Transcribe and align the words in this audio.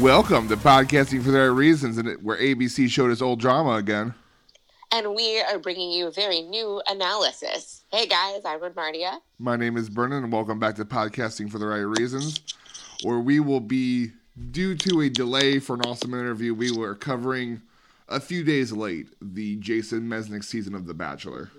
Welcome 0.00 0.48
to 0.48 0.56
Podcasting 0.56 1.22
for 1.22 1.30
the 1.30 1.38
Right 1.38 1.44
Reasons, 1.44 1.98
and 1.98 2.20
where 2.20 2.36
ABC 2.36 2.90
showed 2.90 3.12
us 3.12 3.22
old 3.22 3.38
drama 3.38 3.74
again. 3.74 4.12
And 4.90 5.14
we 5.14 5.40
are 5.40 5.58
bringing 5.60 5.92
you 5.92 6.08
a 6.08 6.10
very 6.10 6.42
new 6.42 6.82
analysis. 6.88 7.84
Hey 7.92 8.06
guys, 8.06 8.40
I'm 8.44 8.58
Mardia. 8.58 9.20
My 9.38 9.54
name 9.56 9.76
is 9.76 9.88
Brendan, 9.88 10.24
and 10.24 10.32
welcome 10.32 10.58
back 10.58 10.74
to 10.76 10.84
Podcasting 10.84 11.48
for 11.48 11.58
the 11.60 11.66
Right 11.66 11.78
Reasons, 11.78 12.40
where 13.04 13.20
we 13.20 13.38
will 13.38 13.60
be, 13.60 14.10
due 14.50 14.74
to 14.74 15.02
a 15.02 15.08
delay 15.08 15.60
for 15.60 15.74
an 15.74 15.82
awesome 15.82 16.12
interview, 16.12 16.54
we 16.54 16.72
were 16.72 16.96
covering 16.96 17.62
a 18.08 18.18
few 18.18 18.42
days 18.42 18.72
late 18.72 19.06
the 19.22 19.54
Jason 19.56 20.08
Mesnick 20.08 20.42
season 20.42 20.74
of 20.74 20.86
The 20.88 20.94
Bachelor. 20.94 21.52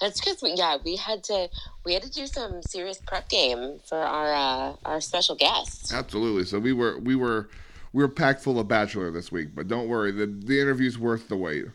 That's 0.00 0.20
because 0.20 0.42
we, 0.42 0.54
yeah, 0.54 0.76
we 0.84 0.96
had 0.96 1.24
to 1.24 1.48
we 1.84 1.94
had 1.94 2.02
to 2.02 2.10
do 2.10 2.26
some 2.26 2.62
serious 2.62 2.98
prep 2.98 3.28
game 3.28 3.80
for 3.84 3.98
our 3.98 4.32
uh, 4.32 4.76
our 4.84 5.00
special 5.00 5.34
guest. 5.34 5.92
Absolutely. 5.92 6.44
So 6.44 6.58
we 6.58 6.72
were 6.72 6.98
we 6.98 7.16
were 7.16 7.48
we 7.92 8.02
were 8.02 8.08
packed 8.08 8.42
full 8.42 8.58
of 8.58 8.68
Bachelor 8.68 9.10
this 9.10 9.32
week, 9.32 9.54
but 9.54 9.68
don't 9.68 9.88
worry, 9.88 10.12
the 10.12 10.26
the 10.26 10.60
interview's 10.60 10.98
worth 10.98 11.28
the 11.28 11.36
wait. 11.36 11.66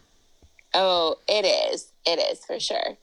Oh, 0.73 1.17
it 1.27 1.45
is. 1.45 1.91
It 2.05 2.20
is 2.20 2.45
for 2.45 2.59
sure. 2.59 2.98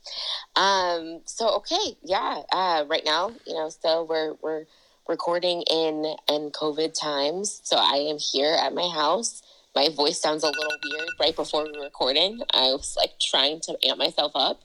Um, 0.56 1.20
so 1.26 1.56
okay, 1.56 1.96
yeah. 2.02 2.42
Uh, 2.50 2.84
right 2.88 3.04
now, 3.04 3.32
you 3.46 3.54
know, 3.54 3.68
so 3.68 4.04
we're 4.04 4.34
we're 4.40 4.64
recording 5.08 5.62
in 5.70 6.14
in 6.28 6.50
COVID 6.50 6.98
times. 6.98 7.60
So 7.64 7.76
I 7.76 8.08
am 8.10 8.18
here 8.18 8.54
at 8.54 8.74
my 8.74 8.88
house. 8.88 9.42
My 9.74 9.88
voice 9.94 10.20
sounds 10.20 10.42
a 10.42 10.46
little 10.46 10.76
weird 10.82 11.08
right 11.20 11.36
before 11.36 11.64
we're 11.64 11.84
recording. 11.84 12.40
I 12.52 12.72
was 12.72 12.96
like 12.96 13.18
trying 13.20 13.60
to 13.60 13.76
amp 13.86 13.98
myself 13.98 14.32
up. 14.34 14.62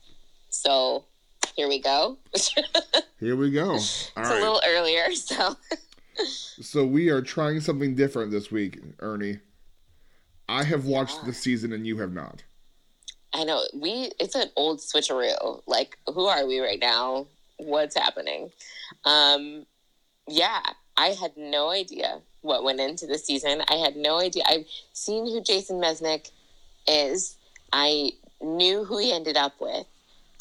So 0.63 1.05
here 1.55 1.67
we 1.67 1.79
go. 1.81 2.17
Here 3.19 3.35
we 3.37 3.51
go. 3.51 3.71
All 3.71 3.77
a 4.17 4.21
right. 4.21 4.39
little 4.41 4.61
earlier, 4.67 5.11
so 5.13 5.55
So 6.61 6.85
we 6.85 7.09
are 7.09 7.21
trying 7.21 7.59
something 7.61 7.95
different 7.95 8.31
this 8.31 8.51
week, 8.51 8.79
Ernie. 8.99 9.39
I 10.49 10.63
have 10.65 10.85
watched 10.85 11.17
Yeah. 11.21 11.27
the 11.27 11.33
season 11.33 11.71
and 11.73 11.87
you 11.87 11.97
have 11.99 12.11
not. 12.13 12.43
I 13.33 13.45
know 13.45 13.63
we 13.73 14.11
it's 14.19 14.35
an 14.35 14.49
old 14.55 14.79
switcheroo. 14.79 15.61
Like 15.65 15.97
who 16.13 16.25
are 16.25 16.45
we 16.45 16.59
right 16.59 16.79
now? 16.79 17.27
What's 17.57 17.95
happening? 17.97 18.51
Um 19.05 19.65
yeah, 20.27 20.61
I 20.97 21.07
had 21.09 21.31
no 21.35 21.69
idea 21.71 22.19
what 22.41 22.63
went 22.63 22.79
into 22.79 23.07
the 23.07 23.17
season. 23.17 23.63
I 23.69 23.75
had 23.75 23.95
no 23.95 24.19
idea. 24.19 24.43
I've 24.47 24.65
seen 24.91 25.25
who 25.25 25.41
Jason 25.41 25.79
Mesnick 25.81 26.29
is. 26.87 27.37
I 27.71 28.11
knew 28.41 28.83
who 28.83 28.97
he 28.99 29.13
ended 29.13 29.37
up 29.37 29.53
with, 29.61 29.87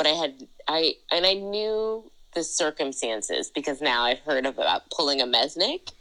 but 0.02 0.10
I 0.10 0.14
had 0.14 0.48
I 0.66 0.94
and 1.12 1.24
I 1.24 1.34
knew 1.34 2.10
the 2.34 2.42
circumstances 2.42 3.52
because 3.54 3.80
now 3.80 4.02
I've 4.02 4.18
heard 4.18 4.46
of, 4.46 4.54
about 4.58 4.90
pulling 4.90 5.20
a 5.20 5.26
Mesnick. 5.26 5.92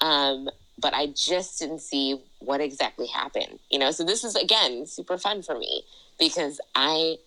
Um, 0.00 0.48
but 0.80 0.92
I 0.92 1.06
just 1.14 1.60
didn't 1.60 1.80
see 1.80 2.20
what 2.40 2.60
exactly 2.60 3.06
happened. 3.06 3.60
You 3.70 3.78
know, 3.78 3.92
so 3.92 4.02
this 4.04 4.24
is 4.24 4.34
again 4.34 4.86
super 4.86 5.18
fun 5.18 5.42
for 5.42 5.56
me 5.56 5.84
because 6.18 6.60
I 6.74 7.18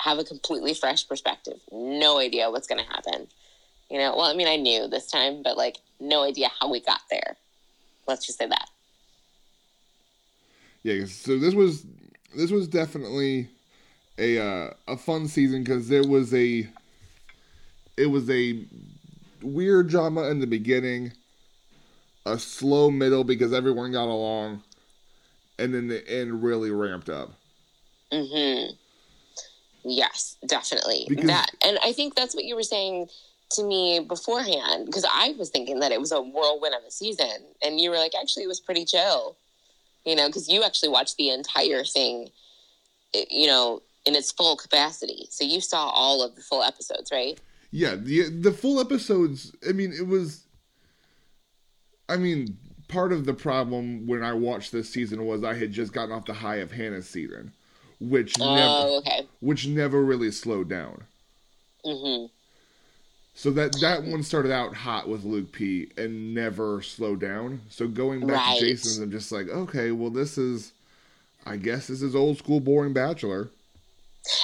have 0.00 0.18
a 0.18 0.24
completely 0.24 0.74
fresh 0.74 1.06
perspective. 1.06 1.60
No 1.70 2.18
idea 2.18 2.50
what's 2.50 2.66
going 2.66 2.84
to 2.84 2.90
happen. 2.90 3.28
You 3.88 3.98
know, 3.98 4.16
well, 4.16 4.26
I 4.26 4.34
mean, 4.34 4.48
I 4.48 4.56
knew 4.56 4.88
this 4.88 5.08
time, 5.08 5.42
but 5.44 5.56
like, 5.56 5.76
no 6.00 6.24
idea 6.24 6.50
how 6.60 6.68
we 6.68 6.80
got 6.80 7.02
there. 7.10 7.36
Let's 8.08 8.26
just 8.26 8.38
say 8.38 8.48
that. 8.48 8.68
Yeah, 10.82 11.04
so 11.06 11.38
this 11.38 11.54
was 11.54 11.86
this 12.34 12.50
was 12.50 12.66
definitely 12.66 13.48
a 14.18 14.38
uh, 14.38 14.70
a 14.88 14.96
fun 14.96 15.28
season 15.28 15.62
because 15.62 15.88
there 15.88 16.06
was 16.06 16.32
a 16.34 16.68
it 17.96 18.06
was 18.06 18.28
a 18.30 18.64
weird 19.42 19.88
drama 19.88 20.24
in 20.28 20.38
the 20.40 20.46
beginning, 20.46 21.12
a 22.24 22.38
slow 22.38 22.90
middle 22.90 23.24
because 23.24 23.52
everyone 23.52 23.92
got 23.92 24.08
along, 24.08 24.62
and 25.58 25.74
then 25.74 25.88
the 25.88 26.06
end 26.08 26.42
really 26.42 26.70
ramped 26.70 27.08
up. 27.08 27.32
hmm 28.12 28.66
Yes, 29.88 30.36
definitely 30.46 31.06
Because- 31.08 31.26
that, 31.26 31.50
and 31.62 31.78
I 31.84 31.92
think 31.92 32.16
that's 32.16 32.34
what 32.34 32.44
you 32.44 32.56
were 32.56 32.64
saying 32.64 33.08
to 33.52 33.62
me 33.62 34.00
beforehand 34.00 34.86
because 34.86 35.06
I 35.08 35.36
was 35.38 35.50
thinking 35.50 35.78
that 35.78 35.92
it 35.92 36.00
was 36.00 36.10
a 36.10 36.20
whirlwind 36.20 36.74
of 36.74 36.82
a 36.84 36.90
season, 36.90 37.44
and 37.62 37.80
you 37.80 37.90
were 37.90 37.96
like, 37.98 38.12
actually, 38.20 38.42
it 38.42 38.48
was 38.48 38.58
pretty 38.60 38.84
chill. 38.84 39.36
You 40.04 40.14
know, 40.16 40.26
because 40.28 40.48
you 40.48 40.62
actually 40.64 40.88
watched 40.88 41.16
the 41.16 41.30
entire 41.30 41.84
thing. 41.84 42.30
You 43.30 43.46
know, 43.46 43.82
in 44.06 44.14
its 44.14 44.30
full 44.32 44.56
capacity, 44.56 45.26
so 45.30 45.44
you 45.44 45.60
saw 45.60 45.88
all 45.88 46.22
of 46.22 46.34
the 46.36 46.42
full 46.42 46.62
episodes, 46.62 47.10
right? 47.12 47.38
Yeah, 47.70 47.96
the 47.96 48.30
the 48.30 48.52
full 48.52 48.80
episodes. 48.80 49.52
I 49.68 49.72
mean, 49.72 49.92
it 49.92 50.06
was. 50.06 50.44
I 52.08 52.16
mean, 52.16 52.56
part 52.88 53.12
of 53.12 53.26
the 53.26 53.34
problem 53.34 54.06
when 54.06 54.22
I 54.22 54.32
watched 54.32 54.70
this 54.72 54.88
season 54.88 55.26
was 55.26 55.42
I 55.42 55.54
had 55.54 55.72
just 55.72 55.92
gotten 55.92 56.12
off 56.14 56.24
the 56.26 56.34
high 56.34 56.56
of 56.56 56.70
Hannah's 56.70 57.08
season, 57.08 57.52
which 58.00 58.38
never, 58.38 58.52
Oh, 58.62 58.98
okay. 58.98 59.26
which 59.40 59.66
never 59.66 60.02
really 60.04 60.30
slowed 60.30 60.68
down. 60.68 61.02
Mm-hmm. 61.84 62.26
So 63.34 63.50
that 63.50 63.76
that 63.80 64.04
one 64.04 64.22
started 64.22 64.52
out 64.52 64.72
hot 64.74 65.08
with 65.08 65.24
Luke 65.24 65.52
P 65.52 65.90
and 65.98 66.32
never 66.34 66.80
slowed 66.80 67.20
down. 67.20 67.60
So 67.68 67.86
going 67.88 68.20
back 68.26 68.36
Right. 68.36 68.60
to 68.60 68.66
Jason's, 68.66 68.98
I'm 68.98 69.10
just 69.10 69.30
like, 69.32 69.48
okay, 69.48 69.90
well, 69.90 70.10
this 70.10 70.38
is, 70.38 70.72
I 71.44 71.56
guess 71.56 71.88
this 71.88 72.00
is 72.02 72.14
old 72.14 72.38
school 72.38 72.60
boring 72.60 72.92
Bachelor. 72.94 73.50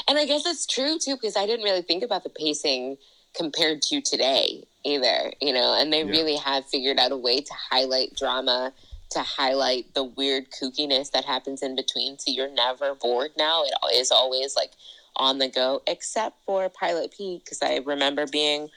And 0.08 0.18
I 0.18 0.26
guess 0.26 0.46
it's 0.46 0.66
true 0.66 0.98
too, 0.98 1.16
because 1.16 1.36
I 1.36 1.46
didn't 1.46 1.64
really 1.64 1.82
think 1.82 2.02
about 2.02 2.22
the 2.24 2.30
pacing 2.30 2.96
compared 3.34 3.82
to 3.82 4.00
today 4.00 4.64
either, 4.84 5.32
you 5.40 5.52
know, 5.52 5.74
and 5.78 5.92
they 5.92 6.04
Yeah. 6.04 6.10
really 6.10 6.36
have 6.36 6.66
figured 6.66 6.98
out 6.98 7.12
a 7.12 7.16
way 7.16 7.40
to 7.40 7.54
highlight 7.70 8.14
drama, 8.16 8.72
to 9.10 9.20
highlight 9.20 9.94
the 9.94 10.04
weird 10.04 10.46
kookiness 10.50 11.10
that 11.12 11.24
happens 11.24 11.62
in 11.62 11.76
between. 11.76 12.18
So 12.18 12.30
you're 12.30 12.50
never 12.52 12.94
bored 12.94 13.30
now. 13.36 13.62
It 13.64 13.94
is 13.94 14.10
always 14.10 14.56
like 14.56 14.72
on 15.16 15.38
the 15.38 15.48
go, 15.48 15.82
except 15.86 16.36
for 16.44 16.68
Pilot 16.68 17.12
Pete, 17.16 17.44
because 17.44 17.62
I 17.62 17.76
remember 17.84 18.26
being 18.26 18.68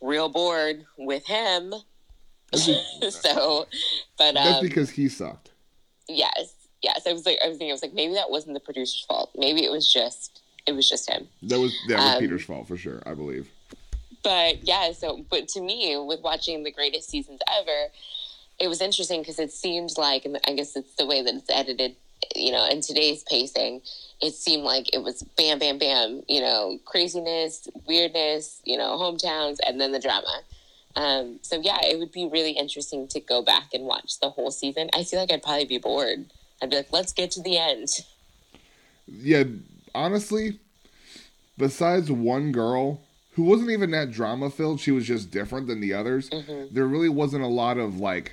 real 0.00 0.28
bored 0.28 0.84
with 0.98 1.26
him. 1.26 1.74
so, 2.54 3.66
but 4.18 4.34
That's 4.34 4.58
um, 4.58 4.60
because 4.60 4.90
he 4.90 5.08
sucked. 5.08 5.50
yes, 6.08 6.54
yes, 6.88 7.06
I 7.06 7.12
was 7.12 7.24
like, 7.26 7.38
I 7.44 7.48
was 7.48 7.56
thinking, 7.58 7.72
I 7.72 7.78
was 7.78 7.84
like, 7.86 7.94
maybe 8.00 8.14
that 8.14 8.30
wasn't 8.30 8.54
the 8.54 8.64
producer's 8.68 9.04
fault. 9.08 9.30
Maybe 9.36 9.60
it 9.68 9.72
was 9.72 9.86
just, 9.92 10.40
it 10.66 10.72
was 10.78 10.88
just 10.88 11.04
him. 11.10 11.22
That 11.42 11.58
was 11.60 11.72
that 11.88 11.98
was 11.98 12.14
um, 12.14 12.20
Peter's 12.20 12.44
fault 12.44 12.66
for 12.68 12.76
sure, 12.76 13.02
I 13.06 13.14
believe. 13.14 13.46
but 14.22 14.54
yeah 14.64 14.90
so 14.92 15.24
but 15.30 15.46
to 15.54 15.60
me 15.60 15.78
with 16.10 16.20
watching 16.20 16.64
the 16.64 16.72
greatest 16.72 17.06
seasons 17.08 17.40
ever 17.60 17.80
it 18.58 18.66
was 18.68 18.80
interesting 18.80 19.20
because 19.20 19.38
it 19.38 19.52
seemed 19.52 19.92
like 19.96 20.24
and 20.24 20.34
i 20.48 20.52
guess 20.58 20.74
it's 20.74 20.94
the 20.96 21.06
way 21.06 21.22
that 21.22 21.34
it's 21.34 21.50
edited 21.50 21.94
you 22.34 22.50
know 22.50 22.66
in 22.66 22.80
today's 22.80 23.22
pacing 23.24 23.80
it 24.20 24.32
seemed 24.34 24.64
like 24.64 24.86
it 24.94 25.02
was 25.02 25.22
bam 25.36 25.58
bam 25.60 25.78
bam 25.78 26.22
you 26.28 26.40
know 26.40 26.78
craziness 26.84 27.68
weirdness 27.86 28.60
you 28.64 28.76
know 28.76 28.90
hometowns 28.98 29.58
and 29.66 29.80
then 29.80 29.92
the 29.92 30.00
drama 30.00 30.36
um, 30.96 31.38
so 31.42 31.60
yeah 31.60 31.78
it 31.84 31.98
would 31.98 32.10
be 32.10 32.26
really 32.26 32.52
interesting 32.52 33.06
to 33.08 33.20
go 33.20 33.42
back 33.42 33.74
and 33.74 33.84
watch 33.84 34.18
the 34.20 34.30
whole 34.30 34.50
season 34.50 34.88
i 34.94 35.04
feel 35.04 35.20
like 35.20 35.30
i'd 35.32 35.42
probably 35.42 35.66
be 35.66 35.78
bored 35.78 36.24
i'd 36.62 36.70
be 36.70 36.76
like 36.76 36.92
let's 36.92 37.12
get 37.12 37.30
to 37.30 37.42
the 37.42 37.56
end 37.58 37.88
Yeah, 39.08 39.44
honestly, 39.94 40.58
besides 41.58 42.10
one 42.10 42.50
girl 42.52 43.00
who 43.34 43.44
wasn't 43.44 43.70
even 43.70 43.90
that 43.92 44.10
drama 44.10 44.50
filled, 44.50 44.80
she 44.80 44.90
was 44.90 45.06
just 45.06 45.30
different 45.30 45.66
than 45.68 45.80
the 45.80 45.92
others. 45.94 46.28
Mhm. 46.30 46.72
There 46.72 46.86
really 46.86 47.08
wasn't 47.08 47.44
a 47.44 47.48
lot 47.48 47.76
of 47.78 48.00
like, 48.00 48.32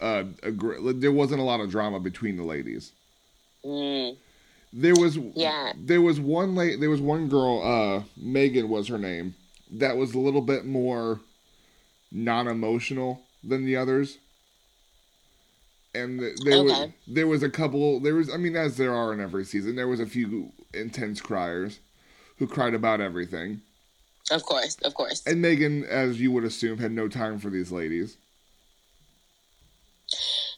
uh, 0.00 0.24
agr- 0.42 1.00
there 1.00 1.12
wasn't 1.12 1.40
a 1.40 1.44
lot 1.44 1.60
of 1.60 1.70
drama 1.70 2.00
between 2.00 2.36
the 2.36 2.42
ladies. 2.42 2.92
mm, 3.64 4.14
There 4.72 4.94
was 4.94 5.16
Yeah. 5.34 5.72
There 5.78 6.02
was 6.02 6.20
one 6.20 6.54
late. 6.54 6.78
There 6.80 6.90
was 6.90 7.00
one 7.00 7.28
girl. 7.28 7.62
Uh, 7.62 8.02
Megan 8.16 8.68
was 8.68 8.88
her 8.88 8.98
name. 8.98 9.34
That 9.70 9.96
was 9.96 10.12
a 10.14 10.18
little 10.18 10.42
bit 10.42 10.66
more 10.66 11.20
non-emotional 12.12 13.22
than 13.42 13.64
the 13.64 13.76
others. 13.76 14.18
And 15.96 16.20
th- 16.20 16.36
there 16.44 16.62
was 16.62 16.72
Okay. 16.72 16.94
there 17.08 17.26
was 17.26 17.42
a 17.42 17.50
couple. 17.50 18.00
There 18.00 18.14
was 18.14 18.28
I 18.32 18.36
mean, 18.36 18.56
as 18.56 18.76
there 18.76 18.94
are 18.94 19.12
in 19.12 19.20
every 19.20 19.44
season, 19.44 19.76
there 19.76 19.88
was 19.88 20.00
a 20.00 20.06
few 20.06 20.52
intense 20.74 21.20
criers 21.20 21.78
who 22.38 22.46
cried 22.46 22.74
about 22.74 23.00
everything. 23.00 23.62
of 24.30 24.42
course 24.42 24.76
of 24.84 24.92
course 24.94 25.22
And 25.26 25.40
Megan, 25.40 25.84
as 25.84 26.20
you 26.20 26.30
would 26.32 26.44
assume, 26.44 26.78
had 26.78 26.92
no 26.92 27.06
time 27.08 27.38
for 27.38 27.48
these 27.50 27.70
ladies. 27.72 28.16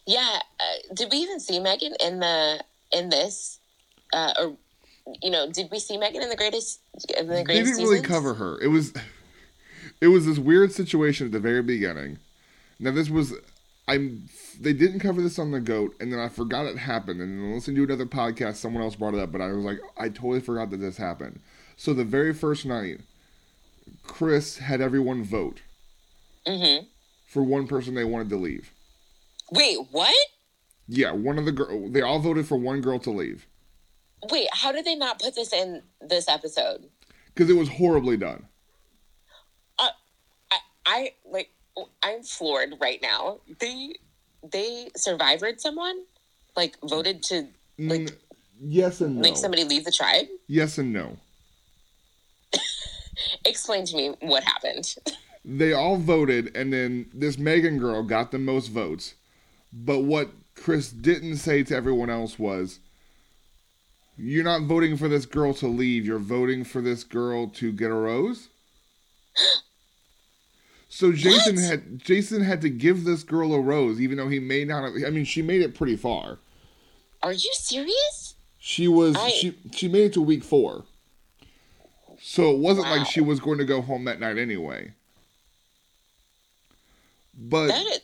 Yeah, 0.05 0.39
uh, 0.59 0.93
did 0.95 1.11
we 1.11 1.17
even 1.17 1.39
see 1.39 1.59
Megan 1.59 1.93
in 1.99 2.19
the 2.19 2.63
in 2.91 3.09
this, 3.09 3.59
uh, 4.13 4.33
or 4.39 4.57
you 5.21 5.29
know, 5.31 5.49
did 5.51 5.69
we 5.71 5.79
see 5.79 5.97
Megan 5.97 6.21
in 6.23 6.29
the 6.29 6.35
greatest 6.35 6.79
in 7.17 7.27
the 7.27 7.35
They 7.35 7.43
didn't 7.43 7.77
really 7.77 7.97
seasons? 8.01 8.07
cover 8.07 8.33
her. 8.35 8.59
It 8.59 8.67
was 8.67 8.93
it 10.01 10.07
was 10.07 10.25
this 10.25 10.39
weird 10.39 10.71
situation 10.71 11.27
at 11.27 11.31
the 11.31 11.39
very 11.39 11.61
beginning. 11.61 12.17
Now 12.79 12.91
this 12.91 13.09
was 13.09 13.33
I'm 13.87 14.29
they 14.61 14.73
didn't 14.73 14.99
cover 14.99 15.21
this 15.21 15.39
on 15.39 15.51
the 15.51 15.59
goat 15.61 15.95
and 15.99 16.11
then 16.11 16.19
I 16.19 16.27
forgot 16.29 16.65
it 16.65 16.77
happened 16.77 17.21
and 17.21 17.39
then 17.39 17.53
listening 17.53 17.77
to 17.77 17.83
another 17.83 18.05
podcast 18.05 18.55
someone 18.55 18.83
else 18.83 18.95
brought 18.95 19.13
it 19.13 19.19
up 19.19 19.31
but 19.31 19.41
I 19.41 19.47
was 19.53 19.63
like 19.63 19.79
I 19.97 20.09
totally 20.09 20.41
forgot 20.41 20.69
that 20.71 20.77
this 20.77 20.97
happened. 20.97 21.39
So 21.77 21.93
the 21.93 22.03
very 22.03 22.33
first 22.33 22.65
night 22.65 22.99
Chris 24.03 24.57
had 24.57 24.81
everyone 24.81 25.23
vote 25.23 25.61
Mm-hmm. 26.47 26.85
for 27.27 27.43
one 27.43 27.67
person 27.67 27.93
they 27.95 28.03
wanted 28.05 28.29
to 28.29 28.37
leave. 28.37 28.71
Wait, 29.51 29.77
what? 29.91 30.15
Yeah, 30.87 31.11
one 31.11 31.37
of 31.37 31.45
the 31.45 31.51
girl. 31.51 31.89
They 31.89 32.01
all 32.01 32.19
voted 32.19 32.47
for 32.47 32.57
one 32.57 32.81
girl 32.81 32.97
to 32.99 33.11
leave 33.11 33.45
Wait, 34.31 34.47
how 34.51 34.71
did 34.71 34.83
they 34.85 34.95
not 34.95 35.19
put 35.19 35.35
this 35.35 35.53
in 35.53 35.81
this 36.01 36.27
episode? 36.27 36.89
because 37.33 37.49
it 37.49 37.55
was 37.57 37.69
horribly 37.69 38.17
done. 38.17 38.45
I, 39.79 39.89
I 40.85 41.11
like 41.25 41.51
I'm 42.03 42.23
floored 42.23 42.73
right 42.81 43.01
now. 43.01 43.39
They 43.59 43.95
they 44.43 44.89
survived 44.95 45.59
someone? 45.61 46.03
Like 46.55 46.77
voted 46.83 47.23
to 47.23 47.47
Like- 47.77 48.01
Mm, 48.01 48.15
yes 48.61 48.99
and 49.01 49.15
no. 49.15 49.21
make 49.21 49.37
somebody 49.37 49.63
leave 49.63 49.85
the 49.85 49.91
tribe? 49.91 50.27
yes 50.47 50.77
and 50.77 50.91
no. 50.93 51.17
Explain 53.45 53.85
to 53.85 53.95
me 53.95 54.15
what 54.21 54.43
happened. 54.43 54.95
They 55.45 55.71
all 55.73 55.95
voted, 55.97 56.55
and 56.55 56.71
then 56.73 57.09
this 57.13 57.37
Megan 57.37 57.77
girl 57.79 58.03
got 58.03 58.31
the 58.31 58.37
most 58.37 58.67
votes. 58.67 59.15
But 59.71 59.99
what 59.99 60.29
Chris 60.55 60.89
didn't 60.91 61.37
say 61.37 61.63
to 61.63 61.75
everyone 61.75 62.09
else 62.09 62.37
was, 62.37 62.79
"You're 64.17 64.43
not 64.43 64.63
voting 64.63 64.97
for 64.97 65.07
this 65.07 65.25
girl 65.25 65.53
to 65.55 65.67
leave. 65.67 66.05
You're 66.05 66.19
voting 66.19 66.63
for 66.65 66.81
this 66.81 67.03
girl 67.03 67.47
to 67.51 67.71
get 67.71 67.89
a 67.91 67.93
rose." 67.93 68.49
So 70.91 71.11
Jason 71.11 71.55
What? 71.55 71.63
had 71.65 71.99
Jason 72.03 72.41
had 72.43 72.61
to 72.61 72.69
give 72.69 73.03
this 73.03 73.23
girl 73.23 73.53
a 73.53 73.61
rose, 73.61 74.01
even 74.01 74.17
though 74.17 74.27
he 74.27 74.39
may 74.39 74.65
not 74.65 74.83
have. 74.83 74.93
I 75.05 75.11
mean, 75.11 75.23
she 75.25 75.41
made 75.41 75.61
it 75.61 75.75
pretty 75.75 75.95
far. 75.95 76.39
Are 77.21 77.31
you 77.31 77.51
serious? 77.53 78.33
She 78.57 78.87
was 78.87 79.15
I- 79.15 79.29
she 79.29 79.55
she 79.71 79.87
made 79.87 80.05
it 80.05 80.13
to 80.13 80.21
week 80.21 80.43
four. 80.43 80.85
So 82.21 82.51
it 82.51 82.57
wasn't 82.57 82.87
Wow. 82.87 82.97
like 82.97 83.07
she 83.07 83.21
was 83.21 83.39
going 83.39 83.59
to 83.59 83.65
go 83.65 83.81
home 83.81 84.03
that 84.05 84.19
night 84.19 84.37
anyway. 84.37 84.93
But 87.37 87.67
That 87.67 87.85
is 87.85 87.99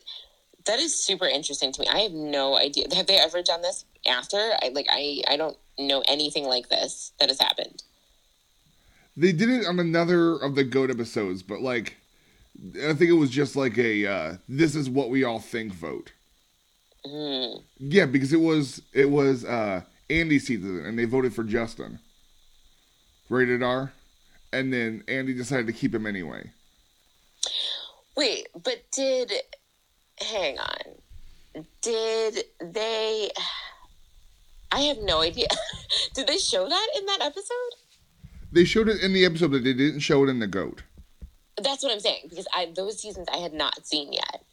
that 0.65 0.79
is 0.79 0.95
super 1.03 1.25
interesting 1.27 1.71
to 1.73 1.81
me. 1.81 1.87
I 1.87 1.99
have 1.99 2.11
no 2.13 2.57
idea. 2.57 2.85
Have 2.95 3.07
they 3.07 3.17
ever 3.17 3.41
done 3.43 3.61
this 3.61 3.85
after? 4.07 4.37
I 4.61 4.69
like 4.69 4.87
I 4.89 5.21
I 5.27 5.37
don't 5.37 5.57
know 5.77 6.03
anything 6.07 6.45
like 6.45 6.69
this 6.69 7.11
that 7.19 7.29
has 7.29 7.39
happened. 7.39 7.83
they 9.17 9.31
did 9.31 9.49
it 9.49 9.65
on 9.65 9.79
another 9.79 10.35
of 10.37 10.55
the 10.55 10.63
goat 10.63 10.89
episodes, 10.89 11.41
but 11.43 11.61
like 11.61 11.97
I 12.84 12.94
think 12.94 13.10
it 13.10 13.13
was 13.13 13.30
just 13.30 13.56
like 13.56 13.78
a 13.78 14.06
uh, 14.06 14.38
this 14.48 14.75
is 14.75 14.90
what 14.90 15.10
we 15.10 15.24
all 15.24 15.40
think 15.40 15.74
vote. 15.74 16.13
Hmm. 17.06 17.60
Yeah, 17.78 18.06
because 18.06 18.34
it 18.34 18.40
was 18.40 18.81
it 18.94 19.10
was 19.10 19.46
uh 19.46 19.81
Andy's 20.10 20.48
season 20.48 20.86
and 20.86 20.98
they 20.98 21.06
voted 21.06 21.34
for 21.34 21.44
Justin. 21.44 22.00
Rated 23.30 23.63
R. 23.63 23.94
And 24.54 24.72
then 24.72 25.04
Andy 25.07 25.34
decided 25.34 25.68
to 25.68 25.74
keep 25.74 25.94
him 25.94 26.06
anyway. 26.06 26.52
Wait, 28.16 28.48
but 28.54 28.84
did 28.92 29.34
hang 30.19 30.57
on. 30.60 31.63
Did 31.81 32.46
they 32.62 33.30
I 34.72 34.81
have 34.81 34.98
no 35.00 35.22
idea. 35.22 35.48
did 36.13 36.28
they 36.28 36.38
show 36.38 36.68
that 36.68 36.88
in 36.98 37.06
that 37.06 37.22
episode? 37.22 37.75
They 38.52 38.66
showed 38.66 38.90
it 38.90 39.02
in 39.02 39.13
the 39.13 39.25
episode, 39.25 39.52
but 39.52 39.63
they 39.63 39.74
didn't 39.74 40.00
show 40.00 40.24
it 40.24 40.30
in 40.30 40.40
the 40.40 40.48
goat. 40.48 40.84
That's 41.62 41.84
what 41.84 41.92
I'm 41.92 42.00
saying 42.00 42.28
because 42.30 42.48
I 42.54 42.72
those 42.75 43.02
seasons 43.02 43.28
I 43.34 43.38
had 43.38 43.54
not 43.54 43.86
seen 43.86 44.12
yet. 44.13 44.44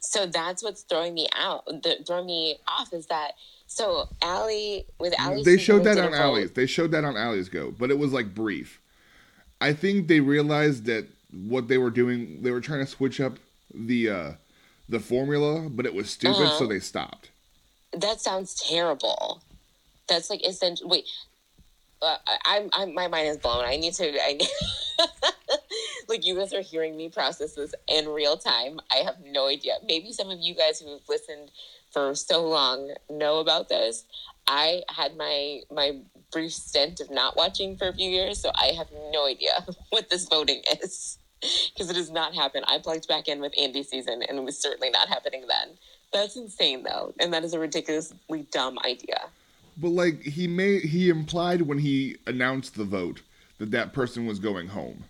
So 0.00 0.26
that's 0.26 0.62
what's 0.64 0.82
throwing 0.82 1.14
me 1.14 1.28
out, 1.36 1.64
the, 1.66 1.98
throwing 2.04 2.26
me 2.26 2.58
off 2.66 2.92
is 2.92 3.06
that 3.06 3.32
so 3.68 4.08
Allie 4.20 4.84
with 4.98 5.14
Allie. 5.18 5.44
they 5.44 5.56
showed 5.56 5.84
that 5.84 5.96
on 5.98 6.12
Allie's. 6.12 6.50
They 6.52 6.66
showed 6.66 6.90
that 6.90 7.04
on 7.04 7.16
Allie's 7.16 7.48
Go, 7.48 7.70
but 7.70 7.90
it 7.90 7.98
was 7.98 8.12
like 8.12 8.34
brief. 8.34 8.80
I 9.60 9.72
think 9.72 10.08
they 10.08 10.18
realized 10.20 10.86
that 10.86 11.06
what 11.32 11.68
they 11.68 11.78
were 11.78 11.90
doing, 11.90 12.42
they 12.42 12.50
were 12.50 12.60
trying 12.60 12.80
to 12.80 12.86
switch 12.90 13.20
up 13.20 13.34
the 13.72 14.10
uh 14.10 14.32
the 14.88 14.98
formula, 15.00 15.68
but 15.70 15.86
it 15.86 15.94
was 15.94 16.10
stupid, 16.10 16.42
Uh-huh. 16.42 16.58
so 16.58 16.66
they 16.66 16.80
stopped. 16.80 17.30
That 17.92 18.20
sounds 18.20 18.54
terrible. 18.54 19.40
That's 20.08 20.28
like 20.28 20.44
essential. 20.44 20.88
Wait, 20.88 21.04
uh, 22.02 22.16
I'm, 22.44 22.68
I'm 22.72 22.92
my 22.92 23.06
mind 23.06 23.28
is 23.28 23.36
blown. 23.38 23.64
I 23.64 23.76
need 23.76 23.94
to. 23.94 24.12
I 24.20 24.40
like 26.08 26.26
you 26.26 26.36
guys 26.36 26.52
are 26.52 26.60
hearing 26.60 26.96
me 26.96 27.08
process 27.08 27.54
this 27.54 27.74
in 27.88 28.08
real 28.08 28.36
time. 28.36 28.80
I 28.90 28.96
have 28.96 29.16
no 29.24 29.48
idea. 29.48 29.74
Maybe 29.86 30.12
some 30.12 30.30
of 30.30 30.38
you 30.40 30.54
guys 30.54 30.80
who 30.80 30.90
have 30.92 31.08
listened 31.08 31.50
for 31.90 32.14
so 32.14 32.46
long 32.46 32.94
know 33.10 33.38
about 33.38 33.68
this. 33.68 34.04
I 34.46 34.82
had 34.88 35.16
my 35.16 35.60
my 35.70 35.98
brief 36.32 36.52
stint 36.52 37.00
of 37.00 37.10
not 37.10 37.36
watching 37.36 37.76
for 37.76 37.88
a 37.88 37.92
few 37.92 38.10
years, 38.10 38.40
so 38.40 38.50
I 38.54 38.72
have 38.76 38.88
no 39.12 39.26
idea 39.26 39.64
what 39.90 40.10
this 40.10 40.26
voting 40.26 40.62
is 40.82 41.18
because 41.74 41.90
it 41.90 41.96
has 41.96 42.10
not 42.10 42.34
happened. 42.34 42.64
I 42.68 42.78
plugged 42.78 43.08
back 43.08 43.28
in 43.28 43.40
with 43.40 43.52
Andy 43.58 43.82
season, 43.82 44.22
and 44.28 44.38
it 44.38 44.44
was 44.44 44.58
certainly 44.58 44.90
not 44.90 45.08
happening 45.08 45.44
then. 45.46 45.76
That's 46.12 46.36
insane, 46.36 46.82
though, 46.82 47.14
and 47.20 47.32
that 47.32 47.44
is 47.44 47.54
a 47.54 47.58
ridiculously 47.58 48.46
dumb 48.50 48.78
idea. 48.84 49.28
But 49.76 49.90
like 49.90 50.22
he 50.22 50.46
made 50.46 50.82
he 50.82 51.08
implied 51.08 51.62
when 51.62 51.78
he 51.78 52.16
announced 52.26 52.74
the 52.74 52.84
vote 52.84 53.22
that 53.58 53.70
that 53.70 53.92
person 53.92 54.26
was 54.26 54.38
going 54.38 54.68
home. 54.68 55.04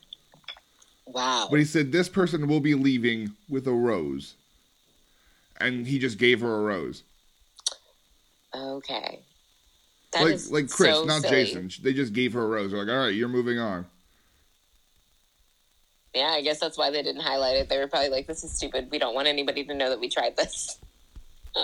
Wow. 1.13 1.49
But 1.51 1.59
he 1.59 1.65
said 1.65 1.93
this 1.93 2.09
person 2.09 2.49
will 2.49 2.61
be 2.61 2.75
leaving 2.75 3.35
with 3.49 3.67
a 3.67 3.73
rose. 3.73 4.35
And 5.61 5.87
he 5.87 5.99
just 5.99 6.19
gave 6.19 6.41
her 6.41 6.57
a 6.57 6.63
rose. 6.63 7.03
Okay. 8.55 9.21
That 10.13 10.25
like 10.25 10.41
like 10.51 10.71
Chris, 10.71 10.97
so 10.97 11.05
not 11.05 11.23
silly. 11.23 11.45
Jason. 11.45 11.71
They 11.83 11.93
just 11.93 12.13
gave 12.13 12.33
her 12.35 12.43
a 12.43 12.47
rose. 12.47 12.71
They're 12.71 12.85
like, 12.85 12.95
all 12.95 13.05
right, 13.05 13.15
you're 13.15 13.29
moving 13.29 13.59
on. 13.59 13.87
Yeah, 16.15 16.29
I 16.29 16.43
guess 16.43 16.61
that's 16.61 16.77
why 16.77 16.91
they 16.91 17.03
didn't 17.03 17.23
highlight 17.23 17.57
it. 17.57 17.71
They 17.71 17.79
were 17.79 17.87
probably 17.87 18.11
like, 18.11 18.27
"This 18.27 18.45
is 18.45 18.53
stupid. 18.53 18.89
We 18.91 18.99
don't 18.99 19.15
want 19.15 19.29
anybody 19.29 19.65
to 19.65 19.75
know 19.75 19.89
that 19.89 20.01
we 20.01 20.11
tried 20.11 20.37
this." 20.37 20.79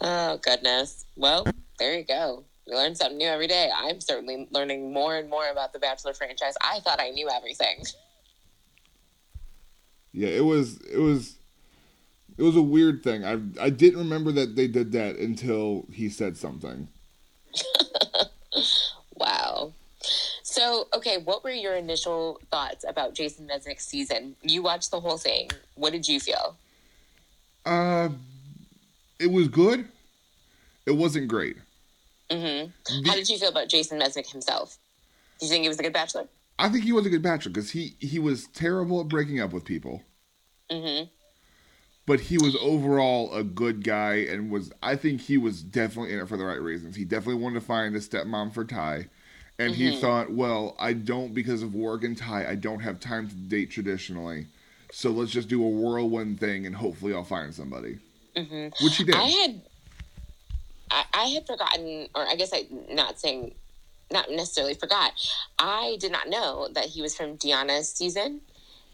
oh 0.00 0.38
goodness. 0.42 1.06
Well, 1.16 1.46
there 1.78 1.96
you 1.96 2.04
go. 2.04 2.44
We 2.66 2.74
learn 2.74 2.94
something 2.94 3.16
new 3.16 3.28
every 3.28 3.46
day. 3.46 3.70
I'm 3.74 4.00
certainly 4.00 4.46
learning 4.50 4.92
more 4.92 5.16
and 5.16 5.30
more 5.30 5.48
about 5.48 5.72
the 5.72 5.78
Bachelor 5.78 6.12
franchise. 6.12 6.54
I 6.60 6.80
thought 6.80 7.00
I 7.00 7.10
knew 7.10 7.30
everything. 7.30 7.84
Yeah, 10.14 10.28
it 10.28 10.44
was 10.44 10.80
it 10.82 10.98
was 10.98 11.36
it 12.38 12.42
was 12.42 12.56
a 12.56 12.62
weird 12.62 13.02
thing. 13.02 13.24
I 13.24 13.40
I 13.60 13.70
didn't 13.70 13.98
remember 13.98 14.30
that 14.32 14.54
they 14.54 14.68
did 14.68 14.92
that 14.92 15.16
until 15.16 15.86
he 15.92 16.08
said 16.08 16.36
something. 16.36 16.88
Wow. 19.16 19.72
So, 20.42 20.88
okay, 20.94 21.18
what 21.18 21.44
were 21.44 21.50
your 21.50 21.76
initial 21.76 22.40
thoughts 22.50 22.84
about 22.86 23.14
Jason 23.14 23.48
Mesnick's 23.48 23.86
season? 23.86 24.36
You 24.42 24.62
watched 24.62 24.90
the 24.90 25.00
whole 25.00 25.18
thing. 25.18 25.50
What 25.76 25.92
did 25.92 26.06
you 26.06 26.20
feel? 26.20 26.56
Uh 27.64 28.10
it 29.18 29.30
was 29.30 29.48
good. 29.48 29.88
It 30.86 30.92
wasn't 30.92 31.28
great. 31.28 31.56
hmm 32.30 32.36
The- 32.36 33.02
How 33.06 33.14
did 33.14 33.28
you 33.28 33.38
feel 33.38 33.48
about 33.48 33.68
Jason 33.68 33.98
Mesnick 33.98 34.30
himself? 34.30 34.78
Do 35.38 35.46
you 35.46 35.50
think 35.50 35.62
he 35.62 35.68
was 35.68 35.78
a 35.78 35.82
good 35.82 35.92
bachelor? 35.92 36.26
I 36.58 36.68
think 36.68 36.84
he 36.84 36.92
was 36.92 37.06
a 37.06 37.10
good 37.10 37.22
bachelor 37.22 37.52
because 37.52 37.70
he 37.70 37.96
he 38.00 38.18
was 38.18 38.46
terrible 38.48 39.00
at 39.00 39.08
breaking 39.08 39.40
up 39.40 39.52
with 39.52 39.64
people, 39.64 40.02
hmm 40.70 41.04
but 42.06 42.20
he 42.20 42.38
was 42.38 42.54
overall 42.56 43.32
a 43.34 43.42
good 43.42 43.82
guy 43.82 44.14
and 44.16 44.50
was 44.50 44.72
I 44.82 44.96
think 44.96 45.22
he 45.22 45.38
was 45.38 45.62
definitely 45.62 46.12
in 46.12 46.20
it 46.20 46.28
for 46.28 46.36
the 46.36 46.44
right 46.44 46.60
reasons. 46.60 46.96
He 46.96 47.04
definitely 47.04 47.42
wanted 47.42 47.60
to 47.60 47.66
find 47.66 47.94
a 47.96 48.00
stepmom 48.00 48.52
for 48.52 48.64
Ty, 48.64 49.08
and 49.58 49.74
he 49.74 49.90
Mhm. 49.90 50.00
thought, 50.00 50.30
well, 50.32 50.76
I 50.78 50.92
don't 50.92 51.32
because 51.34 51.62
of 51.62 51.74
work 51.74 52.04
and 52.04 52.16
Ty, 52.16 52.46
I 52.48 52.54
don't 52.56 52.80
have 52.80 53.00
time 53.00 53.28
to 53.28 53.34
date 53.34 53.70
traditionally, 53.70 54.48
so 54.90 55.10
let's 55.10 55.32
just 55.32 55.48
do 55.48 55.64
a 55.64 55.68
whirlwind 55.68 56.40
thing 56.40 56.66
and 56.66 56.76
hopefully 56.76 57.14
I'll 57.14 57.24
find 57.24 57.54
somebody, 57.54 58.00
hmm 58.36 58.68
which 58.78 58.96
he 58.96 59.04
did. 59.04 59.14
I 59.14 59.22
had, 59.24 59.62
I, 60.90 61.04
I 61.12 61.24
had 61.26 61.46
forgotten, 61.46 62.08
or 62.14 62.26
I 62.26 62.34
guess 62.36 62.50
I 62.52 62.66
not 62.90 63.18
saying, 63.18 63.54
not 64.12 64.30
necessarily 64.30 64.74
forgot. 64.74 65.12
I 65.58 65.96
did 66.00 66.12
not 66.12 66.28
know 66.28 66.68
that 66.72 66.86
he 66.86 67.02
was 67.02 67.16
from 67.16 67.36
Deanna's 67.36 67.88
season, 67.88 68.40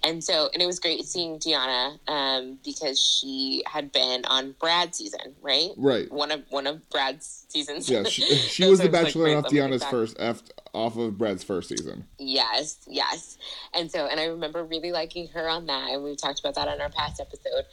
and 0.03 0.23
so 0.23 0.49
and 0.53 0.63
it 0.63 0.67
was 0.67 0.79
great 0.79 1.05
seeing 1.05 1.39
Deanna 1.39 1.99
um, 2.09 2.59
because 2.65 3.01
she 3.01 3.63
had 3.67 3.93
been 3.93 4.25
on 4.25 4.55
Brad's 4.61 4.99
season, 4.99 5.35
right? 5.43 5.71
right. 5.77 6.11
One 6.11 6.31
of 6.31 6.43
one 6.51 6.67
of 6.67 6.89
Brad's 6.91 7.47
seasons. 7.49 7.89
Yeah, 7.89 8.05
she, 8.05 8.23
she 8.35 8.67
was 8.67 8.79
the 8.79 8.85
like, 8.85 8.93
bachelor 8.93 9.25
great 9.25 9.37
off 9.37 9.45
like 9.45 9.53
Deanna's 9.53 9.85
first 9.85 10.17
F, 10.19 10.43
off 10.73 10.97
of 10.97 11.19
Brad's 11.19 11.45
first 11.45 11.69
season. 11.69 12.05
Yes, 12.19 12.79
yes. 12.87 13.39
And 13.75 13.91
so, 13.91 14.07
and 14.07 14.21
I 14.21 14.27
remember 14.27 14.65
really 14.65 14.93
liking 14.93 15.29
her 15.29 15.49
on 15.49 15.67
that, 15.67 15.91
and 15.91 16.03
we 16.03 16.17
talked 16.17 16.41
about 16.41 16.55
that 16.55 16.69
on 16.69 16.81
our 16.81 16.89
past 16.91 17.21
episode. 17.21 17.65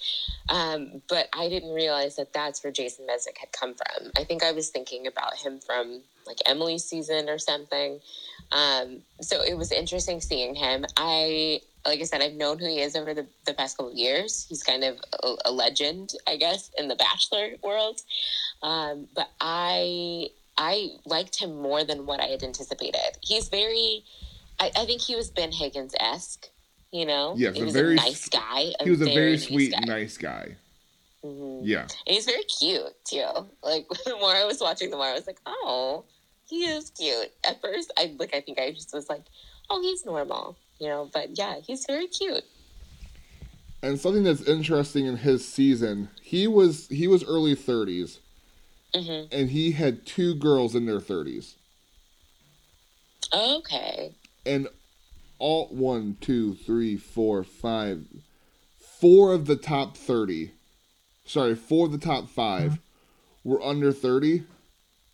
Um, 0.50 1.02
but 1.08 1.30
I 1.34 1.50
didn't 1.50 1.74
realize 1.74 2.16
that 2.16 2.34
that's 2.34 2.64
where 2.64 2.72
Jason 2.72 3.06
Mesnick 3.06 3.38
had 3.38 3.52
come 3.52 3.76
from. 3.76 4.12
I 4.18 4.24
think 4.24 4.44
I 4.44 4.52
was 4.52 4.70
thinking 4.70 5.08
about 5.08 5.36
him 5.36 5.60
from 5.60 6.02
like 6.26 6.38
Emily's 6.46 6.84
season 6.84 7.30
or 7.30 7.38
something. 7.38 8.00
Um, 8.52 9.02
so 9.22 9.42
it 9.42 9.58
was 9.58 9.72
interesting 9.72 10.22
seeing 10.22 10.56
him. 10.56 10.86
I, 10.96 11.62
like 11.86 12.00
I 12.00 12.04
said, 12.04 12.22
I've 12.22 12.34
known 12.34 12.60
who 12.60 12.68
he 12.68 12.82
is 12.82 12.96
over 12.96 13.14
the, 13.14 13.26
the 13.46 13.54
past 13.54 13.78
couple 13.78 13.92
of 13.92 13.98
years. 13.98 14.46
He's 14.50 14.64
kind 14.64 14.84
of 14.84 14.98
a, 15.24 15.36
a 15.46 15.52
legend, 15.52 16.14
I 16.28 16.38
guess, 16.38 16.72
in 16.78 16.88
the 16.88 16.96
Bachelor 16.96 17.52
world. 17.64 18.02
Um, 18.62 19.08
but 19.16 19.30
I 19.40 20.30
I 20.58 20.90
liked 21.06 21.40
him 21.40 21.62
more 21.62 21.84
than 21.84 22.06
what 22.06 22.20
I 22.20 22.26
had 22.28 22.44
anticipated. 22.44 23.18
He's 23.22 23.50
very, 23.50 24.04
I, 24.60 24.72
I 24.76 24.86
think 24.86 25.02
he 25.02 25.16
was 25.16 25.30
Ben 25.30 25.52
Higgins 25.52 25.94
esque. 26.00 26.48
You 26.92 27.06
know, 27.06 27.34
Yes, 27.38 27.56
he 27.56 27.62
a 27.62 27.66
was 27.66 27.74
very 27.74 27.94
a 27.94 27.96
nice 27.98 28.30
guy. 28.30 28.72
He 28.82 28.90
was 28.90 29.02
a 29.02 29.06
very 29.06 29.32
nice 29.32 29.48
sweet, 29.48 29.72
guy. 29.74 29.80
nice 29.86 30.18
guy. 30.18 30.56
hmm 31.22 31.60
Yeah. 31.64 31.82
And 31.82 31.92
he's 32.06 32.26
very 32.26 32.44
cute 32.46 32.94
too. 33.04 33.26
Like 33.62 33.88
the 34.06 34.16
more 34.20 34.34
I 34.34 34.46
was 34.46 34.62
watching, 34.62 34.90
the 34.90 34.96
more 34.98 35.06
I 35.08 35.14
was 35.14 35.28
like, 35.28 35.40
oh, 35.46 36.06
he 36.46 36.64
is 36.64 36.90
cute. 36.92 37.32
At 37.48 37.62
first, 37.62 37.92
I 37.98 38.16
like 38.18 38.34
I 38.34 38.40
think 38.42 38.58
I 38.58 38.72
just 38.72 38.94
was 38.94 39.10
like, 39.10 39.24
oh, 39.70 39.82
he's 39.82 40.06
normal, 40.06 40.58
you 40.80 40.88
know. 40.88 41.10
But 41.14 41.38
yeah, 41.38 41.56
he's 41.60 41.86
very 41.86 42.08
cute. 42.08 42.46
And 43.84 44.00
something 44.00 44.24
that's 44.24 44.42
interesting 44.42 45.06
in 45.06 45.18
his 45.18 45.46
season, 45.48 46.10
he 46.22 46.48
was 46.48 46.88
he 46.88 47.08
was 47.08 47.24
early 47.24 47.56
30s 47.56 48.20
hmm 49.04 49.24
and 49.32 49.50
he 49.50 49.72
had 49.72 50.06
two 50.06 50.36
girls 50.36 50.76
in 50.76 50.86
their 50.86 51.00
30s. 51.00 51.56
Okay. 53.34 54.14
And 54.46 54.68
all 55.40 55.68
one, 55.68 56.18
two, 56.22 56.56
three, 56.56 56.98
four, 56.98 57.44
five, 57.44 58.06
four 58.80 59.34
of 59.34 59.46
the 59.46 59.56
top 59.56 59.98
30, 59.98 60.52
sorry, 61.26 61.56
four 61.56 61.88
of 61.88 61.92
the 61.92 61.98
top 61.98 62.30
5 62.30 62.80
were 63.44 63.62
under 63.62 63.92
30 63.92 64.44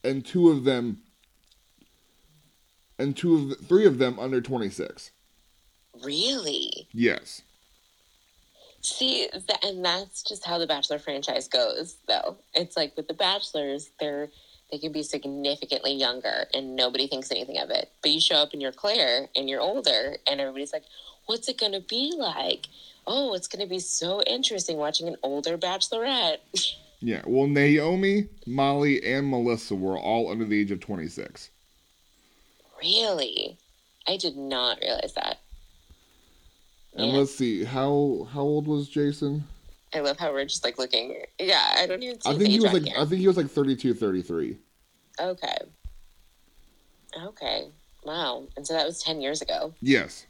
and 0.03 0.25
two 0.25 0.49
of 0.49 0.63
them 0.63 1.01
and 2.99 3.17
two 3.17 3.35
of 3.35 3.49
the, 3.49 3.55
three 3.55 3.85
of 3.85 3.97
them 3.97 4.19
under 4.19 4.39
26. 4.39 5.11
Really? 6.03 6.87
Yes. 6.93 7.41
See, 8.83 9.27
that, 9.33 9.63
and 9.63 9.83
that's 9.83 10.23
just 10.23 10.45
how 10.45 10.57
the 10.57 10.67
Bachelor 10.67 10.99
franchise 10.99 11.47
goes, 11.47 11.95
though. 12.07 12.35
It's 12.53 12.75
like 12.75 12.95
with 12.97 13.07
the 13.07 13.13
Bachelors, 13.13 13.91
they're 13.99 14.29
they 14.71 14.79
can 14.79 14.91
be 14.91 15.03
significantly 15.03 15.93
younger, 15.93 16.47
and 16.53 16.75
nobody 16.75 17.07
thinks 17.07 17.29
anything 17.31 17.59
of 17.59 17.69
it. 17.69 17.91
But 18.01 18.11
you 18.11 18.19
show 18.19 18.35
up 18.37 18.53
and 18.53 18.61
you're 18.61 18.71
Claire, 18.71 19.29
and 19.35 19.47
you're 19.49 19.61
older, 19.61 20.17
and 20.27 20.41
everybody's 20.41 20.73
like, 20.73 20.83
"What's 21.27 21.47
it 21.47 21.59
going 21.59 21.73
to 21.73 21.79
be 21.79 22.13
like?" 22.17 22.67
Oh, 23.05 23.33
it's 23.33 23.47
going 23.47 23.61
to 23.61 23.69
be 23.69 23.79
so 23.79 24.21
interesting 24.23 24.77
watching 24.77 25.07
an 25.07 25.17
older 25.23 25.57
Bachelorette. 25.57 26.37
Yeah. 27.05 27.21
Well, 27.27 27.47
Naomi, 27.47 28.29
Molly, 28.47 29.03
and 29.03 29.29
Melissa 29.29 29.75
were 29.75 29.97
all 29.97 30.31
under 30.31 30.45
the 30.45 30.61
age 30.61 30.71
of 30.71 30.79
26. 30.79 31.49
really, 32.81 33.57
I 34.07 34.15
did 34.15 34.37
not 34.37 34.79
realize 34.79 35.13
that. 35.15 35.39
And 36.95 37.07
Yeah. 37.07 37.17
let's 37.17 37.35
see, 37.35 37.63
how 37.63 38.27
how 38.31 38.41
old 38.41 38.67
was 38.67 38.87
Jason? 38.87 39.45
I 39.93 39.99
love 39.99 40.17
how 40.17 40.31
we're 40.31 40.45
just 40.45 40.63
like 40.63 40.77
looking. 40.77 41.23
Yeah, 41.39 41.75
I 41.77 41.85
don't 41.85 42.01
even 42.01 42.19
see 42.19 42.29
I 42.29 42.37
think 42.37 42.49
he 42.49 42.59
was 42.59 42.73
like 42.73 42.83
here. 42.83 42.95
I 42.97 43.05
think 43.05 43.21
he 43.21 43.27
was 43.27 43.37
like 43.37 43.49
32, 43.49 43.93
33. 43.93 44.57
Okay. 45.19 45.57
Okay. 47.23 47.67
Wow. 48.03 48.47
And 48.57 48.65
so 48.65 48.73
that 48.73 48.85
was 48.85 49.01
10 49.03 49.21
years 49.21 49.41
ago. 49.41 49.73
Yes. 49.81 50.25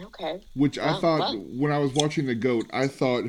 Okay. 0.00 0.40
Which 0.54 0.78
I 0.78 0.98
thought 1.00 1.20
wow. 1.20 1.34
when 1.56 1.72
I 1.72 1.78
was 1.78 1.92
watching 1.94 2.26
the 2.26 2.34
goat, 2.34 2.66
I 2.72 2.88
thought 2.88 3.24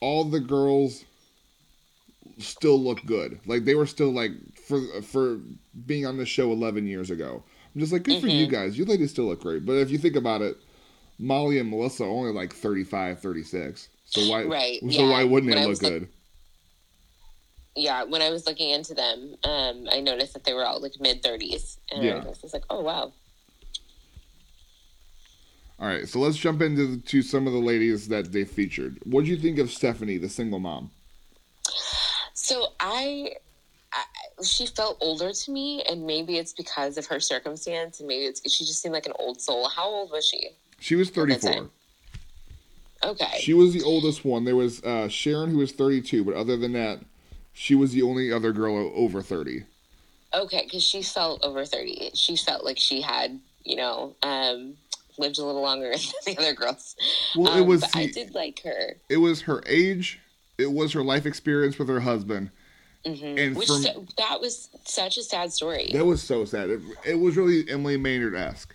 all 0.00 0.24
the 0.24 0.40
girls 0.40 1.04
still 2.38 2.80
look 2.80 3.04
good. 3.04 3.40
Like 3.46 3.64
they 3.64 3.74
were 3.74 3.86
still 3.86 4.12
like 4.12 4.32
for 4.66 4.80
for 5.02 5.40
being 5.86 6.06
on 6.06 6.16
the 6.16 6.26
show 6.26 6.52
11 6.52 6.86
years 6.86 7.10
ago. 7.10 7.42
I'm 7.74 7.80
just 7.80 7.92
like 7.92 8.02
good 8.02 8.20
for 8.20 8.28
you 8.28 8.46
Mhm. 8.46 8.50
guys. 8.50 8.78
You 8.78 8.84
ladies 8.84 9.10
still 9.10 9.26
look 9.26 9.40
great. 9.42 9.64
But 9.66 9.74
if 9.74 9.90
you 9.90 9.98
think 9.98 10.16
about 10.16 10.42
it, 10.42 10.56
Molly 11.18 11.58
and 11.58 11.70
Melissa 11.70 12.04
are 12.04 12.08
only 12.08 12.32
like 12.32 12.52
35, 12.54 13.20
36. 13.20 13.88
So 14.04 14.28
why 14.28 14.42
Right, 14.44 14.80
so 14.80 14.86
yeah. 14.88 15.10
why 15.10 15.24
wouldn't 15.24 15.52
When 15.52 15.62
it 15.62 15.66
look 15.68 15.80
good? 15.80 16.08
Yeah, 17.76 18.02
when 18.04 18.22
I 18.22 18.30
was 18.30 18.46
looking 18.46 18.70
into 18.70 18.94
them, 18.94 19.36
um, 19.44 19.88
I 19.92 20.00
noticed 20.00 20.32
that 20.34 20.42
they 20.44 20.52
were 20.54 20.64
all 20.66 20.80
like 20.80 20.94
mid 21.00 21.22
30s. 21.22 21.78
And 21.92 22.02
Yeah. 22.02 22.24
I 22.24 22.28
was 22.28 22.52
like, 22.52 22.64
oh, 22.70 22.80
wow. 22.80 23.12
All 25.80 25.86
right, 25.86 26.08
so 26.08 26.18
let's 26.18 26.36
jump 26.36 26.60
into 26.60 26.98
to 26.98 27.22
some 27.22 27.46
of 27.46 27.52
the 27.52 27.60
ladies 27.60 28.08
that 28.08 28.32
they 28.32 28.44
featured. 28.44 28.98
What 29.04 29.24
do 29.24 29.30
you 29.30 29.36
think 29.36 29.58
of 29.58 29.70
Stephanie, 29.70 30.16
the 30.18 30.28
single 30.28 30.58
mom? 30.58 30.90
So 32.34 32.72
I, 32.80 33.34
she 34.42 34.66
felt 34.66 34.98
older 35.00 35.32
to 35.32 35.50
me, 35.50 35.82
and 35.88 36.06
maybe 36.06 36.38
it's 36.38 36.52
because 36.52 36.96
of 36.98 37.06
her 37.06 37.20
circumstance, 37.20 38.00
and 38.00 38.08
maybe 38.08 38.24
it's 38.24 38.40
she 38.50 38.64
just 38.64 38.80
seemed 38.82 38.92
like 38.94 39.06
an 39.06 39.12
old 39.18 39.40
soul. 39.40 39.68
How 39.68 39.84
old 39.86 40.10
was 40.10 40.26
she? 40.26 40.50
She 40.80 40.94
was 40.96 41.10
34. 41.10 41.68
Okay. 43.04 43.38
She 43.40 43.54
was 43.54 43.72
the 43.72 43.82
oldest 43.82 44.24
one. 44.24 44.44
There 44.44 44.56
was 44.56 44.82
uh, 44.82 45.08
Sharon, 45.08 45.50
who 45.50 45.58
was 45.58 45.72
32, 45.72 46.24
but 46.24 46.34
other 46.34 46.56
than 46.56 46.72
that, 46.72 47.00
she 47.52 47.74
was 47.74 47.92
the 47.92 48.02
only 48.02 48.32
other 48.32 48.52
girl 48.52 48.92
over 48.94 49.22
30. 49.22 49.64
Okay, 50.34 50.62
because 50.64 50.82
she 50.82 51.02
felt 51.02 51.42
over 51.44 51.64
30. 51.64 52.10
She 52.14 52.36
felt 52.36 52.64
like 52.64 52.78
she 52.78 53.00
had, 53.00 53.38
you 53.64 53.76
know, 53.76 54.14
um, 54.22 54.74
lived 55.16 55.38
a 55.38 55.44
little 55.44 55.62
longer 55.62 55.90
than 56.26 56.34
the 56.34 56.38
other 56.38 56.54
girls. 56.54 56.96
Well, 57.36 57.56
it 57.56 57.60
Um, 57.62 57.66
was 57.68 57.80
but 57.80 57.96
I 57.96 58.06
did 58.06 58.34
like 58.34 58.60
her. 58.64 58.96
it 59.08 59.16
was 59.18 59.42
her 59.42 59.62
age, 59.66 60.20
it 60.58 60.70
was 60.72 60.92
her 60.92 61.02
life 61.02 61.24
experience 61.24 61.78
with 61.78 61.88
her 61.88 62.00
husband. 62.00 62.50
Hmm 63.04 63.24
And 63.38 63.56
Which 63.56 63.68
from- 63.68 63.82
so- 63.82 64.06
that 64.18 64.40
was 64.40 64.68
such 64.84 65.16
a 65.18 65.22
sad 65.22 65.52
story. 65.52 65.90
That 65.92 66.04
was 66.06 66.22
so 66.22 66.44
sad. 66.44 66.70
It, 66.70 66.80
it 67.04 67.14
was 67.14 67.36
really 67.36 67.68
Emily 67.70 67.96
Maynard 67.96 68.34
esque. 68.34 68.74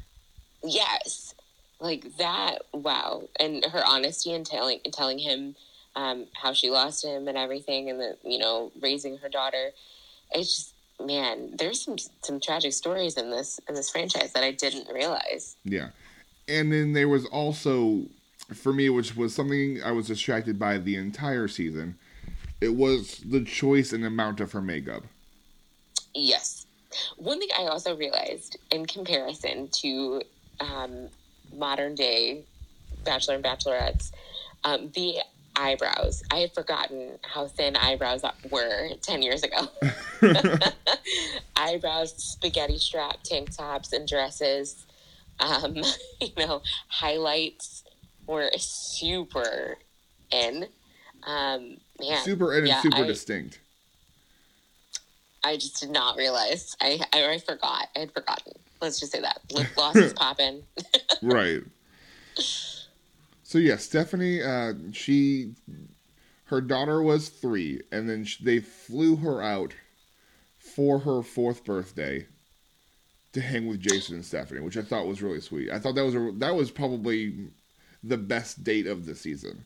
yes, 0.63 1.35
like 1.79 2.17
that. 2.17 2.59
Wow, 2.73 3.23
and 3.39 3.65
her 3.65 3.83
honesty 3.85 4.31
in 4.31 4.43
telling 4.43 4.79
in 4.85 4.91
telling 4.91 5.19
him 5.19 5.55
um, 5.95 6.25
how 6.33 6.53
she 6.53 6.69
lost 6.69 7.03
him 7.03 7.27
and 7.27 7.37
everything, 7.37 7.89
and 7.89 7.99
the 7.99 8.17
you 8.23 8.37
know 8.39 8.71
raising 8.81 9.17
her 9.17 9.29
daughter. 9.29 9.71
It's 10.31 10.55
just 10.55 10.73
man, 11.05 11.55
there's 11.57 11.81
some 11.81 11.97
some 12.21 12.39
tragic 12.39 12.73
stories 12.73 13.17
in 13.17 13.29
this 13.29 13.59
in 13.67 13.75
this 13.75 13.89
franchise 13.89 14.31
that 14.33 14.43
I 14.43 14.51
didn't 14.51 14.87
realize. 14.93 15.57
Yeah. 15.65 15.89
And 16.47 16.71
then 16.73 16.91
there 16.91 17.07
was 17.07 17.25
also, 17.27 18.01
for 18.53 18.73
me, 18.73 18.89
which 18.89 19.15
was 19.15 19.33
something 19.33 19.81
I 19.81 19.91
was 19.91 20.07
distracted 20.07 20.59
by 20.59 20.77
the 20.77 20.97
entire 20.97 21.47
season, 21.47 21.95
it 22.63 22.75
was 22.75 23.17
the 23.17 23.43
choice 23.43 23.91
and 23.91 24.05
amount 24.05 24.39
of 24.39 24.53
her 24.53 24.61
makeup. 24.61 25.03
Yes. 26.15 26.65
One 27.17 27.39
thing 27.39 27.49
I 27.57 27.63
also 27.63 27.95
realized 27.95 28.57
in 28.71 28.85
comparison 28.85 29.67
to 29.81 30.21
um, 30.59 31.09
modern 31.53 31.95
day 31.95 32.43
Bachelor 33.03 33.35
and 33.35 33.43
Bachelorettes, 33.43 34.11
um, 34.63 34.89
the 34.93 35.17
eyebrows. 35.57 36.23
I 36.31 36.37
had 36.37 36.53
forgotten 36.53 37.19
how 37.21 37.47
thin 37.47 37.75
eyebrows 37.75 38.23
were 38.49 38.89
10 39.01 39.21
years 39.21 39.43
ago. 39.43 39.67
eyebrows, 41.57 42.13
spaghetti 42.15 42.77
strap 42.77 43.17
tank 43.23 43.55
tops, 43.55 43.91
and 43.91 44.07
dresses. 44.07 44.85
Um, 45.39 45.75
you 46.21 46.31
know, 46.37 46.61
highlights 46.87 47.83
were 48.25 48.49
super 48.57 49.77
in. 50.31 50.67
Um, 51.25 51.77
man, 51.99 52.23
super 52.23 52.57
and 52.57 52.67
yeah, 52.67 52.81
super 52.81 52.97
I- 52.97 53.07
distinct. 53.07 53.59
I 55.45 55.55
just 55.55 55.79
did 55.81 55.89
not 55.89 56.17
realize. 56.17 56.75
I 56.79 56.99
I, 57.11 57.33
I 57.33 57.39
forgot. 57.39 57.87
I 57.95 57.99
had 57.99 58.11
forgotten. 58.11 58.53
Let's 58.81 58.99
just 58.99 59.11
say 59.11 59.21
that 59.21 59.41
lip 59.51 59.67
gloss 59.75 59.95
is 59.95 60.13
popping. 60.13 60.63
right. 61.21 61.61
So 63.43 63.57
yeah, 63.59 63.77
Stephanie, 63.77 64.41
uh, 64.41 64.73
she, 64.93 65.53
her 66.45 66.59
daughter 66.59 67.03
was 67.03 67.29
three, 67.29 67.81
and 67.91 68.09
then 68.09 68.25
sh- 68.25 68.39
they 68.39 68.59
flew 68.59 69.17
her 69.17 69.41
out 69.43 69.75
for 70.57 70.99
her 70.99 71.21
fourth 71.21 71.63
birthday 71.63 72.25
to 73.33 73.41
hang 73.41 73.67
with 73.67 73.79
Jason 73.79 74.15
and 74.15 74.25
Stephanie, 74.25 74.61
which 74.61 74.77
I 74.77 74.81
thought 74.81 75.07
was 75.07 75.21
really 75.21 75.41
sweet. 75.41 75.69
I 75.69 75.77
thought 75.77 75.95
that 75.95 76.05
was 76.05 76.15
a, 76.15 76.31
that 76.37 76.55
was 76.55 76.71
probably 76.71 77.47
the 78.01 78.17
best 78.17 78.63
date 78.63 78.87
of 78.87 79.05
the 79.05 79.13
season. 79.13 79.65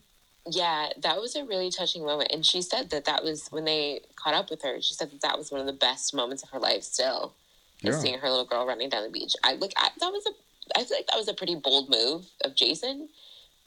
Yeah, 0.50 0.88
that 1.02 1.20
was 1.20 1.36
a 1.36 1.44
really 1.44 1.70
touching 1.70 2.04
moment, 2.04 2.30
and 2.32 2.44
she 2.44 2.62
said 2.62 2.90
that 2.90 3.04
that 3.04 3.22
was 3.22 3.48
when 3.50 3.64
they 3.64 4.00
caught 4.16 4.34
up 4.34 4.50
with 4.50 4.62
her. 4.62 4.80
She 4.80 4.94
said 4.94 5.10
that 5.10 5.20
that 5.22 5.36
was 5.38 5.50
one 5.50 5.60
of 5.60 5.66
the 5.66 5.72
best 5.72 6.14
moments 6.14 6.42
of 6.42 6.50
her 6.50 6.58
life. 6.58 6.82
Still, 6.82 7.34
Yeah. 7.82 7.92
seeing 7.92 8.18
her 8.18 8.28
little 8.30 8.44
girl 8.46 8.66
running 8.66 8.88
down 8.88 9.04
the 9.04 9.10
beach. 9.10 9.34
I 9.44 9.54
like 9.54 9.72
I, 9.76 9.90
that 10.00 10.10
was 10.12 10.24
a. 10.26 10.30
I 10.78 10.84
feel 10.84 10.96
like 10.98 11.06
that 11.06 11.16
was 11.18 11.28
a 11.28 11.34
pretty 11.34 11.54
bold 11.54 11.88
move 11.90 12.26
of 12.44 12.54
Jason 12.54 13.08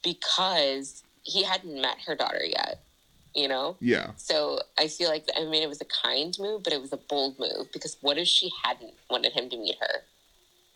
because 0.04 1.04
he 1.24 1.44
hadn't 1.44 1.80
met 1.82 1.98
her 2.08 2.16
daughter 2.16 2.44
yet. 2.44 2.80
You 3.34 3.48
know, 3.48 3.78
Yeah, 3.80 4.12
So 4.18 4.60
I 4.78 4.88
feel 4.90 5.08
like 5.10 5.26
I 5.38 5.46
mean 5.46 5.64
it 5.64 5.70
was 5.70 5.80
a 5.80 5.86
kind 5.86 6.36
move, 6.38 6.64
but 6.64 6.74
it 6.74 6.82
was 6.82 6.92
a 6.92 6.98
bold 6.98 7.40
move 7.40 7.72
because 7.72 7.96
what 8.02 8.18
if 8.18 8.28
she 8.28 8.52
hadn't 8.64 8.94
wanted 9.10 9.32
him 9.32 9.50
to 9.50 9.58
meet 9.58 9.78
her? 9.80 10.02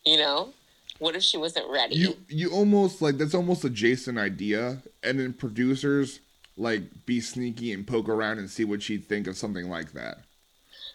You 0.06 0.18
know, 0.18 0.54
what 1.00 1.16
if 1.16 1.24
she 1.24 1.38
wasn't 1.38 1.70
ready? 1.70 1.96
you 1.96 2.16
you 2.30 2.50
almost 2.52 3.02
like 3.02 3.18
that's 3.18 3.34
almost 3.36 3.64
a 3.66 3.70
Jason 3.70 4.18
idea, 4.18 4.82
and 5.04 5.20
then 5.20 5.34
producers 5.34 6.20
like 6.58 6.84
be 7.06 7.20
sneaky 7.20 7.72
and 7.74 7.86
poke 7.86 8.08
around 8.08 8.40
and 8.40 8.50
see 8.50 8.64
what 8.64 8.82
she'd 8.82 9.06
think 9.06 9.28
of 9.28 9.36
something 9.38 9.70
like 9.70 9.92
that. 9.94 10.20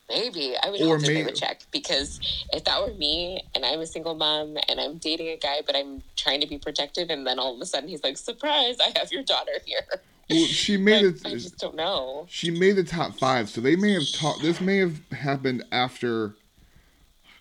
Maybe 0.08 0.54
I 0.60 0.70
would 0.70 0.80
Or 0.82 0.98
that 0.98 1.06
they 1.06 1.22
may- 1.22 1.32
check 1.32 1.60
because 1.70 2.18
if 2.52 2.64
that 2.64 2.80
were 2.80 2.92
me 2.94 3.44
and 3.54 3.64
I'm 3.64 3.78
a 3.80 3.86
single 3.86 4.14
mom 4.14 4.56
and 4.68 4.80
I'm 4.80 4.96
dating 4.98 5.28
a 5.28 5.36
guy, 5.36 5.60
but 5.64 5.76
I'm 5.76 6.02
trying 6.16 6.40
to 6.40 6.48
be 6.48 6.58
protective, 6.58 7.10
and 7.10 7.24
then 7.26 7.38
all 7.38 7.54
of 7.54 7.60
a 7.60 7.66
sudden 7.66 7.88
he's 7.88 8.02
like, 8.02 8.16
"Surprise! 8.16 8.76
I 8.80 8.98
have 8.98 9.12
your 9.12 9.22
daughter 9.22 9.52
here." 9.64 10.00
Well, 10.28 10.46
she 10.46 10.76
made 10.76 11.04
Like, 11.04 11.14
it. 11.16 11.26
I 11.26 11.30
just 11.32 11.58
don't 11.58 11.74
know. 11.76 12.26
She 12.30 12.50
made 12.52 12.76
the 12.76 12.84
top 12.84 13.18
five, 13.18 13.50
so 13.50 13.60
they 13.60 13.76
may 13.76 13.92
have 13.94 14.10
taught. 14.12 14.40
This 14.40 14.60
may 14.60 14.78
have 14.78 15.00
happened 15.10 15.64
after 15.72 16.34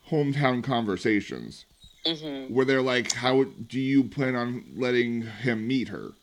hometown 0.10 0.64
conversations, 0.64 1.66
hmm 2.06 2.46
where 2.54 2.66
they're 2.66 2.82
like, 2.82 3.12
"How 3.14 3.44
do 3.44 3.80
you 3.80 4.04
plan 4.04 4.36
on 4.36 4.66
letting 4.76 5.22
him 5.24 5.68
meet 5.68 5.90
her?" 5.90 6.14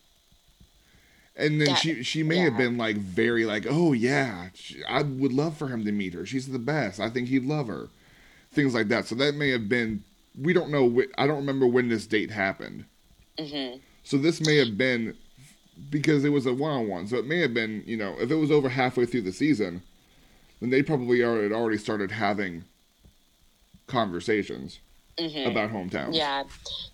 And 1.36 1.60
then 1.60 1.68
That- 1.68 1.78
she 1.78 2.02
she 2.02 2.22
may 2.22 2.38
have 2.38 2.56
been 2.56 2.76
like 2.78 2.96
very 2.96 3.44
like, 3.44 3.66
oh 3.68 3.92
yeah, 3.92 4.48
she- 4.54 4.82
I 4.84 5.02
would 5.02 5.32
love 5.32 5.56
for 5.56 5.68
him 5.68 5.84
to 5.84 5.92
meet 5.92 6.14
her. 6.14 6.24
She's 6.26 6.48
the 6.48 6.58
best. 6.58 6.98
I 7.00 7.10
think 7.10 7.28
he'd 7.28 7.44
love 7.44 7.68
her. 7.68 7.88
Things 8.52 8.74
like 8.74 8.88
that. 8.88 9.06
So 9.06 9.14
that 9.16 9.34
may 9.34 9.50
have 9.50 9.68
been. 9.68 10.04
We 10.38 10.52
don't 10.52 10.70
know. 10.70 10.88
wh- 10.90 11.12
I 11.18 11.26
don't 11.26 11.36
remember 11.36 11.66
when 11.66 11.88
this 11.88 12.06
date 12.06 12.30
happened. 12.30 12.84
hmm 13.38 13.76
So 14.04 14.16
this 14.18 14.40
may 14.40 14.56
have 14.56 14.76
been 14.78 15.16
because 15.90 16.24
it 16.24 16.30
was 16.30 16.46
a 16.46 16.54
one 16.54 16.72
on 16.72 16.88
one. 16.88 17.06
So 17.06 17.16
it 17.18 17.26
may 17.26 17.38
have 17.40 17.54
been, 17.54 17.82
you 17.86 17.96
know, 17.96 18.16
if 18.20 18.30
it 18.30 18.36
was 18.36 18.50
over 18.50 18.68
halfway 18.68 19.06
through 19.06 19.22
the 19.22 19.32
season, 19.32 19.82
then 20.60 20.70
they 20.70 20.82
probably 20.82 21.20
had 21.20 21.52
already 21.52 21.78
started 21.78 22.12
having 22.12 22.64
conversations 23.86 24.80
hmm 25.18 25.46
about 25.46 25.70
hometowns. 25.72 26.14
Yeah. 26.14 26.44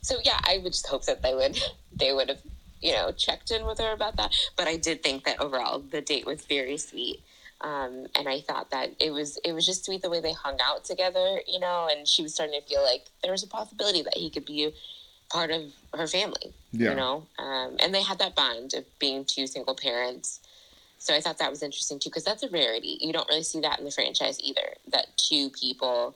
So 0.00 0.17
yeah, 0.25 0.38
I 0.45 0.59
would 0.62 0.73
just 0.73 0.87
hope 0.87 1.05
that 1.07 1.23
they 1.23 1.35
would 1.35 1.59
they 1.99 2.12
would 2.12 2.29
have 2.29 2.38
you 2.81 2.93
know 2.93 3.12
checked 3.12 3.50
in 3.50 3.67
with 3.67 3.79
her 3.79 3.93
about 3.93 4.17
that. 4.17 4.35
But 4.57 4.69
I 4.69 4.76
did 4.76 5.02
think 5.02 5.25
that 5.25 5.41
overall 5.41 5.79
the 5.81 6.00
date 6.00 6.26
was 6.26 6.45
very 6.45 6.76
sweet. 6.79 7.23
Um, 7.61 8.07
and 8.19 8.29
I 8.29 8.41
thought 8.41 8.71
that 8.73 8.91
it 8.99 9.12
was 9.12 9.38
it 9.45 9.52
was 9.52 9.64
just 9.64 9.85
sweet 9.85 10.02
the 10.02 10.11
way 10.11 10.21
they 10.21 10.33
hung 10.33 10.59
out 10.62 10.85
together, 10.85 11.41
you 11.47 11.61
know. 11.61 11.88
And 11.91 12.09
she 12.09 12.23
was 12.23 12.35
starting 12.35 12.61
to 12.61 12.67
feel 12.67 12.83
like 12.83 13.07
there 13.23 13.33
was 13.33 13.45
a 13.45 13.49
possibility 13.49 14.02
that 14.02 14.17
he 14.17 14.31
could 14.31 14.45
be 14.45 14.73
part 15.31 15.50
of 15.50 15.62
her 15.95 16.07
family, 16.07 16.52
Yeah. 16.73 16.91
you 16.91 16.97
know. 16.97 17.26
Um, 17.38 17.76
and 17.81 17.95
they 17.95 18.02
had 18.02 18.19
that 18.19 18.35
bond 18.35 18.75
of 18.75 18.85
being 18.99 19.25
two 19.25 19.47
single 19.47 19.75
parents. 19.75 20.41
So 20.99 21.14
I 21.14 21.21
thought 21.21 21.38
that 21.38 21.50
was 21.50 21.62
interesting 21.62 21.99
too, 21.99 22.11
because 22.11 22.25
that's 22.25 22.43
a 22.43 22.49
rarity. 22.49 22.99
You 23.00 23.12
don't 23.12 23.29
really 23.29 23.43
see 23.43 23.61
that 23.61 23.79
in 23.79 23.85
the 23.85 23.91
franchise 23.91 24.38
either. 24.41 24.75
That 24.88 25.17
two 25.17 25.50
people 25.50 26.14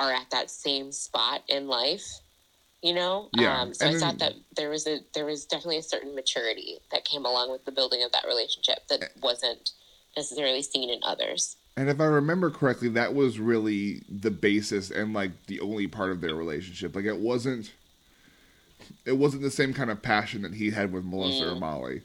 are 0.00 0.12
at 0.12 0.28
that 0.30 0.50
same 0.50 0.90
spot 0.90 1.42
in 1.48 1.68
life 1.68 2.04
you 2.82 2.94
know 2.94 3.28
Yeah, 3.34 3.60
um, 3.60 3.74
so 3.74 3.86
i 3.86 3.90
and 3.90 4.00
thought 4.00 4.18
that 4.18 4.32
there 4.56 4.70
was 4.70 4.86
a 4.86 4.98
there 5.14 5.26
was 5.26 5.44
definitely 5.44 5.78
a 5.78 5.82
certain 5.82 6.14
maturity 6.14 6.78
that 6.90 7.04
came 7.04 7.24
along 7.24 7.52
with 7.52 7.64
the 7.66 7.72
building 7.72 8.02
of 8.02 8.10
that 8.12 8.24
relationship 8.26 8.78
that 8.88 9.10
wasn't 9.22 9.70
necessarily 10.16 10.62
seen 10.62 10.90
in 10.90 10.98
others 11.04 11.56
And 11.76 11.88
if 11.88 12.00
I 12.00 12.04
remember 12.06 12.50
correctly, 12.50 12.88
that 12.90 13.14
was 13.14 13.38
really 13.38 14.02
the 14.08 14.30
basis 14.30 14.90
and 14.90 15.14
like 15.14 15.32
the 15.46 15.60
only 15.60 15.86
part 15.86 16.10
of 16.10 16.20
their 16.20 16.34
relationship. 16.34 16.94
Like 16.96 17.04
it 17.06 17.20
wasn't 17.20 17.72
it 19.06 19.16
wasn't 19.16 19.42
the 19.42 19.50
same 19.50 19.72
kind 19.72 19.90
of 19.90 20.02
passion 20.02 20.42
that 20.42 20.54
he 20.54 20.70
had 20.70 20.92
with 20.92 21.04
Melissa 21.04 21.44
or 21.52 21.54
Mm. 21.56 21.60
Molly. 21.60 22.02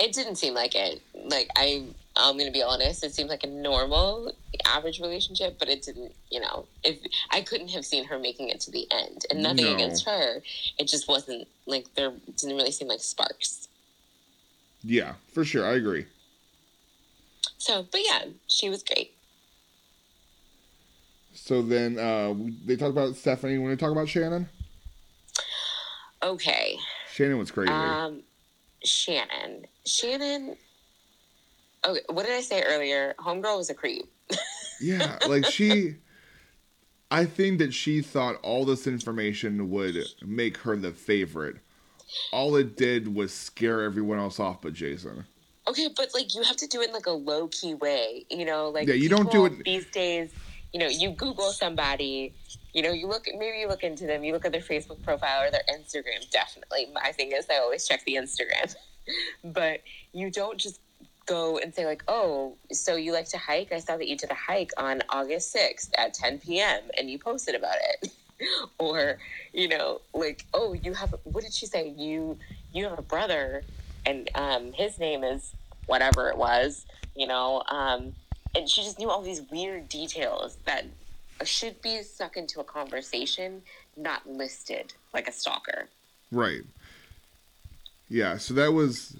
it 0.00 0.12
didn't 0.12 0.36
seem 0.36 0.54
like 0.54 0.74
it 0.74 1.02
like 1.26 1.48
i 1.56 1.84
i'm 2.18 2.36
gonna 2.36 2.50
be 2.50 2.62
honest 2.62 3.02
it 3.04 3.14
seemed 3.14 3.30
like 3.30 3.44
a 3.44 3.46
normal 3.48 4.32
average 4.66 5.00
relationship 5.00 5.58
but 5.58 5.68
it 5.68 5.82
didn't 5.82 6.12
you 6.30 6.40
know 6.40 6.66
if 6.84 6.98
i 7.30 7.40
couldn't 7.40 7.68
have 7.68 7.84
seen 7.84 8.04
her 8.04 8.18
making 8.18 8.48
it 8.48 8.60
to 8.60 8.70
the 8.70 8.86
end 8.90 9.24
and 9.30 9.42
nothing 9.42 9.64
No. 9.64 9.74
against 9.74 10.04
her 10.06 10.42
it 10.78 10.88
just 10.88 11.08
wasn't 11.08 11.46
like 11.66 11.86
there 11.94 12.12
didn't 12.36 12.56
really 12.56 12.72
seem 12.72 12.88
like 12.88 13.00
sparks 13.00 13.68
Yeah, 14.82 15.14
for 15.32 15.44
sure. 15.44 15.64
I 15.66 15.74
agree. 15.74 16.06
so 17.58 17.86
but 17.90 18.00
yeah 18.04 18.24
she 18.46 18.68
was 18.68 18.82
great 18.82 19.12
So 21.34 21.62
then 21.62 21.98
uh, 21.98 22.34
they 22.66 22.74
talked 22.76 22.90
about 22.90 23.14
Stephanie. 23.14 23.58
When 23.58 23.70
they 23.70 23.76
talk 23.76 23.92
about 23.92 24.08
Shannon, 24.08 24.48
okay 26.22 26.76
Shannon 27.12 27.38
was 27.38 27.50
crazy. 27.50 27.70
Um, 27.72 28.22
Shannon. 28.84 29.66
Shannon. 29.86 30.56
Okay, 31.84 32.00
what 32.10 32.26
did 32.26 32.34
I 32.34 32.40
say 32.40 32.62
earlier? 32.62 33.14
Homegirl 33.18 33.56
was 33.58 33.70
a 33.70 33.74
creep. 33.74 34.06
yeah, 34.80 35.18
like 35.28 35.44
she. 35.46 35.96
I 37.10 37.24
think 37.24 37.58
that 37.60 37.72
she 37.72 38.02
thought 38.02 38.36
all 38.42 38.64
this 38.66 38.86
information 38.86 39.70
would 39.70 39.96
make 40.22 40.58
her 40.58 40.76
the 40.76 40.92
favorite. 40.92 41.56
All 42.32 42.56
it 42.56 42.76
did 42.76 43.14
was 43.14 43.32
scare 43.32 43.82
everyone 43.82 44.18
else 44.18 44.38
off 44.38 44.60
but 44.60 44.74
Jason. 44.74 45.24
Okay, 45.68 45.88
but 45.96 46.08
like 46.14 46.34
you 46.34 46.42
have 46.42 46.56
to 46.56 46.66
do 46.66 46.80
it 46.82 46.88
in 46.88 46.94
like 46.94 47.06
a 47.06 47.12
low 47.12 47.48
key 47.48 47.74
way, 47.74 48.26
you 48.30 48.44
know. 48.44 48.68
Like 48.70 48.88
Yeah, 48.88 48.94
you 48.94 49.08
don't 49.08 49.30
do 49.30 49.46
it- 49.46 49.64
these 49.64 49.86
days. 49.90 50.32
You 50.72 50.80
know, 50.80 50.88
you 50.88 51.10
Google 51.10 51.50
somebody. 51.50 52.34
You 52.74 52.82
know, 52.82 52.90
you 52.90 53.06
look 53.06 53.24
maybe 53.26 53.58
you 53.58 53.68
look 53.68 53.82
into 53.84 54.06
them. 54.06 54.22
You 54.22 54.34
look 54.34 54.44
at 54.44 54.52
their 54.52 54.60
Facebook 54.60 55.02
profile 55.02 55.44
or 55.46 55.50
their 55.50 55.62
Instagram. 55.70 56.28
Definitely, 56.30 56.88
my 56.92 57.12
thing 57.12 57.32
is 57.32 57.46
I 57.50 57.56
always 57.58 57.86
check 57.88 58.04
the 58.04 58.16
Instagram, 58.16 58.74
but 59.44 59.80
you 60.12 60.30
don't 60.30 60.58
just 60.58 60.80
go 61.28 61.58
and 61.58 61.74
say 61.74 61.86
like, 61.86 62.02
"Oh, 62.08 62.56
so 62.72 62.96
you 62.96 63.12
like 63.12 63.28
to 63.30 63.38
hike? 63.38 63.72
I 63.72 63.78
saw 63.78 63.96
that 63.96 64.08
you 64.08 64.16
did 64.16 64.30
a 64.30 64.34
hike 64.34 64.70
on 64.76 65.02
August 65.10 65.52
sixth 65.52 65.92
at 65.96 66.14
ten 66.14 66.38
p.m. 66.38 66.82
and 66.96 67.10
you 67.10 67.18
posted 67.18 67.54
about 67.54 67.76
it." 67.76 68.12
or 68.78 69.18
you 69.52 69.66
know 69.66 70.00
like 70.14 70.44
oh 70.54 70.72
you 70.72 70.94
have 70.94 71.12
what 71.24 71.42
did 71.42 71.52
she 71.52 71.66
say 71.66 71.88
you 71.98 72.38
you 72.72 72.84
have 72.84 72.96
a 72.96 73.02
brother 73.02 73.64
and 74.06 74.30
um 74.36 74.72
his 74.74 75.00
name 75.00 75.24
is 75.24 75.54
whatever 75.86 76.28
it 76.28 76.38
was 76.38 76.86
you 77.16 77.26
know 77.26 77.64
um 77.68 78.12
and 78.54 78.68
she 78.68 78.84
just 78.84 78.96
knew 78.96 79.10
all 79.10 79.22
these 79.22 79.42
weird 79.50 79.88
details 79.88 80.56
that 80.66 80.84
should 81.42 81.82
be 81.82 82.00
stuck 82.04 82.36
into 82.36 82.60
a 82.60 82.64
conversation 82.64 83.60
not 83.96 84.24
listed 84.30 84.94
like 85.12 85.26
a 85.26 85.32
stalker 85.32 85.88
Right. 86.30 86.62
Yeah, 88.08 88.36
so 88.38 88.54
that 88.54 88.72
was. 88.72 89.16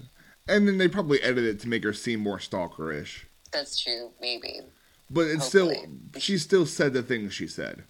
And 0.49 0.67
then 0.67 0.77
they 0.79 0.87
probably 0.87 1.21
edited 1.21 1.45
it 1.55 1.59
to 1.61 1.67
make 1.69 1.83
her 1.83 1.93
seem 1.93 2.19
more 2.21 2.39
stalkerish. 2.39 3.23
that's 3.51 3.79
true 3.81 4.11
maybe 4.19 4.61
But 5.09 5.27
it's 5.27 5.45
still. 5.45 5.71
She 6.17 6.37
still 6.37 6.65
said 6.65 6.93
the 6.93 7.03
things 7.03 7.33
she 7.33 7.47
said. 7.47 7.83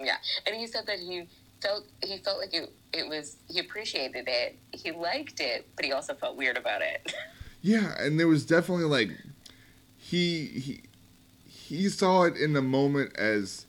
yeah 0.00 0.16
and 0.46 0.54
he 0.56 0.66
said 0.66 0.86
that 0.86 0.98
he 0.98 1.26
felt 1.62 1.84
he 2.02 2.18
felt 2.18 2.38
like 2.38 2.52
it, 2.54 2.70
it 2.92 3.08
was 3.08 3.36
he 3.48 3.60
appreciated 3.60 4.24
it 4.28 4.56
he 4.72 4.92
liked 4.92 5.40
it 5.40 5.66
but 5.76 5.84
he 5.84 5.92
also 5.92 6.14
felt 6.14 6.36
weird 6.36 6.56
about 6.56 6.80
it 6.82 7.12
Yeah, 7.62 7.94
and 7.98 8.20
there 8.20 8.28
was 8.28 8.44
definitely 8.46 8.84
like. 8.84 9.10
He. 9.96 10.46
He, 10.46 10.80
he 11.46 11.88
saw 11.88 12.22
it 12.22 12.36
in 12.36 12.52
the 12.52 12.62
moment 12.62 13.16
as 13.16 13.66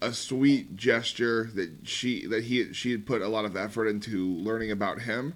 a 0.00 0.14
sweet 0.14 0.74
gesture 0.74 1.50
that 1.54 1.70
she 1.82 2.24
that 2.28 2.44
he 2.44 2.72
she 2.72 2.92
had 2.92 3.04
put 3.04 3.20
a 3.20 3.28
lot 3.28 3.44
of 3.44 3.56
effort 3.56 3.88
into 3.88 4.26
learning 4.36 4.70
about 4.70 5.02
him 5.02 5.34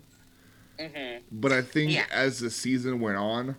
hmm 0.80 1.16
but 1.30 1.52
i 1.52 1.62
think 1.62 1.92
Yeah. 1.92 2.06
as 2.12 2.40
the 2.40 2.50
season 2.50 3.00
went 3.00 3.16
on 3.16 3.56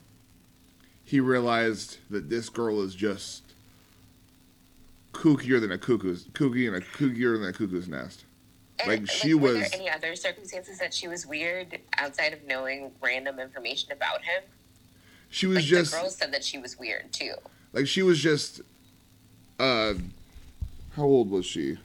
he 1.03 1.19
realized 1.19 1.97
that 2.09 2.29
this 2.29 2.49
girl 2.49 2.81
is 2.81 2.95
just 2.95 3.43
kookier 5.13 5.61
than 5.61 5.71
a 5.71 5.77
cuckoo's 5.77 6.25
kooky 6.33 6.67
and 6.67 6.75
a 6.75 6.81
kookier 6.81 7.39
than 7.39 7.47
a 7.49 7.53
cuckoo's 7.53 7.87
nest 7.87 8.25
And, 8.79 8.89
Like, 8.89 9.09
she 9.09 9.33
were 9.33 9.53
was- 9.53 9.71
there 9.71 9.79
any 9.79 9.89
other 9.89 10.15
circumstances 10.17 10.79
that 10.79 10.93
she 10.93 11.07
was 11.07 11.25
weird 11.25 11.79
outside 11.97 12.33
of 12.33 12.43
knowing 12.43 12.91
random 13.01 13.39
information 13.39 13.91
about 13.93 14.23
him? 14.25 14.43
she 15.29 15.47
was 15.47 15.57
Like 15.57 15.65
just 15.65 15.91
the 15.91 15.97
girls 15.99 16.15
said 16.17 16.33
that 16.33 16.43
she 16.43 16.57
was 16.57 16.77
weird 16.77 17.11
too. 17.13 17.35
like 17.71 17.87
she 17.87 18.01
was 18.03 18.19
just 18.19 18.61
uh 19.59 19.93
how 20.97 21.03
old 21.03 21.29
was 21.31 21.45
she 21.45 21.77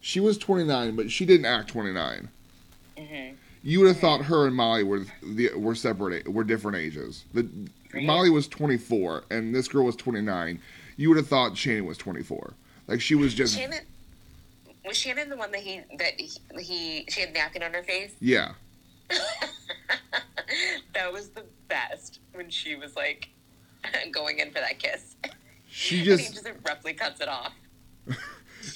she 0.00 0.20
was 0.20 0.36
29 0.36 0.94
but 0.96 1.10
she 1.10 1.24
didn't 1.24 1.46
act 1.46 1.68
29 1.70 2.28
Mm-hmm. 2.98 3.34
You 3.62 3.80
would 3.80 3.88
have 3.88 3.98
thought 3.98 4.22
her 4.24 4.46
and 4.46 4.54
molly 4.56 4.82
were 4.84 5.04
the 5.22 5.50
were 5.54 5.74
separate 5.74 6.28
were 6.28 6.44
different 6.44 6.76
ages 6.76 7.24
the 7.34 7.48
Right. 7.94 8.04
molly 8.04 8.28
was 8.28 8.46
24 8.48 9.24
and 9.30 9.54
this 9.54 9.66
girl 9.66 9.84
was 9.86 9.96
29 9.96 10.60
you 10.98 11.08
would 11.08 11.16
have 11.16 11.26
thought 11.26 11.56
shannon 11.56 11.86
was 11.86 11.96
24 11.96 12.52
like 12.86 13.00
she 13.00 13.14
was 13.14 13.32
just 13.34 13.56
Shannon 13.56 13.80
was 14.84 14.96
Shannon 14.96 15.28
the 15.30 15.36
one 15.36 15.50
that 15.52 15.60
he 15.62 15.80
that 15.98 16.20
he, 16.20 16.30
he 16.60 17.06
she 17.08 17.20
had 17.22 17.32
napkin 17.32 17.62
on 17.62 17.72
her 17.72 17.82
face. 17.82 18.12
yeah 18.20 18.52
that 20.94 21.12
was 21.12 21.28
the 21.30 21.44
best 21.68 22.20
when 22.34 22.48
she 22.50 22.74
was 22.74 22.94
like 22.96 23.28
going 24.12 24.38
in 24.38 24.48
for 24.48 24.60
that 24.60 24.78
kiss. 24.78 25.16
she 25.68 26.02
just 26.04 26.32
just 26.34 26.46
abruptly 26.46 26.92
cuts 26.94 27.20
it 27.20 27.28
off. 27.28 27.52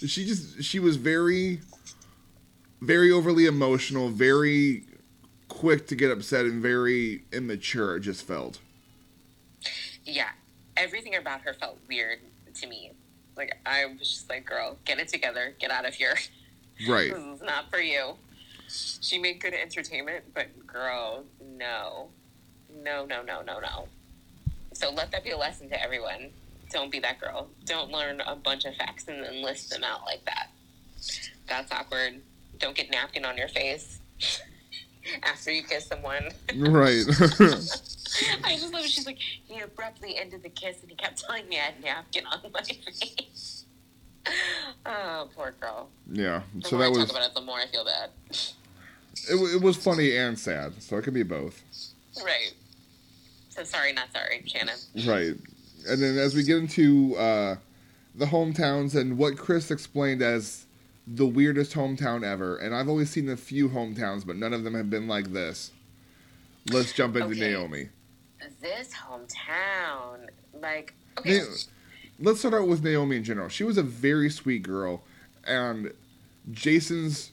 she 0.06 0.24
just 0.24 0.62
she 0.62 0.78
was 0.78 0.96
very 0.96 1.60
very 2.82 3.10
overly 3.12 3.46
emotional 3.46 4.08
very 4.08 4.84
quick 5.48 5.86
to 5.86 5.94
get 5.94 6.10
upset 6.10 6.44
and 6.44 6.60
very 6.60 7.22
immature 7.32 7.96
it 7.96 8.00
just 8.00 8.26
felt 8.26 8.58
Yeah, 10.04 10.30
everything 10.76 11.14
about 11.14 11.42
her 11.42 11.54
felt 11.54 11.78
weird 11.88 12.18
to 12.54 12.66
me. 12.66 12.92
Like 13.36 13.56
I 13.64 13.86
was 13.86 14.00
just 14.00 14.28
like, 14.28 14.44
"Girl, 14.44 14.76
get 14.84 14.98
it 14.98 15.08
together, 15.08 15.54
get 15.60 15.70
out 15.70 15.86
of 15.86 15.94
here. 15.94 16.16
right 16.88 17.12
This 17.14 17.22
is 17.22 17.40
not 17.40 17.70
for 17.70 17.78
you." 17.78 18.16
She 18.68 19.18
made 19.18 19.40
good 19.40 19.54
entertainment, 19.54 20.24
but 20.34 20.66
girl, 20.66 21.24
no, 21.56 22.08
no, 22.82 23.04
no, 23.04 23.22
no, 23.22 23.42
no, 23.42 23.60
no. 23.60 23.88
So 24.72 24.90
let 24.90 25.10
that 25.12 25.22
be 25.24 25.30
a 25.30 25.36
lesson 25.36 25.68
to 25.68 25.80
everyone. 25.80 26.30
Don't 26.70 26.90
be 26.90 26.98
that 27.00 27.20
girl. 27.20 27.48
Don't 27.66 27.90
learn 27.90 28.20
a 28.22 28.34
bunch 28.34 28.64
of 28.64 28.74
facts 28.76 29.06
and 29.08 29.22
then 29.22 29.42
list 29.42 29.70
them 29.70 29.84
out 29.84 30.04
like 30.06 30.24
that. 30.24 30.48
That's 31.46 31.70
awkward. 31.70 32.22
Don't 32.62 32.74
get 32.76 32.90
napkin 32.90 33.24
on 33.26 33.36
your 33.36 33.48
face 33.48 33.98
after 35.22 35.50
you 35.50 35.62
kiss 35.64 35.86
someone. 35.86 36.28
right 36.56 37.04
I 38.44 38.54
just 38.56 38.72
love 38.72 38.84
it. 38.84 38.90
She's 38.90 39.04
like, 39.06 39.18
he 39.18 39.60
abruptly 39.60 40.16
ended 40.16 40.42
the 40.42 40.48
kiss 40.48 40.80
and 40.80 40.88
he 40.90 40.96
kept 40.96 41.20
telling 41.26 41.48
me 41.48 41.58
I 41.58 41.62
had 41.64 41.82
napkin 41.82 42.24
on 42.26 42.40
my 42.54 42.62
face. 42.62 43.64
oh, 44.86 45.28
poor 45.34 45.54
girl. 45.60 45.88
yeah 46.10 46.42
The 46.62 46.68
so 46.68 46.76
more 46.76 46.84
that 46.84 46.86
I 46.86 46.88
was 46.90 46.98
talk 47.08 47.10
about 47.10 47.28
it, 47.28 47.34
the 47.34 47.40
more 47.40 47.58
I 47.58 47.66
feel 47.66 47.84
bad. 47.84 48.10
it, 48.30 49.34
it 49.56 49.60
was 49.62 49.76
funny 49.76 50.16
and 50.16 50.38
sad, 50.38 50.80
so 50.80 50.96
it 50.96 51.02
could 51.02 51.14
be 51.14 51.24
both. 51.24 51.62
Right. 52.24 52.54
So 53.48 53.64
sorry, 53.64 53.92
not 53.92 54.12
sorry, 54.12 54.44
Shannon. 54.46 54.76
Right. 55.06 55.34
And 55.88 56.00
then 56.00 56.16
as 56.18 56.34
we 56.36 56.44
get 56.44 56.58
into 56.58 57.16
uh, 57.16 57.56
the 58.14 58.26
hometowns 58.26 58.94
and 58.94 59.18
what 59.18 59.36
Chris 59.36 59.70
explained 59.72 60.22
as 60.22 60.66
the 61.06 61.26
weirdest 61.26 61.72
hometown 61.74 62.24
ever, 62.24 62.56
and 62.56 62.74
I've 62.74 62.88
only 62.88 63.04
seen 63.04 63.28
a 63.28 63.36
few 63.36 63.68
hometowns, 63.68 64.26
but 64.26 64.36
none 64.36 64.52
of 64.52 64.64
them 64.64 64.74
have 64.74 64.88
been 64.90 65.08
like 65.08 65.32
this. 65.32 65.72
Let's 66.70 66.92
jump 66.92 67.16
into 67.16 67.30
Okay. 67.30 67.40
Naomi. 67.40 67.88
This 68.60 68.92
hometown, 68.92 70.28
like, 70.54 70.94
okay, 71.18 71.38
Na- 71.38 71.44
Let's 72.20 72.38
start 72.40 72.54
out 72.54 72.68
with 72.68 72.84
Naomi 72.84 73.16
in 73.16 73.24
general. 73.24 73.48
She 73.48 73.64
was 73.64 73.76
a 73.78 73.82
very 73.82 74.30
sweet 74.30 74.62
girl, 74.62 75.02
and 75.44 75.92
Jason's 76.52 77.32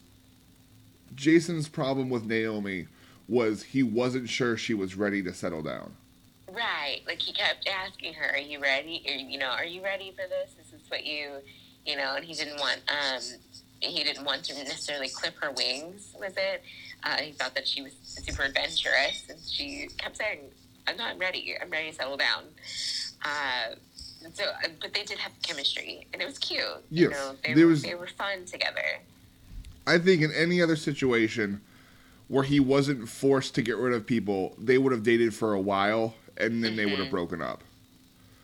Jason's 1.16 1.68
problem 1.68 2.10
with 2.10 2.26
Naomi 2.26 2.88
was 3.28 3.62
he 3.64 3.84
wasn't 3.84 4.30
sure 4.30 4.58
she 4.58 4.74
was 4.74 4.96
ready 4.96 5.22
to 5.24 5.34
settle 5.34 5.62
down. 5.62 5.96
right. 6.52 7.02
Like 7.06 7.20
he 7.22 7.34
kept 7.34 7.68
asking 7.68 8.14
her, 8.16 8.32
"Are 8.32 8.38
you 8.38 8.60
ready? 8.60 9.04
Or, 9.08 9.12
you 9.14 9.38
know, 9.38 9.50
are 9.50 9.66
you 9.66 9.84
ready 9.84 10.12
for 10.12 10.28
this? 10.28 10.54
This 10.58 10.68
is 10.82 10.90
what 10.90 11.06
you, 11.06 11.34
you 11.86 11.96
know." 11.98 12.16
And 12.16 12.26
he 12.26 12.34
didn't 12.34 12.60
want, 12.60 12.80
um, 12.90 13.22
he 13.82 14.04
didn't 14.04 14.26
want 14.26 14.44
to 14.46 14.54
necessarily 14.56 15.10
clip 15.10 15.36
her 15.42 15.52
wings 15.52 16.14
with 16.20 16.38
it. 16.38 16.64
Uh, 17.04 17.18
he 17.18 17.32
thought 17.32 17.56
that 17.56 17.68
she 17.68 17.82
was 17.82 17.94
super 18.04 18.44
adventurous, 18.44 19.26
and 19.30 19.40
she 19.50 19.88
kept 19.98 20.18
saying, 20.18 20.40
"I'm 20.88 20.98
not 20.98 21.18
ready. 21.18 21.56
I'm 21.62 21.70
ready 21.70 21.90
to 21.90 21.96
settle 21.96 22.18
down." 22.18 22.44
Uh, 23.24 23.76
so, 24.34 24.44
uh, 24.44 24.68
but 24.82 24.94
they 24.94 25.04
did 25.04 25.18
have 25.20 25.32
chemistry, 25.42 26.06
and 26.14 26.22
it 26.22 26.26
was 26.26 26.38
cute. 26.38 26.60
you 26.92 27.10
Yes, 27.10 27.12
know, 27.12 27.36
they 27.46 27.54
there 27.54 27.66
were, 27.66 27.72
was- 27.72 27.82
they 27.84 27.96
were 27.96 28.08
fun 28.08 28.46
together. 28.46 29.00
I 29.88 29.98
think 29.98 30.22
in 30.22 30.32
any 30.34 30.62
other 30.62 30.76
situation 30.76 31.62
where 32.28 32.44
he 32.44 32.60
wasn't 32.60 33.10
forced 33.10 33.56
to 33.56 33.62
get 33.64 33.76
rid 33.78 33.94
of 33.94 34.06
people, 34.06 34.54
they 34.60 34.78
would 34.78 34.92
have 34.92 35.02
dated 35.02 35.34
for 35.34 35.54
a 35.54 35.60
while 35.60 36.14
and 36.38 36.64
then 36.64 36.76
they 36.76 36.86
would 36.86 37.00
have 37.00 37.08
Mhm. 37.08 37.12
broken 37.12 37.42
up. 37.42 37.64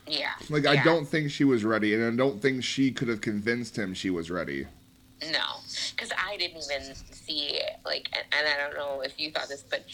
Yeah. 0.07 0.31
Like 0.49 0.65
I 0.65 0.83
don't 0.83 1.05
think 1.07 1.29
she 1.29 1.43
was 1.43 1.63
ready, 1.63 1.93
and 1.93 2.03
I 2.03 2.15
don't 2.15 2.41
think 2.41 2.63
she 2.63 2.91
could 2.91 3.07
have 3.09 3.21
convinced 3.21 3.77
him 3.77 3.93
she 3.93 4.09
was 4.09 4.31
ready. 4.31 4.65
No, 5.31 5.59
because 5.95 6.11
I 6.17 6.37
didn't 6.37 6.63
even 6.63 6.95
see 7.11 7.47
it. 7.53 7.79
Like, 7.85 8.09
and, 8.13 8.23
and 8.37 8.47
I 8.47 8.57
don't 8.57 8.75
know 8.75 9.01
if 9.01 9.19
you 9.19 9.31
thought 9.31 9.47
this, 9.49 9.63
but 9.69 9.85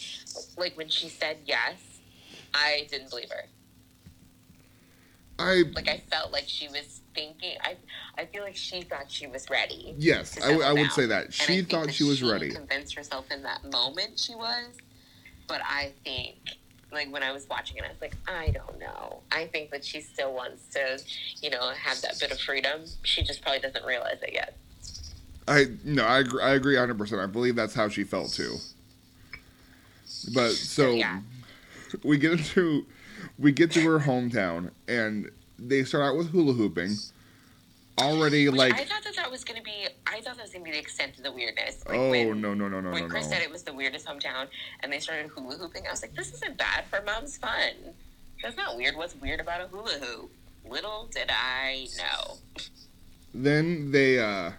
like 0.56 0.76
when 0.76 0.88
she 0.88 1.08
said 1.08 1.38
yes, 1.46 2.00
I 2.54 2.86
didn't 2.90 3.10
believe 3.10 3.30
her. 3.30 3.48
I 5.38 5.62
Like, 5.74 5.88
I 5.88 5.98
felt 6.10 6.32
like 6.32 6.44
she 6.46 6.68
was 6.68 7.00
thinking. 7.14 7.56
I, 7.62 7.76
I 8.16 8.26
feel 8.26 8.42
like 8.42 8.56
she 8.56 8.82
thought 8.82 9.10
she 9.10 9.26
was 9.26 9.48
ready. 9.50 9.94
yes, 9.98 10.38
I, 10.40 10.44
I, 10.44 10.52
w- 10.52 10.62
I 10.62 10.66
settle 10.66 10.82
would 10.82 10.92
say 10.92 11.06
that 11.06 11.32
she 11.32 11.62
thought 11.62 11.86
that 11.86 11.94
she 11.94 12.04
was 12.04 12.22
ready. 12.22 12.50
Convinced 12.50 12.94
herself 12.94 13.26
in 13.30 13.42
that 13.42 13.64
moment 13.70 14.18
she 14.18 14.34
was, 14.34 14.76
but 15.48 15.60
I 15.64 15.92
think. 16.04 16.36
Like 16.92 17.10
when 17.10 17.22
I 17.22 17.32
was 17.32 17.46
watching 17.48 17.78
it, 17.78 17.84
I 17.84 17.88
was 17.88 18.02
like, 18.02 18.14
I 18.28 18.50
don't 18.50 18.78
know. 18.78 19.22
I 19.32 19.46
think 19.46 19.70
that 19.70 19.82
she 19.82 20.02
still 20.02 20.34
wants 20.34 20.68
to, 20.74 21.02
you 21.40 21.48
know, 21.48 21.70
have 21.70 22.02
that 22.02 22.20
bit 22.20 22.30
of 22.30 22.38
freedom. 22.38 22.82
She 23.02 23.22
just 23.22 23.40
probably 23.40 23.60
doesn't 23.60 23.86
realize 23.86 24.18
it 24.20 24.34
yet. 24.34 24.58
I 25.48 25.66
no, 25.84 26.04
I 26.04 26.20
agree, 26.20 26.42
I 26.42 26.50
agree 26.54 26.74
100. 26.76 26.96
percent 26.98 27.20
I 27.20 27.26
believe 27.26 27.56
that's 27.56 27.74
how 27.74 27.88
she 27.88 28.04
felt 28.04 28.32
too. 28.32 28.56
But 30.34 30.52
so 30.52 30.92
Yeah. 30.92 31.20
we 32.04 32.18
get 32.18 32.32
into 32.32 32.86
we 33.38 33.52
get 33.52 33.70
to 33.72 33.80
her 33.82 33.98
hometown, 34.00 34.70
and 34.88 35.30
they 35.58 35.84
start 35.84 36.04
out 36.04 36.16
with 36.16 36.30
hula 36.30 36.52
hooping. 36.52 36.96
Already, 38.00 38.48
Which 38.48 38.56
like 38.58 38.74
I 38.74 38.84
thought 38.84 39.04
that 39.04 39.16
that 39.16 39.30
was 39.30 39.44
going 39.44 39.58
to 39.58 39.62
be. 39.62 39.86
I 40.06 40.20
thought 40.22 40.36
that 40.36 40.42
was 40.42 40.50
going 40.52 40.64
to 40.64 40.70
be 40.70 40.72
the 40.72 40.78
extent 40.78 41.18
of 41.18 41.24
the 41.24 41.30
weirdness. 41.32 41.84
Like 41.86 41.98
oh 41.98 42.10
when, 42.10 42.40
no 42.40 42.54
no 42.54 42.66
no 42.68 42.80
no 42.80 42.90
when 42.90 43.02
no 43.02 43.08
Chris 43.08 43.26
no. 43.26 43.32
said 43.32 43.42
it 43.42 43.50
was 43.50 43.62
the 43.64 43.72
weirdest 43.74 44.06
hometown, 44.06 44.46
and 44.80 44.90
they 44.92 44.98
started 44.98 45.28
hula 45.30 45.56
hooping, 45.56 45.86
I 45.86 45.90
was 45.90 46.00
like, 46.02 46.14
this 46.14 46.32
isn't 46.32 46.56
bad 46.56 46.84
for 46.86 47.02
mom's 47.02 47.36
fun. 47.36 47.72
That's 48.42 48.56
not 48.56 48.76
weird. 48.76 48.96
What's 48.96 49.14
weird 49.16 49.40
about 49.40 49.60
a 49.60 49.66
hula 49.68 49.92
hoop? 50.00 50.30
Little 50.68 51.08
did 51.12 51.30
I 51.30 51.86
know. 51.98 52.38
then 53.34 53.90
they 53.92 54.18
uh 54.18 54.52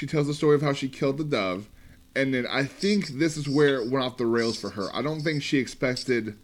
she 0.00 0.06
tells 0.06 0.26
the 0.26 0.32
story 0.32 0.54
of 0.54 0.62
how 0.62 0.72
she 0.72 0.88
killed 0.88 1.18
the 1.18 1.24
dove 1.24 1.68
and 2.16 2.32
then 2.32 2.46
i 2.50 2.64
think 2.64 3.06
this 3.08 3.36
is 3.36 3.46
where 3.46 3.74
it 3.82 3.90
went 3.90 4.02
off 4.02 4.16
the 4.16 4.24
rails 4.24 4.58
for 4.58 4.70
her 4.70 4.88
i 4.96 5.02
don't 5.02 5.20
think 5.20 5.42
she 5.42 5.58
expected 5.58 6.38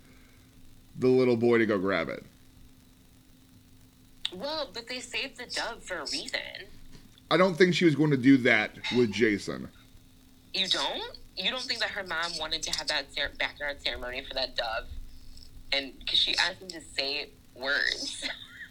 the 0.98 1.08
little 1.08 1.38
boy 1.38 1.56
to 1.56 1.64
go 1.64 1.78
grab 1.78 2.10
it 2.10 2.22
Well, 4.34 4.68
but 4.74 4.86
they 4.88 5.00
saved 5.00 5.38
the 5.38 5.46
dove 5.46 5.82
for 5.82 5.96
a 6.00 6.02
reason. 6.12 6.38
i 7.30 7.38
don't 7.38 7.54
think 7.56 7.74
she 7.74 7.86
was 7.86 7.94
going 7.94 8.10
to 8.10 8.18
do 8.18 8.36
that 8.38 8.72
with 8.94 9.10
jason 9.10 9.68
You 10.52 10.68
don't? 10.68 11.16
You 11.34 11.50
don't 11.50 11.62
think 11.62 11.80
that 11.80 11.90
her 11.90 12.04
mom 12.04 12.32
wanted 12.38 12.62
to 12.64 12.70
have 12.78 12.88
that 12.88 13.12
cer- 13.14 13.32
backyard 13.38 13.82
ceremony 13.82 14.22
for 14.26 14.32
that 14.34 14.54
dove? 14.56 14.84
And 15.72 15.92
because 15.98 16.18
she 16.18 16.34
asked 16.38 16.62
him 16.62 16.68
to 16.68 16.80
say 16.80 17.28
words, 17.54 18.26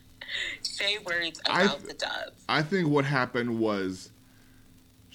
say 0.63 0.97
words 1.05 1.39
about 1.45 1.83
the 1.83 1.93
dove. 1.93 2.33
i 2.49 2.61
think 2.61 2.87
what 2.89 3.05
happened 3.05 3.59
was 3.59 4.09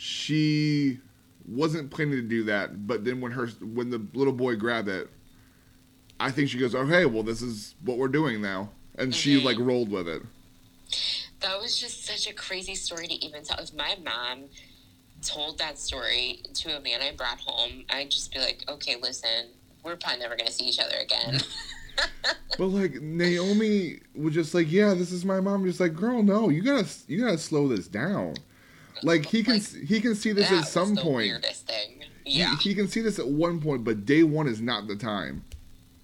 she 0.01 0.99
wasn't 1.47 1.91
planning 1.91 2.15
to 2.15 2.23
do 2.23 2.43
that 2.45 2.87
but 2.87 3.05
then 3.05 3.21
when 3.21 3.31
her 3.33 3.47
when 3.75 3.91
the 3.91 4.01
little 4.15 4.33
boy 4.33 4.57
grabbed 4.57 4.89
it 4.89 5.09
i 6.19 6.31
think 6.31 6.49
she 6.49 6.57
goes 6.59 6.75
okay 6.75 7.05
well 7.05 7.23
this 7.23 7.43
is 7.43 7.75
what 7.85 7.99
we're 7.99 8.09
doing 8.09 8.41
now 8.41 8.71
and 8.97 9.15
she 9.15 9.39
Mhm. 9.41 9.45
like 9.45 9.59
rolled 9.59 9.91
with 9.91 10.09
it 10.09 10.23
That 11.41 11.61
was 11.61 11.79
just 11.79 12.05
such 12.07 12.27
a 12.27 12.33
crazy 12.35 12.75
story 12.75 13.07
to 13.09 13.15
even 13.25 13.43
tell. 13.45 13.59
If 13.59 13.73
my 13.75 13.97
mom 14.05 14.45
told 15.23 15.57
that 15.59 15.79
story 15.79 16.41
to 16.55 16.77
a 16.77 16.81
man 16.81 17.01
I 17.01 17.13
brought 17.17 17.39
home, 17.41 17.85
I'd 17.89 18.11
just 18.11 18.31
be 18.33 18.41
like, 18.41 18.63
okay, 18.69 18.97
listen, 19.01 19.47
we're 19.83 19.97
probably 19.97 20.21
never 20.21 20.37
going 20.37 20.49
to 20.49 20.53
see 20.53 20.65
each 20.67 20.79
other 20.79 20.97
again. 21.03 21.41
But 22.59 22.67
like 22.67 23.01
Naomi 23.01 24.01
was 24.15 24.35
just 24.35 24.53
like, 24.55 24.71
yeah, 24.71 24.93
this 24.93 25.13
is 25.13 25.25
my 25.25 25.41
mom. 25.41 25.65
Just 25.65 25.81
like, 25.81 25.95
girl, 25.95 26.23
no, 26.23 26.51
you 26.51 26.61
gotta, 26.63 26.87
you 27.09 27.21
gotta 27.25 27.39
slow 27.39 27.69
this 27.69 27.89
down. 27.89 28.35
Like 29.03 29.27
he 29.27 29.43
can, 29.43 29.55
Like, 29.55 29.63
he 29.87 30.01
can 30.01 30.15
see 30.15 30.33
this 30.33 30.51
at 30.51 30.67
some 30.67 30.97
point. 30.97 31.29
weirdest 31.31 31.67
thing. 31.67 32.05
He- 32.25 32.39
Yeah. 32.41 32.57
He, 32.59 32.75
can 32.75 32.87
see 32.89 33.01
this 33.01 33.19
at 33.19 33.29
one 33.29 33.61
point, 33.61 33.85
but 33.85 34.05
day 34.07 34.23
one 34.23 34.47
is 34.47 34.61
not 34.61 34.87
the 34.87 34.97
time. 34.97 35.45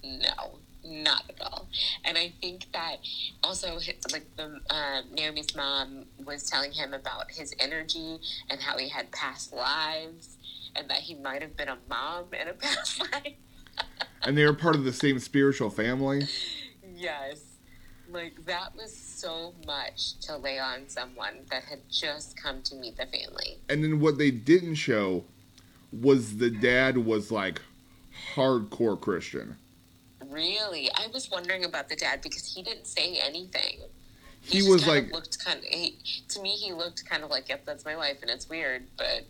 No, 0.03 0.59
not 0.83 1.23
at 1.29 1.41
all. 1.41 1.67
And 2.05 2.17
I 2.17 2.33
think 2.41 2.71
that 2.73 2.97
also, 3.43 3.75
like 4.11 4.25
the 4.35 4.59
um, 4.69 5.03
Naomi's 5.13 5.55
mom 5.55 6.05
was 6.25 6.43
telling 6.43 6.71
him 6.71 6.93
about 6.93 7.31
his 7.31 7.53
energy 7.59 8.19
and 8.49 8.59
how 8.61 8.77
he 8.77 8.89
had 8.89 9.11
past 9.11 9.53
lives, 9.53 10.37
and 10.75 10.89
that 10.89 10.97
he 10.99 11.15
might 11.15 11.41
have 11.41 11.55
been 11.57 11.67
a 11.69 11.77
mom 11.89 12.25
in 12.39 12.47
a 12.47 12.53
past 12.65 12.99
life. 13.11 13.33
And 14.23 14.37
they 14.37 14.45
were 14.45 14.53
part 14.53 14.75
of 14.75 14.83
the 14.85 14.93
same 14.93 15.19
spiritual 15.19 15.69
family. 15.69 16.27
Yes. 16.95 17.41
Like 18.09 18.45
that 18.45 18.75
was 18.75 18.95
so 18.95 19.53
much 19.65 20.19
to 20.21 20.37
lay 20.37 20.59
on 20.59 20.87
someone 20.87 21.33
that 21.51 21.63
had 21.63 21.79
just 21.89 22.41
come 22.41 22.61
to 22.63 22.75
meet 22.75 22.97
the 22.97 23.05
family. 23.05 23.57
And 23.69 23.83
then 23.83 23.99
what 23.99 24.17
they 24.17 24.31
didn't 24.31 24.75
show 24.75 25.25
was 25.91 26.37
the 26.37 26.49
dad 26.49 26.97
was 26.97 27.31
like 27.31 27.61
hardcore 28.33 28.99
Christian. 28.99 29.57
Really, 30.29 30.89
I 30.93 31.07
was 31.13 31.29
wondering 31.29 31.65
about 31.65 31.89
the 31.89 31.95
dad 31.95 32.21
because 32.21 32.53
he 32.53 32.61
didn't 32.61 32.87
say 32.87 33.19
anything. 33.23 33.79
He 34.41 34.59
just 34.59 34.69
was 34.69 34.87
like, 34.87 35.11
looked 35.11 35.43
kind 35.43 35.59
of 35.59 35.65
he, 35.65 35.97
to 36.29 36.41
me. 36.41 36.51
He 36.51 36.73
looked 36.73 37.05
kind 37.05 37.23
of 37.23 37.29
like, 37.29 37.49
"Yep, 37.49 37.65
that's 37.65 37.85
my 37.85 37.95
wife," 37.95 38.17
and 38.21 38.29
it's 38.29 38.47
weird, 38.47 38.87
but 38.97 39.25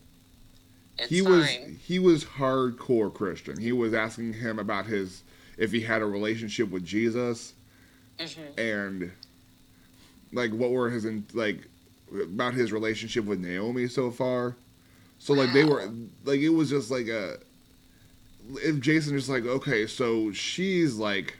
it's 0.97 1.09
he 1.09 1.21
was 1.21 1.47
he 1.83 1.99
was 1.99 2.25
hardcore 2.25 3.13
Christian. 3.13 3.59
He 3.59 3.71
was 3.71 3.93
asking 3.93 4.33
him 4.33 4.59
about 4.59 4.85
his 4.85 5.23
if 5.57 5.71
he 5.71 5.81
had 5.81 6.01
a 6.01 6.05
relationship 6.05 6.69
with 6.69 6.85
Jesus. 6.85 7.53
Hmm 8.19 8.59
and 8.59 9.11
like 10.33 10.51
what 10.51 10.71
were 10.71 10.89
his 10.89 11.05
in, 11.05 11.25
like 11.33 11.67
about 12.11 12.53
his 12.53 12.71
relationship 12.71 13.25
with 13.25 13.39
Naomi 13.39 13.87
so 13.87 14.11
far. 14.11 14.55
So 15.19 15.33
like 15.33 15.53
they 15.53 15.63
were 15.63 15.89
like 16.25 16.39
it 16.39 16.49
was 16.49 16.69
just 16.69 16.91
like 16.91 17.07
a 17.07 17.37
if 18.55 18.79
Jason 18.79 19.17
just 19.17 19.29
like 19.29 19.45
okay 19.45 19.87
so 19.87 20.31
she's 20.31 20.95
like 20.95 21.37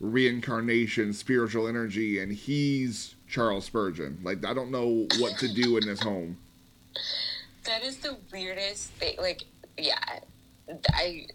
reincarnation 0.00 1.12
spiritual 1.12 1.66
energy 1.66 2.18
and 2.20 2.32
he's 2.32 3.14
Charles 3.28 3.64
Spurgeon 3.64 4.18
like 4.22 4.44
I 4.44 4.54
don't 4.54 4.70
know 4.70 5.06
what 5.18 5.38
to 5.38 5.52
do 5.52 5.76
in 5.76 5.86
this 5.86 6.00
home. 6.00 6.38
That 7.64 7.82
is 7.82 7.96
the 7.96 8.16
weirdest 8.30 8.90
thing. 8.92 9.16
Like, 9.18 9.44
yeah, 9.78 9.98
I. 10.92 11.26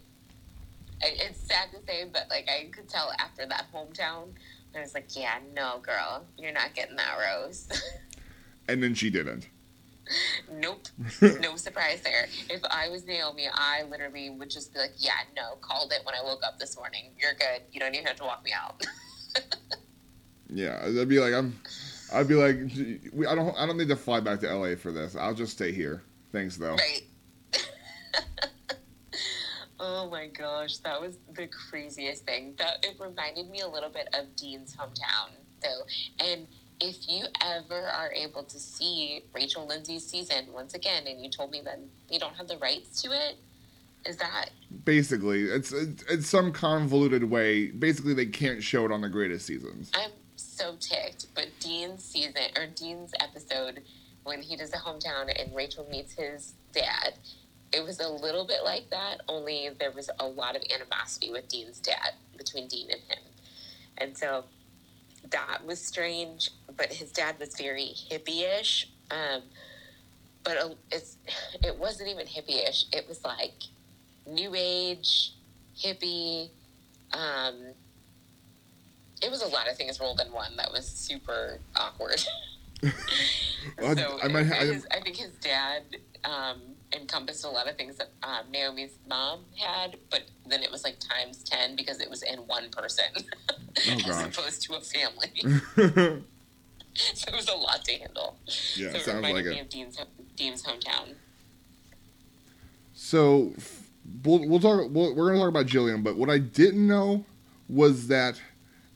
It's 1.02 1.40
sad 1.40 1.70
to 1.72 1.78
say, 1.86 2.04
but 2.12 2.26
like 2.30 2.48
I 2.48 2.68
could 2.70 2.88
tell 2.88 3.12
after 3.18 3.46
that 3.46 3.66
hometown, 3.74 4.28
I 4.76 4.80
was 4.80 4.94
like, 4.94 5.16
"Yeah, 5.16 5.38
no, 5.54 5.80
girl, 5.80 6.24
you're 6.36 6.52
not 6.52 6.74
getting 6.74 6.96
that 6.96 7.16
rose." 7.18 7.68
And 8.68 8.82
then 8.82 8.94
she 8.94 9.10
didn't. 9.10 9.48
nope, 10.52 10.86
no 11.40 11.56
surprise 11.56 12.02
there. 12.02 12.28
If 12.48 12.60
I 12.70 12.88
was 12.88 13.04
Naomi, 13.04 13.48
I 13.52 13.82
literally 13.90 14.30
would 14.30 14.50
just 14.50 14.72
be 14.72 14.78
like, 14.78 14.92
"Yeah, 14.98 15.12
no, 15.34 15.56
called 15.60 15.92
it 15.92 16.04
when 16.04 16.14
I 16.14 16.22
woke 16.22 16.42
up 16.46 16.58
this 16.58 16.76
morning. 16.76 17.12
You're 17.18 17.34
good. 17.34 17.62
You 17.72 17.80
don't 17.80 17.94
even 17.94 18.06
have 18.06 18.16
to 18.16 18.24
walk 18.24 18.44
me 18.44 18.52
out." 18.52 18.84
Yeah, 20.52 20.80
I'd 20.84 21.08
be 21.08 21.20
like 21.20 21.32
I'm 21.32 21.58
I'd 22.12 22.28
be 22.28 22.34
like 22.34 22.56
I 23.28 23.34
don't 23.34 23.56
I 23.56 23.66
don't 23.66 23.76
need 23.76 23.88
to 23.88 23.96
fly 23.96 24.20
back 24.20 24.40
to 24.40 24.52
LA 24.52 24.76
for 24.76 24.92
this. 24.92 25.16
I'll 25.16 25.34
just 25.34 25.52
stay 25.52 25.72
here. 25.72 26.02
Thanks 26.32 26.56
though. 26.56 26.74
right. 26.76 27.02
Oh 29.82 30.10
my 30.10 30.26
gosh, 30.26 30.76
that 30.78 31.00
was 31.00 31.16
the 31.32 31.48
craziest 31.48 32.26
thing. 32.26 32.54
That 32.58 32.84
it 32.84 32.96
reminded 33.00 33.48
me 33.48 33.60
a 33.60 33.68
little 33.68 33.88
bit 33.88 34.08
of 34.12 34.36
Dean's 34.36 34.76
hometown, 34.76 35.30
though. 35.62 35.82
And 36.22 36.46
if 36.80 37.08
you 37.08 37.24
ever 37.42 37.88
are 37.88 38.12
able 38.12 38.42
to 38.44 38.58
see 38.58 39.24
Rachel 39.34 39.66
Lindsay's 39.66 40.06
season 40.06 40.52
once 40.52 40.74
again, 40.74 41.06
and 41.06 41.22
you 41.24 41.30
told 41.30 41.50
me 41.50 41.62
that 41.64 41.80
you 42.10 42.18
don't 42.18 42.34
have 42.34 42.46
the 42.46 42.58
rights 42.58 43.00
to 43.02 43.08
it, 43.10 43.36
is 44.04 44.18
that 44.18 44.50
Basically, 44.84 45.44
it's 45.44 45.72
it's, 45.72 46.04
it's 46.10 46.28
some 46.28 46.52
convoluted 46.52 47.24
way. 47.24 47.68
Basically, 47.68 48.12
they 48.12 48.26
can't 48.26 48.62
show 48.62 48.84
it 48.84 48.92
on 48.92 49.00
the 49.00 49.08
greatest 49.08 49.46
seasons. 49.46 49.90
I'm 49.94 50.10
so 50.36 50.76
ticked. 50.78 51.26
But 51.34 51.48
Dean's 51.58 52.04
season 52.04 52.34
or 52.56 52.66
Dean's 52.66 53.12
episode 53.18 53.80
when 54.24 54.42
he 54.42 54.56
does 54.56 54.70
the 54.70 54.76
hometown 54.76 55.30
and 55.40 55.54
Rachel 55.54 55.86
meets 55.90 56.12
his 56.12 56.52
dad, 56.72 57.14
it 57.72 57.84
was 57.84 58.00
a 58.00 58.08
little 58.08 58.44
bit 58.46 58.64
like 58.64 58.90
that. 58.90 59.20
Only 59.28 59.70
there 59.78 59.90
was 59.92 60.10
a 60.18 60.26
lot 60.26 60.56
of 60.56 60.62
animosity 60.74 61.30
with 61.30 61.48
Dean's 61.48 61.78
dad 61.80 62.12
between 62.36 62.68
Dean 62.68 62.90
and 62.90 63.00
him, 63.00 63.24
and 63.98 64.16
so 64.16 64.44
that 65.30 65.64
was 65.64 65.80
strange. 65.80 66.50
But 66.76 66.92
his 66.92 67.12
dad 67.12 67.38
was 67.38 67.54
very 67.56 67.92
hippie-ish. 68.10 68.88
Um, 69.10 69.42
but 70.42 70.56
uh, 70.56 70.70
it's 70.90 71.16
it 71.62 71.76
wasn't 71.78 72.08
even 72.08 72.26
hippie-ish. 72.26 72.86
It 72.92 73.06
was 73.08 73.24
like 73.24 73.52
new 74.26 74.52
age, 74.56 75.32
hippie. 75.78 76.50
Um, 77.12 77.56
it 79.22 79.30
was 79.30 79.42
a 79.42 79.48
lot 79.48 79.68
of 79.68 79.76
things 79.76 80.00
rolled 80.00 80.20
in 80.20 80.32
one 80.32 80.56
that 80.56 80.72
was 80.72 80.86
super 80.86 81.58
awkward. 81.76 82.24
I- 82.82 83.94
so 83.94 84.18
I 84.22 84.28
might 84.28 84.46
his, 84.46 84.86
I 84.90 85.00
think 85.00 85.16
his 85.16 85.32
dad 85.42 85.82
um, 86.24 86.60
encompassed 86.98 87.44
a 87.44 87.48
lot 87.48 87.68
of 87.68 87.76
things 87.76 87.96
that 87.96 88.10
um, 88.22 88.50
Naomi's 88.50 88.98
mom 89.08 89.40
had, 89.56 89.96
but 90.10 90.22
then 90.46 90.62
it 90.62 90.70
was 90.70 90.82
like 90.84 90.96
times 90.98 91.42
ten 91.44 91.76
because 91.76 92.00
it 92.00 92.10
was 92.10 92.22
in 92.22 92.38
one 92.40 92.68
person 92.70 93.04
Oh, 93.16 94.00
as 94.08 94.22
opposed 94.24 94.62
to 94.62 94.74
a 94.74 94.80
family. 94.80 95.30
so 97.14 97.28
it 97.28 97.34
was 97.36 97.48
a 97.48 97.54
lot 97.54 97.84
to 97.84 97.92
handle. 97.92 98.36
so 98.46 98.82
it 98.82 99.00
sounds 99.02 99.22
like 99.22 99.44
me 99.44 99.58
it. 99.58 99.60
of 99.62 99.68
Dean's, 99.68 99.98
Dean's 100.36 100.62
hometown. 100.64 101.14
So 102.94 103.54
we'll, 104.24 104.46
we'll 104.48 104.60
talk. 104.60 104.88
We'll, 104.90 105.14
we're 105.14 105.26
going 105.32 105.34
to 105.34 105.40
talk 105.40 105.48
about 105.48 105.66
Jillian, 105.66 106.02
but 106.02 106.16
what 106.16 106.28
I 106.30 106.38
didn't 106.38 106.86
know 106.86 107.24
was 107.68 108.08
that 108.08 108.40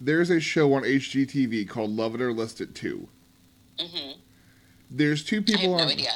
there's 0.01 0.31
a 0.31 0.41
show 0.41 0.75
on 0.75 0.83
HGTV 0.83 1.69
called 1.69 1.91
Love 1.91 2.15
It 2.17 2.21
or 2.21 2.33
List 2.33 2.61
It 2.61 2.75
Too. 2.75 3.09
hmm 3.81 4.11
There's 4.91 5.25
two 5.25 5.37
I 5.37 5.39
have 5.39 5.47
people 5.47 5.77
no 5.77 5.85
on. 5.85 5.91
idea. 5.91 6.11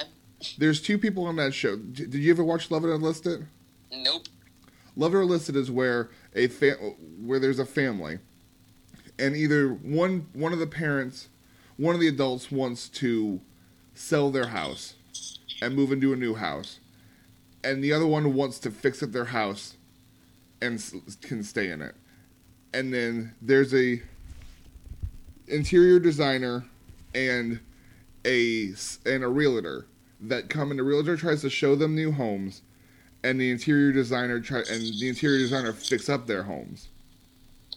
There's 0.56 0.80
two 0.80 0.98
people 0.98 1.24
on 1.24 1.36
that 1.36 1.54
show. 1.54 1.76
Did 1.76 2.14
you 2.14 2.30
ever 2.30 2.44
watch 2.44 2.70
Love 2.70 2.84
It 2.84 2.88
or 2.88 2.98
List 2.98 3.26
It? 3.26 3.40
Nope. 3.92 4.26
Love 4.96 5.14
It 5.14 5.18
or 5.18 5.24
List 5.24 5.48
It 5.48 5.56
is 5.56 5.70
where 5.70 6.10
a 6.34 6.48
fa- 6.48 6.76
where 7.20 7.40
there's 7.40 7.58
a 7.58 7.66
family, 7.66 8.18
and 9.18 9.36
either 9.36 9.68
one 9.68 10.28
one 10.32 10.52
of 10.52 10.58
the 10.58 10.66
parents, 10.66 11.28
one 11.76 11.94
of 11.94 12.00
the 12.00 12.08
adults 12.08 12.50
wants 12.50 12.88
to 12.88 13.40
sell 13.94 14.30
their 14.30 14.48
house 14.48 14.94
and 15.60 15.74
move 15.74 15.90
into 15.90 16.12
a 16.12 16.16
new 16.16 16.34
house, 16.34 16.78
and 17.64 17.82
the 17.82 17.92
other 17.92 18.06
one 18.06 18.34
wants 18.34 18.58
to 18.60 18.70
fix 18.70 19.02
up 19.02 19.10
their 19.10 19.26
house 19.26 19.76
and 20.60 20.82
can 21.20 21.42
stay 21.42 21.70
in 21.70 21.82
it. 21.82 21.94
And 22.72 22.92
then 22.92 23.34
there's 23.42 23.74
a 23.74 24.02
interior 25.48 25.98
designer 25.98 26.64
and 27.14 27.60
a 28.24 28.72
and 29.06 29.24
a 29.24 29.28
realtor 29.28 29.86
that 30.20 30.48
come 30.48 30.70
and 30.70 30.78
the 30.78 30.84
realtor 30.84 31.16
tries 31.16 31.40
to 31.42 31.50
show 31.50 31.74
them 31.76 31.94
new 31.94 32.12
homes 32.12 32.62
and 33.22 33.40
the 33.40 33.50
interior 33.50 33.92
designer 33.92 34.40
try 34.40 34.58
and 34.60 34.80
the 35.00 35.08
interior 35.08 35.38
designer 35.38 35.72
fix 35.72 36.08
up 36.08 36.26
their 36.26 36.42
homes. 36.42 36.88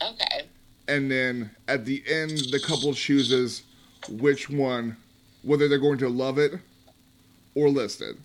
Okay. 0.01 0.47
And 0.87 1.09
then 1.11 1.51
at 1.67 1.85
the 1.85 2.03
end 2.07 2.31
the 2.51 2.59
couple 2.59 2.93
chooses 2.93 3.63
which 4.09 4.49
one 4.49 4.97
whether 5.43 5.67
they're 5.67 5.79
going 5.79 5.97
to 5.99 6.09
love 6.09 6.37
it 6.37 6.53
or 7.55 7.69
list 7.69 8.01
it. 8.01 8.15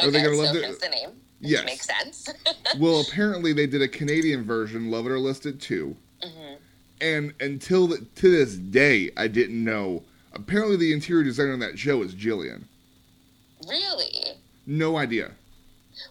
Are 0.00 0.10
they 0.10 0.18
Okay, 0.18 0.24
gonna 0.24 0.36
so 0.36 0.42
love 0.42 0.56
it? 0.56 0.80
the 0.80 0.88
name. 0.88 1.10
which 1.40 1.50
Yes. 1.50 1.64
Makes 1.64 1.86
sense. 1.86 2.28
well, 2.78 3.00
apparently 3.00 3.52
they 3.52 3.66
did 3.66 3.82
a 3.82 3.88
Canadian 3.88 4.44
version, 4.44 4.90
Love 4.90 5.06
It 5.06 5.12
or 5.12 5.18
List 5.18 5.46
It 5.46 5.60
too. 5.60 5.96
hmm 6.22 6.54
And 7.00 7.34
until 7.40 7.86
the, 7.88 7.98
to 8.16 8.30
this 8.30 8.54
day, 8.54 9.10
I 9.16 9.28
didn't 9.28 9.62
know. 9.62 10.02
Apparently, 10.32 10.76
the 10.76 10.92
interior 10.92 11.22
designer 11.22 11.52
on 11.52 11.58
that 11.60 11.78
show 11.78 12.02
is 12.02 12.14
Jillian. 12.14 12.64
Really? 13.68 14.36
No 14.66 14.96
idea. 14.96 15.32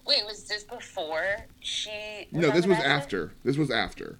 Wait, 0.05 0.23
was 0.25 0.43
this 0.45 0.63
before 0.63 1.37
she? 1.59 2.27
No, 2.31 2.51
this 2.51 2.65
was 2.65 2.79
after. 2.79 3.33
This 3.43 3.57
was 3.57 3.69
after. 3.69 4.17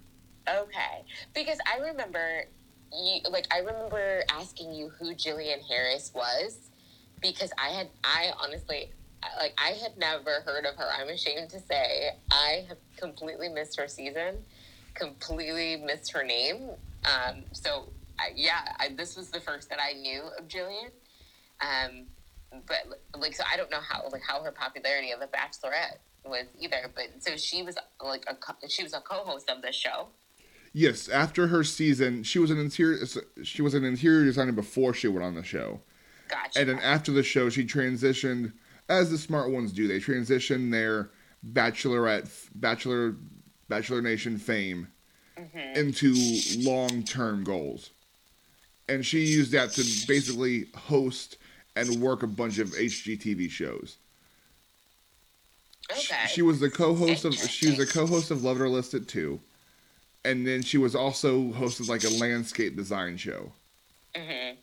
Okay, 0.48 1.04
because 1.34 1.58
I 1.66 1.78
remember 1.78 2.44
you 2.92 3.20
like 3.30 3.46
I 3.52 3.58
remember 3.58 4.22
asking 4.28 4.74
you 4.74 4.90
who 4.90 5.14
Jillian 5.14 5.62
Harris 5.66 6.12
was 6.14 6.58
because 7.20 7.50
I 7.58 7.70
had 7.70 7.88
I 8.04 8.32
honestly 8.38 8.90
like 9.38 9.54
I 9.58 9.70
had 9.70 9.96
never 9.96 10.42
heard 10.44 10.66
of 10.66 10.76
her. 10.76 10.88
I'm 10.98 11.08
ashamed 11.08 11.50
to 11.50 11.60
say 11.60 12.10
I 12.30 12.66
have 12.68 12.78
completely 12.96 13.48
missed 13.48 13.78
her 13.78 13.88
season, 13.88 14.36
completely 14.94 15.76
missed 15.76 16.12
her 16.12 16.24
name. 16.24 16.70
Um, 17.04 17.42
so 17.52 17.88
I, 18.18 18.30
yeah, 18.34 18.60
I, 18.78 18.90
this 18.96 19.16
was 19.16 19.30
the 19.30 19.40
first 19.40 19.68
that 19.70 19.78
I 19.80 19.94
knew 19.94 20.22
of 20.38 20.46
Jillian. 20.48 20.90
Um, 21.60 22.06
but 22.66 23.00
like 23.18 23.34
so 23.34 23.44
I 23.50 23.56
don't 23.56 23.70
know 23.70 23.80
how 23.80 24.08
like 24.10 24.22
how 24.26 24.42
her 24.42 24.52
popularity 24.52 25.10
of 25.12 25.20
the 25.20 25.26
Bachelorette 25.26 25.98
was 26.24 26.46
either. 26.58 26.90
But 26.94 27.22
so 27.22 27.36
she 27.36 27.62
was 27.62 27.76
like 28.02 28.24
a 28.28 28.34
co- 28.34 28.54
she 28.68 28.82
was 28.82 28.92
a 28.94 29.00
co-host 29.00 29.50
of 29.50 29.62
this 29.62 29.76
show. 29.76 30.08
Yes, 30.72 31.08
after 31.08 31.46
her 31.48 31.62
season, 31.62 32.22
she 32.24 32.38
was 32.38 32.50
an 32.50 32.58
interior. 32.58 33.04
She 33.44 33.62
was 33.62 33.74
an 33.74 33.84
interior 33.84 34.24
designer 34.24 34.52
before 34.52 34.92
she 34.92 35.06
went 35.08 35.24
on 35.24 35.34
the 35.34 35.44
show, 35.44 35.80
Gotcha. 36.28 36.58
and 36.60 36.68
then 36.68 36.78
after 36.80 37.12
the 37.12 37.22
show, 37.22 37.48
she 37.48 37.64
transitioned, 37.64 38.52
as 38.88 39.10
the 39.10 39.18
smart 39.18 39.50
ones 39.52 39.72
do. 39.72 39.86
They 39.86 40.00
transition 40.00 40.70
their 40.70 41.10
bachelorette, 41.52 42.28
bachelor, 42.56 43.14
bachelor 43.68 44.02
nation 44.02 44.36
fame 44.38 44.88
Mhm. 45.38 45.76
into 45.76 46.14
long 46.68 47.04
term 47.04 47.44
goals. 47.44 47.90
And 48.88 49.06
she 49.06 49.24
used 49.24 49.52
that 49.52 49.70
to 49.72 49.82
basically 50.06 50.66
host 50.74 51.38
and 51.76 52.00
work 52.00 52.22
a 52.22 52.26
bunch 52.26 52.58
of 52.58 52.68
HGTV 52.70 53.50
shows. 53.50 53.96
Okay. 55.90 56.26
She 56.28 56.42
was 56.42 56.60
the 56.60 56.70
co-host 56.70 57.24
of 57.24 57.34
she 57.34 57.66
was 57.68 57.76
the 57.76 57.86
co-host 57.86 58.30
of 58.30 58.42
Love 58.42 58.58
It 58.60 58.62
or 58.62 58.68
List 58.68 58.94
It 58.94 59.06
too. 59.08 59.40
And 60.24 60.46
then 60.46 60.62
she 60.62 60.78
was 60.78 60.94
also 60.94 61.52
hosted 61.52 61.88
like 61.88 62.04
a 62.04 62.08
landscape 62.08 62.76
design 62.76 63.16
show. 63.18 63.52
Mhm. 64.14 64.56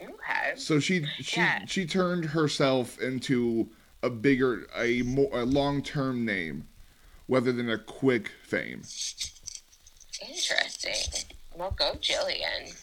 Okay. 0.00 0.52
So 0.56 0.78
she 0.78 1.06
she 1.20 1.40
Yeah. 1.40 1.64
she 1.66 1.86
turned 1.86 2.26
herself 2.26 3.00
into 3.00 3.68
a 4.02 4.10
bigger 4.10 4.68
a 4.76 5.02
more 5.02 5.30
a 5.32 5.44
long-term 5.44 6.24
name 6.24 6.68
rather 7.28 7.50
than 7.50 7.68
a 7.68 7.78
quick 7.78 8.30
fame. 8.44 8.82
Interesting. 10.20 11.24
Well, 11.56 11.70
go 11.70 11.92
Jillian. 11.94 12.76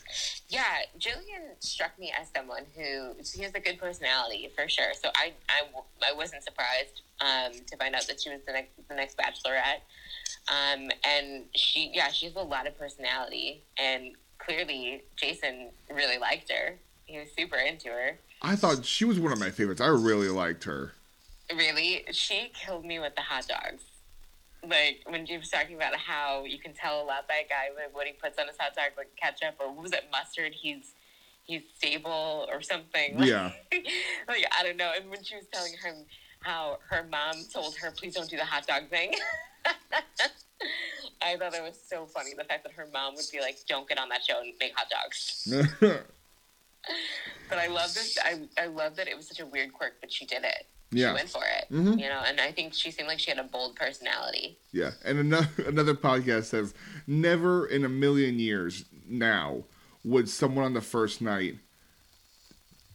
Yeah, 0.49 0.63
Jillian 0.97 1.55
struck 1.59 1.97
me 1.99 2.11
as 2.19 2.27
someone 2.35 2.63
who 2.75 3.13
she 3.23 3.43
has 3.43 3.53
a 3.53 3.59
good 3.59 3.79
personality 3.79 4.49
for 4.55 4.67
sure. 4.67 4.93
So 4.99 5.09
I 5.15 5.33
I, 5.47 5.61
I 6.09 6.13
wasn't 6.13 6.43
surprised 6.43 7.01
um, 7.21 7.53
to 7.67 7.77
find 7.77 7.93
out 7.93 8.07
that 8.07 8.19
she 8.19 8.29
was 8.29 8.39
the 8.47 8.53
next 8.53 8.71
the 8.89 8.95
next 8.95 9.17
Bachelorette. 9.17 9.81
Um, 10.47 10.89
and 11.03 11.45
she 11.55 11.91
yeah 11.93 12.09
she 12.09 12.25
has 12.25 12.35
a 12.35 12.39
lot 12.41 12.65
of 12.65 12.77
personality 12.77 13.63
and 13.77 14.15
clearly 14.39 15.03
Jason 15.15 15.69
really 15.91 16.17
liked 16.17 16.51
her. 16.51 16.75
He 17.05 17.19
was 17.19 17.27
super 17.37 17.57
into 17.57 17.89
her. 17.89 18.17
I 18.41 18.55
thought 18.55 18.85
she 18.85 19.05
was 19.05 19.19
one 19.19 19.31
of 19.31 19.39
my 19.39 19.51
favorites. 19.51 19.81
I 19.81 19.87
really 19.87 20.29
liked 20.29 20.63
her. 20.63 20.93
Really, 21.55 22.05
she 22.11 22.51
killed 22.53 22.85
me 22.85 22.99
with 22.99 23.15
the 23.15 23.21
hot 23.21 23.47
dogs. 23.47 23.83
Like 24.67 25.03
when 25.07 25.25
she 25.25 25.37
was 25.37 25.49
talking 25.49 25.75
about 25.75 25.95
how 25.95 26.43
you 26.45 26.57
can 26.59 26.73
tell 26.73 27.01
a 27.01 27.05
lot 27.05 27.27
by 27.27 27.35
a 27.45 27.47
guy 27.47 27.67
with 27.75 27.93
what 27.93 28.07
he 28.07 28.13
puts 28.13 28.39
on 28.39 28.47
his 28.47 28.57
hot 28.57 28.75
dog, 28.75 28.91
like 28.97 29.09
ketchup 29.21 29.55
or 29.59 29.71
what 29.71 29.83
was 29.83 29.91
it, 29.91 30.05
mustard? 30.11 30.53
He's 30.53 30.93
he's 31.43 31.63
stable 31.75 32.47
or 32.51 32.61
something. 32.61 33.17
Yeah. 33.23 33.51
like 34.27 34.45
I 34.57 34.63
don't 34.63 34.77
know. 34.77 34.91
And 34.95 35.09
when 35.09 35.23
she 35.23 35.35
was 35.35 35.45
telling 35.51 35.73
him 35.83 36.05
how 36.41 36.77
her 36.89 37.05
mom 37.09 37.43
told 37.53 37.75
her, 37.77 37.91
"Please 37.91 38.15
don't 38.15 38.29
do 38.29 38.37
the 38.37 38.45
hot 38.45 38.67
dog 38.67 38.89
thing." 38.89 39.13
I 41.21 41.37
thought 41.37 41.51
that 41.53 41.63
was 41.63 41.79
so 41.87 42.05
funny. 42.05 42.31
The 42.37 42.43
fact 42.43 42.63
that 42.63 42.73
her 42.73 42.87
mom 42.93 43.15
would 43.15 43.25
be 43.31 43.39
like, 43.39 43.57
"Don't 43.67 43.87
get 43.87 43.97
on 43.97 44.09
that 44.09 44.23
show 44.23 44.39
and 44.41 44.53
make 44.59 44.73
hot 44.75 44.87
dogs." 44.89 45.47
But 47.49 47.59
I 47.59 47.67
love 47.67 47.93
this. 47.93 48.17
I 48.21 48.41
I 48.57 48.65
love 48.65 48.95
that 48.97 49.07
it 49.07 49.15
was 49.15 49.27
such 49.27 49.39
a 49.39 49.45
weird 49.45 49.73
quirk, 49.73 49.93
but 50.01 50.11
she 50.11 50.25
did 50.25 50.43
it. 50.43 50.65
She 50.93 50.99
yeah. 51.01 51.13
went 51.13 51.29
for 51.29 51.43
it. 51.43 51.73
Mhm. 51.73 51.99
You 51.99 52.09
know, 52.09 52.21
and 52.25 52.39
I 52.39 52.51
think 52.51 52.73
she 52.73 52.91
seemed 52.91 53.07
like 53.07 53.19
she 53.19 53.31
had 53.31 53.39
a 53.39 53.43
bold 53.43 53.75
personality. 53.75 54.57
Yeah, 54.71 54.91
and 55.03 55.19
another 55.19 55.49
another 55.67 55.93
podcast 55.95 56.45
says 56.45 56.73
never 57.07 57.65
in 57.65 57.83
a 57.83 57.89
million 57.89 58.39
years 58.39 58.85
now 59.07 59.63
would 60.03 60.29
someone 60.29 60.65
on 60.65 60.73
the 60.73 60.81
first 60.81 61.21
night 61.21 61.55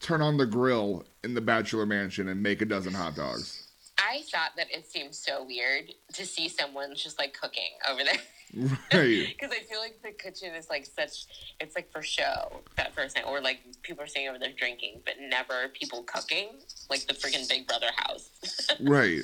turn 0.01 0.23
on 0.23 0.37
the 0.37 0.47
grill 0.47 1.05
in 1.25 1.35
the 1.35 1.41
bachelor 1.41 1.87
mansion 1.87 2.29
and 2.29 2.43
make 2.43 2.63
a 2.63 2.65
dozen 2.65 2.95
hot 2.95 3.17
dogs. 3.17 3.68
I 3.99 4.23
thought 4.31 4.53
that 4.57 4.69
it 4.71 4.91
seemed 4.91 5.15
so 5.15 5.45
weird 5.45 5.93
to 6.15 6.25
see 6.25 6.49
someone 6.49 6.95
just 6.95 7.19
like 7.19 7.35
cooking 7.39 7.73
over 7.89 8.03
there. 8.05 8.15
Right. 8.55 9.27
Because 9.29 9.51
I 9.51 9.63
feel 9.69 9.79
like 9.79 10.01
the 10.03 10.11
kitchen 10.11 10.55
is 10.55 10.71
like 10.71 10.87
such, 10.87 11.27
it's 11.61 11.77
like 11.77 11.93
for 11.93 12.01
show 12.01 12.63
that 12.79 12.95
first 12.95 13.15
night, 13.15 13.27
or 13.27 13.43
like 13.43 13.61
people 13.83 14.03
are 14.03 14.07
sitting 14.07 14.27
over 14.27 14.39
there 14.39 14.53
drinking, 14.57 15.03
but 15.05 15.17
never 15.21 15.69
people 15.75 16.03
cooking, 16.05 16.49
like 16.89 17.07
the 17.07 17.13
freaking 17.13 17.47
Big 17.47 17.67
Brother 17.67 17.89
house. 17.97 18.31
right. 18.81 19.21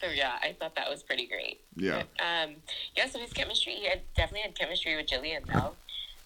so 0.00 0.06
yeah, 0.14 0.34
I 0.44 0.54
thought 0.58 0.76
that 0.76 0.88
was 0.88 1.02
pretty 1.02 1.26
great. 1.26 1.62
Yeah. 1.74 2.04
But, 2.16 2.24
um, 2.24 2.54
yeah, 2.96 3.08
so 3.08 3.18
his 3.18 3.32
chemistry, 3.32 3.72
he 3.72 3.88
had 3.88 4.02
definitely 4.14 4.42
had 4.42 4.56
chemistry 4.56 4.94
with 4.94 5.06
Jillian 5.06 5.44
though. 5.52 5.72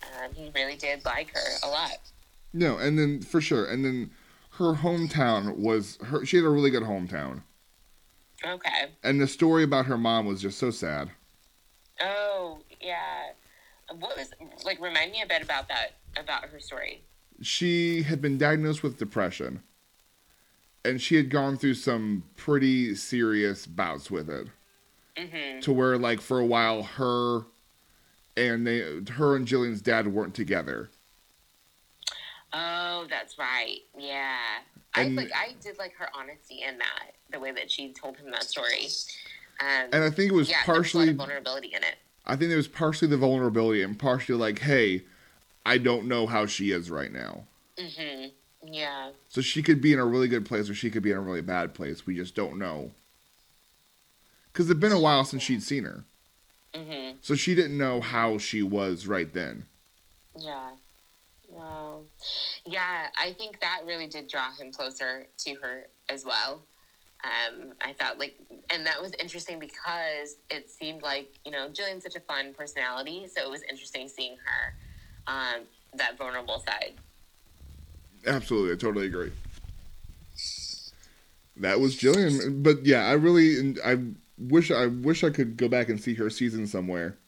Um, 0.03 0.35
he 0.35 0.51
really 0.55 0.77
did 0.77 1.07
like 1.07 1.31
her 1.31 1.67
a 1.67 1.69
lot. 1.69 2.01
No, 2.53 2.77
and 2.77 2.99
then 2.99 3.23
for 3.23 3.41
sure, 3.41 3.65
and 3.65 3.83
then 3.83 4.11
her 4.59 4.75
hometown 4.75 5.57
was 5.57 5.99
her. 6.05 6.25
She 6.25 6.37
had 6.37 6.45
a 6.45 6.51
really 6.51 6.71
good 6.71 6.83
hometown, 6.83 7.43
Okay. 8.45 8.91
and 9.03 9.21
the 9.21 9.27
story 9.29 9.63
about 9.63 9.87
her 9.87 9.97
mom 9.99 10.27
was 10.27 10.43
just 10.43 10.59
so 10.59 10.71
sad. 10.71 11.11
Oh 12.01 12.59
yeah. 12.81 13.31
What 13.99 14.17
was 14.17 14.31
like? 14.65 14.81
Remind 14.81 15.13
me 15.13 15.23
a 15.23 15.27
bit 15.27 15.43
about 15.43 15.69
that 15.69 15.93
about 16.17 16.45
her 16.47 16.61
story. 16.61 17.03
She 17.41 18.03
had 18.03 18.21
been 18.21 18.37
diagnosed 18.37 18.83
with 18.83 18.99
depression, 18.99 19.63
and 20.85 21.01
she 21.01 21.15
had 21.15 21.31
gone 21.31 21.57
through 21.57 21.75
some 21.75 22.25
pretty 22.37 22.95
serious 22.97 23.67
bouts 23.67 24.11
with 24.11 24.29
it. 24.29 24.49
Mm-hmm. 25.17 25.61
To 25.61 25.73
where, 25.73 25.99
like, 25.99 26.21
for 26.21 26.39
a 26.39 26.47
while, 26.47 26.83
her 26.83 27.43
and 28.37 28.67
they, 28.67 28.79
her 29.13 29.35
and 29.35 29.47
Jillian's 29.47 29.83
dad 29.83 30.09
weren't 30.09 30.35
together. 30.35 30.91
Oh, 32.53 33.07
that's 33.11 33.39
right. 33.39 33.79
Yeah. 33.97 34.37
I 34.95 35.05
like. 35.09 35.31
I 35.35 35.55
did 35.63 35.79
like 35.79 35.95
her 35.95 36.09
honesty 36.15 36.63
in 36.67 36.79
that. 36.79 37.13
The 37.31 37.39
way 37.39 37.53
that 37.53 37.71
she 37.71 37.93
told 37.93 38.17
him 38.17 38.31
that 38.31 38.45
story. 38.45 38.89
Um, 39.61 39.89
And 39.93 40.05
I 40.05 40.11
think 40.11 40.33
it 40.33 40.35
was 40.35 40.49
yeah, 40.49 40.59
there 40.67 40.79
was 40.79 40.95
a 40.95 40.99
lot 40.99 41.03
partially 41.05 41.11
of 41.11 41.17
vulnerability 41.17 41.69
in 41.69 41.83
it. 41.83 41.97
I 42.27 42.37
think 42.37 42.51
it 42.51 42.57
was 42.57 42.69
partially 42.69 43.09
the 43.09 43.17
vulnerability 43.17 43.83
and 43.83 43.99
partially 43.99 44.39
like, 44.39 44.61
hey, 44.61 45.05
I 45.65 45.79
don't 45.79 46.07
know 46.07 46.27
how 46.27 46.47
she 46.47 46.71
is 46.71 46.91
right 46.91 47.13
now. 47.13 47.45
Mm-hmm. 47.77 48.29
Yeah. 48.73 49.11
So 49.29 49.41
she 49.41 49.63
could 49.63 49.81
be 49.81 49.93
in 49.93 49.99
a 49.99 50.05
really 50.05 50.29
good 50.29 50.47
place 50.47 50.69
or 50.69 50.75
she 50.75 50.91
could 50.91 51.03
be 51.03 51.11
in 51.11 51.17
a 51.17 51.23
really 51.23 51.41
bad 51.41 51.75
place. 51.75 52.07
We 52.07 52.17
just 52.17 52.35
don't 52.35 52.59
know. 52.59 52.91
Because 54.53 54.69
it'd 54.69 54.81
been 54.81 54.93
a 54.93 55.01
while 55.01 55.25
since 55.25 55.43
she'd 55.43 55.63
seen 55.63 55.85
her. 55.85 56.05
Mm-hmm. 56.75 57.17
So 57.23 57.35
she 57.35 57.55
didn't 57.55 57.79
know 57.79 58.01
how 58.01 58.39
she 58.39 58.63
was 58.63 59.07
right 59.07 59.33
then. 59.33 59.67
Yeah. 60.39 60.71
Wow. 61.59 62.03
Yeah, 62.65 63.09
I 63.21 63.33
think 63.33 63.61
that 63.61 63.81
really 63.85 64.07
did 64.07 64.29
draw 64.29 64.53
him 64.53 64.71
closer 64.71 65.27
to 65.39 65.55
her 65.55 65.87
as 66.09 66.25
well. 66.25 66.63
Um, 67.25 67.73
I 67.81 67.93
thought 67.95 68.21
like, 68.21 68.37
and 68.71 68.87
that 68.87 69.03
was 69.03 69.13
interesting 69.19 69.59
because 69.59 70.37
it 70.51 70.71
seemed 70.71 71.03
like 71.03 71.31
you 71.45 71.51
know 71.51 71.69
Jillian's 71.69 72.05
such 72.05 72.15
a 72.15 72.21
fun 72.21 72.55
personality, 72.57 73.27
so 73.27 73.43
it 73.43 73.51
was 73.51 73.63
interesting 73.69 74.09
seeing 74.09 74.37
her 74.37 75.33
um, 75.33 75.65
that 75.95 76.17
vulnerable 76.17 76.63
side. 76.65 76.95
Absolutely, 78.25 78.73
I 78.73 78.77
totally 78.77 79.07
agree. 79.07 79.33
That 81.57 81.81
was 81.81 81.97
Jillian, 81.97 82.63
but 82.63 82.87
yeah, 82.87 83.07
I 83.07 83.15
really, 83.15 83.75
I 83.85 83.99
wish, 84.39 84.71
I 84.71 84.87
wish 84.87 85.25
I 85.25 85.31
could 85.31 85.57
go 85.57 85.69
back 85.69 85.89
and 85.89 86.01
see 86.01 86.15
her 86.15 86.31
season 86.31 86.69
somewhere, 86.69 87.19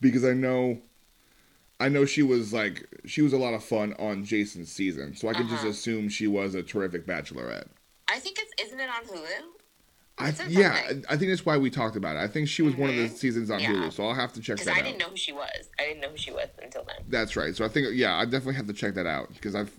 because 0.00 0.26
I 0.26 0.34
know, 0.34 0.78
I 1.78 1.88
know 1.88 2.04
she 2.06 2.22
was 2.22 2.52
like, 2.52 2.86
she 3.04 3.20
was 3.22 3.32
a 3.32 3.36
lot 3.38 3.52
of 3.54 3.62
fun 3.62 3.94
on 3.98 4.24
Jason's 4.24 4.72
season, 4.72 5.14
so 5.14 5.28
I 5.28 5.34
can 5.34 5.46
just 5.48 5.60
Uh-huh. 5.60 5.68
assume 5.70 6.08
she 6.08 6.26
was 6.26 6.54
a 6.54 6.62
terrific 6.62 7.06
bachelorette. 7.06 7.68
I 8.08 8.18
think 8.18 8.38
it's 8.40 8.52
isn't 8.62 8.80
it 8.80 8.88
on 8.88 9.04
Hulu? 9.04 9.26
I 10.18 10.28
yeah, 10.48 10.78
something. 10.88 11.04
I 11.10 11.16
think 11.18 11.30
that's 11.30 11.44
why 11.44 11.58
we 11.58 11.68
talked 11.68 11.96
about 11.96 12.16
it. 12.16 12.20
I 12.20 12.28
think 12.28 12.48
she 12.48 12.62
was 12.62 12.74
one 12.74 12.88
of 12.88 12.96
the 12.96 13.08
Mhm. 13.08 13.16
seasons 13.16 13.50
on 13.50 13.60
Yeah. 13.60 13.72
Hulu, 13.72 13.92
so 13.92 14.04
I'll 14.06 14.14
have 14.14 14.32
to 14.34 14.40
check 14.40 14.56
Because 14.56 14.66
that 14.66 14.76
I 14.76 14.78
out. 14.80 14.84
didn't 14.86 14.98
know 15.00 15.10
who 15.10 15.16
she 15.16 15.32
was. 15.32 15.68
I 15.78 15.84
didn't 15.84 16.00
know 16.00 16.08
who 16.08 16.16
she 16.16 16.30
was 16.30 16.48
until 16.62 16.84
then. 16.84 17.04
That's 17.08 17.36
right. 17.36 17.54
So 17.54 17.64
I 17.66 17.68
think 17.68 17.88
yeah, 17.92 18.16
I 18.16 18.24
definitely 18.24 18.54
have 18.54 18.66
to 18.68 18.72
check 18.72 18.94
that 18.94 19.06
out 19.06 19.34
because 19.34 19.54
I've 19.54 19.70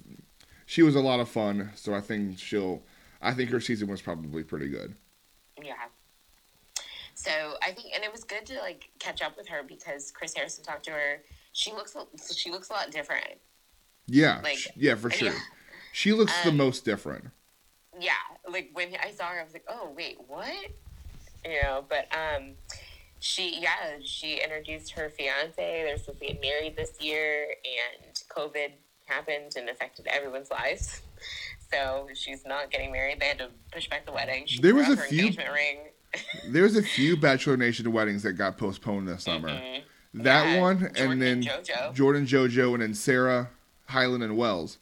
she 0.67 0.83
was 0.83 0.95
a 0.95 0.99
lot 0.99 1.19
of 1.19 1.27
fun. 1.29 1.71
So 1.75 1.95
I 1.95 2.01
think 2.01 2.37
she'll. 2.37 2.83
I 3.19 3.33
think 3.33 3.49
her 3.49 3.59
season 3.59 3.87
was 3.87 4.01
probably 4.03 4.43
pretty 4.43 4.69
good. 4.69 4.95
Yeah. 5.59 5.73
So 7.15 7.57
I 7.63 7.71
think, 7.71 7.95
and 7.95 8.03
it 8.03 8.11
was 8.11 8.23
good 8.23 8.45
to 8.45 8.59
like 8.59 8.89
catch 8.99 9.23
up 9.23 9.35
with 9.37 9.47
her 9.47 9.63
because 9.63 10.11
Chris 10.11 10.35
Harrison 10.35 10.63
talked 10.63 10.85
to 10.85 10.91
her. 10.91 11.23
She 11.57 11.71
looks, 11.71 11.95
a- 11.95 12.33
she 12.35 12.51
looks 12.51 12.69
a 12.69 12.73
lot 12.73 12.91
different. 12.91 13.25
Yeah, 14.05 14.41
Like, 14.43 14.59
yeah, 14.75 14.93
for 14.93 15.09
sure. 15.09 15.29
yeah. 15.29 15.39
She 15.91 16.13
looks 16.13 16.31
the 16.43 16.49
Um, 16.51 16.57
most 16.57 16.85
different. 16.85 17.31
Yeah, 17.99 18.11
like 18.47 18.69
when 18.73 18.95
I 19.03 19.09
saw 19.09 19.29
her, 19.29 19.39
I 19.39 19.43
was 19.43 19.53
like, 19.53 19.65
oh 19.67 19.91
wait, 19.97 20.17
what? 20.27 20.53
You 21.43 21.59
know, 21.63 21.83
but 21.89 22.07
um, 22.15 22.51
she, 23.19 23.59
yeah, 23.59 23.97
she 24.03 24.39
introduced 24.39 24.91
her 24.91 25.09
fiance. 25.09 25.55
They're 25.57 25.97
supposed 25.97 26.19
to 26.19 26.27
get 26.27 26.41
married 26.41 26.75
this 26.75 26.91
year, 27.01 27.47
and 27.65 28.13
COVID 28.29 28.73
happened 29.07 29.53
and 29.57 29.67
affected 29.69 30.05
everyone's 30.07 30.51
lives. 30.51 31.01
So 31.69 32.07
she's 32.13 32.45
not 32.45 32.71
getting 32.71 32.93
married. 32.93 33.19
They 33.19 33.25
had 33.27 33.39
to 33.39 33.49
push 33.73 33.89
back 33.89 34.05
the 34.05 34.13
wedding. 34.13 34.45
She 34.45 34.61
There 34.61 34.73
was 34.73 34.87
a 34.87 34.95
her 34.95 35.03
few- 35.07 35.19
engagement 35.25 35.51
ring. 35.51 35.77
There's 36.53 36.77
a 36.77 36.81
few 36.81 37.17
Bachelor 37.17 37.57
Nation 37.57 37.91
weddings 37.91 38.23
that 38.23 38.33
got 38.33 38.57
postponed 38.57 39.05
this 39.09 39.23
summer. 39.25 39.49
Mhm. 39.49 39.81
That 40.23 40.45
Yeah, 40.55 40.61
one, 40.61 40.79
Jordan 40.79 41.11
and 41.11 41.21
then 41.21 41.37
and 41.37 41.43
JoJo. 41.45 41.93
Jordan, 41.93 42.25
JoJo, 42.25 42.73
and 42.73 42.81
then 42.83 42.93
Sarah, 42.93 43.49
Hyland, 43.87 44.23
and 44.23 44.37
Wells. 44.37 44.77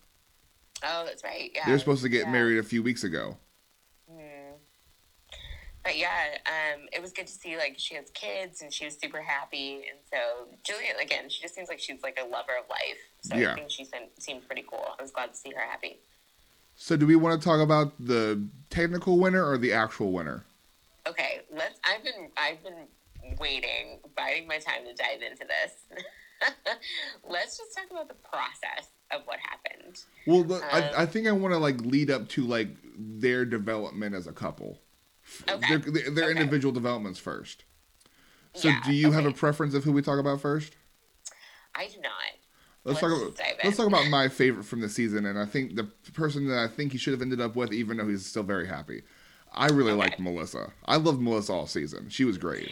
Oh, 0.83 1.03
that's 1.05 1.23
right. 1.23 1.51
Yeah, 1.53 1.63
They're 1.65 1.79
supposed 1.79 2.03
to 2.03 2.09
get 2.09 2.25
yeah. 2.25 2.31
married 2.31 2.57
a 2.59 2.63
few 2.63 2.83
weeks 2.83 3.03
ago. 3.03 3.37
Hmm. 4.09 4.19
But 5.83 5.97
yeah, 5.97 6.37
um, 6.45 6.81
it 6.93 7.01
was 7.01 7.11
good 7.11 7.27
to 7.27 7.33
see 7.33 7.57
like 7.57 7.75
she 7.77 7.95
has 7.95 8.09
kids 8.13 8.61
and 8.61 8.73
she 8.73 8.85
was 8.85 8.95
super 8.99 9.21
happy. 9.21 9.83
And 9.89 9.99
so 10.11 10.47
Jillian, 10.63 11.01
again, 11.01 11.29
she 11.29 11.41
just 11.41 11.55
seems 11.55 11.69
like 11.69 11.79
she's 11.79 12.01
like 12.03 12.17
a 12.21 12.25
lover 12.27 12.53
of 12.59 12.69
life. 12.69 12.97
So 13.21 13.35
Yeah. 13.35 13.51
I 13.53 13.55
think 13.55 13.71
she 13.71 13.85
seemed, 13.85 14.07
seemed 14.19 14.45
pretty 14.47 14.65
cool. 14.69 14.85
I 14.97 15.01
was 15.01 15.11
glad 15.11 15.31
to 15.31 15.37
see 15.37 15.51
her 15.51 15.61
happy. 15.61 15.99
So, 16.77 16.97
do 16.97 17.07
we 17.07 17.15
want 17.15 17.41
to 17.41 17.45
talk 17.47 17.61
about 17.61 17.93
the 18.05 18.43
technical 18.69 19.17
winner 19.17 19.47
or 19.49 19.57
the 19.57 19.71
actual 19.71 20.11
winner? 20.11 20.43
Okay, 21.07 21.39
let's. 21.49 21.79
I've 21.85 22.03
been 22.03 22.29
I've 22.35 22.61
been 22.63 22.73
waiting, 23.39 23.99
biding 24.15 24.47
my 24.47 24.57
time 24.57 24.85
to 24.85 24.93
dive 24.93 25.21
into 25.21 25.45
this. 25.45 25.99
let's 27.29 27.57
just 27.57 27.75
talk 27.75 27.85
about 27.91 28.07
the 28.07 28.15
process 28.15 28.89
of 29.11 29.21
what 29.25 29.39
happened. 29.39 29.99
Well, 30.25 30.43
the, 30.43 30.55
Um, 30.55 30.63
I, 30.71 31.03
I 31.03 31.05
think 31.05 31.27
I 31.27 31.31
want 31.31 31.53
to 31.53 31.57
like 31.57 31.79
lead 31.81 32.09
up 32.09 32.27
to 32.29 32.43
like 32.43 32.69
their 32.97 33.45
development 33.45 34.15
as 34.15 34.27
a 34.27 34.33
couple, 34.33 34.79
Okay. 35.47 35.67
their, 35.67 35.79
their, 36.11 36.23
Okay. 36.25 36.31
individual 36.31 36.71
developments 36.73 37.19
first. 37.19 37.63
So, 38.53 38.69
Yeah, 38.69 38.81
do 38.85 38.93
you 38.93 39.11
have 39.11 39.25
a 39.25 39.31
preference 39.31 39.73
of 39.73 39.83
who 39.83 39.91
we 39.91 40.01
talk 40.01 40.19
about 40.19 40.41
first? 40.41 40.75
I 41.73 41.87
do 41.87 41.99
not. 42.01 42.11
Let's, 42.85 43.01
Let's 43.01 43.13
talk 43.35 43.47
about 43.47 43.63
let's 43.65 43.77
talk 43.77 43.87
about 43.87 44.07
my 44.09 44.29
favorite 44.29 44.63
from 44.63 44.79
the 44.79 44.89
season, 44.89 45.25
and 45.25 45.39
I 45.39 45.45
think 45.45 45.75
the 45.75 45.85
person 46.13 46.47
that 46.49 46.59
I 46.59 46.67
think 46.67 46.91
he 46.91 46.99
should 46.99 47.13
have 47.13 47.21
ended 47.21 47.41
up 47.41 47.55
with, 47.55 47.73
even 47.73 47.97
though 47.97 48.07
he's 48.07 48.25
still 48.25 48.43
very 48.43 48.67
happy. 48.67 49.01
I 49.51 49.67
really 49.67 49.91
Okay. 49.93 50.01
like 50.01 50.19
Melissa. 50.19 50.71
I 50.85 50.97
loved 50.97 51.19
Melissa 51.19 51.53
all 51.53 51.65
season. 51.67 52.09
She 52.09 52.25
was 52.25 52.37
great. 52.37 52.69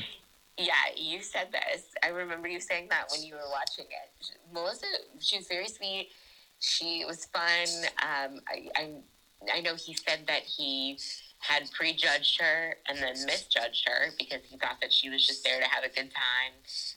Yeah, 0.57 0.73
you 0.95 1.21
said 1.21 1.47
this. 1.51 1.83
I 2.03 2.09
remember 2.09 2.47
you 2.47 2.59
saying 2.59 2.87
that 2.89 3.05
when 3.11 3.23
you 3.23 3.33
were 3.33 3.49
watching 3.51 3.85
it. 3.85 4.31
Melissa, 4.53 4.85
she's 5.19 5.47
very 5.47 5.67
sweet. 5.67 6.09
She 6.59 7.03
was 7.05 7.25
fun. 7.25 7.67
Um, 8.01 8.39
I, 8.47 8.69
I, 8.75 8.91
I 9.55 9.61
know 9.61 9.75
he 9.75 9.95
said 9.95 10.21
that 10.27 10.43
he 10.43 10.97
had 11.39 11.69
prejudged 11.71 12.39
her 12.39 12.75
and 12.87 12.97
then 12.99 13.13
misjudged 13.25 13.87
her 13.87 14.11
because 14.17 14.39
he 14.47 14.57
thought 14.57 14.77
that 14.81 14.93
she 14.93 15.09
was 15.09 15.27
just 15.27 15.43
there 15.43 15.59
to 15.59 15.67
have 15.67 15.83
a 15.83 15.89
good 15.89 16.09
time, 16.11 16.53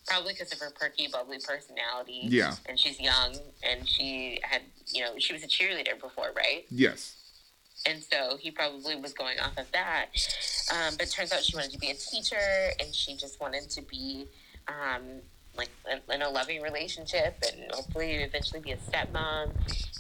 probably 0.07 0.35
because 0.35 0.53
of 0.53 0.61
her 0.61 0.71
perky, 0.79 1.09
bubbly 1.09 1.39
personality. 1.45 2.21
Yeah. 2.25 2.55
And 2.69 2.79
she's 2.79 3.01
young, 3.01 3.37
and 3.65 3.89
she 3.89 4.39
had, 4.43 4.63
you 4.87 5.03
know, 5.03 5.15
she 5.19 5.33
was 5.33 5.43
a 5.43 5.49
cheerleader 5.49 6.01
before, 6.01 6.33
right? 6.37 6.65
Yes. 6.71 7.26
And 7.85 8.03
so 8.03 8.37
he 8.39 8.51
probably 8.51 8.97
was 8.97 9.13
going 9.13 9.39
off 9.39 9.57
of 9.59 9.71
that. 9.73 10.07
Um, 10.73 10.95
but 10.97 11.07
it 11.07 11.11
turns 11.13 11.33
out 11.33 11.43
she 11.43 11.55
wanted 11.55 11.73
to 11.73 11.79
be 11.79 11.91
a 11.91 11.95
teacher 11.95 12.71
and 12.81 12.95
she 12.95 13.17
just 13.17 13.41
wanted 13.41 13.69
to 13.71 13.83
be 13.83 14.27
um, 14.69 15.21
like 15.57 15.71
in- 15.91 16.15
in 16.15 16.23
a 16.23 16.29
loving 16.29 16.63
relationship 16.63 17.43
and 17.47 17.71
hopefully 17.73 18.15
eventually 18.15 18.61
be 18.61 18.73
a 18.73 18.77
stepmom. 18.77 19.53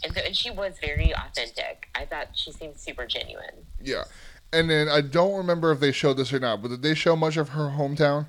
And 0.02 0.14
so, 0.14 0.20
and 0.20 0.36
she 0.36 0.50
was 0.50 0.74
very 0.80 1.14
authentic. 1.14 1.88
I 1.94 2.06
thought 2.06 2.28
she 2.34 2.52
seemed 2.52 2.78
super 2.78 3.06
genuine. 3.06 3.66
Yeah. 3.80 4.04
And 4.52 4.70
then 4.70 4.88
I 4.88 5.00
don't 5.00 5.36
remember 5.36 5.70
if 5.72 5.80
they 5.80 5.92
showed 5.92 6.16
this 6.16 6.32
or 6.32 6.38
not, 6.38 6.62
but 6.62 6.68
did 6.68 6.82
they 6.82 6.94
show 6.94 7.14
much 7.14 7.36
of 7.36 7.50
her 7.50 7.74
hometown? 7.76 8.26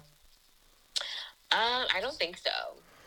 Um, 1.52 1.86
I 1.96 2.00
don't 2.02 2.16
think 2.16 2.38
so. 2.38 2.52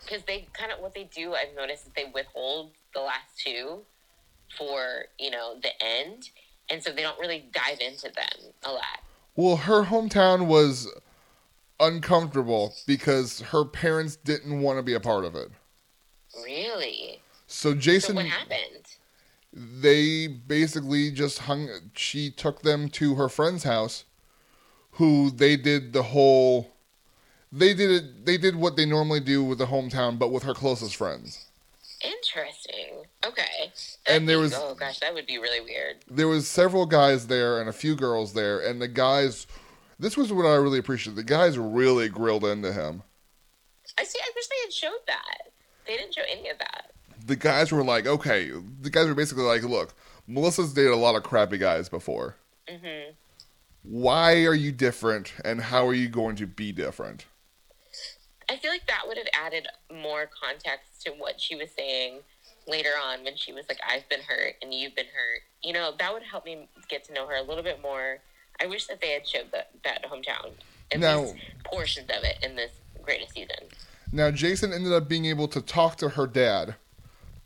Because 0.03 0.23
they 0.25 0.49
kind 0.53 0.73
of, 0.73 0.81
what 0.81 0.95
they 0.95 1.05
do, 1.05 1.35
I've 1.35 1.55
noticed 1.55 1.87
is 1.87 1.93
they 1.95 2.11
withhold 2.13 2.73
the 2.95 3.01
last 3.01 3.39
two 3.45 3.83
for, 4.57 5.05
you 5.19 5.31
know, 5.31 5.57
the 5.63 5.71
end. 5.83 6.31
And 6.71 6.83
so 6.83 6.93
they 6.93 7.03
don't 7.03 7.19
really 7.19 7.49
dive 7.53 7.81
into 7.81 8.11
them 8.15 8.53
a 8.65 8.73
lot. 8.73 9.01
Well, 9.37 9.57
her 9.57 9.85
hometown 9.85 10.47
was 10.47 10.89
uncomfortable 11.79 12.75
because 12.87 13.41
her 13.41 13.65
parents 13.65 14.17
didn't 14.17 14.61
want 14.61 14.79
to 14.79 14.83
be 14.83 14.95
a 14.95 15.01
part 15.01 15.25
of 15.25 15.35
it. 15.35 15.51
Really? 16.45 17.21
So 17.47 17.71
So 17.73 17.75
Jason 17.75 18.17
what 18.17 18.27
happened? 18.27 18.87
they 19.53 20.27
basically 20.29 21.11
just 21.11 21.41
hung. 21.41 21.69
She 21.95 22.31
took 22.31 22.63
them 22.63 22.89
to 22.91 23.17
her 23.17 23.29
friend's 23.29 23.65
house, 23.65 24.05
who 24.93 25.31
they 25.31 25.57
did 25.57 25.93
the 25.93 26.05
whole. 26.05 26.75
They 27.51 27.75
did 27.75 27.91
it. 27.91 28.27
They 28.27 28.39
did 28.39 28.55
what 28.55 28.77
they 28.77 28.87
normally 28.87 29.19
do 29.21 29.43
with 29.43 29.59
the 29.59 29.67
hometown, 29.67 30.19
but 30.19 30.31
with 30.31 30.45
her 30.45 30.55
closest 30.55 30.95
friends. 30.95 31.47
Interesting. 32.03 33.03
Okay. 33.27 33.73
And 34.07 34.29
there 34.29 34.39
was- 34.39 34.55
oh 34.55 34.75
gosh, 34.75 34.99
that 35.01 35.13
would 35.15 35.27
be 35.27 35.39
really 35.39 35.61
weird. 35.61 35.99
There 36.11 36.29
was 36.29 36.49
several 36.49 36.87
guys 36.87 37.27
there 37.27 37.61
and 37.61 37.69
a 37.69 37.73
few 37.73 37.95
girls 37.95 38.33
there, 38.33 38.59
and 38.61 38.81
the 38.81 38.89
guys. 38.89 39.47
This 39.99 40.17
was 40.17 40.33
what 40.33 40.47
I 40.47 40.55
really 40.55 40.79
appreciated. 40.79 41.17
The 41.17 41.23
guys 41.25 41.59
really 41.59 42.09
grilled 42.09 42.45
into 42.45 42.73
him. 42.73 43.03
I 43.99 44.05
see. 44.05 44.19
I 44.23 44.31
wish 44.35 44.47
they 44.47 44.55
had 44.65 44.73
showed 44.73 45.01
that. 45.07 45.53
They 45.87 45.97
didn't 45.97 46.15
show 46.15 46.23
any 46.31 46.49
of 46.49 46.59
that. 46.59 46.93
The 47.27 47.37
guys 47.37 47.71
were 47.71 47.85
like, 47.85 48.07
okay. 48.07 48.51
The 48.81 48.89
guys 48.89 49.09
were 49.09 49.15
basically 49.15 49.43
like, 49.45 49.63
look, 49.63 49.95
Melissa's 50.27 50.73
dated 50.73 50.93
a 50.93 50.97
lot 50.97 51.17
of 51.17 51.23
crappy 51.23 51.59
guys 51.59 51.91
before. 51.91 52.37
hmm 52.69 53.11
Why 53.83 54.45
are 54.47 54.55
you 54.55 54.73
different, 54.73 55.35
and 55.45 55.61
how 55.61 55.87
are 55.87 55.95
you 55.95 56.09
going 56.09 56.37
to 56.37 56.47
be 56.47 56.73
different? 56.73 57.27
I 58.49 58.57
feel 58.57 58.71
like 58.71 58.87
that 58.87 59.03
would 59.07 59.17
have 59.19 59.29
added 59.33 59.67
more 59.93 60.29
context 60.43 61.03
to 61.05 61.11
what 61.13 61.41
she 61.41 61.55
was 61.57 61.71
saying 61.77 62.21
later 62.71 62.91
on 63.05 63.25
when 63.25 63.37
she 63.37 63.53
was 63.53 63.67
like, 63.69 63.79
"I've 63.87 64.09
been 64.09 64.21
hurt 64.21 64.55
and 64.63 64.73
you've 64.73 64.95
been 64.95 65.07
hurt." 65.07 65.43
You 65.63 65.73
know, 65.73 65.93
that 65.99 66.13
would 66.13 66.23
help 66.23 66.45
me 66.45 66.69
get 66.89 67.05
to 67.05 67.13
know 67.13 67.27
her 67.27 67.35
a 67.37 67.43
little 67.43 67.63
bit 67.65 67.83
more. 67.83 68.19
I 68.61 68.67
wish 68.67 68.87
that 68.87 69.01
they 69.01 69.11
had 69.11 69.27
showed 69.27 69.51
that 69.53 69.71
that 69.85 70.05
hometown, 70.05 70.53
at 70.93 71.01
Now- 71.01 71.23
least 71.23 71.37
portions 71.65 72.09
of 72.11 72.25
it 72.25 72.39
in 72.43 72.57
this 72.57 72.73
greatest 73.03 73.35
season. 73.35 73.69
Now, 74.13 74.31
Jason 74.31 74.73
ended 74.73 74.93
up 74.93 75.09
being 75.09 75.25
able 75.27 75.49
to 75.49 75.61
talk 75.61 75.97
to 75.99 76.11
her 76.11 76.27
dad 76.27 76.75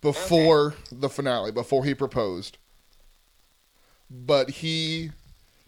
before 0.01 0.75
the 0.91 1.09
finale, 1.09 1.53
before 1.53 1.85
he 1.85 1.95
proposed. 1.95 2.59
But 4.11 4.51
he 4.51 5.11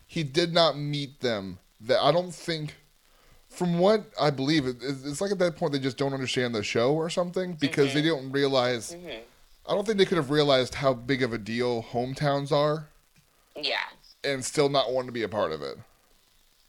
he 0.07 0.23
did 0.23 0.53
not 0.53 0.77
meet 0.79 1.21
them. 1.21 1.59
That 1.81 2.03
I 2.03 2.13
don't 2.13 2.35
think, 2.35 2.75
from 3.49 3.79
what 3.79 4.07
I 4.21 4.31
believe, 4.31 4.67
it, 4.67 4.77
it's 4.81 5.21
like 5.21 5.31
at 5.31 5.39
that 5.41 5.57
point 5.57 5.73
they 5.73 5.79
just 5.79 5.99
don't 5.99 6.15
understand 6.15 6.55
the 6.55 6.63
show 6.63 6.95
or 6.95 7.11
something 7.11 7.55
because 7.55 7.93
they 7.93 8.03
don't 8.03 8.31
realize. 8.33 8.93
hmm 8.93 9.09
I 9.69 9.75
don't 9.75 9.85
think 9.85 9.99
they 9.99 10.05
could 10.05 10.17
have 10.19 10.31
realized 10.31 10.77
how 10.77 10.95
big 10.95 11.23
of 11.23 11.33
a 11.33 11.39
deal 11.39 11.83
hometowns 11.83 12.53
are 12.53 12.89
Yeah, 13.57 13.77
and 14.25 14.45
still 14.45 14.69
not 14.69 14.93
want 14.93 15.07
to 15.07 15.13
be 15.13 15.23
a 15.23 15.29
part 15.29 15.53
of 15.53 15.63
it. 15.63 15.79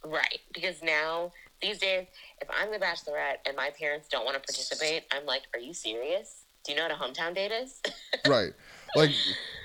right. 0.04 0.40
Because 0.54 0.82
now 0.82 1.32
these 1.62 1.78
days, 1.80 2.08
if 2.42 2.48
I'm 2.50 2.72
the 2.72 2.78
Bachelorette 2.80 3.38
and 3.46 3.56
my 3.56 3.70
parents 3.72 4.08
don't 4.08 4.26
want 4.26 4.36
to 4.36 4.40
participate, 4.40 5.04
I'm 5.12 5.26
like, 5.26 5.44
"Are 5.54 5.60
you 5.60 5.74
serious? 5.74 6.44
Do 6.64 6.72
you 6.72 6.78
know 6.78 6.84
what 6.88 6.92
a 6.92 6.96
hometown 6.96 7.36
date 7.36 7.52
is?" 7.52 7.82
right? 8.28 8.54
Like 8.96 9.12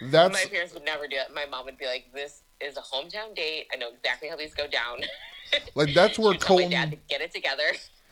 that's 0.04 0.32
my 0.34 0.44
parents 0.50 0.74
would 0.74 0.84
never 0.84 1.06
do 1.06 1.16
it. 1.16 1.32
My 1.34 1.46
mom 1.46 1.64
would 1.66 1.78
be 1.78 1.86
like, 1.86 2.06
"This 2.14 2.42
is 2.60 2.76
a 2.76 2.80
hometown 2.80 3.34
date. 3.34 3.66
I 3.72 3.76
know 3.76 3.88
exactly 3.94 4.28
how 4.28 4.36
these 4.36 4.52
go 4.54 4.66
down." 4.66 5.00
like 5.74 5.94
that's 5.94 6.18
where 6.18 6.32
She 6.34 6.38
tell 6.38 6.56
my 6.56 6.62
Colton. 6.64 6.70
dad 6.70 6.90
to 6.92 6.96
get 7.08 7.20
it 7.20 7.32
together. 7.32 7.62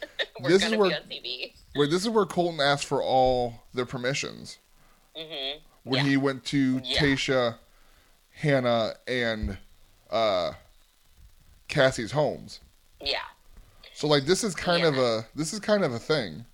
We're 0.41 0.49
This 0.51 0.65
is 0.65 0.75
where- 0.77 0.89
be 0.91 0.95
on 0.95 1.03
TV. 1.03 1.53
Where 1.75 1.87
this 1.87 2.03
is 2.03 2.09
where 2.09 2.25
Colton 2.27 2.61
asked 2.61 2.87
for 2.87 3.03
all 3.03 3.65
their 3.75 3.85
permissions. 3.87 4.59
Hmm 5.17 5.59
when 5.85 6.05
Yeah. 6.05 6.11
he 6.11 6.17
went 6.17 6.45
to 6.47 6.81
Yeah. 6.85 7.01
Tayshia, 7.01 7.59
Hannah, 8.33 8.95
and 9.07 9.59
uh, 10.11 10.53
Cassie's 11.69 12.13
homes. 12.13 12.61
Yeah. 13.01 13.23
So 13.95 14.07
like 14.07 14.25
this 14.25 14.45
is 14.45 14.55
kind 14.55 14.85
of 14.85 14.97
a 14.97 15.27
this 15.35 15.53
is 15.53 15.61
kind 15.61 15.85
of 15.85 15.93
a 15.93 15.99
thing. 15.99 16.45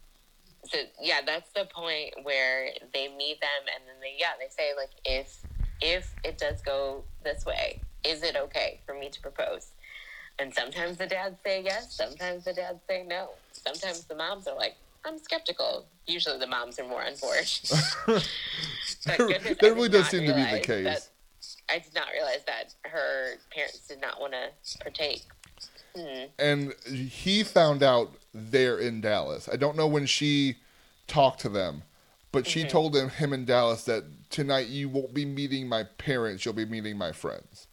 So 0.64 0.78
yeah, 1.00 1.20
that's 1.24 1.50
the 1.52 1.66
point 1.66 2.14
where 2.24 2.70
they 2.92 3.08
meet 3.08 3.40
them, 3.40 3.62
and 3.74 3.86
then 3.86 4.00
they 4.00 4.16
yeah 4.18 4.32
they 4.38 4.48
say 4.48 4.72
like 4.76 4.90
if 5.04 5.42
if 5.80 6.12
it 6.24 6.38
does 6.38 6.60
go 6.62 7.04
this 7.22 7.44
way, 7.44 7.80
is 8.04 8.22
it 8.22 8.36
okay 8.36 8.80
for 8.86 8.94
me 8.94 9.08
to 9.10 9.20
propose? 9.20 9.68
And 10.38 10.52
sometimes 10.52 10.98
the 10.98 11.06
dads 11.06 11.36
say 11.44 11.62
yes, 11.62 11.92
sometimes 11.94 12.44
the 12.44 12.52
dads 12.52 12.80
say 12.88 13.04
no. 13.06 13.30
Sometimes 13.52 14.04
the 14.04 14.14
moms 14.14 14.46
are 14.46 14.56
like, 14.56 14.76
I'm 15.04 15.18
skeptical. 15.18 15.86
Usually 16.06 16.38
the 16.38 16.46
moms 16.46 16.78
are 16.78 16.86
more 16.88 17.02
on 17.04 17.14
board. 17.16 17.48
That 19.04 19.60
really 19.62 19.88
does 19.88 20.08
seem 20.08 20.26
to 20.26 20.34
be 20.34 20.44
the 20.50 20.60
case. 20.60 20.84
that- 20.84 21.08
I 21.68 21.78
did 21.80 21.94
not 21.94 22.08
realize 22.12 22.44
that 22.46 22.74
her 22.84 23.34
parents 23.52 23.86
did 23.88 24.00
not 24.00 24.20
want 24.20 24.32
to 24.32 24.78
partake. 24.78 25.22
Hmm. 25.96 26.24
And 26.38 26.74
he 26.86 27.42
found 27.42 27.82
out 27.82 28.12
there 28.32 28.78
in 28.78 29.00
Dallas. 29.00 29.48
I 29.52 29.56
don't 29.56 29.76
know 29.76 29.86
when 29.88 30.06
she 30.06 30.56
talked 31.08 31.40
to 31.40 31.48
them, 31.48 31.82
but 32.32 32.46
she 32.46 32.64
Mhm. 32.64 32.68
told 32.68 32.96
him 32.96 33.10
him 33.10 33.32
in 33.32 33.44
Dallas 33.44 33.84
that 33.84 34.04
tonight 34.30 34.68
you 34.68 34.88
won't 34.88 35.12
be 35.14 35.24
meeting 35.24 35.68
my 35.68 35.84
parents, 35.84 36.44
you'll 36.44 36.54
be 36.54 36.64
meeting 36.66 36.96
my 36.98 37.12
friends. 37.12 37.66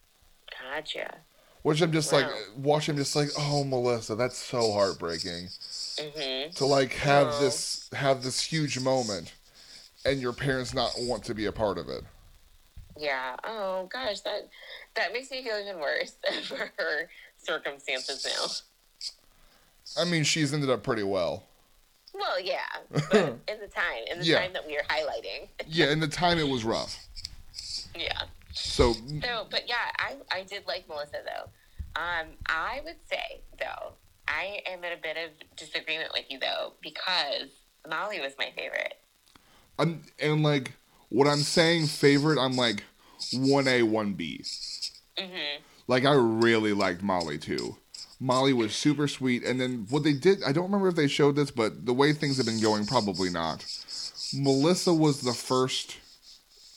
Gotcha. 0.60 1.18
Which 1.62 1.80
I'm 1.80 1.92
just 1.92 2.12
like 2.12 2.26
Wow. 2.26 2.36
watching, 2.56 2.96
just 2.96 3.14
like, 3.16 3.28
oh, 3.38 3.64
Melissa, 3.64 4.14
that's 4.16 4.36
so 4.36 4.72
heartbreaking. 4.72 5.48
Hmm 5.98 6.50
to 6.54 6.64
like 6.66 6.92
have 6.94 7.40
this 7.40 7.88
have 7.92 8.22
this 8.22 8.40
huge 8.40 8.78
moment 8.78 9.32
and 10.04 10.20
your 10.20 10.32
parents 10.32 10.74
not 10.74 10.90
want 10.98 11.24
to 11.24 11.34
be 11.34 11.46
a 11.46 11.52
part 11.52 11.78
of 11.78 11.88
it 11.88 12.02
Yeah. 12.98 13.34
Oh 13.44 13.88
gosh, 13.92 14.20
that 14.20 14.48
that 14.94 15.12
makes 15.12 15.30
me 15.30 15.42
feel 15.42 15.58
even 15.58 15.80
worse 15.80 16.14
for 16.44 16.70
her 16.78 17.08
circumstances 17.38 18.24
now. 18.24 20.02
i 20.02 20.04
mean 20.04 20.24
she's 20.24 20.52
ended 20.54 20.70
up 20.70 20.82
pretty 20.82 21.02
well 21.02 21.42
Well, 22.14 22.40
yeah, 22.40 22.60
but 22.90 23.38
in 23.48 23.58
the 23.60 23.66
time, 23.68 24.04
in 24.10 24.18
the 24.20 24.24
Yeah. 24.24 24.40
time 24.40 24.52
that 24.52 24.66
we 24.66 24.76
are 24.76 24.84
highlighting, 24.88 25.48
yeah 25.66 25.90
in 25.90 26.00
the 26.00 26.08
time 26.08 26.38
it 26.38 26.48
was 26.48 26.64
rough 26.64 26.98
yeah. 27.96 28.22
so 28.52 28.92
So, 29.22 29.46
but 29.50 29.68
yeah, 29.68 29.90
I 29.98 30.16
I 30.32 30.42
did 30.42 30.66
like 30.66 30.88
Melissa 30.88 31.18
though. 31.24 31.48
Um, 32.00 32.26
I 32.46 32.80
would 32.84 32.96
say 33.08 33.40
though, 33.58 33.92
I 34.28 34.60
am 34.66 34.82
in 34.84 34.92
a 34.92 34.96
bit 34.96 35.16
of 35.16 35.30
disagreement 35.56 36.10
with 36.14 36.24
you 36.30 36.38
though 36.38 36.72
because 36.82 37.50
Molly 37.88 38.20
was 38.20 38.32
my 38.38 38.50
favorite. 38.56 38.94
i'm 39.78 40.02
and 40.20 40.42
like 40.42 40.72
what 41.10 41.26
i'm 41.28 41.40
saying 41.40 41.86
favorite 41.86 42.38
i'm 42.38 42.56
like 42.56 42.82
1a 43.34 43.82
1b 43.82 44.80
hmm 45.18 45.62
like 45.86 46.04
i 46.04 46.12
really 46.14 46.72
liked 46.72 47.02
molly 47.02 47.38
too. 47.38 47.76
Molly 48.20 48.52
was 48.54 48.74
super 48.74 49.06
sweet 49.08 49.44
and 49.44 49.60
then 49.60 49.86
what 49.90 50.02
they 50.04 50.14
did 50.14 50.42
i 50.44 50.52
don't 50.52 50.64
remember 50.64 50.88
if 50.88 50.94
they 50.94 51.08
showed 51.08 51.36
this 51.36 51.50
but 51.50 51.84
the 51.84 51.92
way 51.92 52.12
things 52.12 52.36
have 52.38 52.46
been 52.46 52.60
going 52.60 52.86
probably 52.86 53.28
not. 53.28 53.64
Melissa 54.32 54.94
was 54.94 55.20
the 55.20 55.32
first 55.34 55.96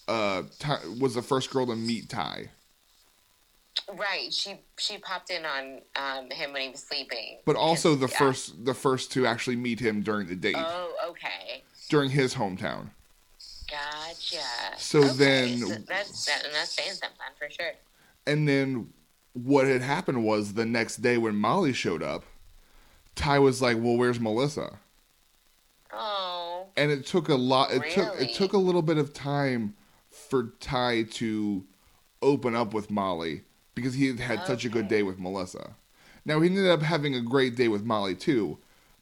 uh 0.09 0.43
Ty, 0.59 0.79
was 0.99 1.13
the 1.15 1.21
first 1.21 1.49
girl 1.51 1.65
to 1.67 1.75
meet 1.75 2.09
ty 2.09 2.49
Right. 3.95 4.33
She 4.33 4.59
she 4.77 4.97
popped 4.97 5.29
in 5.29 5.45
on 5.45 5.81
um, 5.95 6.29
him 6.29 6.51
when 6.53 6.61
he 6.63 6.69
was 6.69 6.81
sleeping. 6.83 7.39
but 7.45 7.55
also 7.55 7.95
the 7.95 8.07
Yeah. 8.07 8.17
first 8.17 8.65
the 8.65 8.73
first 8.73 9.11
to 9.13 9.25
actually 9.25 9.55
meet 9.55 9.79
him 9.79 10.01
during 10.01 10.27
the 10.27 10.35
date 10.35 10.55
Oh, 10.57 10.93
okay. 11.11 11.63
during 11.89 12.09
his 12.09 12.35
hometown 12.35 12.89
Gotcha. 13.69 14.37
So 14.77 14.99
Okay, 14.99 15.13
then- 15.17 15.57
so 15.59 15.75
that's 15.87 16.25
that, 16.25 16.45
and 16.45 16.53
that's 16.53 16.71
saying 16.73 16.93
something 16.93 17.17
for 17.37 17.49
sure. 17.49 17.73
and 18.25 18.47
then 18.47 18.91
what 19.33 19.67
had 19.67 19.81
happened 19.81 20.23
was 20.23 20.53
the 20.53 20.65
next 20.65 20.97
day 20.97 21.17
when 21.17 21.35
molly 21.35 21.71
showed 21.71 22.01
up 22.01 22.23
ty 23.15 23.37
was 23.39 23.61
like 23.61 23.77
well 23.79 23.95
where's 23.95 24.19
melissa 24.19 24.79
Oh, 25.93 26.65
and 26.75 26.91
it 26.91 27.05
took 27.05 27.29
a 27.29 27.35
lot 27.35 27.71
it 27.71 27.83
took 27.91 28.19
it 28.19 28.33
took 28.35 28.53
a 28.53 28.57
little 28.57 28.81
bit 28.81 28.97
of 28.97 29.13
time 29.13 29.75
for 30.11 30.51
ty 30.59 31.03
to 31.03 31.63
open 32.21 32.55
up 32.55 32.73
with 32.73 32.89
molly 32.91 33.43
because 33.77 33.93
he 33.93 34.07
had 34.07 34.19
had 34.19 34.45
such 34.45 34.65
a 34.65 34.69
good 34.69 34.87
day 34.89 35.03
with 35.03 35.17
melissa 35.19 35.71
now 36.25 36.41
he 36.41 36.49
ended 36.49 36.67
up 36.67 36.81
having 36.81 37.15
a 37.15 37.21
great 37.21 37.55
day 37.55 37.69
with 37.69 37.83
molly 37.85 38.13
too 38.15 38.57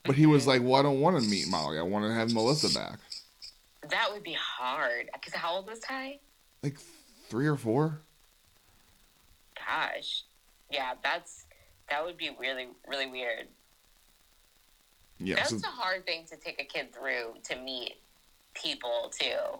but 0.05 0.15
he 0.15 0.25
was 0.27 0.45
like 0.45 0.61
well 0.61 0.75
i 0.75 0.83
don't 0.83 0.99
want 0.99 1.17
to 1.19 1.27
meet 1.29 1.47
molly 1.47 1.79
i 1.79 1.81
want 1.81 2.05
to 2.05 2.13
have 2.13 2.31
melissa 2.31 2.71
back 2.77 2.99
that 3.89 4.09
would 4.11 4.23
be 4.23 4.33
hard. 4.33 5.09
Because 5.13 5.33
how 5.35 5.53
old 5.57 5.67
was 5.67 5.79
Ty? 5.79 6.19
like 6.63 6.77
three 7.29 7.45
or 7.47 7.55
four 7.55 8.01
Gosh, 9.55 10.23
yeah, 10.71 10.93
that's 11.03 11.45
that 11.89 12.03
would 12.03 12.17
be 12.17 12.29
really 12.39 12.67
really 12.87 13.07
weird. 13.07 13.47
yeah 15.19 15.35
That's 15.35 15.49
so, 15.51 15.57
a 15.57 15.71
hard 15.71 16.05
thing 16.05 16.25
to 16.29 16.35
take 16.37 16.59
a 16.61 16.65
kid 16.65 16.93
through 16.93 17.35
to 17.49 17.55
meet 17.57 17.93
people 18.53 19.11
too. 19.19 19.59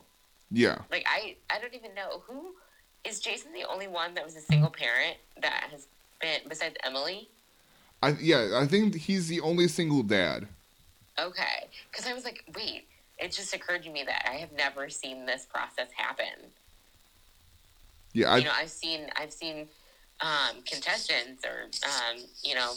yeah 0.52 0.80
Like 0.92 1.06
I 1.08 1.36
I 1.50 1.60
don't 1.60 1.74
even 1.74 1.94
know 1.96 2.24
who 2.28 2.56
is 3.08 3.20
Jason 3.20 3.54
the 3.54 3.66
only 3.72 3.88
one 3.88 4.14
that 4.16 4.24
was 4.24 4.36
a 4.36 4.42
single 4.42 4.70
parent 4.70 5.18
that 5.42 5.68
has 5.72 5.88
been 6.22 6.42
besides 6.48 6.76
Emily. 6.84 7.30
I 8.02 8.16
yeah, 8.20 8.60
I 8.62 8.68
think 8.68 8.96
he's 8.96 9.28
the 9.28 9.42
only 9.42 9.68
single 9.68 10.04
dad. 10.04 10.48
Okay, 11.20 11.68
because 11.92 12.08
I 12.08 12.14
was 12.14 12.24
like, 12.24 12.44
wait. 12.56 12.86
It 13.18 13.32
just 13.32 13.56
occurred 13.56 13.84
to 13.84 13.90
me 13.90 14.04
that 14.04 14.28
I 14.30 14.36
have 14.36 14.52
never 14.52 14.90
seen 14.90 15.26
this 15.26 15.46
process 15.46 15.88
happen. 15.96 16.52
Yeah, 18.12 18.30
I 18.30 18.38
you 18.40 18.44
know, 18.44 18.52
I've 18.54 18.70
seen 18.70 19.10
I've 19.16 19.32
seen 19.32 19.70
um, 20.20 20.62
contestants 20.66 21.46
or 21.46 21.70
um, 21.86 22.22
you 22.44 22.56
know, 22.56 22.74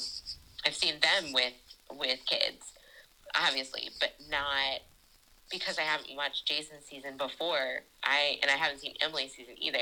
I've 0.64 0.74
seen 0.74 0.94
them 1.00 1.32
with 1.32 1.54
with 1.90 2.20
kids, 2.26 2.72
obviously, 3.34 3.90
but 3.98 4.14
not 4.30 4.80
because 5.50 5.78
I 5.78 5.82
haven't 5.82 6.14
watched 6.16 6.46
Jason's 6.46 6.84
season 6.84 7.16
before, 7.16 7.82
I 8.04 8.38
and 8.42 8.50
I 8.50 8.54
haven't 8.54 8.78
seen 8.80 8.94
Emily's 9.00 9.34
season 9.34 9.54
either. 9.58 9.78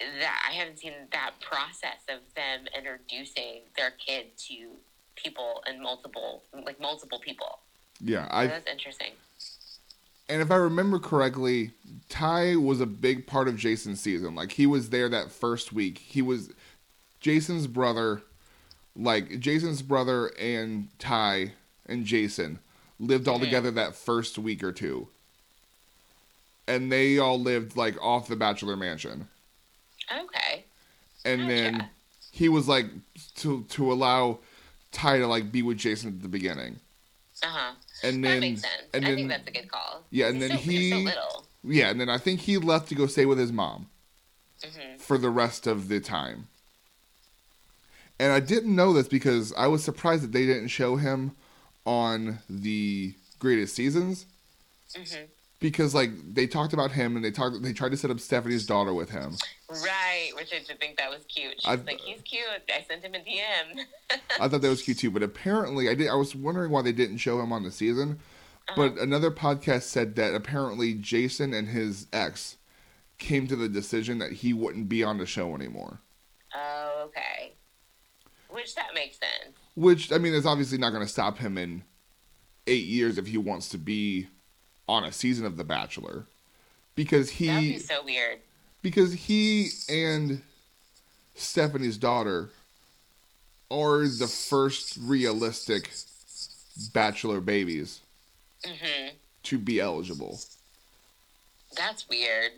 That 0.00 0.44
I 0.48 0.52
haven't 0.52 0.78
seen 0.78 0.92
that 1.12 1.32
process 1.40 2.00
of 2.08 2.20
them 2.34 2.66
introducing 2.76 3.62
their 3.76 3.90
kid 3.92 4.26
to 4.48 4.70
people 5.16 5.62
and 5.66 5.80
multiple 5.80 6.42
like 6.64 6.80
multiple 6.80 7.18
people. 7.20 7.58
Yeah, 8.00 8.26
So 8.28 8.34
I 8.34 8.46
that's 8.46 8.66
interesting. 8.70 9.12
and 10.28 10.40
if 10.42 10.50
I 10.50 10.56
remember 10.56 10.98
correctly, 10.98 11.72
Ty 12.08 12.56
was 12.56 12.80
a 12.80 12.86
big 12.86 13.26
part 13.26 13.46
of 13.48 13.56
Jason's 13.56 14.00
season. 14.00 14.34
Like 14.34 14.52
he 14.52 14.66
was 14.66 14.90
there 14.90 15.08
that 15.10 15.30
first 15.30 15.72
week. 15.72 15.98
He 15.98 16.22
was 16.22 16.50
Jason's 17.20 17.66
brother. 17.66 18.22
Like 18.96 19.38
Jason's 19.40 19.82
brother 19.82 20.28
and 20.38 20.88
Ty 20.98 21.52
and 21.86 22.04
Jason 22.04 22.58
lived 22.98 23.28
all 23.28 23.38
Mhm. 23.38 23.42
together 23.44 23.70
that 23.72 23.94
first 23.94 24.36
week 24.38 24.62
or 24.64 24.72
two. 24.72 25.08
And 26.66 26.90
they 26.90 27.18
all 27.18 27.38
lived 27.40 27.76
like 27.76 28.00
off 28.02 28.28
the 28.28 28.36
bachelor 28.36 28.76
mansion. 28.76 29.28
Okay. 30.12 30.64
And 31.24 31.48
then 31.48 31.72
Gotcha. 31.78 31.90
he 32.32 32.48
was 32.48 32.66
like 32.68 32.86
to 33.36 33.64
to 33.64 33.92
allow 33.92 34.38
Ty 34.92 35.18
to 35.18 35.26
like 35.26 35.52
be 35.52 35.62
with 35.62 35.78
Jason 35.78 36.10
at 36.10 36.22
the 36.22 36.28
beginning. 36.28 36.80
Uh 37.42 37.46
huh. 37.48 37.72
And 38.02 38.24
That 38.24 38.28
then 38.28 38.40
makes 38.40 38.62
sense. 38.62 38.82
and 38.94 39.04
I 39.04 39.08
then 39.08 39.16
think 39.16 39.28
that's 39.28 39.48
a 39.48 39.52
good 39.52 39.70
call. 39.70 40.02
Yeah, 40.10 40.28
and 40.28 40.40
then 40.40 40.50
so, 40.50 40.56
so 40.56 40.60
he- 40.62 41.04
little. 41.04 41.46
yeah, 41.62 41.90
and 41.90 42.00
then 42.00 42.08
I 42.08 42.18
think 42.18 42.40
he 42.40 42.56
left 42.58 42.88
to 42.88 42.94
go 42.94 43.06
stay 43.06 43.26
with 43.26 43.38
his 43.38 43.52
mom. 43.52 43.88
hmm 44.64 44.96
for 44.98 45.16
the 45.18 45.30
rest 45.30 45.66
of 45.66 45.88
the 45.88 45.98
time. 46.00 46.48
And 48.18 48.32
I 48.32 48.40
didn't 48.40 48.74
know 48.76 48.92
this 48.92 49.08
because 49.08 49.52
I 49.56 49.66
was 49.66 49.82
surprised 49.82 50.22
that 50.24 50.32
they 50.32 50.44
didn't 50.44 50.68
show 50.68 50.96
him 50.96 51.32
on 51.86 52.40
the 52.50 53.14
greatest 53.38 53.74
seasons 53.74 54.26
hmm 54.94 55.02
because 55.60 55.94
like 55.94 56.10
they 56.34 56.46
talked 56.46 56.72
about 56.72 56.90
him 56.90 57.16
and 57.16 57.24
they 57.24 57.30
talked 57.30 57.62
they 57.62 57.72
tried 57.72 57.90
to 57.90 57.96
set 57.96 58.10
up 58.10 58.18
Stephanie's 58.18 58.66
daughter 58.66 58.92
with 58.92 59.10
him. 59.10 59.36
Right, 59.68 60.30
which 60.34 60.52
I 60.52 60.64
did 60.66 60.80
think 60.80 60.96
that 60.96 61.10
was 61.10 61.24
cute. 61.26 61.60
She's 61.60 61.66
like, 61.66 62.00
he's 62.00 62.22
cute. 62.22 62.44
I 62.74 62.82
sent 62.82 63.04
him 63.04 63.14
a 63.14 63.18
DM. 63.18 63.84
I 64.40 64.48
thought 64.48 64.62
that 64.62 64.68
was 64.68 64.82
cute 64.82 64.98
too, 64.98 65.10
but 65.10 65.22
apparently 65.22 65.88
I 65.88 65.94
did 65.94 66.08
I 66.08 66.14
was 66.14 66.34
wondering 66.34 66.72
why 66.72 66.82
they 66.82 66.92
didn't 66.92 67.18
show 67.18 67.40
him 67.40 67.52
on 67.52 67.62
the 67.62 67.70
season. 67.70 68.18
Uh-huh. 68.68 68.88
But 68.88 69.02
another 69.02 69.30
podcast 69.30 69.82
said 69.82 70.16
that 70.16 70.34
apparently 70.34 70.94
Jason 70.94 71.52
and 71.52 71.68
his 71.68 72.06
ex 72.12 72.56
came 73.18 73.46
to 73.46 73.56
the 73.56 73.68
decision 73.68 74.18
that 74.18 74.32
he 74.32 74.54
wouldn't 74.54 74.88
be 74.88 75.04
on 75.04 75.18
the 75.18 75.26
show 75.26 75.54
anymore. 75.54 76.00
Oh, 76.54 77.04
okay. 77.06 77.52
Which 78.48 78.74
that 78.74 78.94
makes 78.94 79.18
sense. 79.18 79.56
Which 79.76 80.10
I 80.10 80.16
mean 80.16 80.34
it's 80.34 80.46
obviously 80.46 80.78
not 80.78 80.90
going 80.90 81.04
to 81.04 81.12
stop 81.12 81.36
him 81.38 81.58
in 81.58 81.84
eight 82.66 82.86
years 82.86 83.18
if 83.18 83.26
he 83.26 83.36
wants 83.36 83.68
to 83.70 83.78
be 83.78 84.28
on 84.90 85.04
a 85.04 85.12
season 85.12 85.46
of 85.46 85.56
The 85.56 85.62
Bachelor, 85.64 86.24
because 86.96 87.30
he 87.30 87.46
That 87.46 87.54
would 87.54 87.62
be 87.62 87.78
so 87.78 88.04
weird. 88.04 88.40
because 88.82 89.12
he 89.12 89.68
and 89.88 90.42
Stephanie's 91.36 91.96
daughter 91.96 92.50
are 93.70 94.00
the 94.08 94.26
first 94.26 94.98
realistic 95.00 95.90
Bachelor 96.92 97.40
babies 97.40 98.00
hmm 98.64 99.08
to 99.44 99.56
be 99.58 99.80
eligible. 99.80 100.38
That's 101.76 102.08
weird. 102.08 102.52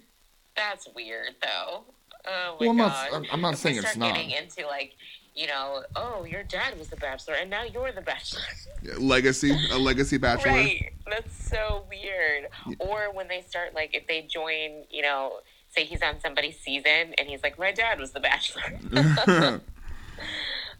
That's 0.57 0.89
weird, 0.97 1.35
though. 1.43 1.85
Oh 2.27 2.57
my 2.57 2.57
Well, 2.61 2.71
I'm 2.71 2.77
not- 2.77 2.89
gosh. 2.93 3.13
I'm- 3.13 3.27
I'm 3.31 3.41
not 3.41 3.53
If 3.55 3.61
saying 3.61 3.77
we 3.77 3.81
it's 3.83 3.97
not. 3.97 4.15
getting 4.15 4.31
into 4.31 4.67
like, 4.67 4.95
you 5.35 5.47
know, 5.47 5.83
oh, 5.97 6.25
your 6.25 6.43
dad 6.43 6.79
was 6.79 6.89
the 6.89 6.97
bachelor, 6.97 7.35
and 7.35 7.49
now 7.49 7.63
you're 7.65 7.93
the 7.93 8.03
bachelor. 8.03 8.43
Legacy, 8.99 9.57
a 9.71 9.79
legacy 9.79 10.19
Bachelor. 10.19 10.53
Right. 10.53 10.93
That's 11.09 11.49
so 11.49 11.85
weird. 11.89 12.49
Or 12.79 13.13
when 13.13 13.29
they 13.29 13.43
start, 13.43 13.75
like, 13.75 13.95
if 13.95 14.07
they 14.07 14.23
join, 14.23 14.85
you 14.91 15.03
know, 15.03 15.41
say 15.71 15.85
he's 15.85 16.03
on 16.03 16.21
somebody's 16.21 16.59
season 16.59 17.15
and 17.17 17.29
he's 17.29 17.43
like, 17.43 17.59
my 17.59 17.73
dad 17.73 17.99
was 17.99 18.11
the 18.11 18.21
bachelor. 18.21 18.79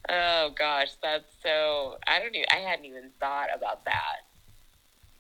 oh, 0.09 0.51
gosh. 0.59 0.91
That's 1.03 1.25
so. 1.43 1.97
I 2.07 2.19
don't 2.19 2.35
even. 2.35 2.47
I 2.53 2.57
hadn't 2.57 2.85
even 2.85 3.11
thought 3.19 3.49
about 3.55 3.85
that. 3.85 4.27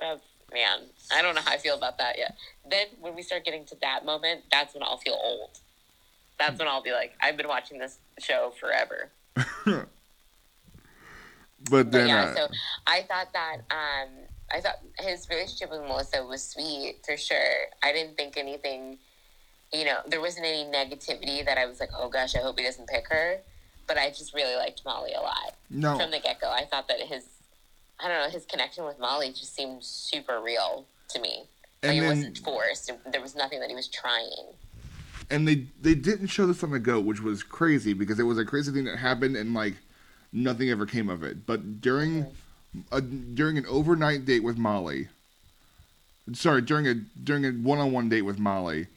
That's. 0.00 0.22
Man, 0.52 0.80
I 1.10 1.22
don't 1.22 1.34
know 1.34 1.40
how 1.40 1.52
I 1.52 1.56
feel 1.56 1.78
about 1.78 1.96
that 1.96 2.18
yet. 2.18 2.36
Then 2.70 2.88
when 3.00 3.14
we 3.14 3.22
start 3.22 3.42
getting 3.42 3.64
to 3.66 3.76
that 3.80 4.04
moment, 4.04 4.42
that's 4.50 4.74
when 4.74 4.82
I'll 4.82 4.98
feel 4.98 5.18
old. 5.18 5.58
That's 6.38 6.58
when 6.58 6.68
I'll 6.68 6.82
be 6.82 6.92
like, 6.92 7.14
I've 7.22 7.38
been 7.38 7.48
watching 7.48 7.78
this 7.78 7.96
show 8.18 8.52
forever. 8.60 9.08
but 9.64 9.88
But 11.70 11.92
then, 11.92 12.08
yeah, 12.08 12.22
uh, 12.24 12.34
so 12.34 12.48
I 12.86 13.02
thought 13.02 13.32
that 13.32 13.58
um, 13.70 14.08
I 14.52 14.60
thought 14.60 14.78
his 14.98 15.28
relationship 15.28 15.70
with 15.70 15.82
Melissa 15.82 16.24
was 16.24 16.42
sweet 16.42 16.96
for 17.04 17.16
sure. 17.16 17.66
I 17.82 17.92
didn't 17.92 18.16
think 18.16 18.36
anything, 18.36 18.98
you 19.72 19.84
know, 19.84 19.98
there 20.06 20.20
wasn't 20.20 20.46
any 20.46 20.64
negativity 20.64 21.44
that 21.44 21.58
I 21.58 21.66
was 21.66 21.80
like, 21.80 21.90
oh 21.96 22.08
gosh, 22.08 22.34
I 22.36 22.40
hope 22.40 22.58
he 22.58 22.64
doesn't 22.64 22.88
pick 22.88 23.08
her. 23.08 23.38
But 23.86 23.98
I 23.98 24.10
just 24.10 24.34
really 24.34 24.54
liked 24.56 24.82
Molly 24.84 25.12
a 25.12 25.20
lot 25.20 25.54
no, 25.68 25.98
from 25.98 26.10
the 26.10 26.20
get 26.20 26.40
go. 26.40 26.50
I 26.50 26.64
thought 26.64 26.88
that 26.88 27.00
his, 27.00 27.24
I 27.98 28.08
don't 28.08 28.18
know, 28.22 28.30
his 28.30 28.46
connection 28.46 28.84
with 28.84 28.98
Molly 28.98 29.30
just 29.30 29.54
seemed 29.54 29.82
super 29.82 30.40
real 30.40 30.84
to 31.10 31.20
me. 31.20 31.44
Like 31.82 31.90
and 31.90 31.98
it 31.98 32.00
then 32.00 32.16
wasn't 32.16 32.38
forced. 32.38 32.92
There 33.10 33.20
was 33.20 33.34
nothing 33.34 33.60
that 33.60 33.68
he 33.68 33.74
was 33.74 33.88
trying. 33.88 34.54
And 35.32 35.48
they 35.48 35.66
they 35.80 35.94
didn't 35.94 36.26
show 36.28 36.46
this 36.46 36.62
on 36.62 36.70
the 36.70 36.78
goat, 36.78 37.06
which 37.06 37.22
was 37.22 37.42
crazy 37.42 37.94
because 37.94 38.20
it 38.20 38.24
was 38.24 38.38
a 38.38 38.44
crazy 38.44 38.70
thing 38.70 38.84
that 38.84 38.98
happened 38.98 39.34
and 39.34 39.54
like 39.54 39.74
nothing 40.32 40.70
ever 40.70 40.86
came 40.86 41.08
of 41.08 41.22
it. 41.22 41.46
But 41.46 41.80
during 41.80 42.26
a, 42.92 43.00
during 43.00 43.56
an 43.56 43.66
overnight 43.66 44.26
date 44.26 44.44
with 44.44 44.58
Molly, 44.58 45.08
sorry, 46.34 46.60
during 46.60 46.86
a 46.86 46.94
during 46.94 47.46
a 47.46 47.50
one 47.50 47.78
on 47.78 47.92
one 47.92 48.10
date 48.10 48.22
with 48.22 48.38
Molly, 48.38 48.88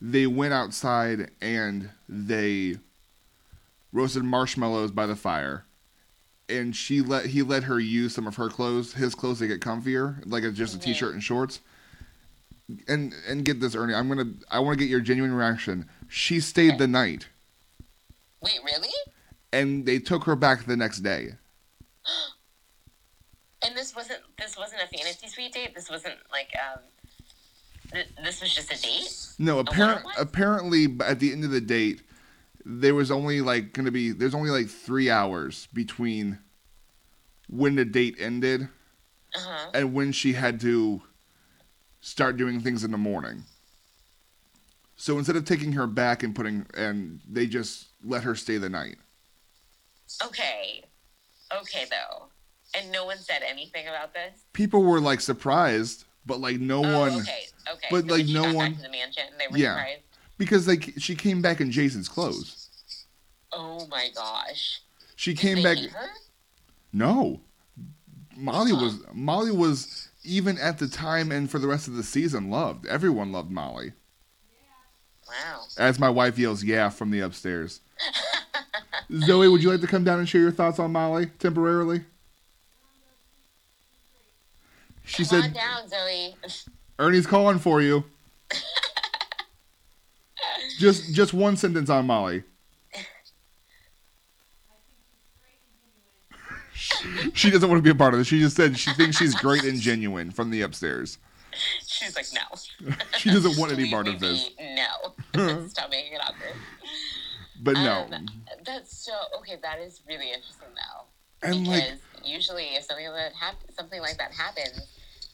they 0.00 0.26
went 0.26 0.54
outside 0.54 1.30
and 1.42 1.90
they 2.08 2.78
roasted 3.92 4.24
marshmallows 4.24 4.90
by 4.90 5.06
the 5.06 5.16
fire. 5.16 5.64
And 6.48 6.74
she 6.74 7.02
let 7.02 7.26
he 7.26 7.42
let 7.42 7.64
her 7.64 7.78
use 7.78 8.14
some 8.14 8.26
of 8.26 8.36
her 8.36 8.48
clothes, 8.48 8.94
his 8.94 9.14
clothes 9.14 9.40
to 9.40 9.46
get 9.46 9.60
comfier, 9.60 10.22
like 10.24 10.44
a, 10.44 10.50
just 10.50 10.74
a 10.74 10.78
t-shirt 10.78 11.12
and 11.12 11.22
shorts. 11.22 11.60
And 12.88 13.14
and 13.28 13.44
get 13.44 13.60
this, 13.60 13.74
Ernie. 13.74 13.94
I'm 13.94 14.08
gonna 14.08 14.32
I 14.50 14.58
want 14.60 14.78
to 14.78 14.84
get 14.84 14.90
your 14.90 15.00
genuine 15.00 15.32
reaction. 15.34 15.88
She 16.08 16.40
stayed 16.40 16.78
the 16.78 16.86
night, 16.88 17.28
Wait, 18.40 18.58
really? 18.64 18.88
and 19.52 19.84
they 19.84 19.98
took 19.98 20.24
her 20.24 20.34
back 20.36 20.64
the 20.64 20.76
next 20.76 21.00
day. 21.00 21.34
And 23.66 23.74
this 23.74 23.96
wasn't 23.96 24.20
this 24.38 24.58
wasn't 24.58 24.82
a 24.82 24.86
fantasy 24.88 25.26
suite 25.26 25.52
date. 25.54 25.74
This 25.74 25.88
wasn't 25.88 26.16
like 26.30 26.50
um. 26.54 26.80
Th- 27.92 28.08
this 28.22 28.42
was 28.42 28.54
just 28.54 28.70
a 28.70 28.78
date. 28.82 29.08
No, 29.38 29.58
apparent 29.60 30.04
apparently 30.18 30.86
at 31.02 31.18
the 31.18 31.32
end 31.32 31.44
of 31.44 31.50
the 31.50 31.62
date, 31.62 32.02
there 32.66 32.94
was 32.94 33.10
only 33.10 33.40
like 33.40 33.72
gonna 33.72 33.90
be 33.90 34.10
there's 34.12 34.34
only 34.34 34.50
like 34.50 34.68
three 34.68 35.08
hours 35.10 35.68
between 35.72 36.38
when 37.48 37.74
the 37.76 37.86
date 37.86 38.16
ended 38.18 38.68
Uh 39.34 39.38
huh. 39.40 39.70
and 39.72 39.94
when 39.94 40.12
she 40.12 40.34
had 40.34 40.60
to 40.60 41.00
start 42.04 42.36
doing 42.36 42.60
things 42.60 42.84
in 42.84 42.90
the 42.90 42.98
morning. 42.98 43.42
So 44.96 45.16
instead 45.18 45.36
of 45.36 45.44
taking 45.46 45.72
her 45.72 45.86
back 45.86 46.22
and 46.22 46.34
putting 46.34 46.66
and 46.74 47.20
they 47.28 47.46
just 47.46 47.86
let 48.04 48.22
her 48.24 48.34
stay 48.34 48.58
the 48.58 48.68
night. 48.68 48.96
Okay. 50.24 50.84
Okay, 51.60 51.84
though. 51.90 52.26
And 52.76 52.92
no 52.92 53.06
one 53.06 53.16
said 53.18 53.40
anything 53.48 53.88
about 53.88 54.12
this? 54.12 54.42
People 54.52 54.82
were 54.82 55.00
like 55.00 55.20
surprised, 55.20 56.04
but 56.26 56.40
like 56.40 56.60
no 56.60 56.84
oh, 56.84 57.00
one 57.00 57.20
okay. 57.20 57.44
Okay. 57.72 57.86
but, 57.90 58.06
So 58.06 58.14
like, 58.14 58.26
no 58.26 58.52
one- 58.52 58.76
the 58.82 58.90
mansion, 58.90 59.24
they 59.38 59.46
were 59.50 59.56
Yeah. 59.56 59.74
surprised. 59.76 60.02
because 60.36 60.68
like 60.68 60.92
she 60.98 61.14
came 61.14 61.40
back 61.40 61.60
in 61.62 61.70
Jason's 61.70 62.08
clothes. 62.08 62.68
Oh 63.50 63.86
my 63.86 64.08
gosh. 64.14 64.82
She 65.16 65.32
Did 65.32 65.40
came 65.40 65.62
back 65.62 65.78
her? 65.78 66.08
No. 66.92 67.40
Molly 68.36 68.72
Huh. 68.72 68.84
was 68.84 68.98
Molly 69.12 69.52
was 69.52 70.08
even 70.24 70.58
at 70.58 70.78
the 70.78 70.88
time 70.88 71.30
and 71.30 71.50
for 71.50 71.58
the 71.58 71.68
rest 71.68 71.86
of 71.86 71.94
the 71.94 72.02
season 72.02 72.50
loved. 72.50 72.86
Everyone 72.86 73.30
loved 73.30 73.50
Molly. 73.50 73.92
Wow. 75.28 75.62
As 75.78 75.98
my 75.98 76.08
wife 76.10 76.38
yells 76.38 76.64
yeah 76.64 76.88
from 76.88 77.10
the 77.10 77.20
upstairs. 77.20 77.80
Zoe, 79.20 79.48
would 79.48 79.62
you 79.62 79.70
like 79.70 79.80
to 79.80 79.86
come 79.86 80.04
down 80.04 80.18
and 80.18 80.28
share 80.28 80.40
your 80.40 80.50
thoughts 80.50 80.78
on 80.78 80.92
Molly 80.92 81.26
temporarily? 81.38 82.04
She 85.04 85.24
Come 85.24 85.36
on 85.38 85.42
said 85.44 85.54
down, 85.54 85.88
Zoe. 85.88 86.34
Ernie's 86.98 87.26
calling 87.26 87.58
for 87.58 87.82
you. 87.82 88.04
just 90.78 91.12
just 91.14 91.34
one 91.34 91.56
sentence 91.56 91.90
on 91.90 92.06
Molly. 92.06 92.44
She 97.34 97.50
doesn't 97.50 97.68
want 97.68 97.78
to 97.78 97.82
be 97.82 97.90
a 97.90 97.94
part 97.94 98.14
of 98.14 98.18
this. 98.18 98.28
She 98.28 98.40
just 98.40 98.56
said 98.56 98.78
she 98.78 98.92
thinks 98.92 99.16
she's 99.16 99.34
great 99.34 99.64
and 99.64 99.80
genuine 99.80 100.30
from 100.30 100.50
the 100.50 100.62
upstairs. 100.62 101.18
She's 101.86 102.16
like, 102.16 102.26
no. 102.34 102.94
She 103.18 103.30
doesn't 103.30 103.58
want 103.58 103.72
any 103.72 103.90
part 103.90 104.08
of 104.08 104.20
this. 104.20 104.50
No. 104.58 105.66
Stop 105.68 105.90
making 105.90 106.14
it 106.14 106.20
awkward. 106.20 106.54
But 107.62 107.74
no. 107.74 108.06
Um, 108.12 108.26
that's 108.64 108.96
so 108.96 109.12
okay. 109.38 109.56
That 109.62 109.78
is 109.78 110.02
really 110.08 110.32
interesting, 110.32 110.68
though. 110.74 111.48
And 111.48 111.64
because 111.64 111.80
like 111.82 112.00
usually, 112.24 112.64
if 112.74 112.84
something 112.84 113.06
like 113.06 113.14
that 113.14 113.32
hap- 113.34 113.70
something 113.76 114.00
like 114.00 114.18
that 114.18 114.32
happens, 114.32 114.80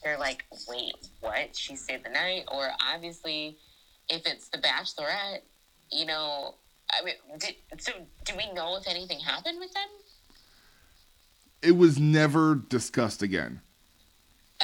they're 0.03 0.17
like, 0.17 0.45
wait, 0.67 0.93
what? 1.21 1.55
She 1.55 1.75
stayed 1.75 2.03
the 2.03 2.09
night? 2.09 2.45
Or 2.51 2.69
obviously, 2.93 3.57
if 4.09 4.25
it's 4.25 4.49
the 4.49 4.57
Bachelorette, 4.57 5.41
you 5.91 6.05
know, 6.05 6.55
I 6.91 7.03
mean, 7.03 7.15
did, 7.39 7.55
so 7.79 7.91
do 8.25 8.33
we 8.37 8.51
know 8.53 8.77
if 8.77 8.87
anything 8.87 9.19
happened 9.19 9.59
with 9.59 9.73
them? 9.73 9.87
It 11.61 11.77
was 11.77 11.99
never 11.99 12.55
discussed 12.55 13.21
again. 13.21 13.61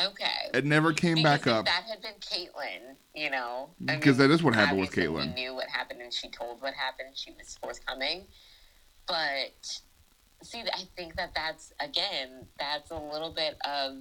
Okay. 0.03 0.49
It 0.53 0.65
never 0.65 0.93
came 0.93 1.15
Because 1.15 1.23
back 1.23 1.41
if 1.41 1.53
up. 1.53 1.65
that 1.65 1.83
had 1.89 2.01
been 2.01 2.13
Kaitlyn, 2.19 2.95
you 3.15 3.29
know, 3.29 3.69
Because 3.83 4.17
that 4.17 4.29
is 4.29 4.43
what 4.43 4.53
happened 4.53 4.79
with 4.79 4.91
Kaitlyn. 4.91 5.35
We 5.35 5.41
knew 5.41 5.55
what 5.55 5.67
happened, 5.67 6.01
and 6.01 6.13
she 6.13 6.29
told 6.29 6.61
what 6.61 6.73
happened. 6.73 7.09
She 7.15 7.31
was 7.31 7.57
forthcoming, 7.61 8.25
but 9.07 9.79
see, 10.43 10.59
I 10.61 10.83
think 10.95 11.15
that 11.15 11.31
that's 11.35 11.73
again, 11.79 12.45
that's 12.59 12.91
a 12.91 12.95
little 12.95 13.31
bit 13.31 13.57
of, 13.67 13.97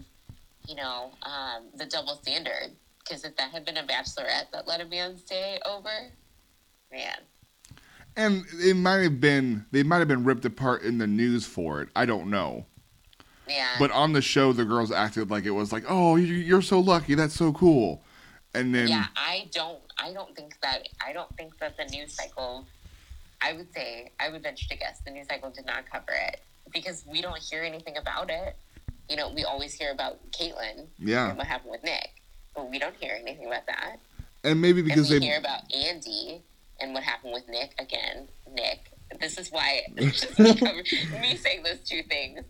you 0.68 0.74
know, 0.74 1.12
um, 1.22 1.64
the 1.74 1.86
double 1.86 2.14
standard. 2.16 2.72
Because 2.98 3.24
if 3.24 3.36
that 3.36 3.52
had 3.52 3.64
been 3.64 3.76
a 3.76 3.84
bachelorette 3.84 4.50
that 4.52 4.66
let 4.66 4.80
a 4.80 4.84
man 4.84 5.16
stay 5.16 5.58
over, 5.64 6.10
man, 6.92 7.18
And 8.16 8.44
it 8.54 8.74
might 8.76 9.02
have 9.02 9.20
been 9.20 9.64
they 9.70 9.82
might 9.82 9.98
have 9.98 10.08
been 10.08 10.24
ripped 10.24 10.44
apart 10.44 10.82
in 10.82 10.98
the 10.98 11.06
news 11.06 11.46
for 11.46 11.80
it. 11.82 11.88
I 11.96 12.04
don't 12.04 12.28
know. 12.28 12.66
Yeah, 13.48 13.76
But 13.78 13.90
on 13.92 14.12
the 14.12 14.22
show, 14.22 14.52
the 14.52 14.64
girls 14.64 14.90
acted 14.90 15.30
like 15.30 15.44
it 15.44 15.50
was 15.52 15.72
like, 15.72 15.84
"Oh, 15.88 16.16
you- 16.16 16.34
you're 16.34 16.62
so 16.62 16.80
lucky. 16.80 17.14
That's 17.14 17.34
so 17.34 17.52
cool." 17.52 18.02
And 18.54 18.74
then 18.74 18.88
yeah, 18.88 19.06
I 19.16 19.48
don't, 19.52 19.78
I 19.98 20.12
don't 20.12 20.34
think 20.34 20.58
that, 20.62 20.88
I 21.06 21.12
don't 21.12 21.34
think 21.36 21.58
that 21.58 21.76
the 21.76 21.84
news 21.84 22.12
cycle. 22.14 22.66
I 23.40 23.52
would 23.52 23.72
say, 23.74 24.10
I 24.18 24.30
would 24.30 24.42
venture 24.42 24.66
to 24.68 24.76
guess 24.76 25.00
the 25.04 25.10
news 25.10 25.26
cycle 25.28 25.50
did 25.50 25.66
not 25.66 25.84
cover 25.90 26.12
it 26.28 26.40
because 26.72 27.04
we 27.06 27.20
don't 27.20 27.38
hear 27.38 27.62
anything 27.62 27.98
about 27.98 28.30
it. 28.30 28.56
You 29.10 29.16
know, 29.16 29.28
we 29.30 29.44
always 29.44 29.74
hear 29.74 29.92
about 29.92 30.18
Kaitlyn 30.32 30.86
yeah, 30.98 31.28
and 31.28 31.38
what 31.38 31.46
happened 31.46 31.70
with 31.70 31.84
Nick, 31.84 32.10
but 32.54 32.68
we 32.70 32.78
don't 32.78 32.96
hear 32.96 33.14
anything 33.20 33.46
about 33.46 33.66
that. 33.66 33.98
and 34.42 34.60
maybe 34.60 34.80
because 34.82 35.10
and 35.10 35.20
we 35.20 35.26
they 35.26 35.26
hear 35.26 35.38
about 35.38 35.68
Andi 35.70 36.40
and 36.80 36.94
what 36.94 37.02
happened 37.04 37.32
with 37.34 37.46
Nick 37.48 37.74
again. 37.78 38.26
Nick, 38.52 38.90
this 39.20 39.38
is 39.38 39.50
why 39.52 39.82
just 39.96 40.38
me, 40.38 40.54
cover, 40.54 40.82
me 41.20 41.36
saying 41.36 41.62
those 41.62 41.78
two 41.84 42.02
things 42.04 42.40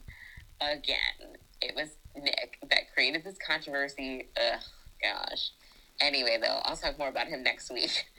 again. 0.61 1.37
It 1.61 1.75
was 1.75 1.89
Nick 2.17 2.59
that 2.71 2.93
created 2.95 3.25
this 3.25 3.37
controversy. 3.45 4.29
Ugh, 4.37 4.61
gosh. 5.03 5.51
Anyway, 6.01 6.39
though, 6.41 6.61
I'll 6.65 6.77
talk 6.77 6.99
more 6.99 7.09
about 7.09 7.27
him 7.29 7.43
next 7.43 7.71
week. 7.71 8.05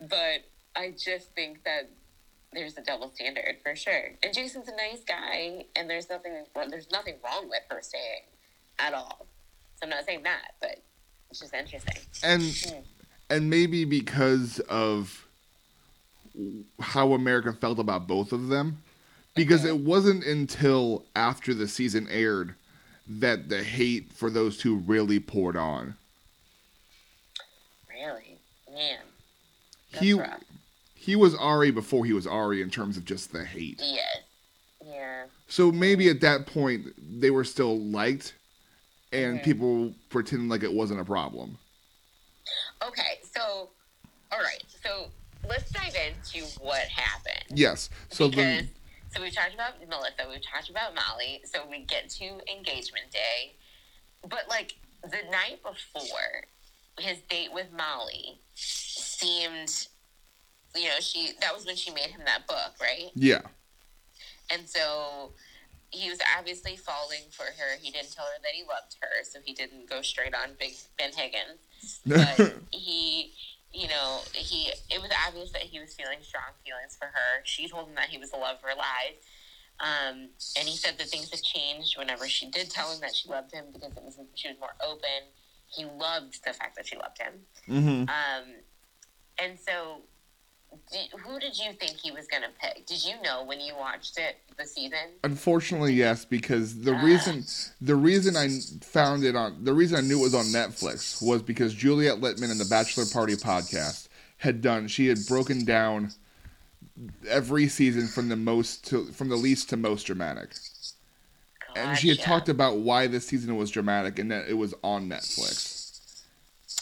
But 0.00 0.44
I 0.74 0.90
just 0.90 1.32
think 1.36 1.62
that 1.64 1.88
there's 2.52 2.76
a 2.76 2.82
double 2.82 3.10
standard 3.14 3.58
for 3.62 3.76
sure. 3.76 4.10
And 4.22 4.34
Jason's 4.34 4.68
a 4.68 4.72
nice 4.76 5.04
guy, 5.06 5.66
and 5.76 5.88
there's 5.88 6.10
nothing 6.10 6.32
there's 6.68 6.90
nothing 6.90 7.14
wrong 7.24 7.48
with 7.48 7.60
her 7.70 7.80
staying 7.80 8.22
at 8.80 8.92
all. 8.92 9.26
So 9.76 9.84
I'm 9.84 9.90
not 9.90 10.04
saying 10.04 10.24
that, 10.24 10.54
but 10.60 10.82
it's 11.30 11.40
just 11.40 11.54
interesting. 11.54 12.02
and 12.24 12.42
Hmm. 12.42 12.80
and 13.30 13.48
maybe 13.50 13.84
because 13.84 14.58
of 14.60 15.26
how 16.80 17.12
America 17.12 17.52
felt 17.52 17.78
about 17.78 18.08
both 18.08 18.32
of 18.32 18.48
them, 18.48 18.82
because 19.34 19.64
it 19.64 19.78
wasn't 19.78 20.24
until 20.24 21.04
after 21.16 21.54
the 21.54 21.68
season 21.68 22.06
aired 22.10 22.54
that 23.06 23.48
the 23.48 23.62
hate 23.62 24.12
for 24.12 24.30
those 24.30 24.56
two 24.58 24.76
really 24.76 25.20
poured 25.20 25.56
on. 25.56 25.94
Really, 27.88 28.38
man. 28.72 28.98
That's 29.92 30.04
He 30.04 30.14
rough. 30.14 30.40
he 30.94 31.16
was 31.16 31.34
Arie 31.36 31.70
before 31.70 32.04
he 32.04 32.12
was 32.12 32.26
Arie 32.26 32.62
in 32.62 32.70
terms 32.70 32.96
of 32.96 33.04
just 33.04 33.32
the 33.32 33.44
hate. 33.44 33.80
Yes. 33.82 34.18
Yeah. 34.84 35.24
So 35.48 35.70
maybe 35.70 36.08
at 36.08 36.20
that 36.22 36.46
point 36.46 36.86
they 37.20 37.30
were 37.30 37.44
still 37.44 37.78
liked, 37.78 38.34
and 39.12 39.38
Mhm. 39.40 39.44
people 39.44 39.94
pretended 40.08 40.48
like 40.48 40.62
it 40.62 40.72
wasn't 40.72 41.00
a 41.00 41.04
problem. 41.04 41.58
Okay, 42.82 43.20
so, 43.34 43.70
all 44.32 44.38
right, 44.40 44.62
so 44.82 45.10
let's 45.48 45.70
dive 45.70 45.94
into 45.94 46.44
what 46.60 46.82
happened. 46.88 47.44
Yes. 47.58 47.88
So 48.10 48.28
because, 48.28 48.44
then, 48.44 48.70
so 49.14 49.22
we've 49.22 49.34
talked 49.34 49.54
about 49.54 49.74
Melissa, 49.88 50.26
we've 50.28 50.42
talked 50.42 50.70
about 50.70 50.94
Molly, 50.94 51.40
so 51.44 51.60
we 51.70 51.80
get 51.84 52.08
to 52.10 52.24
engagement 52.50 53.10
day. 53.12 53.54
But, 54.22 54.48
like, 54.48 54.74
the 55.02 55.30
night 55.30 55.62
before, 55.62 56.44
his 56.98 57.18
date 57.28 57.52
with 57.52 57.68
Molly 57.76 58.40
seemed, 58.54 59.86
you 60.74 60.88
know, 60.88 61.00
she, 61.00 61.32
that 61.40 61.54
was 61.54 61.66
when 61.66 61.76
she 61.76 61.90
made 61.92 62.10
him 62.10 62.22
that 62.24 62.46
book, 62.46 62.74
right? 62.80 63.10
yeah, 63.14 63.42
And 64.50 64.68
so 64.68 65.32
he 65.90 66.10
was 66.10 66.18
obviously 66.36 66.76
falling 66.76 67.22
for 67.30 67.44
her. 67.44 67.78
He 67.80 67.90
didn't 67.90 68.12
tell 68.12 68.24
her 68.24 68.42
that 68.42 68.52
he 68.52 68.62
loved 68.62 68.96
her, 69.00 69.22
so 69.22 69.38
he 69.44 69.52
didn't 69.52 69.88
go 69.88 70.02
straight 70.02 70.34
on 70.34 70.50
Big 70.58 70.74
Ben 70.98 71.10
Higgins. 71.12 71.60
But 72.06 72.54
he, 72.70 73.32
you 73.74 73.88
know, 73.88 74.20
he 74.32 74.70
it 74.88 75.02
was 75.02 75.10
obvious 75.26 75.50
that 75.52 75.62
he 75.62 75.80
was 75.80 75.92
feeling 75.94 76.18
strong 76.22 76.54
feelings 76.64 76.96
for 76.96 77.06
her. 77.06 77.42
She 77.44 77.68
told 77.68 77.88
him 77.88 77.96
that 77.96 78.08
he 78.08 78.18
was 78.18 78.30
the 78.30 78.36
love 78.38 78.56
of 78.56 78.62
her 78.62 78.76
life. 78.76 79.18
Um, 79.80 80.30
and 80.56 80.68
he 80.68 80.76
said 80.76 80.98
that 80.98 81.08
things 81.08 81.30
had 81.30 81.42
changed 81.42 81.98
whenever 81.98 82.28
she 82.28 82.48
did 82.48 82.70
tell 82.70 82.92
him 82.92 83.00
that 83.00 83.14
she 83.14 83.28
loved 83.28 83.52
him 83.52 83.66
because 83.72 83.90
it 83.96 84.02
was 84.04 84.16
she 84.36 84.48
was 84.48 84.56
more 84.60 84.74
open. 84.86 85.34
He 85.66 85.84
loved 85.84 86.44
the 86.44 86.52
fact 86.52 86.76
that 86.76 86.86
she 86.86 86.96
loved 86.96 87.18
him. 87.18 87.32
hmm 87.66 88.02
Um, 88.08 88.44
and 89.42 89.58
so, 89.58 90.02
did, 90.90 91.08
who 91.20 91.38
did 91.38 91.58
you 91.58 91.72
think 91.72 91.92
he 91.98 92.10
was 92.10 92.26
going 92.26 92.42
to 92.42 92.48
pick? 92.60 92.86
Did 92.86 93.04
you 93.04 93.14
know 93.22 93.44
when 93.44 93.60
you 93.60 93.74
watched 93.76 94.18
it 94.18 94.36
the 94.58 94.64
season? 94.66 94.98
unfortunately, 95.22 95.92
yes, 95.94 96.24
because 96.24 96.80
the 96.82 96.94
Ah. 96.94 97.02
reason 97.04 97.44
the 97.80 97.96
reason 97.96 98.36
I 98.36 98.48
found 98.84 99.24
it 99.24 99.34
on 99.36 99.64
the 99.64 99.72
reason 99.74 99.98
I 99.98 100.00
knew 100.00 100.18
it 100.20 100.22
was 100.22 100.34
on 100.34 100.46
Netflix 100.46 101.20
was 101.22 101.42
because 101.42 101.74
Juliet 101.74 102.20
Litman 102.20 102.50
in 102.50 102.58
the 102.58 102.64
Bachelor 102.64 103.04
Party 103.12 103.34
podcast 103.36 104.08
had 104.38 104.60
done 104.60 104.88
she 104.88 105.06
had 105.08 105.18
broken 105.26 105.64
down 105.64 106.12
every 107.28 107.66
season 107.68 108.06
from 108.06 108.28
the 108.28 108.36
most 108.36 108.86
to 108.88 109.06
from 109.06 109.28
the 109.28 109.36
least 109.36 109.68
to 109.70 109.76
most 109.76 110.04
dramatic. 110.04 110.54
And 111.76 111.98
she 111.98 112.08
had 112.08 112.20
talked 112.20 112.48
about 112.48 112.76
why 112.78 113.08
this 113.08 113.26
season 113.26 113.56
was 113.56 113.68
dramatic 113.70 114.18
and 114.20 114.30
that 114.30 114.46
it 114.48 114.54
was 114.54 114.74
on 114.84 115.08
Netflix. 115.08 115.90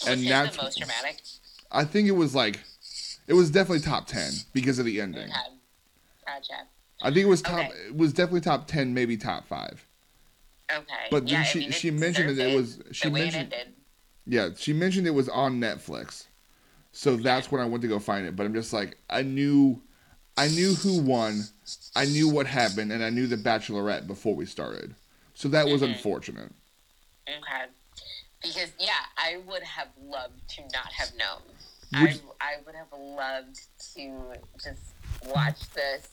Was 0.04 0.06
and 0.06 0.26
that's- 0.26 0.54
the 0.56 0.62
most 0.62 0.76
dramatic. 0.78 1.22
I 1.70 1.84
think 1.84 2.08
it 2.08 2.12
was 2.12 2.34
like 2.34 2.60
it 3.26 3.34
was 3.34 3.50
definitely 3.50 3.80
top 3.80 4.06
10 4.06 4.32
because 4.52 4.78
of 4.78 4.84
the 4.84 5.00
ending. 5.00 5.24
Okay. 5.24 5.32
Gotcha. 6.26 6.66
I 7.00 7.06
think 7.06 7.18
it 7.18 7.28
was 7.28 7.42
top 7.42 7.70
Okay. 7.70 7.78
it 7.88 7.96
was 7.96 8.12
definitely 8.12 8.40
top 8.42 8.66
10 8.66 8.94
maybe 8.94 9.16
top 9.16 9.46
5. 9.46 9.86
Okay. 10.70 10.84
But 11.10 11.24
yeah, 11.28 11.30
then 11.36 11.40
I 11.40 11.44
she 11.44 11.58
mean, 11.60 11.70
she 11.72 11.90
mentioned 11.90 12.38
that 12.38 12.50
it 12.50 12.56
was 12.56 12.80
she 12.92 13.10
mentioned 13.10 13.54
yeah, 14.26 14.50
she 14.56 14.72
mentioned 14.72 15.06
it 15.06 15.10
was 15.14 15.28
on 15.28 15.60
Netflix. 15.60 16.26
So 16.92 17.16
that's 17.16 17.50
when 17.50 17.60
I 17.60 17.64
went 17.64 17.82
to 17.82 17.88
go 17.88 17.98
find 17.98 18.26
it, 18.26 18.36
but 18.36 18.46
I'm 18.46 18.54
just 18.54 18.72
like 18.72 18.96
I 19.10 19.22
knew 19.22 19.82
I 20.36 20.48
knew 20.48 20.74
who 20.74 21.00
won, 21.02 21.42
I 21.94 22.06
knew 22.06 22.28
what 22.28 22.46
happened 22.46 22.92
and 22.92 23.02
I 23.04 23.10
knew 23.10 23.26
the 23.26 23.36
bachelorette 23.36 24.06
before 24.06 24.34
we 24.34 24.46
started. 24.46 24.94
So 25.34 25.48
that 25.48 25.66
was 25.66 25.82
Mhm. 25.82 25.94
unfortunate. 25.94 26.52
Okay. 27.28 27.66
Because 28.42 28.72
yeah, 28.78 29.06
I 29.16 29.38
would 29.46 29.62
have 29.62 29.88
loved 30.02 30.48
to 30.56 30.62
not 30.72 30.92
have 30.92 31.14
known. 31.16 31.42
I 31.94 32.18
I 32.40 32.56
would 32.64 32.74
have 32.74 32.92
loved 32.98 33.60
to 33.94 34.20
just 34.62 34.94
watch 35.34 35.70
this, 35.70 36.08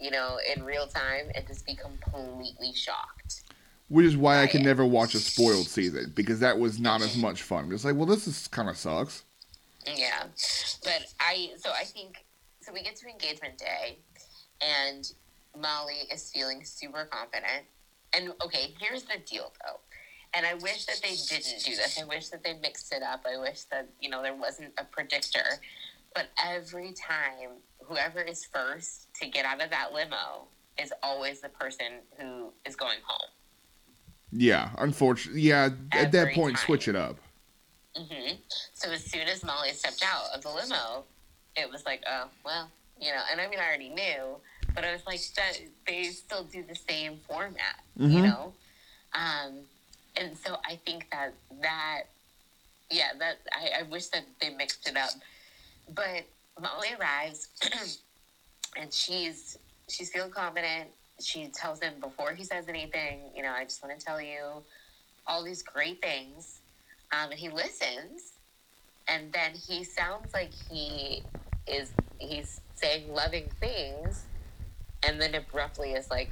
you 0.00 0.10
know, 0.10 0.38
in 0.54 0.64
real 0.64 0.86
time 0.86 1.30
and 1.34 1.46
just 1.46 1.66
be 1.66 1.74
completely 1.74 2.72
shocked. 2.74 3.42
Which 3.88 4.06
is 4.06 4.16
why 4.16 4.42
I 4.42 4.46
can 4.46 4.62
never 4.62 4.84
watch 4.84 5.14
a 5.14 5.18
spoiled 5.18 5.66
season 5.66 6.12
because 6.14 6.40
that 6.40 6.58
was 6.58 6.80
not 6.80 7.02
as 7.02 7.16
much 7.16 7.42
fun. 7.42 7.70
It's 7.72 7.84
like, 7.84 7.96
well, 7.96 8.06
this 8.06 8.26
is 8.26 8.48
kind 8.48 8.68
of 8.68 8.76
sucks. 8.76 9.24
Yeah. 9.86 10.24
But 10.82 11.06
I 11.20 11.50
so 11.58 11.70
I 11.70 11.84
think 11.84 12.24
so 12.60 12.72
we 12.72 12.82
get 12.82 12.96
to 12.96 13.06
engagement 13.06 13.58
day 13.58 13.98
and 14.60 15.12
Molly 15.58 16.08
is 16.12 16.30
feeling 16.30 16.64
super 16.64 17.04
confident. 17.04 17.66
And 18.12 18.32
okay, 18.44 18.74
here's 18.80 19.02
the 19.02 19.18
deal 19.26 19.52
though. 19.64 19.80
And 20.36 20.44
I 20.44 20.54
wish 20.54 20.86
that 20.86 21.00
they 21.02 21.14
didn't 21.14 21.64
do 21.64 21.76
this. 21.76 21.98
I 22.00 22.04
wish 22.04 22.28
that 22.30 22.42
they 22.42 22.54
mixed 22.54 22.92
it 22.92 23.02
up. 23.02 23.24
I 23.26 23.38
wish 23.38 23.62
that, 23.70 23.88
you 24.00 24.08
know, 24.08 24.22
there 24.22 24.34
wasn't 24.34 24.72
a 24.78 24.84
predictor. 24.84 25.44
But 26.14 26.26
every 26.44 26.92
time 26.92 27.50
whoever 27.84 28.20
is 28.20 28.44
first 28.44 29.08
to 29.20 29.28
get 29.28 29.44
out 29.44 29.62
of 29.62 29.70
that 29.70 29.92
limo 29.92 30.48
is 30.78 30.92
always 31.02 31.40
the 31.40 31.48
person 31.50 31.86
who 32.18 32.52
is 32.66 32.74
going 32.76 32.98
home. 33.04 33.28
Yeah, 34.32 34.70
unfortunately. 34.78 35.42
Yeah, 35.42 35.70
at 35.92 36.10
that 36.12 36.34
point, 36.34 36.56
time. 36.56 36.66
switch 36.66 36.88
it 36.88 36.96
up. 36.96 37.18
hmm 37.96 38.34
So 38.72 38.90
as 38.90 39.04
soon 39.04 39.28
as 39.28 39.44
Molly 39.44 39.70
stepped 39.70 40.02
out 40.04 40.24
of 40.34 40.42
the 40.42 40.50
limo, 40.50 41.04
it 41.56 41.70
was 41.70 41.84
like, 41.86 42.02
oh 42.08 42.26
well, 42.44 42.68
you 43.00 43.12
know. 43.12 43.22
And 43.30 43.40
I 43.40 43.46
mean, 43.48 43.60
I 43.60 43.66
already 43.68 43.90
knew, 43.90 44.36
but 44.74 44.84
I 44.84 44.92
was 44.92 45.02
like, 45.06 45.20
that 45.36 45.58
they 45.86 46.04
still 46.04 46.42
do 46.44 46.64
the 46.68 46.74
same 46.74 47.18
format, 47.28 47.80
you 47.96 48.08
Mhm. 48.08 48.24
know. 48.24 48.52
Um, 49.12 49.60
and 50.16 50.36
so 50.36 50.56
I 50.64 50.78
think 50.84 51.08
that 51.10 51.34
that, 51.62 52.02
yeah, 52.90 53.10
that 53.18 53.38
I, 53.52 53.80
I 53.80 53.82
wish 53.84 54.08
that 54.08 54.24
they 54.40 54.50
mixed 54.50 54.88
it 54.88 54.96
up. 54.96 55.10
But 55.94 56.24
Molly 56.60 56.88
arrives, 56.98 57.48
and 58.76 58.92
she's 58.92 59.58
she's 59.88 60.10
feeling 60.10 60.30
confident. 60.30 60.90
She 61.20 61.48
tells 61.48 61.80
him 61.80 61.94
before 62.00 62.32
he 62.32 62.44
says 62.44 62.68
anything, 62.68 63.30
you 63.36 63.42
know, 63.42 63.52
I 63.52 63.64
just 63.64 63.82
want 63.82 63.98
to 63.98 64.04
tell 64.04 64.20
you 64.20 64.62
all 65.26 65.44
these 65.44 65.62
great 65.62 66.02
things, 66.02 66.60
um, 67.12 67.30
and 67.30 67.38
he 67.38 67.48
listens, 67.48 68.32
and 69.08 69.32
then 69.32 69.52
he 69.54 69.84
sounds 69.84 70.32
like 70.32 70.52
he 70.70 71.22
is 71.66 71.92
he's 72.18 72.60
saying 72.74 73.12
loving 73.12 73.50
things, 73.60 74.24
and 75.06 75.20
then 75.20 75.34
abruptly 75.34 75.92
is 75.92 76.08
like, 76.10 76.30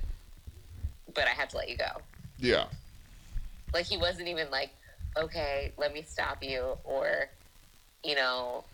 "But 1.15 1.27
I 1.27 1.31
have 1.31 1.49
to 1.49 1.57
let 1.57 1.69
you 1.69 1.77
go." 1.77 2.03
Yeah. 2.39 2.67
Like 3.73 3.87
he 3.87 3.97
wasn't 3.97 4.29
even 4.29 4.51
like, 4.51 4.71
"Okay, 5.17 5.73
let 5.77 5.93
me 5.93 6.03
stop 6.03 6.43
you," 6.43 6.77
or, 6.85 7.29
you 8.05 8.15
know, 8.15 8.65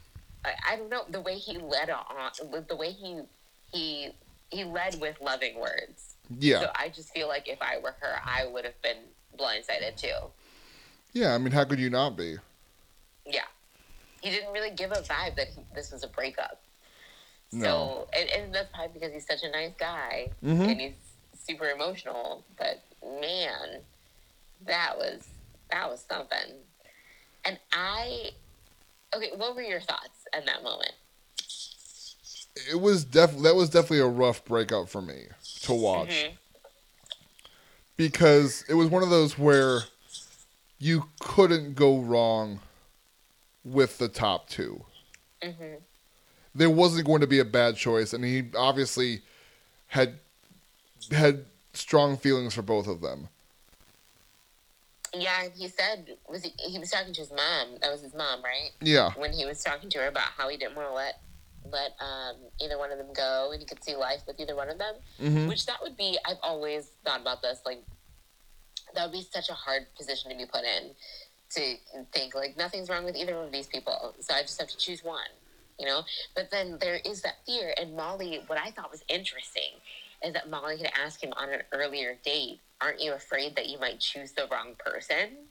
I, 0.45 0.53
I 0.71 0.77
don't 0.77 0.91
know 0.91 1.03
the 1.09 1.21
way 1.21 1.37
he 1.37 1.59
led 1.59 1.91
on, 1.91 2.05
the 2.69 2.77
way 2.77 2.91
he 2.91 3.21
he 3.73 4.11
he 4.51 4.65
led 4.65 5.01
with 5.01 5.21
loving 5.21 5.59
words. 5.59 6.15
Yeah. 6.39 6.61
So 6.61 6.71
I 6.75 6.89
just 6.89 7.11
feel 7.13 7.29
like 7.29 7.49
if 7.49 7.61
I 7.61 7.79
were 7.79 7.95
her, 8.01 8.21
I 8.25 8.47
would 8.47 8.65
have 8.65 8.81
been 8.83 8.99
blindsided 9.39 9.97
too. 9.97 10.31
Yeah, 11.13 11.35
I 11.35 11.39
mean, 11.39 11.53
how 11.53 11.65
could 11.65 11.79
you 11.79 11.91
not 11.91 12.17
be? 12.17 12.37
Yeah. 13.27 13.45
He 14.23 14.31
didn't 14.31 14.53
really 14.53 14.71
give 14.71 14.91
a 14.91 14.97
vibe 14.97 15.37
that 15.37 15.49
he, 15.49 15.63
this 15.75 15.93
was 15.93 16.03
a 16.03 16.09
breakup. 16.09 16.61
No. 17.53 18.09
And, 18.19 18.29
and 18.31 18.55
that's 18.55 18.69
probably 18.75 18.93
because 18.95 19.13
he's 19.13 19.27
such 19.27 19.43
a 19.43 19.51
nice 19.51 19.73
guy 19.79 20.31
Mhm. 20.45 20.71
and 20.71 20.81
he's 20.81 20.95
super 21.39 21.71
emotional. 21.71 22.45
But 22.59 22.83
man, 23.03 23.81
that 24.67 24.95
was 24.97 25.27
that 25.71 25.89
was 25.89 26.05
something. 26.09 26.55
And 27.45 27.59
I, 27.73 28.31
okay, 29.15 29.31
what 29.37 29.55
were 29.55 29.63
your 29.63 29.81
thoughts 29.81 30.27
at 30.33 30.47
that 30.47 30.63
moment? 30.63 30.93
It 32.71 32.81
was 32.81 33.05
def 33.05 33.37
that 33.39 33.55
was 33.55 33.71
definitely 33.71 34.01
a 34.01 34.07
rough 34.07 34.45
breakup 34.45 34.89
for 34.89 35.01
me 35.03 35.27
to 35.63 35.73
watch. 35.75 36.09
Mhm. 36.11 36.37
because 37.97 38.65
it 38.69 38.75
was 38.75 38.89
one 38.89 39.03
of 39.03 39.11
those 39.11 39.37
where 39.37 39.81
you 40.79 41.09
couldn't 41.21 41.75
go 41.75 41.99
wrong 41.99 42.61
with 43.65 43.99
the 43.99 44.09
top 44.09 44.49
two. 44.49 44.85
Mhm. 45.43 45.83
There 46.55 46.71
wasn't 46.71 47.07
going 47.07 47.21
to 47.21 47.27
be 47.27 47.41
a 47.41 47.45
bad 47.45 47.77
choice, 47.77 48.13
and 48.13 48.25
he 48.25 48.51
obviously 48.57 49.23
had 49.89 50.21
had 51.11 51.47
strong 51.73 52.17
feelings 52.17 52.55
for 52.55 52.63
both 52.63 52.87
of 52.87 53.01
them. 53.01 53.29
Yeah, 55.15 55.49
he 55.55 55.69
said 55.69 56.17
was 56.29 56.43
he, 56.43 56.53
he 56.59 56.79
was 56.79 56.91
talking 56.91 57.13
to 57.13 57.21
his 57.21 57.31
mom. 57.31 57.79
That 57.81 57.91
was 57.91 58.03
his 58.03 58.15
mom, 58.15 58.43
right? 58.43 58.71
Yeah, 58.81 59.11
when 59.17 59.33
he 59.33 59.45
was 59.47 59.63
talking 59.63 59.89
to 59.91 59.99
her 59.99 60.09
about 60.09 60.29
how 60.37 60.49
he 60.49 60.57
didn't 60.57 60.77
want 60.77 60.89
to 60.89 60.95
let 60.95 61.21
let 61.71 61.93
um, 62.01 62.37
either 62.61 62.79
one 62.79 62.93
of 62.93 62.99
them 62.99 63.13
go, 63.15 63.51
and 63.53 63.61
he 63.61 63.67
could 63.67 63.83
see 63.83 63.95
life 63.97 64.23
with 64.27 64.39
either 64.41 64.55
one 64.57 64.71
of 64.71 64.79
them. 64.79 64.95
Mhm. 65.21 65.49
Which 65.49 65.67
that 65.67 65.83
would 65.83 65.97
be. 65.97 66.19
I've 66.25 66.39
always 66.43 66.91
thought 67.05 67.21
about 67.21 67.43
this. 67.43 67.61
Like 67.65 67.83
that 68.95 69.05
would 69.05 69.13
be 69.13 69.23
such 69.23 69.49
a 69.49 69.55
hard 69.55 69.87
position 69.97 70.31
to 70.31 70.37
be 70.37 70.47
put 70.47 70.65
in 70.65 70.91
to 71.51 71.75
think 72.13 72.35
like 72.35 72.57
nothing's 72.57 72.91
wrong 72.91 73.05
with 73.05 73.17
either 73.17 73.35
one 73.37 73.47
of 73.47 73.53
these 73.53 73.67
people, 73.67 74.15
so 74.21 74.35
I 74.35 74.43
just 74.43 74.59
have 74.61 74.69
to 74.69 74.77
choose 74.77 75.03
one. 75.03 75.29
You 75.79 75.87
know, 75.87 76.03
but 76.35 76.51
then 76.51 76.77
there 76.81 76.97
is 77.05 77.23
that 77.23 77.37
fear. 77.47 77.73
And 77.81 77.95
Molly, 77.95 78.41
what 78.49 78.59
I 78.59 78.73
thought 78.73 78.91
was 78.91 79.05
interesting 79.09 79.79
is 80.23 80.33
that 80.35 80.49
Molly 80.51 80.79
had 80.79 80.91
asked 80.99 81.23
him 81.23 81.33
on 81.37 81.51
an 81.51 81.63
earlier 81.73 82.17
date, 82.25 82.61
"Aren't 82.81 83.01
you 83.01 83.13
afraid 83.13 83.57
that 83.57 83.67
you 83.69 83.79
might 83.79 84.01
choose 84.01 84.33
the 84.33 84.47
wrong 84.51 84.75
person?" 84.79 85.49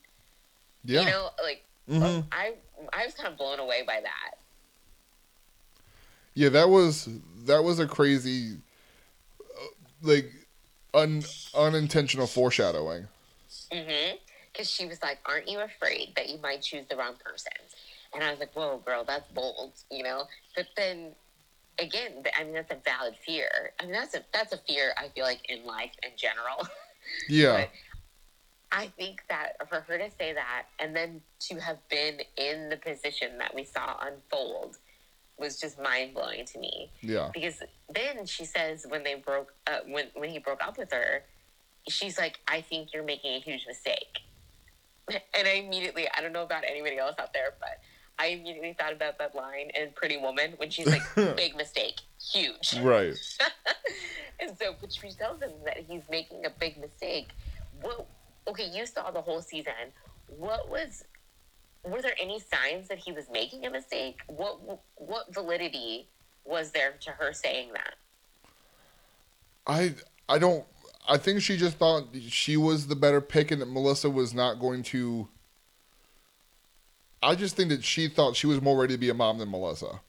yeah, 0.84 1.00
You 1.00 1.06
know, 1.06 1.30
like 1.42 1.64
Mhm. 1.88 2.26
I 2.32 2.54
I 2.92 3.04
was 3.06 3.14
kind 3.14 3.28
of 3.28 3.36
blown 3.38 3.58
away 3.58 3.82
by 3.82 4.00
that. 4.00 4.38
yeah. 6.34 6.50
That 6.50 6.68
was 6.68 7.08
that 7.46 7.64
was 7.64 7.78
a 7.78 7.86
crazy, 7.86 8.58
uh, 9.40 9.66
like, 10.02 10.30
un, 10.92 11.22
unintentional 11.54 12.26
foreshadowing. 12.26 13.08
Mm-hmm. 13.72 14.16
Because 14.52 14.70
she 14.70 14.86
was 14.86 15.00
like, 15.02 15.18
"Aren't 15.24 15.48
you 15.48 15.60
afraid 15.60 16.14
that 16.16 16.28
you 16.28 16.38
might 16.38 16.62
choose 16.62 16.86
the 16.88 16.96
wrong 16.96 17.16
person?" 17.24 17.52
And 18.12 18.22
I 18.22 18.30
was 18.30 18.40
like, 18.40 18.52
"Whoa, 18.54 18.78
girl, 18.78 19.04
that's 19.04 19.30
bold," 19.32 19.72
you 19.90 20.02
know. 20.02 20.28
But 20.54 20.66
then, 20.76 21.14
again, 21.78 22.22
I 22.38 22.44
mean, 22.44 22.54
that's 22.54 22.70
a 22.72 22.76
valid 22.84 23.14
fear. 23.24 23.72
I 23.80 23.84
mean, 23.84 23.92
that's 23.92 24.14
a 24.14 24.24
that's 24.32 24.52
a 24.52 24.58
fear 24.58 24.92
I 24.96 25.08
feel 25.08 25.24
like 25.24 25.40
in 25.48 25.64
life 25.64 25.92
in 26.02 26.10
general. 26.16 26.66
Yeah, 27.28 27.52
But 27.62 27.70
I 28.70 28.86
think 28.98 29.22
that 29.30 29.52
for 29.70 29.80
her 29.80 29.96
to 29.96 30.10
say 30.18 30.34
that 30.34 30.64
and 30.78 30.94
then 30.94 31.22
to 31.48 31.54
have 31.58 31.78
been 31.88 32.18
in 32.36 32.68
the 32.68 32.76
position 32.76 33.38
that 33.38 33.54
we 33.54 33.64
saw 33.64 33.96
unfold 34.02 34.76
was 35.38 35.58
just 35.58 35.80
mind 35.80 36.12
blowing 36.12 36.44
to 36.44 36.58
me. 36.58 36.90
yeah, 37.00 37.30
Because 37.32 37.62
then 37.88 38.26
she 38.26 38.44
says 38.44 38.84
when 38.90 39.04
they 39.04 39.14
broke 39.14 39.54
uh, 39.66 39.78
when 39.86 40.08
when 40.16 40.28
he 40.28 40.38
broke 40.38 40.62
up 40.62 40.76
with 40.76 40.92
her, 40.92 41.22
she's 41.88 42.18
like, 42.18 42.40
"I 42.46 42.60
think 42.60 42.92
you're 42.92 43.04
making 43.04 43.34
a 43.36 43.40
huge 43.40 43.64
mistake." 43.66 44.18
And 45.08 45.48
I 45.48 45.52
immediately, 45.52 46.06
I 46.14 46.20
don't 46.20 46.34
know 46.34 46.42
about 46.42 46.64
anybody 46.68 46.98
else 46.98 47.14
out 47.18 47.32
there, 47.32 47.54
but 47.58 47.80
I 48.18 48.26
immediately 48.26 48.74
thought 48.78 48.92
about 48.92 49.18
that 49.18 49.34
line 49.34 49.70
in 49.74 49.90
Pretty 49.94 50.16
Woman 50.16 50.54
when 50.56 50.70
she's 50.70 50.86
like, 50.86 51.02
"Big 51.36 51.56
mistake, 51.56 52.00
huge." 52.32 52.74
right. 52.80 53.14
And 54.40 54.56
so, 54.56 54.74
but 54.80 54.92
she 54.92 55.10
tells 55.10 55.42
him 55.42 55.50
that 55.64 55.78
he's 55.88 56.02
making 56.10 56.44
a 56.44 56.50
big 56.50 56.78
mistake. 56.78 57.30
What? 57.80 58.06
Okay, 58.46 58.68
you 58.72 58.86
saw 58.86 59.10
the 59.10 59.20
whole 59.20 59.40
season. 59.40 59.72
What 60.28 60.70
was? 60.70 61.04
Were 61.84 62.02
there 62.02 62.14
any 62.20 62.40
signs 62.40 62.88
that 62.88 62.98
he 62.98 63.12
was 63.12 63.24
making 63.32 63.66
a 63.66 63.70
mistake? 63.70 64.20
What? 64.28 64.60
What 64.94 65.34
validity 65.34 66.08
was 66.44 66.70
there 66.70 66.94
to 67.00 67.10
her 67.10 67.32
saying 67.32 67.70
that? 67.72 67.94
I 69.66 69.94
I 70.28 70.38
don't. 70.38 70.64
I 71.08 71.16
think 71.16 71.40
she 71.40 71.56
just 71.56 71.78
thought 71.78 72.08
she 72.28 72.56
was 72.56 72.86
the 72.86 72.96
better 72.96 73.20
pick, 73.20 73.50
and 73.50 73.60
that 73.60 73.68
Melissa 73.68 74.10
was 74.10 74.34
not 74.34 74.60
going 74.60 74.82
to. 74.84 75.28
I 77.22 77.34
just 77.34 77.56
think 77.56 77.70
that 77.70 77.84
she 77.84 78.08
thought 78.08 78.36
she 78.36 78.46
was 78.46 78.60
more 78.62 78.78
ready 78.80 78.94
to 78.94 78.98
be 78.98 79.08
a 79.10 79.14
mom 79.14 79.38
than 79.38 79.50
Melissa. 79.50 80.00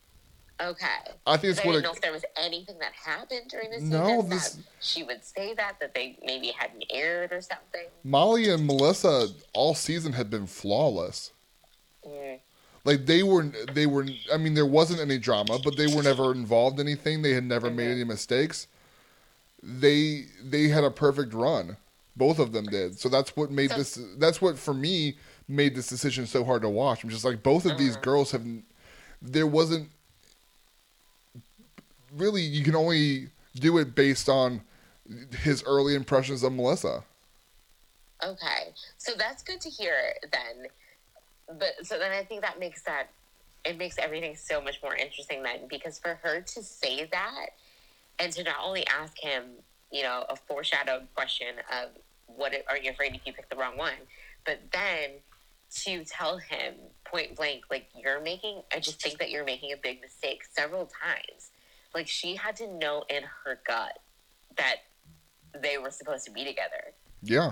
Okay. 0.62 0.86
I 1.26 1.38
think 1.38 1.51
it's 1.51 1.60
I 1.62 1.66
what 1.66 1.72
didn't 1.74 1.86
it, 1.86 1.88
know 1.88 1.93
if 1.93 2.01
there 2.01 2.12
was 2.12 2.26
anything 2.36 2.78
that 2.80 2.91
happened 2.91 3.49
during 3.49 3.72
the 3.72 3.80
No, 3.80 4.05
season 4.22 4.30
this- 4.30 4.51
that 4.55 4.64
she 4.82 5.03
would 5.03 5.24
say 5.24 5.53
that 5.53 5.80
that 5.80 5.95
they 5.95 6.18
maybe 6.24 6.47
hadn't 6.47 6.84
aired 6.89 7.32
or 7.32 7.41
something. 7.41 7.86
Molly 8.03 8.49
and 8.49 8.68
Melissa 8.68 9.30
all 9.53 9.74
season 9.74 10.14
had 10.14 10.30
been 10.30 10.47
flawless. 10.47 11.32
Mm. 12.05 12.39
Like 12.84 13.05
they 13.05 13.24
were, 13.24 13.43
they 13.74 13.86
were. 13.88 14.05
I 14.34 14.38
mean, 14.38 14.53
there 14.53 14.66
wasn't 14.66 14.99
any 14.99 15.18
drama, 15.18 15.60
but 15.64 15.78
they 15.78 15.88
were 15.93 16.03
never 16.03 16.32
involved 16.34 16.80
in 16.80 16.88
anything. 16.88 17.22
They 17.22 17.34
had 17.34 17.43
never 17.43 17.70
made 17.70 17.88
Mhm. 17.89 17.93
any 17.93 18.03
mistakes. 18.03 18.68
They 19.62 20.26
they 20.43 20.68
had 20.70 20.84
a 20.84 20.91
perfect 20.91 21.34
run. 21.34 21.78
Both 22.16 22.39
of 22.39 22.51
them 22.51 22.66
did. 22.66 22.99
So 22.99 23.07
that's 23.10 23.36
what 23.36 23.51
made 23.51 23.72
So- 23.72 23.78
this. 23.78 23.99
That's 24.18 24.41
what 24.41 24.57
for 24.57 24.74
me 24.74 25.18
made 25.50 25.76
this 25.76 25.88
decision 25.88 26.28
so 26.28 26.43
hard 26.45 26.62
to 26.62 26.70
watch. 26.70 27.04
I'm 27.04 27.10
just 27.10 27.26
like 27.26 27.41
both 27.43 27.66
of 27.66 27.78
these 27.78 27.93
Uh-huh. 27.93 28.02
girls 28.02 28.32
have. 28.32 28.45
There 29.22 29.47
wasn't 29.47 29.89
really. 32.16 32.41
You 32.41 32.64
can 32.64 32.76
only 32.76 33.30
do 33.56 33.78
it 33.78 33.95
based 33.95 34.30
on 34.30 34.62
his 35.41 35.64
early 35.66 35.95
impressions 35.95 36.43
of 36.43 36.54
Melissa. 36.54 37.04
Okay, 38.24 38.74
so 38.97 39.14
that's 39.18 39.41
good 39.43 39.62
to 39.62 39.70
hear 39.70 40.14
then. 40.32 40.68
But 41.58 41.86
so 41.86 41.97
then 41.97 42.12
I 42.12 42.24
think 42.24 42.41
that 42.41 42.60
makes 42.60 42.84
that 42.84 43.08
it 43.66 43.78
makes 43.78 43.97
everything 43.97 44.36
so 44.36 44.62
much 44.62 44.80
more 44.84 44.95
interesting 44.95 45.41
then 45.43 45.68
because 45.70 46.00
for 46.00 46.20
her 46.24 46.41
to 46.41 46.64
say 46.64 47.06
that 47.12 47.47
and 48.20 48.32
to 48.34 48.43
not 48.43 48.58
only 48.64 48.86
ask 48.88 49.18
him, 49.20 49.43
you 49.91 50.04
know, 50.04 50.26
a 50.30 50.36
foreshadowed 50.36 51.08
question 51.16 51.56
of 51.82 51.89
what 52.28 52.54
are 52.70 52.78
you 52.78 52.91
afraid 52.91 53.16
if 53.16 53.22
you 53.26 53.34
pick 53.34 53.50
the 53.50 53.56
wrong 53.56 53.78
one, 53.78 53.93
but 54.45 54.60
then 54.72 55.10
to 55.70 56.03
tell 56.03 56.38
him 56.38 56.76
point 57.05 57.36
blank, 57.36 57.65
like 57.70 57.89
you're 57.95 58.22
making, 58.22 58.61
I 58.74 58.80
just 58.80 59.01
think 59.01 59.20
that 59.20 59.30
you're 59.30 59.45
making 59.45 59.72
a 59.72 59.78
big 59.78 60.01
mistake 60.01 60.43
several 60.51 60.86
times. 60.86 61.51
Like 61.93 62.07
she 62.07 62.36
had 62.36 62.55
to 62.57 62.72
know 62.78 63.03
in 63.09 63.24
her 63.43 63.59
gut 63.67 63.99
that 64.57 64.78
they 65.61 65.78
were 65.78 65.91
supposed 65.91 66.26
to 66.26 66.32
be 66.32 66.43
together. 66.43 66.93
Yeah. 67.24 67.51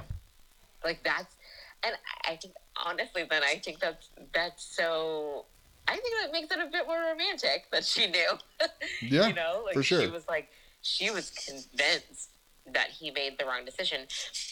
Like 0.83 1.03
that's, 1.03 1.35
and 1.83 1.95
I 2.25 2.35
think 2.35 2.53
honestly, 2.83 3.23
then 3.29 3.43
I 3.43 3.61
think 3.63 3.79
that's 3.79 4.09
that's 4.33 4.63
so. 4.63 5.45
I 5.87 5.93
think 5.93 6.15
that 6.21 6.31
makes 6.33 6.51
it 6.51 6.59
a 6.59 6.69
bit 6.69 6.85
more 6.85 6.97
romantic 6.97 7.67
that 7.71 7.85
she 7.85 8.07
knew. 8.07 8.31
Yeah, 9.01 9.27
you 9.27 9.33
know, 9.33 9.61
like 9.63 9.75
for 9.75 9.83
sure. 9.83 10.01
she 10.01 10.07
was 10.07 10.27
like 10.27 10.49
she 10.81 11.11
was 11.11 11.29
convinced 11.29 12.31
that 12.73 12.89
he 12.89 13.11
made 13.11 13.37
the 13.37 13.45
wrong 13.45 13.63
decision, 13.63 14.01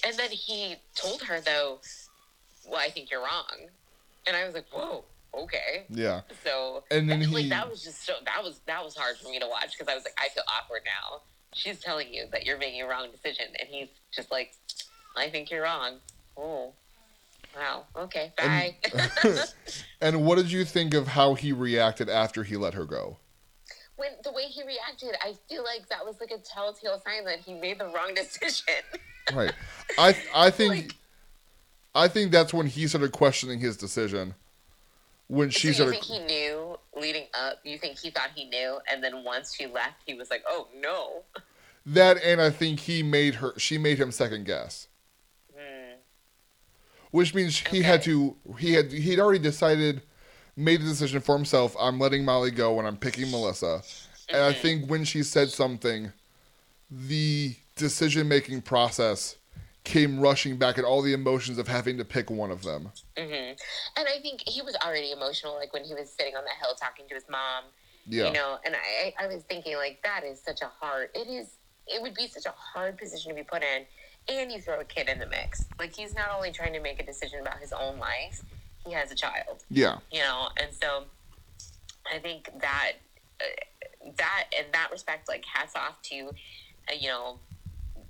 and 0.05 0.15
then 0.17 0.29
he 0.29 0.75
told 0.95 1.21
her 1.23 1.41
though, 1.41 1.79
"Well, 2.67 2.79
I 2.79 2.89
think 2.89 3.09
you're 3.11 3.21
wrong," 3.21 3.69
and 4.27 4.35
I 4.35 4.45
was 4.45 4.53
like, 4.53 4.65
"Whoa, 4.71 5.03
okay." 5.33 5.85
Yeah. 5.89 6.21
So 6.43 6.83
And 6.91 7.09
then 7.09 7.19
that, 7.19 7.25
he- 7.27 7.35
like 7.35 7.49
that 7.49 7.69
was 7.69 7.83
just 7.83 8.05
so 8.05 8.13
that 8.25 8.43
was 8.43 8.59
that 8.67 8.83
was 8.83 8.95
hard 8.95 9.17
for 9.17 9.29
me 9.29 9.39
to 9.39 9.47
watch 9.47 9.71
because 9.77 9.91
I 9.91 9.95
was 9.95 10.03
like, 10.03 10.17
I 10.17 10.29
feel 10.29 10.43
awkward 10.47 10.81
now. 10.85 11.21
She's 11.53 11.79
telling 11.79 12.13
you 12.13 12.25
that 12.31 12.45
you're 12.45 12.57
making 12.57 12.81
a 12.81 12.87
wrong 12.87 13.07
decision, 13.11 13.45
and 13.59 13.69
he's 13.69 13.87
just 14.13 14.29
like, 14.31 14.53
I 15.15 15.29
think 15.29 15.49
you're 15.49 15.63
wrong. 15.63 15.99
Oh, 16.35 16.73
wow. 17.55 17.85
Okay, 17.95 18.33
bye. 18.37 18.75
And 20.01 20.25
what 20.25 20.35
did 20.35 20.51
you 20.51 20.65
think 20.65 20.93
of 20.93 21.07
how 21.07 21.33
he 21.35 21.53
reacted 21.53 22.09
after 22.09 22.43
he 22.43 22.57
let 22.57 22.73
her 22.73 22.85
go? 22.85 23.17
when 23.97 24.09
the 24.25 24.31
way 24.33 24.43
he 24.43 24.61
reacted, 24.61 25.15
I 25.23 25.35
feel 25.47 25.63
like 25.63 25.87
that 25.87 26.05
was 26.05 26.17
like 26.19 26.29
a 26.29 26.37
telltale 26.39 27.01
sign 27.05 27.23
that 27.23 27.39
he 27.39 27.53
made 27.53 27.79
the 27.79 27.85
wrong 27.85 28.13
decision. 28.15 28.73
Right. 29.33 29.53
I 29.97 30.17
I 30.35 30.49
think 30.51 30.69
Like- 30.73 30.95
I 31.95 32.09
think 32.09 32.31
that's 32.31 32.53
when 32.53 32.67
he 32.67 32.87
started 32.87 33.13
questioning 33.13 33.59
his 33.59 33.77
decision. 33.77 34.35
When 35.27 35.49
she 35.49 35.59
so 35.59 35.67
you 35.67 35.73
started, 35.73 35.91
think 35.91 36.03
he 36.03 36.19
knew 36.19 36.77
leading 36.95 37.25
up? 37.33 37.59
You 37.63 37.79
think 37.79 37.97
he 37.97 38.11
thought 38.11 38.29
he 38.35 38.45
knew, 38.45 38.79
and 38.91 39.03
then 39.03 39.23
once 39.23 39.55
she 39.55 39.65
left, 39.65 40.01
he 40.05 40.13
was 40.13 40.29
like, 40.29 40.43
"Oh 40.47 40.67
no." 40.79 41.23
that, 41.85 42.21
and 42.23 42.41
I 42.41 42.49
think 42.51 42.81
he 42.81 43.01
made 43.01 43.35
her. 43.35 43.53
She 43.57 43.77
made 43.77 43.97
him 43.97 44.11
second 44.11 44.45
guess, 44.45 44.87
Hmm. 45.57 45.93
which 47.11 47.33
means 47.33 47.57
he 47.57 47.81
had 47.81 48.03
to. 48.03 48.35
He 48.59 48.73
had. 48.73 48.91
He'd 48.91 49.19
already 49.19 49.39
decided, 49.39 50.03
made 50.55 50.81
the 50.81 50.85
decision 50.85 51.21
for 51.21 51.35
himself. 51.35 51.75
I'm 51.79 51.97
letting 51.99 52.23
Molly 52.23 52.51
go, 52.51 52.77
and 52.77 52.87
I'm 52.87 52.97
picking 52.97 53.31
Melissa. 53.31 53.81
And 54.29 54.41
I 54.43 54.53
Mhm. 54.53 54.61
think 54.61 54.89
when 54.89 55.05
she 55.05 55.23
said 55.23 55.49
something, 55.49 56.11
the 56.91 57.55
decision 57.75 58.27
making 58.27 58.61
process 58.61 59.37
came 59.85 60.19
rushing 60.19 60.57
back, 60.57 60.77
and 60.77 60.85
all 60.85 61.01
the 61.01 61.13
emotions 61.13 61.57
of 61.57 61.67
having 61.67 61.97
to 61.97 62.05
pick 62.05 62.29
one 62.29 62.51
of 62.51 62.63
them. 62.63 62.91
hmm 63.17 63.23
And 63.95 64.07
I 64.07 64.19
think 64.21 64.41
he 64.45 64.61
was 64.61 64.75
already 64.75 65.11
emotional, 65.11 65.55
like 65.55 65.71
when 65.71 65.85
he 65.85 65.93
was 65.93 66.09
sitting 66.09 66.35
on 66.35 66.43
the 66.43 66.51
hill 66.59 66.75
talking 66.75 67.07
to 67.07 67.15
his 67.15 67.23
mom. 67.29 67.65
Yeah. 68.07 68.27
You 68.27 68.33
know, 68.33 68.57
and 68.65 68.75
I, 68.75 69.13
I 69.19 69.27
was 69.27 69.43
thinking 69.43 69.77
like 69.77 70.01
that 70.03 70.23
is 70.23 70.39
such 70.39 70.61
a 70.61 70.69
hard. 70.79 71.09
It 71.15 71.27
is. 71.27 71.57
It 71.87 72.01
would 72.01 72.15
be 72.15 72.27
such 72.27 72.45
a 72.45 72.53
hard 72.57 72.97
position 72.97 73.29
to 73.29 73.35
be 73.35 73.43
put 73.43 73.63
in, 73.63 73.85
and 74.27 74.51
you 74.51 74.59
throw 74.59 74.79
a 74.79 74.83
kid 74.83 75.07
in 75.07 75.19
the 75.19 75.27
mix. 75.27 75.65
Like 75.79 75.95
he's 75.95 76.15
not 76.15 76.29
only 76.35 76.51
trying 76.51 76.73
to 76.73 76.81
make 76.81 76.99
a 76.99 77.05
decision 77.05 77.41
about 77.41 77.59
his 77.59 77.71
own 77.71 77.97
life, 77.99 78.43
he 78.85 78.91
has 78.93 79.11
a 79.11 79.15
child. 79.15 79.63
Yeah. 79.69 79.97
You 80.11 80.19
know, 80.19 80.49
and 80.61 80.73
so 80.73 81.05
I 82.11 82.19
think 82.19 82.49
that 82.59 82.93
uh, 83.39 84.11
that 84.17 84.45
in 84.57 84.65
that 84.71 84.89
respect, 84.91 85.27
like 85.27 85.45
hats 85.45 85.75
off 85.75 86.01
to 86.03 86.29
uh, 86.89 86.93
you 86.99 87.07
know, 87.07 87.39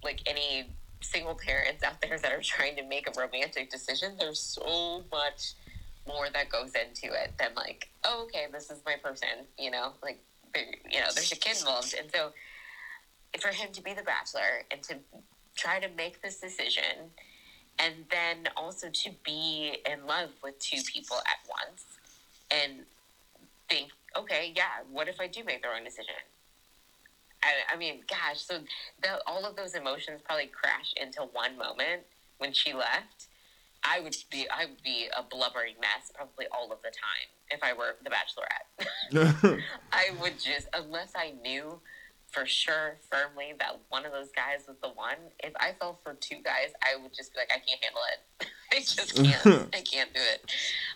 like 0.03 0.21
any 0.25 0.69
single 1.05 1.35
parents 1.35 1.83
out 1.83 2.01
there 2.01 2.17
that 2.17 2.31
are 2.31 2.41
trying 2.41 2.75
to 2.75 2.83
make 2.83 3.07
a 3.07 3.19
romantic 3.19 3.69
decision. 3.69 4.15
There's 4.19 4.39
so 4.39 5.03
much 5.11 5.53
more 6.07 6.27
that 6.33 6.49
goes 6.49 6.73
into 6.75 7.13
it 7.13 7.33
than 7.39 7.49
like, 7.55 7.89
oh, 8.03 8.25
okay, 8.25 8.45
this 8.51 8.69
is 8.69 8.79
my 8.85 8.95
person. 9.01 9.47
You 9.57 9.71
know, 9.71 9.93
like 10.01 10.19
you 10.55 10.99
know, 10.99 11.07
there's 11.13 11.31
a 11.31 11.35
kid 11.35 11.57
involved, 11.57 11.95
and 11.99 12.09
so 12.13 12.31
for 13.39 13.49
him 13.49 13.71
to 13.73 13.81
be 13.81 13.93
the 13.93 14.03
bachelor 14.03 14.63
and 14.71 14.81
to 14.83 14.95
try 15.55 15.79
to 15.79 15.89
make 15.97 16.21
this 16.21 16.39
decision, 16.39 17.11
and 17.79 17.93
then 18.09 18.47
also 18.55 18.89
to 18.89 19.09
be 19.23 19.77
in 19.89 20.05
love 20.07 20.29
with 20.43 20.57
two 20.59 20.81
people 20.91 21.17
at 21.17 21.39
once, 21.49 21.85
and 22.51 22.85
think, 23.69 23.89
okay, 24.15 24.53
yeah, 24.55 24.83
what 24.91 25.07
if 25.07 25.19
I 25.19 25.27
do 25.27 25.43
make 25.43 25.61
the 25.61 25.67
wrong 25.67 25.83
decision? 25.83 26.15
I, 27.45 27.73
I 27.73 27.77
mean, 27.77 28.01
gosh, 28.09 28.41
so 28.41 28.59
the, 29.01 29.21
all 29.27 29.45
of 29.45 29.55
those 29.55 29.75
emotions 29.75 30.21
probably 30.25 30.47
crash 30.47 30.93
into 30.99 31.21
one 31.31 31.57
moment 31.57 32.03
when 32.39 32.53
she 32.53 32.73
left. 32.73 33.27
I 33.83 33.99
would 33.99 34.15
be, 34.31 34.47
I 34.49 34.65
would 34.65 34.81
be 34.83 35.07
a 35.15 35.21
blubbering 35.21 35.75
mess 35.79 36.11
probably 36.13 36.47
all 36.51 36.71
of 36.71 36.79
the 36.81 36.89
time 36.89 37.29
if 37.51 37.61
I 37.61 37.73
were 37.73 37.97
the 38.03 38.09
Bachelorette. 38.09 39.61
I 39.91 40.09
would 40.19 40.39
just, 40.39 40.67
unless 40.73 41.13
I 41.15 41.33
knew 41.43 41.79
for 42.31 42.45
sure 42.45 42.97
firmly 43.09 43.53
that 43.59 43.79
one 43.89 44.05
of 44.05 44.11
those 44.11 44.31
guys 44.31 44.65
was 44.67 44.77
the 44.81 44.89
one. 44.89 45.17
If 45.43 45.53
I 45.57 45.73
fell 45.79 45.99
for 46.03 46.15
two 46.15 46.37
guys, 46.43 46.73
I 46.83 47.01
would 47.01 47.13
just 47.13 47.33
be 47.33 47.39
like, 47.39 47.51
I 47.51 47.59
can't 47.59 47.81
handle 47.81 48.01
it. 48.11 48.47
I 48.73 48.79
just 48.79 49.15
can't. 49.15 49.73
I 49.73 49.81
can't 49.81 50.13
do 50.13 50.19
it. 50.19 50.51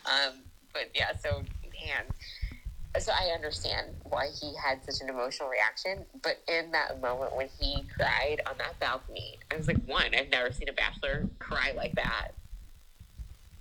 Um, 0.05 0.39
but 0.73 0.89
yeah, 0.93 1.15
so 1.21 1.43
man, 1.63 2.03
so 2.99 3.11
I 3.11 3.33
understand 3.33 3.95
why 4.03 4.27
he 4.39 4.53
had 4.63 4.83
such 4.85 5.01
an 5.01 5.09
emotional 5.09 5.49
reaction. 5.49 6.05
But 6.21 6.37
in 6.47 6.71
that 6.71 7.01
moment 7.01 7.35
when 7.35 7.49
he 7.59 7.85
cried 7.95 8.41
on 8.47 8.57
that 8.57 8.79
balcony, 8.79 9.39
I 9.51 9.57
was 9.57 9.67
like, 9.67 9.83
one, 9.85 10.13
I've 10.15 10.29
never 10.29 10.51
seen 10.51 10.69
a 10.69 10.73
bachelor 10.73 11.27
cry 11.39 11.73
like 11.75 11.95
that 11.95 12.31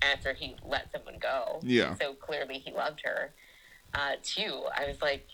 after 0.03 0.32
he 0.34 0.57
let 0.64 0.91
someone 0.93 1.18
go. 1.20 1.61
Yeah. 1.62 1.95
So 1.95 2.14
clearly 2.14 2.59
he 2.59 2.72
loved 2.72 3.03
her. 3.05 3.32
Uh, 3.95 4.12
two, 4.22 4.64
I 4.76 4.86
was 4.86 5.01
like, 5.01 5.26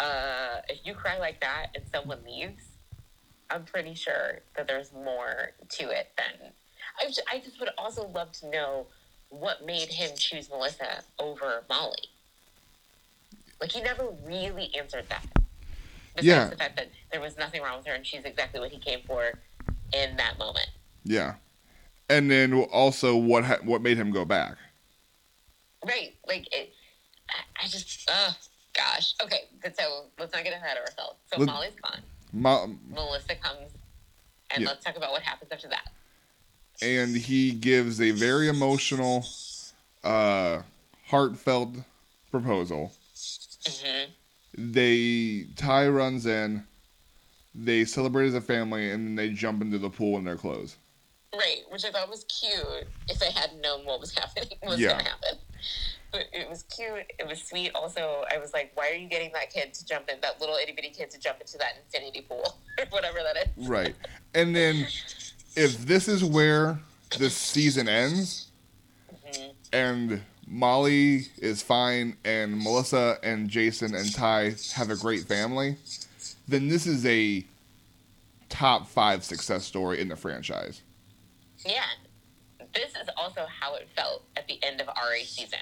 uh, 0.00 0.60
if 0.68 0.80
you 0.84 0.94
cry 0.94 1.18
like 1.18 1.40
that 1.40 1.68
and 1.74 1.84
someone 1.92 2.18
leaves, 2.24 2.62
I'm 3.50 3.64
pretty 3.64 3.94
sure 3.94 4.40
that 4.56 4.66
there's 4.66 4.92
more 4.92 5.52
to 5.68 5.90
it 5.90 6.12
than. 6.16 6.52
I 7.00 7.06
just, 7.06 7.22
I 7.30 7.38
just 7.38 7.60
would 7.60 7.70
also 7.78 8.06
love 8.08 8.32
to 8.40 8.50
know 8.50 8.86
what 9.28 9.64
made 9.64 9.88
him 9.88 10.10
choose 10.16 10.48
Melissa 10.50 11.02
over 11.18 11.64
Molly. 11.68 12.08
Like 13.64 13.72
he 13.72 13.80
never 13.80 14.10
really 14.26 14.70
answered 14.76 15.06
that. 15.08 15.24
Besides 16.14 16.26
Yeah. 16.26 16.48
the 16.50 16.56
fact 16.56 16.76
that 16.76 16.88
there 17.10 17.20
was 17.22 17.38
nothing 17.38 17.62
wrong 17.62 17.78
with 17.78 17.86
her 17.86 17.94
and 17.94 18.06
she's 18.06 18.22
exactly 18.26 18.60
what 18.60 18.70
he 18.70 18.78
came 18.78 19.00
for 19.06 19.32
in 19.94 20.16
that 20.18 20.38
moment. 20.38 20.68
yeah. 21.04 21.36
And 22.10 22.30
then 22.30 22.52
also, 22.64 23.16
what 23.16 23.44
ha- 23.44 23.60
what 23.64 23.80
made 23.80 23.96
him 23.96 24.10
go 24.10 24.26
back? 24.26 24.56
Right. 25.82 26.14
Like 26.28 26.46
it 26.54 26.74
I, 27.58 27.66
just 27.66 28.06
oh 28.12 28.36
gosh. 28.74 29.14
Okay, 29.22 29.44
so 29.72 30.04
let's 30.18 30.34
not 30.34 30.44
get 30.44 30.52
ahead 30.52 30.76
of 30.76 30.82
ourselves. 30.84 31.16
So 31.32 31.38
Let- 31.40 31.46
Molly's 31.46 31.72
gone. 31.82 32.02
Mo- 32.34 32.76
Melissa 32.90 33.36
comes 33.36 33.70
and 34.50 34.62
Yeah. 34.62 34.68
let's 34.68 34.84
talk 34.84 34.96
about 34.98 35.12
what 35.12 35.22
happens 35.22 35.50
after 35.50 35.68
that. 35.68 35.88
and 36.82 37.16
he 37.16 37.52
gives 37.52 37.98
a 38.02 38.10
very 38.10 38.48
emotional, 38.48 39.24
uh, 40.02 40.60
heartfelt 41.06 41.70
proposal. 42.30 42.92
Hmm 43.66 44.10
They 44.56 45.46
Ty 45.56 45.88
runs 45.88 46.26
in, 46.26 46.64
they 47.54 47.84
celebrate 47.84 48.26
as 48.28 48.34
a 48.34 48.40
family, 48.40 48.90
and 48.90 49.06
then 49.06 49.14
they 49.16 49.30
jump 49.30 49.62
into 49.62 49.78
the 49.78 49.90
pool 49.90 50.18
in 50.18 50.24
their 50.24 50.36
clothes. 50.36 50.76
Right, 51.34 51.62
which 51.68 51.84
I 51.84 51.90
thought 51.90 52.08
was 52.08 52.24
cute 52.24 52.86
if 53.08 53.20
I 53.20 53.26
had 53.36 53.60
known 53.60 53.84
what 53.84 54.00
was 54.00 54.14
happening 54.14 54.56
was 54.62 54.78
Yeah. 54.78 54.90
gonna 54.92 55.02
happen. 55.04 55.38
But 56.12 56.26
it 56.32 56.48
was 56.48 56.62
cute, 56.64 57.06
it 57.18 57.26
was 57.26 57.42
sweet. 57.42 57.72
Also, 57.74 58.24
I 58.32 58.38
was 58.38 58.52
like, 58.52 58.70
why 58.76 58.90
are 58.90 58.94
you 58.94 59.08
getting 59.08 59.32
that 59.32 59.50
kid 59.52 59.74
to 59.74 59.84
jump 59.84 60.08
in 60.08 60.20
that 60.20 60.40
little 60.40 60.54
itty 60.56 60.70
bitty 60.72 60.90
kid 60.90 61.10
to 61.10 61.18
jump 61.18 61.40
into 61.40 61.58
that 61.58 61.72
infinity 61.84 62.20
pool 62.28 62.56
or 62.78 62.84
whatever 62.90 63.18
that 63.24 63.36
is? 63.56 63.68
Right. 63.68 63.96
And 64.32 64.54
then, 64.54 64.86
if 65.56 65.78
this 65.86 66.06
is 66.06 66.22
where 66.22 66.78
the 67.18 67.30
season 67.30 67.88
ends, 67.88 68.48
Mhm. 69.12 69.54
and 69.72 70.22
Molly 70.46 71.28
is 71.38 71.62
fine, 71.62 72.16
and 72.24 72.58
Melissa 72.58 73.18
and 73.22 73.48
Jason 73.48 73.94
and 73.94 74.12
Ty 74.12 74.54
have 74.74 74.90
a 74.90 74.96
great 74.96 75.24
family, 75.24 75.76
then 76.46 76.68
this 76.68 76.86
is 76.86 77.04
a 77.06 77.44
top 78.48 78.86
five 78.88 79.24
success 79.24 79.64
story 79.64 80.00
in 80.00 80.08
the 80.08 80.16
franchise. 80.16 80.82
Yeah. 81.66 81.82
This 82.74 82.90
is 82.90 83.08
also 83.16 83.46
how 83.60 83.74
it 83.76 83.88
felt 83.96 84.24
at 84.36 84.46
the 84.48 84.58
end 84.62 84.80
of 84.80 84.88
RA 84.88 85.24
season. 85.24 85.58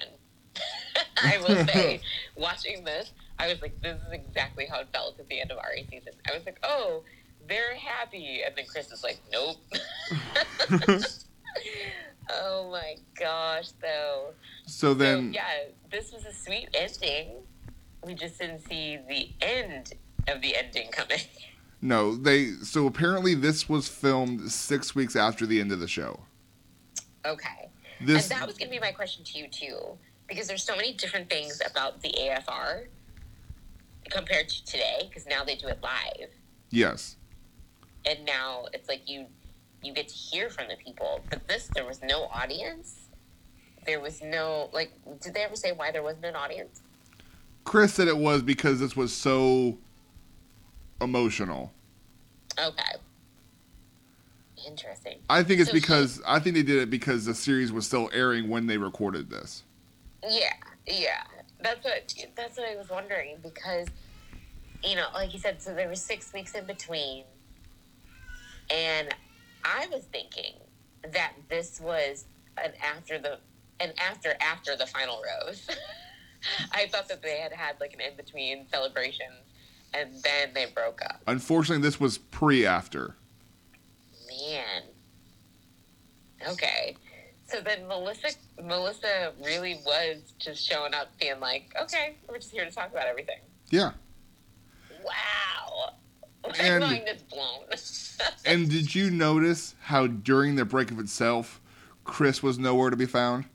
I 1.23 1.37
will 1.37 1.65
say, 1.67 2.01
watching 2.35 2.83
this, 2.83 3.11
I 3.39 3.47
was 3.47 3.61
like, 3.61 3.79
this 3.81 3.97
is 4.07 4.11
exactly 4.11 4.65
how 4.69 4.79
it 4.79 4.87
felt 4.93 5.19
at 5.19 5.27
the 5.27 5.39
end 5.39 5.51
of 5.51 5.57
RA 5.57 5.83
season. 5.89 6.13
I 6.29 6.35
was 6.35 6.45
like, 6.45 6.59
oh, 6.63 7.03
they're 7.47 7.75
happy. 7.75 8.41
And 8.45 8.55
then 8.55 8.65
Chris 8.67 8.91
is 8.91 9.03
like, 9.03 9.19
nope. 9.31 9.57
oh 12.31 12.69
my 12.71 12.95
gosh, 13.19 13.69
though. 13.81 14.33
So 14.65 14.93
then, 14.93 15.33
so, 15.33 15.35
yeah, 15.35 15.69
this 15.91 16.11
was 16.11 16.25
a 16.25 16.33
sweet 16.33 16.69
ending. 16.73 17.37
We 18.05 18.13
just 18.15 18.39
didn't 18.39 18.59
see 18.67 18.99
the 19.07 19.29
end 19.41 19.93
of 20.27 20.41
the 20.41 20.55
ending 20.55 20.89
coming. 20.91 21.19
no, 21.81 22.15
they. 22.15 22.51
So 22.63 22.87
apparently, 22.87 23.35
this 23.35 23.67
was 23.69 23.87
filmed 23.87 24.51
six 24.51 24.95
weeks 24.95 25.15
after 25.15 25.45
the 25.45 25.59
end 25.59 25.71
of 25.71 25.79
the 25.79 25.87
show. 25.87 26.19
okay. 27.25 27.69
This, 28.01 28.29
and 28.29 28.41
that 28.41 28.47
was 28.47 28.57
going 28.57 28.69
to 28.69 28.75
be 28.75 28.81
my 28.81 28.91
question 28.91 29.23
to 29.23 29.37
you 29.37 29.47
too, 29.47 29.97
because 30.27 30.47
there's 30.47 30.63
so 30.63 30.75
many 30.75 30.93
different 30.93 31.29
things 31.29 31.61
about 31.69 32.01
the 32.01 32.13
AFR 32.19 32.87
compared 34.09 34.49
to 34.49 34.65
today. 34.65 35.03
Because 35.07 35.25
now 35.25 35.43
they 35.45 35.55
do 35.55 35.67
it 35.67 35.79
live, 35.81 36.29
yes, 36.69 37.15
and 38.05 38.25
now 38.25 38.65
it's 38.73 38.89
like 38.89 39.07
you 39.09 39.27
you 39.83 39.93
get 39.93 40.07
to 40.07 40.15
hear 40.15 40.49
from 40.49 40.67
the 40.67 40.75
people. 40.75 41.21
But 41.29 41.47
this, 41.47 41.69
there 41.75 41.85
was 41.85 42.01
no 42.01 42.25
audience. 42.25 43.07
There 43.85 43.99
was 43.99 44.21
no 44.21 44.69
like. 44.73 44.91
Did 45.21 45.33
they 45.33 45.43
ever 45.43 45.55
say 45.55 45.71
why 45.71 45.91
there 45.91 46.03
wasn't 46.03 46.25
an 46.25 46.35
audience? 46.35 46.81
Chris 47.65 47.93
said 47.93 48.07
it 48.07 48.17
was 48.17 48.41
because 48.41 48.79
this 48.79 48.95
was 48.95 49.13
so 49.13 49.77
emotional. 51.01 51.71
Okay. 52.59 52.97
Interesting. 54.65 55.19
I 55.29 55.43
think 55.43 55.59
it's 55.59 55.69
So 55.69 55.73
because 55.73 56.21
I 56.25 56.39
think 56.39 56.55
they 56.55 56.63
did 56.63 56.77
it 56.77 56.89
because 56.89 57.25
the 57.25 57.33
series 57.33 57.71
was 57.71 57.85
still 57.85 58.09
airing 58.13 58.49
when 58.49 58.67
they 58.67 58.77
recorded 58.77 59.29
this. 59.29 59.63
Yeah, 60.27 60.53
yeah. 60.87 61.23
That's 61.61 61.83
what 61.83 62.13
that's 62.35 62.57
what 62.57 62.69
I 62.69 62.75
was 62.75 62.89
wondering 62.89 63.37
because 63.41 63.87
you 64.83 64.95
know, 64.95 65.07
like 65.13 65.33
you 65.33 65.39
said, 65.39 65.61
so 65.61 65.73
there 65.73 65.89
was 65.89 66.01
six 66.01 66.33
weeks 66.33 66.55
in 66.55 66.65
between, 66.65 67.23
and 68.69 69.13
I 69.63 69.87
was 69.91 70.05
thinking 70.05 70.53
that 71.13 71.33
this 71.49 71.79
was 71.81 72.25
an 72.63 72.73
after 72.81 73.19
the 73.19 73.39
an 73.79 73.93
after 73.97 74.33
after 74.41 74.75
the 74.75 74.85
final 74.85 75.21
rose. 75.41 75.67
I 76.71 76.87
thought 76.87 77.07
that 77.09 77.21
they 77.21 77.37
had 77.37 77.53
had 77.53 77.79
like 77.79 77.93
an 77.93 78.01
in 78.01 78.15
between 78.15 78.67
celebration, 78.67 79.27
and 79.93 80.11
then 80.23 80.49
they 80.53 80.65
broke 80.65 81.01
up. 81.03 81.21
Unfortunately, 81.27 81.81
this 81.81 81.99
was 81.99 82.17
pre 82.17 82.65
after. 82.65 83.15
Man. 84.27 84.83
Okay. 86.49 86.97
So 87.45 87.61
then 87.61 87.87
Melissa, 87.87 88.29
Melissa 88.61 89.33
really 89.43 89.79
was 89.85 90.33
just 90.39 90.65
showing 90.67 90.93
up, 90.93 91.09
being 91.19 91.39
like, 91.39 91.73
"Okay, 91.79 92.15
we're 92.27 92.37
just 92.39 92.51
here 92.51 92.65
to 92.65 92.71
talk 92.71 92.91
about 92.91 93.05
everything." 93.05 93.39
Yeah. 93.69 93.91
Wow, 95.03 95.52
my 96.59 96.65
And- 96.65 96.83
mind 96.83 97.07
is 97.07 97.21
blown. 97.23 97.61
And 98.45 98.69
did 98.69 98.93
you 98.93 99.09
notice 99.09 99.75
how 99.81 100.07
during 100.07 100.55
the 100.55 100.63
breakup 100.65 100.99
itself, 100.99 101.59
Chris 102.03 102.41
was 102.43 102.57
nowhere 102.59 102.89
to 102.89 102.95
be 102.95 103.05
found? 103.05 103.45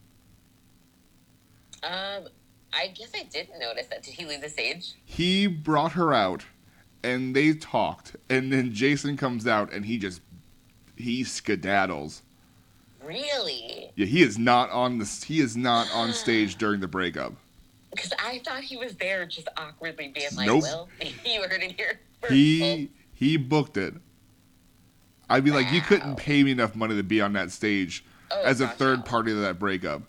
um, 1.83 2.25
I 2.73 2.89
guess 2.89 3.13
I 3.15 3.23
didn't 3.25 3.59
notice 3.61 3.87
that. 3.87 4.03
Did 4.03 4.15
he 4.15 4.25
leave 4.27 4.41
the 4.41 4.49
stage? 4.49 4.95
He 5.05 5.47
brought 5.47 5.93
her 5.93 6.13
out, 6.13 6.45
and 7.03 7.35
they 7.35 7.55
talked, 7.55 8.17
and 8.29 8.53
then 8.53 8.73
Jason 8.73 9.17
comes 9.17 9.47
out, 9.47 9.73
and 9.73 9.87
he 9.87 9.97
just 9.99 10.21
he 10.97 11.23
skedaddles. 11.23 12.23
Really? 13.03 13.91
Yeah, 13.95 14.07
he 14.07 14.23
is 14.23 14.39
not 14.39 14.71
on 14.71 14.99
the 14.99 15.07
he 15.27 15.41
is 15.41 15.57
not 15.57 15.89
on 15.95 16.13
stage 16.25 16.57
during 16.57 16.81
the 16.81 16.89
breakup. 16.89 17.33
Because 17.91 18.13
I 18.23 18.41
thought 18.45 18.61
he 18.63 18.77
was 18.77 18.97
there, 18.97 19.25
just 19.25 19.49
awkwardly 19.57 20.09
being 20.09 20.29
like, 20.37 20.47
Nope. 20.47 20.63
"Well, 20.63 20.89
you 21.25 21.43
heard 21.43 21.63
it 21.63 21.73
here 21.73 22.01
He 22.29 22.91
he 23.15 23.37
booked 23.37 23.77
it. 23.77 23.95
I'd 25.31 25.45
be 25.45 25.51
like, 25.51 25.71
you 25.73 25.81
couldn't 25.83 26.17
pay 26.17 26.43
me 26.43 26.53
enough 26.53 26.75
money 26.75 26.97
to 26.97 27.03
be 27.03 27.21
on 27.21 27.35
that 27.35 27.51
stage 27.51 28.05
Oh, 28.31 28.43
as 28.45 28.61
a 28.61 28.67
gosh, 28.67 28.77
third 28.77 29.05
party 29.05 29.31
to 29.33 29.37
that 29.41 29.59
breakup. 29.59 30.03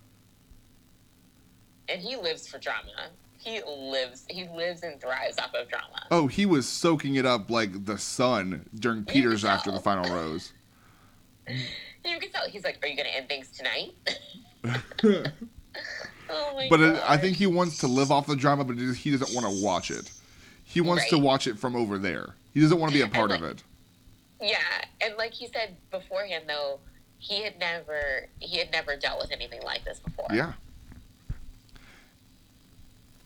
and 1.87 2.01
he 2.01 2.15
lives 2.15 2.47
for 2.47 2.57
drama. 2.59 3.09
He 3.37 3.61
lives. 3.65 4.25
He 4.29 4.47
lives 4.49 4.83
and 4.83 4.99
thrives 4.99 5.37
off 5.39 5.53
of 5.53 5.67
drama. 5.69 6.05
Oh, 6.11 6.27
he 6.27 6.45
was 6.45 6.67
soaking 6.67 7.15
it 7.15 7.25
up 7.25 7.49
like 7.49 7.85
the 7.85 7.97
sun 7.97 8.65
during 8.75 9.05
Peters 9.05 9.45
after 9.45 9.71
the 9.71 9.79
final 9.79 10.13
rose. 10.13 10.51
You 11.47 12.19
can 12.19 12.31
tell 12.31 12.47
he's 12.49 12.63
like, 12.65 12.83
"Are 12.83 12.87
you 12.87 12.95
going 12.97 13.07
to 13.07 13.15
end 13.15 13.27
things 13.29 13.49
tonight?" 13.49 13.93
oh 16.29 16.53
my 16.55 16.67
But 16.69 16.77
god! 16.77 17.01
I 17.07 17.17
think 17.17 17.37
he 17.37 17.47
wants 17.47 17.77
to 17.79 17.87
live 17.87 18.11
off 18.11 18.27
the 18.27 18.35
drama, 18.35 18.63
but 18.65 18.77
he 18.77 19.11
doesn't 19.11 19.33
want 19.33 19.47
to 19.47 19.63
watch 19.63 19.89
it. 19.91 20.11
He 20.69 20.81
wants 20.81 21.09
to 21.09 21.17
watch 21.17 21.47
it 21.47 21.57
from 21.57 21.75
over 21.75 21.97
there. 21.97 22.35
He 22.53 22.61
doesn't 22.61 22.79
want 22.79 22.93
to 22.93 22.97
be 22.97 23.03
a 23.03 23.07
part 23.07 23.31
of 23.31 23.43
it. 23.43 23.63
Yeah, 24.39 24.59
and 25.01 25.15
like 25.17 25.33
he 25.33 25.47
said 25.47 25.75
beforehand, 25.89 26.45
though, 26.47 26.79
he 27.17 27.41
had 27.43 27.59
never 27.59 28.27
he 28.39 28.59
had 28.59 28.71
never 28.71 28.95
dealt 28.95 29.19
with 29.19 29.31
anything 29.31 29.61
like 29.63 29.83
this 29.83 29.99
before. 29.99 30.27
Yeah. 30.31 30.53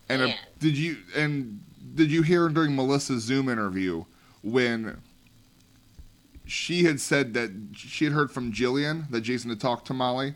And 0.09 0.21
uh, 0.21 0.27
Man. 0.27 0.37
did 0.59 0.77
you 0.77 0.97
and 1.15 1.61
did 1.95 2.11
you 2.11 2.21
hear 2.21 2.47
during 2.47 2.75
Melissa's 2.75 3.23
Zoom 3.23 3.49
interview 3.49 4.05
when 4.41 5.01
she 6.45 6.85
had 6.85 7.01
said 7.01 7.33
that 7.33 7.51
she 7.75 8.05
had 8.05 8.13
heard 8.13 8.31
from 8.31 8.53
Jillian 8.53 9.09
that 9.11 9.21
Jason 9.21 9.49
had 9.49 9.59
talked 9.59 9.85
to 9.87 9.93
Molly? 9.93 10.35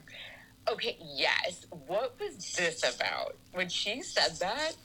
Okay. 0.70 0.98
Yes. 1.16 1.66
What 1.88 2.16
was 2.20 2.54
this 2.54 2.84
about? 2.96 3.38
When 3.54 3.70
she 3.70 4.02
said 4.02 4.38
that, 4.40 4.76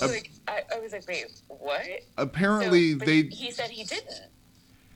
like 0.00 0.30
I, 0.48 0.62
I 0.74 0.80
was 0.80 0.92
like, 0.92 1.06
wait, 1.08 1.26
what? 1.48 1.82
Apparently 2.16 2.92
So- 2.98 3.04
they 3.04 3.22
He 3.22 3.50
said 3.50 3.70
he 3.70 3.84
didn't. 3.84 4.28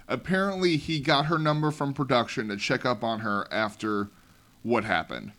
apparently 0.09 0.77
he 0.77 1.01
got 1.01 1.27
her 1.27 1.39
number 1.39 1.71
from 1.71 1.93
production 1.95 2.49
to 2.49 2.57
check 2.57 2.85
up 2.85 3.03
on 3.05 3.21
her 3.21 3.47
after 3.53 4.11
what 4.63 4.85
happened. 4.85 5.33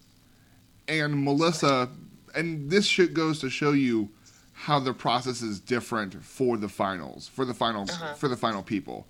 And 0.88 1.24
Melissa 1.24 1.89
and 2.36 2.70
this 2.70 2.86
shit 2.86 3.14
goes 3.14 3.39
to 3.39 3.49
show 3.49 3.72
you 3.72 4.10
how 4.53 4.80
the 4.80 4.93
process 4.93 5.41
is 5.41 5.60
different 5.60 6.24
for 6.24 6.58
the 6.58 6.70
finals, 6.70 7.28
for 7.28 7.43
the 7.45 7.53
final 7.53 7.84
Uh-huh. 7.84 8.14
for 8.14 8.28
the 8.28 8.38
final 8.38 8.62
people. 8.64 9.08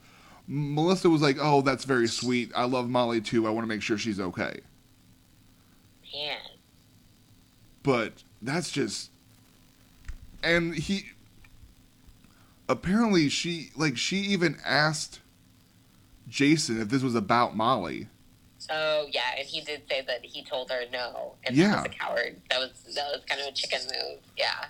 Melissa 0.47 1.09
was 1.09 1.21
like, 1.21 1.37
"Oh, 1.39 1.61
that's 1.61 1.85
very 1.85 2.07
sweet. 2.07 2.51
I 2.55 2.65
love 2.65 2.87
Molly 2.89 3.19
too. 3.19 3.47
I 3.47 3.49
want 3.49 3.63
to 3.63 3.67
make 3.67 3.81
sure 3.81 3.97
she's 3.97 4.19
okay." 4.19 4.59
Man. 6.13 6.37
But 7.83 8.23
that's 8.41 8.71
just 8.71 9.11
and 10.45 10.75
he 10.75 11.05
apparently 12.69 13.27
she 13.29 13.71
like 13.75 13.97
she 13.97 14.17
even 14.17 14.57
asked 14.65 15.19
Jason 16.27 16.79
if 16.81 16.89
this 16.89 17.03
was 17.03 17.15
about 17.15 17.55
Molly. 17.55 18.07
Oh 18.71 19.07
yeah, 19.11 19.21
and 19.37 19.47
he 19.47 19.61
did 19.61 19.83
say 19.89 20.01
that 20.07 20.23
he 20.23 20.43
told 20.43 20.71
her 20.71 20.81
no, 20.91 21.35
and 21.43 21.55
Yeah. 21.55 21.69
that 21.71 21.77
was 21.77 21.85
a 21.85 21.89
coward. 21.89 22.41
That 22.49 22.59
was 22.59 22.71
that 22.95 23.05
was 23.11 23.21
kind 23.27 23.41
of 23.41 23.47
a 23.47 23.51
chicken 23.51 23.79
move. 23.83 24.19
Yeah. 24.37 24.65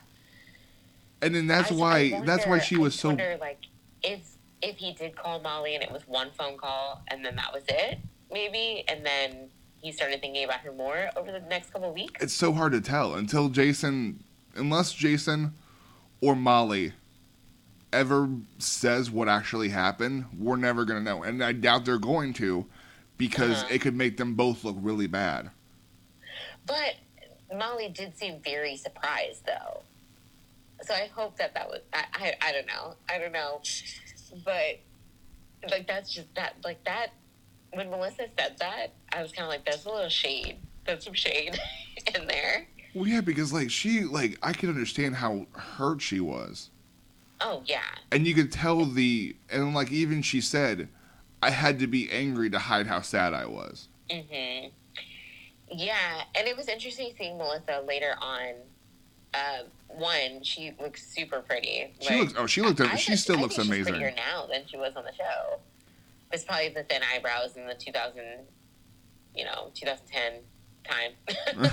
And 1.22 1.34
then 1.34 1.48
that's 1.48 1.72
I- 1.72 1.76
I 1.76 1.78
why 1.78 2.10
wonder- 2.12 2.26
that's 2.26 2.46
why 2.46 2.60
she 2.60 2.76
was 2.78 2.94
just 2.94 3.02
so 3.02 3.10
Wonder, 3.10 3.38
like 3.40 3.60
if 4.04 4.20
if 4.62 4.78
he 4.78 4.94
did 4.94 5.16
call 5.16 5.40
Molly 5.42 5.76
and 5.76 5.84
it 5.84 5.92
was 5.92 6.08
one 6.08 6.32
phone 6.38 6.58
call 6.58 7.04
and 7.10 7.24
then 7.24 7.36
that 7.36 7.54
was 7.54 7.64
it, 7.70 8.00
maybe, 8.32 8.84
and 8.88 9.06
then 9.06 9.50
he 9.82 9.92
started 9.92 10.20
thinking 10.22 10.44
about 10.44 10.62
her 10.62 10.72
more 10.72 11.10
over 11.16 11.32
the 11.32 11.40
next 11.42 11.72
couple 11.72 11.90
of 11.90 11.94
weeks. 11.96 12.22
it's 12.24 12.34
so 12.34 12.52
hard 12.52 12.72
to 12.72 12.82
tell 12.82 13.14
until 13.16 13.50
Jason 13.50 14.24
unless 14.56 14.92
Jason 14.94 15.54
or 16.26 16.36
Molly 16.36 16.94
ever 17.94 18.28
says 18.58 19.10
what 19.12 19.30
actually 19.30 19.70
happened, 19.70 20.26
we're 20.38 20.56
never 20.58 20.84
going 20.86 21.00
to 21.00 21.04
know. 21.04 21.24
And 21.24 21.44
I 21.44 21.52
doubt 21.54 21.86
they're 21.86 21.98
going 21.98 22.34
to 22.34 22.66
because 23.18 23.64
Uh-huh. 23.64 23.74
it 23.76 23.82
could 23.82 23.96
make 23.96 24.18
them 24.18 24.34
both 24.36 24.64
look 24.64 24.76
really 24.80 25.08
bad. 25.08 25.52
But 26.66 26.96
Molly 27.56 27.90
did 27.90 28.18
seem 28.18 28.42
very 28.42 28.76
surprised, 28.76 29.46
though. 29.46 29.84
So 30.82 30.94
I 30.94 31.08
hope 31.14 31.38
that 31.38 31.54
that 31.54 31.70
was. 31.70 31.82
I, 31.94 32.04
I, 32.14 32.34
I 32.42 32.52
don't 32.52 32.68
know. 32.68 32.96
I 33.08 33.18
don't 33.18 33.32
know. 33.32 33.62
But 34.44 34.80
like 35.70 35.88
that's 35.88 36.14
just 36.14 36.34
that 36.36 36.56
like 36.64 36.84
that. 36.86 37.12
When 37.72 37.90
Melissa 37.90 38.26
said 38.38 38.58
that, 38.60 38.88
I 39.14 39.22
was 39.22 39.32
kind 39.32 39.44
of 39.46 39.50
like, 39.50 39.64
"That's 39.66 39.86
a 39.86 39.90
little 39.90 40.10
shade. 40.10 40.58
That's 40.86 41.06
some 41.06 41.14
shade 41.14 41.58
in 42.16 42.28
there." 42.28 42.68
Well, 42.96 43.06
yeah, 43.08 43.22
because 43.22 43.52
like 43.54 43.70
she 43.70 44.02
like 44.02 44.40
I 44.42 44.54
can 44.54 44.70
understand 44.70 45.16
how 45.16 45.46
hurt 45.52 46.02
she 46.02 46.20
was. 46.20 46.72
Oh 47.42 47.62
yeah, 47.66 47.82
and 48.12 48.26
you 48.26 48.34
could 48.34 48.52
tell 48.52 48.86
the 48.86 49.36
and 49.52 49.76
like 49.76 49.92
even 49.92 50.22
she 50.22 50.40
said 50.42 50.88
i 51.44 51.50
had 51.50 51.78
to 51.80 51.86
be 51.86 52.10
angry 52.10 52.50
to 52.50 52.58
hide 52.58 52.88
how 52.88 53.02
sad 53.02 53.34
i 53.34 53.46
was 53.46 53.90
hmm 54.10 54.68
Yeah, 55.70 56.22
and 56.34 56.48
it 56.48 56.56
was 56.56 56.70
interesting 56.70 57.12
seeing 57.18 57.38
Melissa 57.38 57.84
later 57.86 58.16
on. 58.22 58.54
Uh, 59.34 59.64
one, 59.90 60.42
she 60.44 60.72
looks 60.80 61.06
super 61.06 61.42
pretty. 61.42 61.94
she 62.00 62.16
looks 62.16 62.34
oh 62.38 62.48
she 62.48 62.62
looked 62.62 62.80
I 62.80 62.96
she 62.96 63.08
think- 63.12 63.20
still 63.20 63.38
I 63.38 63.42
looks 63.42 63.58
amazing 63.58 63.94
prettier 63.96 64.14
now 64.16 64.46
than 64.46 64.62
she 64.66 64.78
was 64.78 64.96
on 64.96 65.04
the 65.04 65.14
show. 65.14 65.60
It's 66.32 66.46
probably 66.46 66.70
the 66.70 66.84
thin 66.84 67.02
eyebrows 67.14 67.58
in 67.58 67.68
the 67.68 67.76
2000, 67.76 68.24
you 69.36 69.44
know, 69.44 69.72
2010 69.76 70.42
time. 70.88 71.12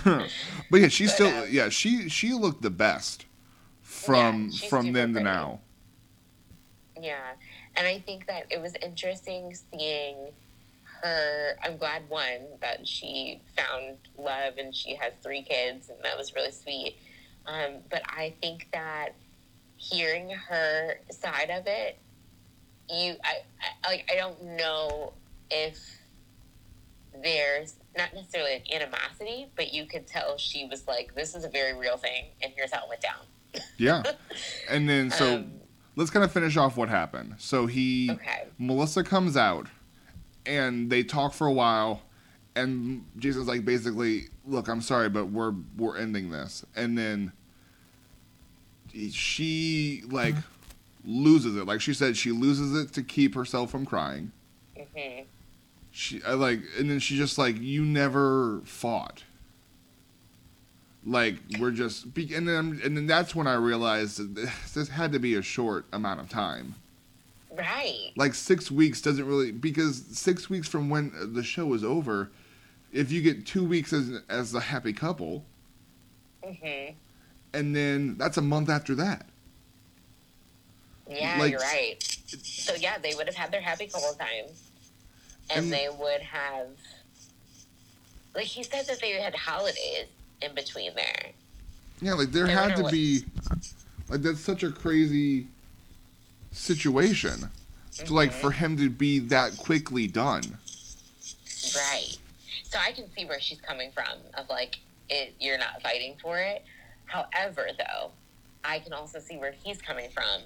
but 0.70 0.80
yeah 0.80 0.88
she 0.88 1.06
still 1.06 1.28
um, 1.28 1.46
yeah 1.50 1.68
she 1.68 2.08
she 2.08 2.32
looked 2.32 2.62
the 2.62 2.70
best 2.70 3.26
from 3.80 4.50
Yeah, 4.52 4.68
from 4.68 4.92
then 4.92 5.14
to 5.14 5.20
now 5.20 5.60
yeah, 7.02 7.32
and 7.74 7.86
I 7.86 7.98
think 7.98 8.26
that 8.28 8.46
it 8.50 8.60
was 8.60 8.74
interesting 8.80 9.54
seeing 9.72 10.30
her. 11.02 11.56
I'm 11.62 11.76
glad 11.76 12.08
one 12.08 12.46
that 12.60 12.86
she 12.86 13.40
found 13.56 13.96
love 14.16 14.54
and 14.58 14.74
she 14.74 14.94
has 14.94 15.12
three 15.22 15.42
kids, 15.42 15.88
and 15.88 15.98
that 16.04 16.16
was 16.16 16.34
really 16.34 16.52
sweet. 16.52 16.96
Um, 17.46 17.78
but 17.90 18.02
I 18.06 18.34
think 18.40 18.68
that 18.72 19.10
hearing 19.76 20.30
her 20.30 20.94
side 21.10 21.50
of 21.50 21.66
it, 21.66 21.98
you, 22.88 23.16
I, 23.24 23.38
I 23.84 23.88
like, 23.88 24.08
I 24.12 24.16
don't 24.16 24.40
know 24.56 25.12
if 25.50 25.78
there's 27.20 27.74
not 27.96 28.14
necessarily 28.14 28.54
an 28.56 28.62
animosity, 28.82 29.48
but 29.56 29.72
you 29.72 29.86
could 29.86 30.06
tell 30.06 30.38
she 30.38 30.66
was 30.66 30.86
like, 30.86 31.14
"This 31.14 31.34
is 31.34 31.44
a 31.44 31.48
very 31.48 31.74
real 31.74 31.96
thing, 31.96 32.26
and 32.42 32.52
here's 32.56 32.72
how 32.72 32.84
it 32.84 32.88
went 32.88 33.00
down." 33.00 33.26
yeah. 33.76 34.02
And 34.70 34.88
then 34.88 35.10
so 35.10 35.36
Um, 35.36 35.52
let's 35.96 36.10
kind 36.10 36.24
of 36.24 36.32
finish 36.32 36.56
off 36.56 36.76
what 36.76 36.88
happened. 36.88 37.34
So 37.38 37.66
he 37.66 38.10
okay. 38.10 38.46
melissa 38.58 39.02
comes 39.04 39.36
out 39.36 39.66
and 40.46 40.90
they 40.90 41.02
talk 41.02 41.32
for 41.32 41.46
a 41.46 41.52
while 41.52 42.02
and 42.56 43.04
jason's 43.18 43.48
like 43.48 43.64
basically 43.64 44.24
look 44.44 44.68
i'm 44.68 44.80
sorry 44.82 45.08
but 45.08 45.26
we're 45.26 45.54
we're 45.76 45.96
ending 45.96 46.30
this. 46.30 46.64
And 46.76 46.96
then 46.96 47.32
she 49.10 50.02
like 50.08 50.34
loses 51.04 51.56
it. 51.56 51.66
Like 51.66 51.80
she 51.80 51.94
said 51.94 52.16
she 52.16 52.30
loses 52.30 52.74
it 52.80 52.92
to 52.94 53.02
keep 53.02 53.34
herself 53.34 53.70
from 53.70 53.86
crying. 53.86 54.32
Hmm 54.76 55.22
she 55.92 56.22
I 56.24 56.32
like 56.32 56.60
and 56.78 56.90
then 56.90 56.98
she 56.98 57.16
just 57.16 57.38
like 57.38 57.60
you 57.60 57.84
never 57.84 58.60
fought. 58.64 59.22
Like 61.04 61.36
we're 61.58 61.70
just 61.72 62.14
be- 62.14 62.34
and 62.34 62.48
then 62.48 62.80
and 62.84 62.96
then 62.96 63.06
that's 63.06 63.34
when 63.34 63.46
i 63.48 63.54
realized 63.54 64.34
this- 64.36 64.88
had 64.88 65.12
to 65.12 65.18
be 65.18 65.34
a 65.34 65.42
short 65.42 65.84
amount 65.92 66.20
of 66.20 66.28
time. 66.28 66.74
Right. 67.54 68.12
like 68.16 68.32
six 68.34 68.70
weeks 68.70 69.02
doesn't 69.02 69.26
really 69.26 69.52
because 69.52 70.04
six 70.12 70.48
weeks 70.48 70.66
from 70.68 70.88
when 70.88 71.12
the 71.34 71.42
show 71.42 71.74
is 71.74 71.84
over 71.84 72.30
if 72.92 73.12
you 73.12 73.20
get 73.20 73.44
two 73.46 73.62
weeks 73.64 73.92
as 73.92 74.22
as 74.30 74.54
a 74.54 74.60
happy 74.60 74.94
couple 74.94 75.44
hmm 76.42 76.92
and 77.52 77.76
then 77.76 78.16
that's 78.16 78.38
a 78.38 78.42
month 78.42 78.70
after 78.70 78.94
that. 78.94 79.26
Yeah, 81.10 81.36
Like- 81.38 81.50
you're 81.50 81.60
right. 81.60 81.96
So 82.42 82.74
yeah, 82.76 82.96
they 82.96 83.14
would 83.14 83.26
have 83.26 83.34
had 83.36 83.50
their 83.52 83.60
happy 83.60 83.86
couple 83.88 84.14
times, 84.14 84.70
and, 85.50 85.64
And- 85.64 85.72
they 85.72 85.88
would 85.88 86.20
have 86.20 86.68
like 88.34 88.44
he 88.44 88.62
said 88.62 88.86
that 88.86 89.00
they 89.00 89.12
had 89.12 89.34
holidays 89.34 90.06
in 90.40 90.54
between 90.54 90.94
there. 90.94 91.26
Yeah, 92.00 92.14
like 92.14 92.32
there 92.32 92.46
I 92.46 92.50
had 92.50 92.76
to 92.76 92.82
what- 92.84 92.92
be 92.92 93.24
like 94.08 94.22
that's 94.22 94.40
such 94.40 94.62
a 94.62 94.70
crazy 94.70 95.46
situation. 96.50 97.50
To 98.06 98.14
like 98.14 98.32
for 98.32 98.50
mm-hmm. 98.50 98.64
him 98.64 98.76
to 98.78 98.90
be 98.90 99.18
that 99.18 99.56
quickly 99.58 100.06
done. 100.06 100.42
Right. 101.76 102.16
So 102.64 102.78
I 102.78 102.92
can 102.92 103.12
see 103.12 103.26
where 103.26 103.40
she's 103.40 103.60
coming 103.60 103.90
from 103.92 104.18
of 104.34 104.48
like 104.48 104.78
it 105.10 105.34
you're 105.38 105.58
not 105.58 105.82
fighting 105.82 106.16
for 106.20 106.38
it. 106.38 106.64
However, 107.04 107.68
though, 107.76 108.10
I 108.64 108.78
can 108.78 108.94
also 108.94 109.18
see 109.18 109.36
where 109.36 109.52
he's 109.62 109.82
coming 109.82 110.08
from 110.10 110.40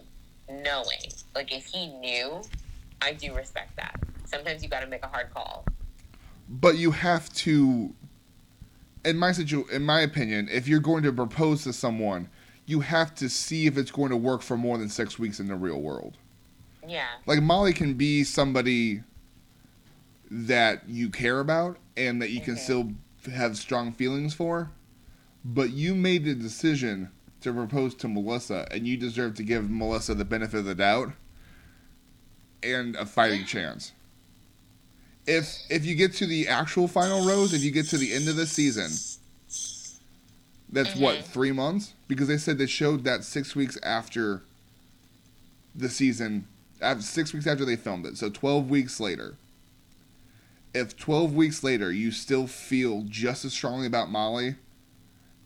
knowing. 0.62 1.12
Like 1.34 1.52
if 1.52 1.66
he 1.66 1.86
knew, 1.86 2.42
I 3.00 3.12
do 3.12 3.34
respect 3.34 3.76
that. 3.76 4.00
Sometimes 4.26 4.62
you 4.62 4.68
got 4.68 4.80
to 4.80 4.86
make 4.86 5.04
a 5.04 5.08
hard 5.08 5.32
call. 5.32 5.64
But 6.48 6.76
you 6.76 6.90
have 6.92 7.32
to 7.34 7.94
in 9.04 9.16
my 9.16 9.32
situ 9.32 9.64
in 9.72 9.82
my 9.82 10.00
opinion, 10.00 10.48
if 10.50 10.66
you're 10.66 10.80
going 10.80 11.02
to 11.04 11.12
propose 11.12 11.62
to 11.64 11.72
someone, 11.72 12.28
you 12.66 12.80
have 12.80 13.14
to 13.14 13.28
see 13.28 13.66
if 13.66 13.78
it's 13.78 13.90
going 13.90 14.10
to 14.10 14.16
work 14.16 14.42
for 14.42 14.56
more 14.56 14.76
than 14.78 14.88
6 14.88 15.18
weeks 15.18 15.38
in 15.38 15.46
the 15.46 15.54
real 15.54 15.80
world. 15.80 16.18
Yeah. 16.86 17.06
Like 17.24 17.40
Molly 17.42 17.72
can 17.72 17.94
be 17.94 18.24
somebody 18.24 19.02
that 20.30 20.88
you 20.88 21.08
care 21.08 21.38
about 21.40 21.78
and 21.96 22.20
that 22.20 22.30
you 22.30 22.40
can 22.40 22.56
Mhm. 22.56 22.58
still 22.58 22.92
have 23.32 23.56
strong 23.56 23.92
feelings 23.92 24.34
for, 24.34 24.70
but 25.44 25.70
you 25.70 25.94
made 25.94 26.24
the 26.24 26.34
decision 26.34 27.10
to 27.40 27.52
propose 27.52 27.94
to 27.94 28.08
Melissa 28.08 28.66
and 28.72 28.86
you 28.88 28.96
deserve 28.96 29.34
to 29.34 29.44
give 29.44 29.70
Melissa 29.70 30.14
the 30.14 30.24
benefit 30.24 30.58
of 30.58 30.64
the 30.64 30.74
doubt 30.74 31.12
and 32.62 32.96
a 32.96 33.06
fighting 33.06 33.44
chance. 33.44 33.92
If 35.26 35.58
if 35.68 35.84
you 35.84 35.94
get 35.94 36.14
to 36.14 36.26
the 36.26 36.48
actual 36.48 36.86
final 36.88 37.26
rose, 37.26 37.52
if 37.52 37.62
you 37.62 37.70
get 37.70 37.86
to 37.88 37.98
the 37.98 38.12
end 38.12 38.28
of 38.28 38.36
the 38.36 38.46
season, 38.46 38.90
that's 40.70 40.96
what, 40.96 41.18
Mhm. 41.18 41.24
3 41.24 41.52
months? 41.52 41.92
Because 42.08 42.28
they 42.28 42.38
said 42.38 42.58
they 42.58 42.66
showed 42.66 43.04
that 43.04 43.24
6 43.24 43.56
weeks 43.56 43.76
after 43.82 44.42
the 45.74 45.88
season 45.88 46.46
af- 46.80 47.02
six 47.02 47.32
weeks 47.32 47.46
after 47.46 47.64
they 47.64 47.76
filmed 47.76 48.06
it, 48.06 48.16
so 48.16 48.28
12 48.30 48.68
weeks 48.68 49.00
later. 49.00 49.36
If 50.74 50.96
12 50.96 51.34
weeks 51.34 51.62
later 51.64 51.90
you 51.90 52.10
still 52.10 52.46
feel 52.46 53.02
just 53.08 53.44
as 53.44 53.52
strongly 53.52 53.86
about 53.86 54.10
Molly 54.10 54.56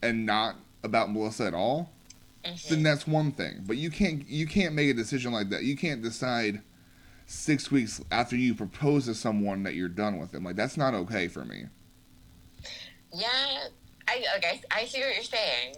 and 0.03 0.27
not 0.27 0.57
about 0.83 1.13
Melissa 1.13 1.45
at 1.47 1.55
all, 1.55 1.93
Mhm. 2.45 2.69
then 2.69 2.83
that's 2.83 3.07
one 3.07 3.31
thing. 3.33 3.63
But 3.67 3.77
you 3.77 3.91
can't 3.91 4.29
you 4.29 4.47
can't 4.47 4.75
make 4.75 4.91
a 4.91 4.95
decision 4.95 5.33
like 5.33 5.51
that. 5.51 5.65
You 5.65 5.77
can't 5.77 6.03
decide 6.03 6.63
six 7.31 7.71
weeks 7.71 8.03
after 8.11 8.35
you 8.35 8.55
propose 8.55 9.05
to 9.07 9.15
someone 9.15 9.63
that 9.63 9.75
you're 9.75 9.89
done 9.89 10.19
with 10.19 10.33
them. 10.33 10.43
Like 10.43 10.57
that's 10.57 10.77
not 10.77 10.95
okay 10.95 11.29
for 11.29 11.45
me. 11.45 11.65
Yeah, 13.15 13.69
I 14.09 14.25
okay. 14.37 14.61
I 14.71 14.85
see 14.85 15.01
what 15.01 15.15
you're 15.15 15.23
saying, 15.23 15.77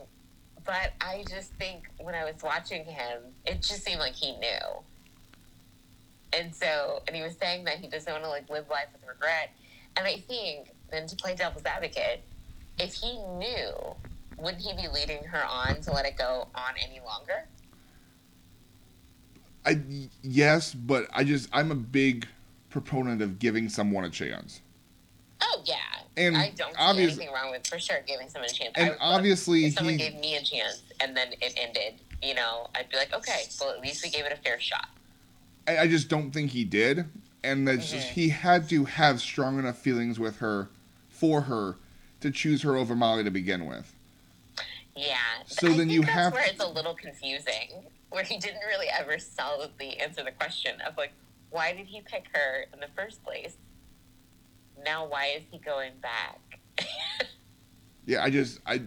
but 0.64 0.92
I 1.00 1.24
just 1.28 1.52
think 1.54 1.84
when 1.98 2.14
I 2.14 2.24
was 2.24 2.42
watching 2.42 2.84
him, 2.84 3.22
it 3.44 3.60
just 3.62 3.84
seemed 3.84 4.00
like 4.00 4.14
he 4.14 4.32
knew. 4.36 4.82
And 6.32 6.54
so, 6.54 7.02
and 7.06 7.14
he 7.14 7.22
was 7.22 7.36
saying 7.36 7.64
that 7.64 7.78
he 7.78 7.86
doesn't 7.86 8.10
want 8.10 8.24
to 8.24 8.30
like 8.30 8.48
live 8.48 8.68
life 8.70 8.86
with 8.92 9.06
regret. 9.06 9.50
And 9.98 10.06
I 10.06 10.16
think 10.16 10.70
then 10.90 11.06
to 11.06 11.16
play 11.16 11.34
devil's 11.34 11.66
advocate, 11.66 12.22
if 12.78 12.94
he 12.94 13.18
knew, 13.36 13.74
wouldn't 14.38 14.62
he 14.62 14.72
be 14.74 14.88
leading 14.88 15.22
her 15.24 15.44
on 15.44 15.82
to 15.82 15.92
let 15.92 16.06
it 16.06 16.16
go 16.16 16.48
on 16.54 16.72
any 16.82 17.00
longer? 17.04 17.46
I 19.64 19.80
yes, 20.22 20.74
but 20.74 21.06
I 21.12 21.24
just 21.24 21.48
I'm 21.52 21.70
a 21.70 21.76
big 21.76 22.26
proponent 22.70 23.22
of 23.22 23.38
giving 23.38 23.68
someone 23.68 24.04
a 24.04 24.10
chance. 24.10 24.60
Oh 25.40 25.62
yeah, 25.64 25.74
And 26.16 26.36
I 26.36 26.50
don't 26.56 26.74
see 26.74 27.02
anything 27.02 27.30
wrong 27.32 27.50
with 27.50 27.66
for 27.66 27.78
sure 27.78 27.98
giving 28.06 28.28
someone 28.28 28.48
a 28.48 28.52
chance. 28.52 28.72
And 28.76 28.96
obviously 29.00 29.66
if 29.66 29.74
someone 29.74 29.94
he 29.94 29.98
gave 29.98 30.14
me 30.20 30.36
a 30.36 30.42
chance 30.42 30.82
and 31.00 31.16
then 31.16 31.32
it 31.40 31.54
ended, 31.56 31.94
you 32.22 32.34
know, 32.34 32.68
I'd 32.76 32.88
be 32.88 32.96
like, 32.96 33.12
okay, 33.12 33.42
well 33.60 33.70
at 33.70 33.80
least 33.80 34.04
we 34.04 34.10
gave 34.10 34.24
it 34.24 34.32
a 34.32 34.36
fair 34.36 34.60
shot. 34.60 34.88
I, 35.66 35.78
I 35.78 35.88
just 35.88 36.08
don't 36.08 36.30
think 36.30 36.50
he 36.52 36.64
did, 36.64 37.06
and 37.44 37.66
that 37.68 37.80
Mhm. 37.80 38.00
he 38.10 38.28
had 38.30 38.68
to 38.70 38.84
have 38.84 39.20
strong 39.20 39.58
enough 39.58 39.78
feelings 39.78 40.18
with 40.18 40.38
her, 40.38 40.68
for 41.08 41.42
her, 41.42 41.76
to 42.20 42.30
choose 42.30 42.62
her 42.62 42.76
over 42.76 42.94
Molly 42.94 43.24
to 43.24 43.30
begin 43.30 43.66
with. 43.66 43.94
Yeah. 44.96 45.16
So 45.46 45.68
I 45.68 45.76
then 45.76 45.90
you 45.90 46.02
that's 46.02 46.12
have 46.12 46.32
where 46.32 46.44
it's 46.46 46.62
a 46.62 46.68
little 46.68 46.94
confusing, 46.94 47.84
where 48.12 48.24
he 48.24 48.38
didn't 48.38 48.62
really 48.68 48.88
ever 48.88 49.18
solidly 49.18 49.98
answer 49.98 50.22
the 50.24 50.32
question 50.32 50.80
of 50.86 50.96
like, 50.96 51.12
why 51.50 51.72
did 51.74 51.86
he 51.86 52.00
pick 52.02 52.26
her 52.34 52.66
in 52.72 52.80
the 52.80 52.88
first 52.96 53.22
place? 53.24 53.56
Now 54.84 55.06
why 55.06 55.26
is 55.36 55.44
he 55.50 55.58
going 55.58 55.92
back? 56.00 56.40
Yeah, 58.06 58.22
I 58.22 58.30
just 58.30 58.58
I 58.66 58.82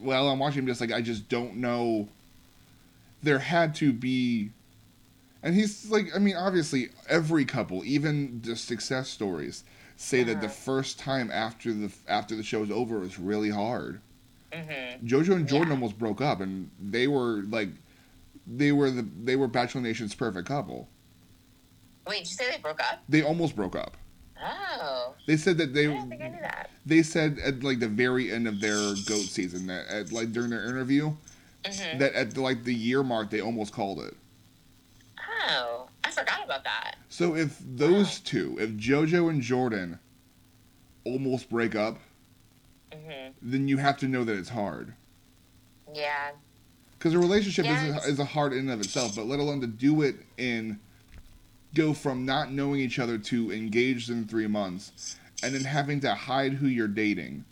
well, 0.00 0.28
I'm 0.28 0.38
watching 0.38 0.60
him 0.60 0.66
just 0.66 0.80
like 0.80 0.92
I 0.92 1.00
just 1.02 1.28
don't 1.28 1.56
know. 1.56 2.08
There 3.22 3.38
had 3.38 3.74
to 3.76 3.92
be, 3.92 4.50
and 5.42 5.54
he's 5.54 5.90
like 5.90 6.14
I 6.14 6.18
mean 6.18 6.36
obviously 6.36 6.90
every 7.08 7.44
couple, 7.44 7.84
even 7.84 8.40
the 8.42 8.56
success 8.56 9.08
stories, 9.08 9.64
say 9.96 10.22
that 10.24 10.40
the 10.40 10.46
Uh-huh. 10.46 10.54
first 10.54 10.98
time 10.98 11.30
after 11.30 11.72
the 11.72 11.92
after 12.08 12.36
the 12.36 12.42
show's 12.42 12.70
over 12.70 13.02
is 13.02 13.18
really 13.18 13.50
hard. 13.50 14.00
hmm 14.52 15.04
JoJo 15.04 15.36
and 15.36 15.48
Jordan 15.48 15.68
Yeah. 15.68 15.74
almost 15.74 15.98
broke 15.98 16.20
up, 16.20 16.40
and 16.40 16.70
they 16.80 17.06
were 17.08 17.42
like, 17.48 17.70
they 18.56 18.72
were 18.72 18.90
the 18.90 19.06
they 19.22 19.36
were 19.36 19.48
Bachelor 19.48 19.80
Nation's 19.80 20.14
perfect 20.14 20.48
couple. 20.48 20.88
Wait, 22.06 22.18
did 22.24 22.28
you 22.30 22.34
say 22.36 22.50
they 22.50 22.58
broke 22.58 22.80
up? 22.80 23.02
They 23.08 23.22
almost 23.22 23.54
broke 23.54 23.76
up. 23.76 23.96
Oh, 24.42 25.14
They 25.26 25.36
said 25.36 25.58
that 25.58 25.74
they. 25.74 25.86
I 25.86 25.88
they 25.88 25.94
don't 25.94 26.08
think 26.08 26.22
I 26.22 26.28
knew 26.28 26.40
that. 26.40 26.70
they 26.86 27.02
said 27.02 27.38
at 27.38 27.62
like 27.62 27.78
the 27.78 27.88
very 27.88 28.32
end 28.32 28.48
of 28.48 28.60
their 28.60 28.76
goat 28.78 29.28
season 29.28 29.66
that 29.66 29.86
at 29.88 30.12
like 30.12 30.32
during 30.32 30.50
their 30.50 30.64
interview 30.68 31.12
hmm 31.66 31.98
that 31.98 32.14
at 32.14 32.36
like 32.38 32.64
the 32.64 32.74
year 32.74 33.02
mark 33.02 33.30
they 33.30 33.40
almost 33.40 33.72
called 33.72 34.00
it. 34.00 34.14
Oh, 35.48 35.88
I 36.04 36.10
forgot 36.10 36.44
about 36.44 36.64
that. 36.64 36.96
So 37.08 37.34
if 37.36 37.58
those 37.64 38.18
two, 38.20 38.56
if 38.58 38.70
JoJo 38.70 39.28
and 39.28 39.42
Jordan 39.42 39.98
almost 41.04 41.50
break 41.50 41.74
up, 41.74 41.98
hmm 42.92 43.28
then 43.42 43.68
you 43.68 43.76
have 43.78 43.96
to 43.98 44.08
know 44.08 44.24
that 44.24 44.36
it's 44.38 44.48
hard. 44.50 44.94
Yeah. 45.92 46.30
Because 47.00 47.14
a 47.14 47.18
relationship 47.18 47.64
Yeah, 47.64 47.96
is, 47.96 48.06
a, 48.06 48.08
is 48.10 48.18
a 48.18 48.26
hard 48.26 48.52
in 48.52 48.58
and 48.58 48.70
of 48.72 48.80
itself, 48.82 49.16
but 49.16 49.24
let 49.26 49.40
alone 49.40 49.62
to 49.62 49.66
do 49.66 50.02
it 50.02 50.16
in 50.36 50.78
go 51.74 51.94
from 51.94 52.26
not 52.26 52.52
knowing 52.52 52.78
each 52.80 52.98
other 52.98 53.16
to 53.16 53.50
engaged 53.50 54.10
in 54.10 54.26
three 54.26 54.46
months, 54.46 55.16
and 55.42 55.54
then 55.54 55.64
having 55.64 56.00
to 56.00 56.14
hide 56.14 56.54
who 56.54 56.66
you're 56.66 56.88
dating, 56.88 57.46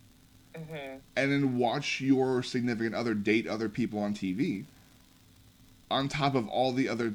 hmm 0.54 0.98
and 1.16 1.32
then 1.32 1.56
watch 1.58 2.00
your 2.00 2.42
significant 2.42 2.94
other 2.94 3.14
date 3.14 3.46
other 3.46 3.68
people 3.70 3.98
on 4.00 4.14
TV. 4.14 4.66
On 5.90 6.08
top 6.08 6.34
of 6.34 6.46
all 6.48 6.72
the 6.72 6.88
other, 6.88 7.14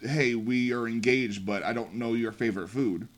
hey, 0.00 0.34
we 0.36 0.72
are 0.72 0.86
engaged, 0.86 1.44
but 1.44 1.64
I 1.64 1.72
don't 1.72 1.94
know 1.94 2.14
your 2.14 2.32
favorite 2.32 2.68
food. 2.68 3.08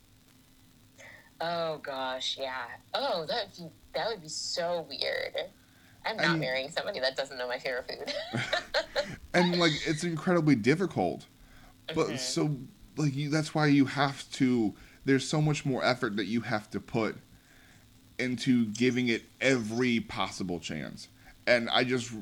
Oh 1.40 1.78
gosh, 1.78 2.38
yeah. 2.40 2.64
Oh, 2.94 3.26
that 3.26 3.46
would 3.46 3.56
be, 3.56 3.72
that 3.94 4.08
would 4.08 4.22
be 4.22 4.28
so 4.28 4.86
weird. 4.88 5.34
I'm 6.06 6.16
not 6.16 6.26
And- 6.26 6.40
marrying 6.40 6.70
somebody 6.70 7.00
that 7.00 7.16
doesn't 7.16 7.38
know 7.38 7.48
my 7.48 7.58
favorite 7.58 7.90
food. 7.90 8.12
and 9.34 9.58
like 9.58 9.72
it's 9.86 10.04
incredibly 10.04 10.54
difficult 10.54 11.26
but 11.94 12.08
Mhm. 12.08 12.18
so 12.18 12.56
like 12.96 13.14
you, 13.14 13.28
that's 13.28 13.54
why 13.54 13.66
you 13.66 13.84
have 13.86 14.30
to 14.32 14.74
there's 15.04 15.28
so 15.28 15.40
much 15.42 15.66
more 15.66 15.84
effort 15.84 16.16
that 16.16 16.26
you 16.26 16.40
have 16.42 16.70
to 16.70 16.80
put 16.80 17.16
into 18.18 18.66
giving 18.66 19.08
it 19.08 19.24
every 19.40 20.00
possible 20.00 20.60
chance 20.60 21.08
and 21.46 21.68
i 21.70 21.82
just 21.84 22.12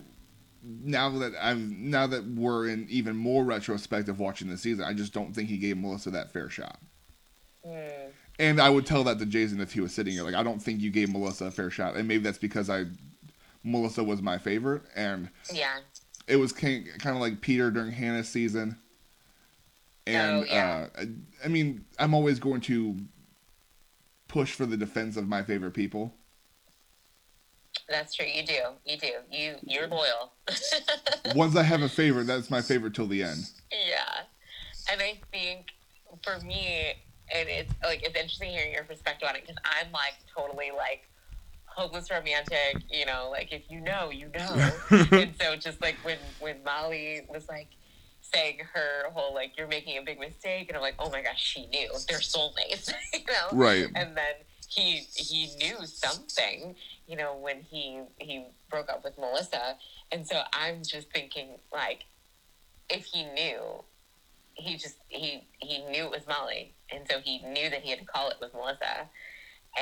now 0.63 1.11
that 1.11 1.33
i'm 1.41 1.91
now 1.91 2.07
that 2.07 2.25
we're 2.27 2.69
in 2.69 2.87
even 2.89 3.15
more 3.15 3.45
retrospective 3.45 4.19
watching 4.19 4.49
the 4.49 4.57
season 4.57 4.85
i 4.85 4.93
just 4.95 5.13
don't 5.13 5.35
think 5.35 5.49
he 5.49 5.59
gave 5.59 5.77
melissa 5.77 6.11
that 6.11 6.33
fair 6.33 6.49
shot 6.49 6.81
Hmm. 7.65 8.09
and 8.41 8.61
i 8.61 8.69
would 8.71 8.87
tell 8.87 9.05
that 9.05 9.19
to 9.21 9.27
jason 9.27 9.61
if 9.61 9.73
he 9.73 9.81
was 9.81 9.93
sitting 9.95 10.15
here 10.15 10.25
like 10.25 10.35
i 10.35 10.43
don't 10.43 10.61
think 10.61 10.81
you 10.81 10.91
gave 10.91 11.11
melissa 11.11 11.45
a 11.47 11.51
fair 11.51 11.71
shot 11.71 11.95
and 11.95 12.09
maybe 12.09 12.23
that's 12.25 12.39
because 12.39 12.69
i 12.71 12.87
melissa 13.65 14.03
was 14.03 14.21
my 14.23 14.39
favorite 14.39 14.83
and 14.97 15.29
Yeah. 15.53 15.79
it 16.27 16.37
was 16.37 16.53
kind 16.53 16.89
of 17.05 17.17
like 17.17 17.41
Peter 17.41 17.71
during 17.71 17.93
Hannah's 17.93 18.29
season. 18.29 18.77
And 20.07 20.39
Oh, 20.39 20.45
yeah. 20.45 20.89
uh, 20.99 21.05
I 21.45 21.49
mean, 21.49 21.85
I'm 21.99 22.13
always 22.15 22.41
going 22.41 22.61
to 22.63 22.97
push 24.29 24.53
for 24.53 24.67
the 24.67 24.77
defense 24.77 25.17
of 25.17 25.29
my 25.29 25.43
favorite 25.45 25.73
people. 25.75 26.13
That's 27.89 28.15
true. 28.15 28.27
You 28.27 28.45
do. 28.45 28.59
You 28.85 28.97
do. 28.99 29.13
You 29.31 29.55
you're 29.63 29.87
loyal. 29.87 30.33
Once 31.35 31.57
I 31.57 31.63
have 31.63 31.83
a 31.83 31.89
favorite, 31.89 32.27
that's 32.27 32.51
my 32.51 32.61
favorite 32.63 32.95
till 32.95 33.07
the 33.07 33.23
end. 33.23 33.49
yeah. 33.71 34.23
And 34.91 35.01
I 35.01 35.21
think 35.31 35.67
for 36.25 36.39
me, 36.41 36.93
and 37.35 37.49
it's 37.49 37.73
like 37.85 38.03
it's 38.03 38.17
interesting 38.17 38.51
hearing 38.51 38.73
your 38.73 38.85
perspective 38.85 39.29
on 39.29 39.37
it 39.37 39.43
because 39.47 39.57
I'm 39.65 39.91
like 39.93 40.15
totally 40.37 40.71
like 40.77 41.09
hopeless 41.75 42.11
romantic. 42.11 42.83
You 42.91 43.07
know, 43.07 43.29
like 43.31 43.53
if 43.53 43.71
you 43.71 43.81
know, 43.81 44.11
you 44.11 44.29
know. 44.35 44.73
and 44.91 45.35
so 45.41 45.57
just 45.57 45.81
like 45.81 45.97
when 46.03 46.19
when 46.41 46.63
Molly 46.65 47.23
was 47.29 47.49
like 47.49 47.69
saying 48.21 48.61
her 48.73 49.11
whole 49.13 49.35
like 49.35 49.57
you're 49.57 49.69
making 49.69 49.99
a 49.99 50.03
big 50.03 50.19
mistake, 50.19 50.69
and 50.69 50.77
I'm 50.77 50.83
like, 50.83 50.95
oh 50.99 51.11
my 51.11 51.23
gosh, 51.23 51.43
she 51.43 51.67
knew 51.67 51.89
they're 52.09 52.19
soulmates. 52.19 52.93
you 53.13 53.21
know. 53.27 53.59
right. 53.59 53.89
And 53.95 54.17
then 54.17 54.35
he 54.69 55.07
he 55.15 55.51
knew 55.57 55.85
something, 55.85 56.75
you 57.07 57.17
know, 57.17 57.37
when 57.37 57.63
he 57.63 58.01
he 58.19 58.47
broke 58.71 58.89
up 58.89 59.05
with 59.05 59.19
Melissa. 59.19 59.77
And 60.11 60.27
so 60.27 60.43
I'm 60.53 60.83
just 60.83 61.11
thinking, 61.11 61.59
like, 61.73 62.05
if 62.91 63.05
he 63.05 63.25
knew, 63.25 63.83
he 64.55 64.77
just 64.77 64.97
he 65.09 65.47
he 65.59 65.85
knew 65.87 66.05
it 66.05 66.11
was 66.11 66.27
Molly, 66.27 66.75
and 66.91 67.07
so 67.11 67.19
he 67.21 67.41
knew 67.41 67.71
that 67.71 67.81
he 67.81 67.91
had 67.91 67.99
to 67.99 68.05
call 68.05 68.31
it 68.31 68.37
with 68.41 68.53
Melissa, 68.55 69.09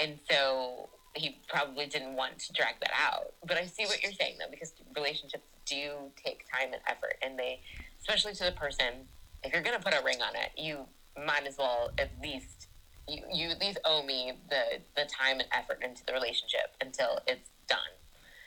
and 0.01 0.19
so 0.31 0.89
he 1.15 1.39
probably 1.49 1.87
didn't 1.87 2.15
want 2.15 2.39
to 2.39 2.53
drag 2.53 2.75
that 2.81 2.93
out. 2.95 3.33
But 3.47 3.57
I 3.57 3.67
see 3.67 3.85
what 3.87 4.03
you're 4.03 4.13
saying 4.13 4.37
though, 4.39 4.51
because 4.51 4.73
relationships 4.95 5.45
do 5.67 5.93
take 6.23 6.45
time 6.51 6.73
and 6.73 6.83
effort, 6.87 7.17
and 7.23 7.39
they, 7.39 7.61
especially 8.01 8.35
to 8.35 8.45
the 8.45 8.53
person, 8.53 9.07
if 9.43 9.53
you're 9.53 9.63
gonna 9.63 9.81
put 9.81 9.95
a 9.95 10.03
ring 10.05 10.21
on 10.23 10.35
it, 10.37 10.51
you 10.57 10.87
might 11.27 11.47
as 11.47 11.57
well 11.59 11.91
at 11.99 12.11
least 12.23 12.69
you, 13.09 13.23
you 13.33 13.49
at 13.51 13.61
least 13.61 13.79
owe 13.85 14.03
me 14.05 14.33
the 14.51 14.79
the 14.97 15.05
time 15.11 15.41
and 15.41 15.49
effort 15.53 15.83
into 15.83 16.05
the 16.07 16.13
relationship 16.13 16.75
until 16.81 17.19
it's 17.27 17.49
done. 17.69 17.79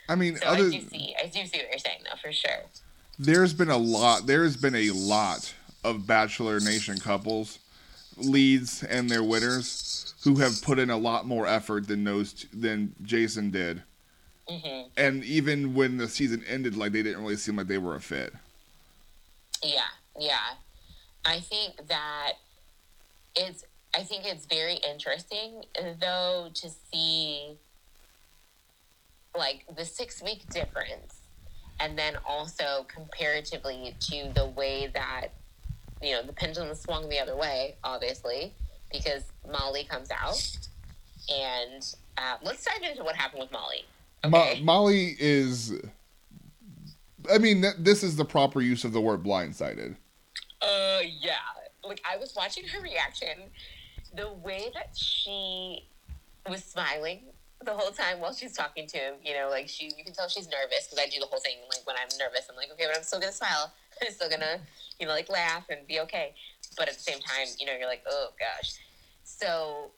I 0.08 0.16
mean, 0.16 0.38
So 0.38 0.48
other 0.48 0.68
I 0.68 0.70
do 0.70 0.82
see 0.82 1.16
I 1.22 1.26
do 1.28 1.46
see 1.46 1.58
what 1.58 1.70
you're 1.70 1.80
saying 1.80 2.00
though 2.06 2.18
for 2.22 2.32
sure. 2.32 2.64
there's 3.20 3.54
been 3.54 3.70
a 3.70 3.78
lot. 3.78 4.26
There's 4.28 4.56
been 4.56 4.76
a 4.76 4.92
lot 4.92 5.54
of 5.84 6.08
Bachelor 6.08 6.60
Nation 6.62 6.98
couples, 7.00 7.60
leads 8.18 8.84
and 8.84 9.10
their 9.10 9.24
winners, 9.24 10.13
who 10.24 10.36
have 10.36 10.62
put 10.62 10.80
in 10.80 10.90
a 10.90 10.98
lot 10.98 11.26
more 11.26 11.48
effort 11.48 11.88
than 11.88 12.04
those 12.04 12.34
t- 12.34 12.48
than 12.54 12.96
Jason 13.02 13.52
did. 13.52 13.84
hmm 14.48 14.84
And 14.98 15.24
even 15.24 15.74
when 15.74 15.98
the 15.98 16.08
season 16.08 16.44
ended, 16.48 16.76
like 16.76 16.92
they 16.92 17.04
didn't 17.04 17.22
really 17.22 17.36
seem 17.36 17.56
like 17.58 17.68
they 17.68 17.78
were 17.78 17.96
a 17.96 18.02
fit. 18.02 18.34
Yeah, 19.62 19.82
yeah. 20.20 20.56
I 21.26 21.40
think 21.40 21.88
that 21.88 22.34
it's 23.36 23.66
I 23.96 24.04
think 24.04 24.26
it's 24.26 24.46
very 24.46 24.76
interesting 24.90 25.64
though 26.00 26.50
to 26.54 26.70
see 26.92 27.58
like 29.38 29.66
the 29.76 29.86
six 29.86 30.22
week 30.22 30.48
difference 30.50 31.22
and 31.80 31.98
then 31.98 32.18
also 32.28 32.86
comparatively 32.88 33.96
to 34.00 34.32
the 34.36 34.48
way 34.48 34.88
that 34.94 35.30
you 36.02 36.12
know 36.12 36.22
the 36.24 36.34
pendulum 36.34 36.76
swung 36.76 37.10
the 37.10 37.20
other 37.20 37.36
way 37.36 37.76
obviously 37.84 38.54
because 38.94 39.24
molly 39.52 39.84
comes 39.84 40.10
out 40.12 40.58
and 41.30 41.96
uh, 42.18 42.36
let's 42.44 42.64
dive 42.64 42.90
into 42.90 43.04
what 43.04 43.16
happened 43.16 43.42
with 43.42 43.52
molly 43.52 43.84
Mo- 44.30 44.56
Molly 44.62 45.16
is. 45.20 45.74
I 47.32 47.38
mean, 47.38 47.62
th- 47.62 47.76
this 47.80 48.04
is 48.04 48.16
the 48.16 48.26
proper 48.26 48.62
use 48.62 48.84
of 48.84 48.94
the 48.94 49.02
word 49.02 49.24
blindsided. 49.24 49.96
Uh, 50.62 51.00
yeah. 51.20 51.36
Like 51.84 52.02
I 52.10 52.18
was 52.18 52.34
watching 52.36 52.66
her 52.68 52.82
reaction, 52.82 53.50
the 54.16 54.32
way 54.32 54.72
that 54.74 54.96
she 54.96 55.86
was 56.48 56.64
smiling 56.64 57.22
the 57.64 57.72
whole 57.72 57.92
time 57.92 58.20
while 58.20 58.34
she's 58.34 58.54
talking 58.54 58.88
to 58.88 58.98
him. 58.98 59.14
You 59.24 59.34
know, 59.36 59.50
like 59.50 59.68
she, 59.68 59.92
you 59.98 60.04
can 60.06 60.14
tell 60.14 60.30
she's 60.30 60.48
nervous 60.48 60.88
because 60.88 61.00
I 61.00 61.10
do 61.10 61.20
the 61.20 61.26
whole 61.26 61.40
thing. 61.40 61.58
Like 61.70 61.86
when 61.86 61.98
I'm 61.98 62.08
nervous, 62.18 62.48
I'm 62.50 62.56
like, 62.56 62.72
okay, 62.74 62.86
but 62.88 62.96
I'm 62.96 63.04
still 63.04 63.20
gonna 63.20 63.34
smile. 63.34 63.74
I'm 64.02 64.12
still 64.12 64.30
gonna, 64.30 64.60
you 65.00 65.06
know, 65.06 65.14
like 65.14 65.30
laugh 65.30 65.66
and 65.70 65.86
be 65.86 66.00
okay. 66.02 66.34
But 66.78 66.88
at 66.90 66.96
the 66.96 67.02
same 67.02 67.20
time, 67.20 67.48
you 67.60 67.66
know, 67.66 67.74
you're 67.78 67.88
like, 67.88 68.04
oh 68.10 68.30
gosh. 68.40 68.76
So 69.24 69.92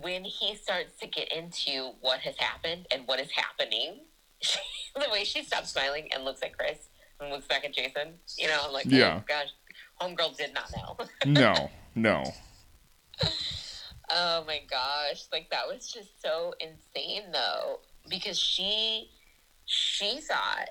when 0.00 0.24
he 0.24 0.54
starts 0.56 0.98
to 1.00 1.06
get 1.06 1.32
into 1.32 1.92
what 2.00 2.20
has 2.20 2.36
happened 2.38 2.86
and 2.92 3.02
what 3.06 3.20
is 3.20 3.30
happening, 3.30 4.00
the 4.94 5.06
way 5.12 5.24
she 5.24 5.42
stops 5.44 5.70
smiling 5.72 6.08
and 6.14 6.24
looks 6.24 6.42
at 6.42 6.56
Chris 6.56 6.78
and 7.20 7.30
looks 7.30 7.46
back 7.46 7.64
at 7.64 7.74
Jason, 7.74 8.14
you 8.38 8.48
know, 8.48 8.58
I'm 8.64 8.72
like, 8.72 8.86
oh, 8.86 8.94
Yeah. 8.96 9.20
oh 9.20 9.24
gosh, 9.28 9.48
homegirl 10.00 10.36
did 10.36 10.54
not 10.54 10.70
know. 10.76 11.06
No, 11.26 11.70
no. 11.94 12.24
oh 14.10 14.44
my 14.46 14.60
gosh, 14.70 15.24
like 15.32 15.50
that 15.50 15.66
was 15.68 15.90
just 15.92 16.20
so 16.22 16.54
insane 16.60 17.30
though, 17.32 17.80
because 18.08 18.38
she 18.38 19.10
she 19.64 20.20
thought 20.20 20.70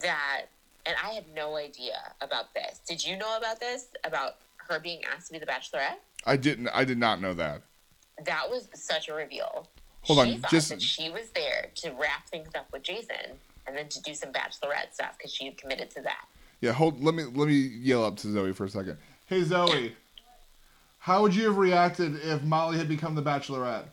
that, 0.00 0.46
and 0.88 0.96
I 1.04 1.10
had 1.10 1.24
no 1.34 1.56
idea 1.56 2.14
about 2.22 2.54
this. 2.54 2.80
Did 2.88 3.04
you 3.04 3.16
know 3.18 3.36
about 3.36 3.60
this? 3.60 3.88
About 4.04 4.36
her 4.68 4.80
being 4.80 5.02
asked 5.04 5.26
to 5.28 5.34
be 5.34 5.38
the 5.38 5.46
Bachelorette? 5.46 5.98
I 6.26 6.36
didn't. 6.36 6.68
I 6.68 6.84
did 6.84 6.98
not 6.98 7.20
know 7.20 7.34
that. 7.34 7.62
That 8.24 8.50
was 8.50 8.68
such 8.74 9.08
a 9.08 9.14
reveal. 9.14 9.68
Hold 10.02 10.26
she 10.26 10.34
on, 10.34 10.40
thought 10.40 10.50
just- 10.50 10.70
that 10.70 10.82
she 10.82 11.10
was 11.10 11.28
there 11.34 11.68
to 11.76 11.90
wrap 11.90 12.26
things 12.28 12.48
up 12.56 12.66
with 12.72 12.82
Jason 12.82 13.38
and 13.66 13.76
then 13.76 13.88
to 13.90 14.00
do 14.02 14.14
some 14.14 14.32
Bachelorette 14.32 14.92
stuff 14.94 15.16
because 15.18 15.32
she 15.32 15.44
had 15.44 15.58
committed 15.58 15.90
to 15.90 16.02
that. 16.02 16.24
Yeah, 16.60 16.72
hold. 16.72 17.00
Let 17.04 17.14
me 17.14 17.24
let 17.24 17.46
me 17.48 17.54
yell 17.54 18.04
up 18.04 18.16
to 18.18 18.32
Zoe 18.32 18.52
for 18.52 18.64
a 18.64 18.68
second. 18.70 18.96
Hey 19.26 19.42
Zoe, 19.44 19.94
how 20.98 21.22
would 21.22 21.34
you 21.34 21.44
have 21.44 21.58
reacted 21.58 22.16
if 22.24 22.42
Molly 22.42 22.78
had 22.78 22.88
become 22.88 23.14
the 23.14 23.22
Bachelorette? 23.22 23.84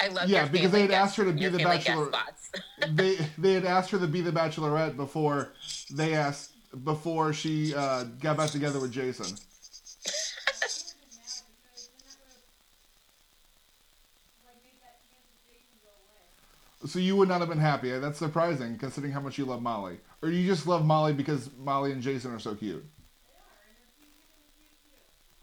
I 0.00 0.08
love 0.08 0.28
Yeah, 0.28 0.46
because 0.46 0.70
they 0.72 0.82
had 0.82 0.90
guest- 0.90 1.02
asked 1.02 1.16
her 1.16 1.24
to 1.24 1.32
be 1.32 1.48
the 1.48 1.58
Bachelor- 1.58 2.10
they 2.90 3.16
they 3.38 3.52
had 3.54 3.64
asked 3.64 3.90
her 3.90 3.98
to 3.98 4.06
be 4.06 4.20
the 4.20 4.32
Bachelorette 4.32 4.96
before 4.96 5.52
they 5.92 6.14
asked 6.14 6.52
before 6.84 7.32
she 7.32 7.74
uh, 7.74 8.04
got 8.20 8.36
back 8.36 8.50
together 8.50 8.80
with 8.80 8.92
Jason. 8.92 9.36
So 16.86 16.98
you 16.98 17.14
would 17.16 17.28
not 17.28 17.40
have 17.40 17.48
been 17.48 17.58
happy. 17.58 17.90
That's 17.98 18.18
surprising, 18.18 18.78
considering 18.78 19.12
how 19.12 19.20
much 19.20 19.36
you 19.36 19.44
love 19.44 19.60
Molly. 19.60 19.98
Or 20.22 20.30
you 20.30 20.46
just 20.46 20.66
love 20.66 20.84
Molly 20.84 21.12
because 21.12 21.50
Molly 21.58 21.92
and 21.92 22.00
Jason 22.02 22.32
are 22.32 22.38
so 22.38 22.54
cute. 22.54 22.84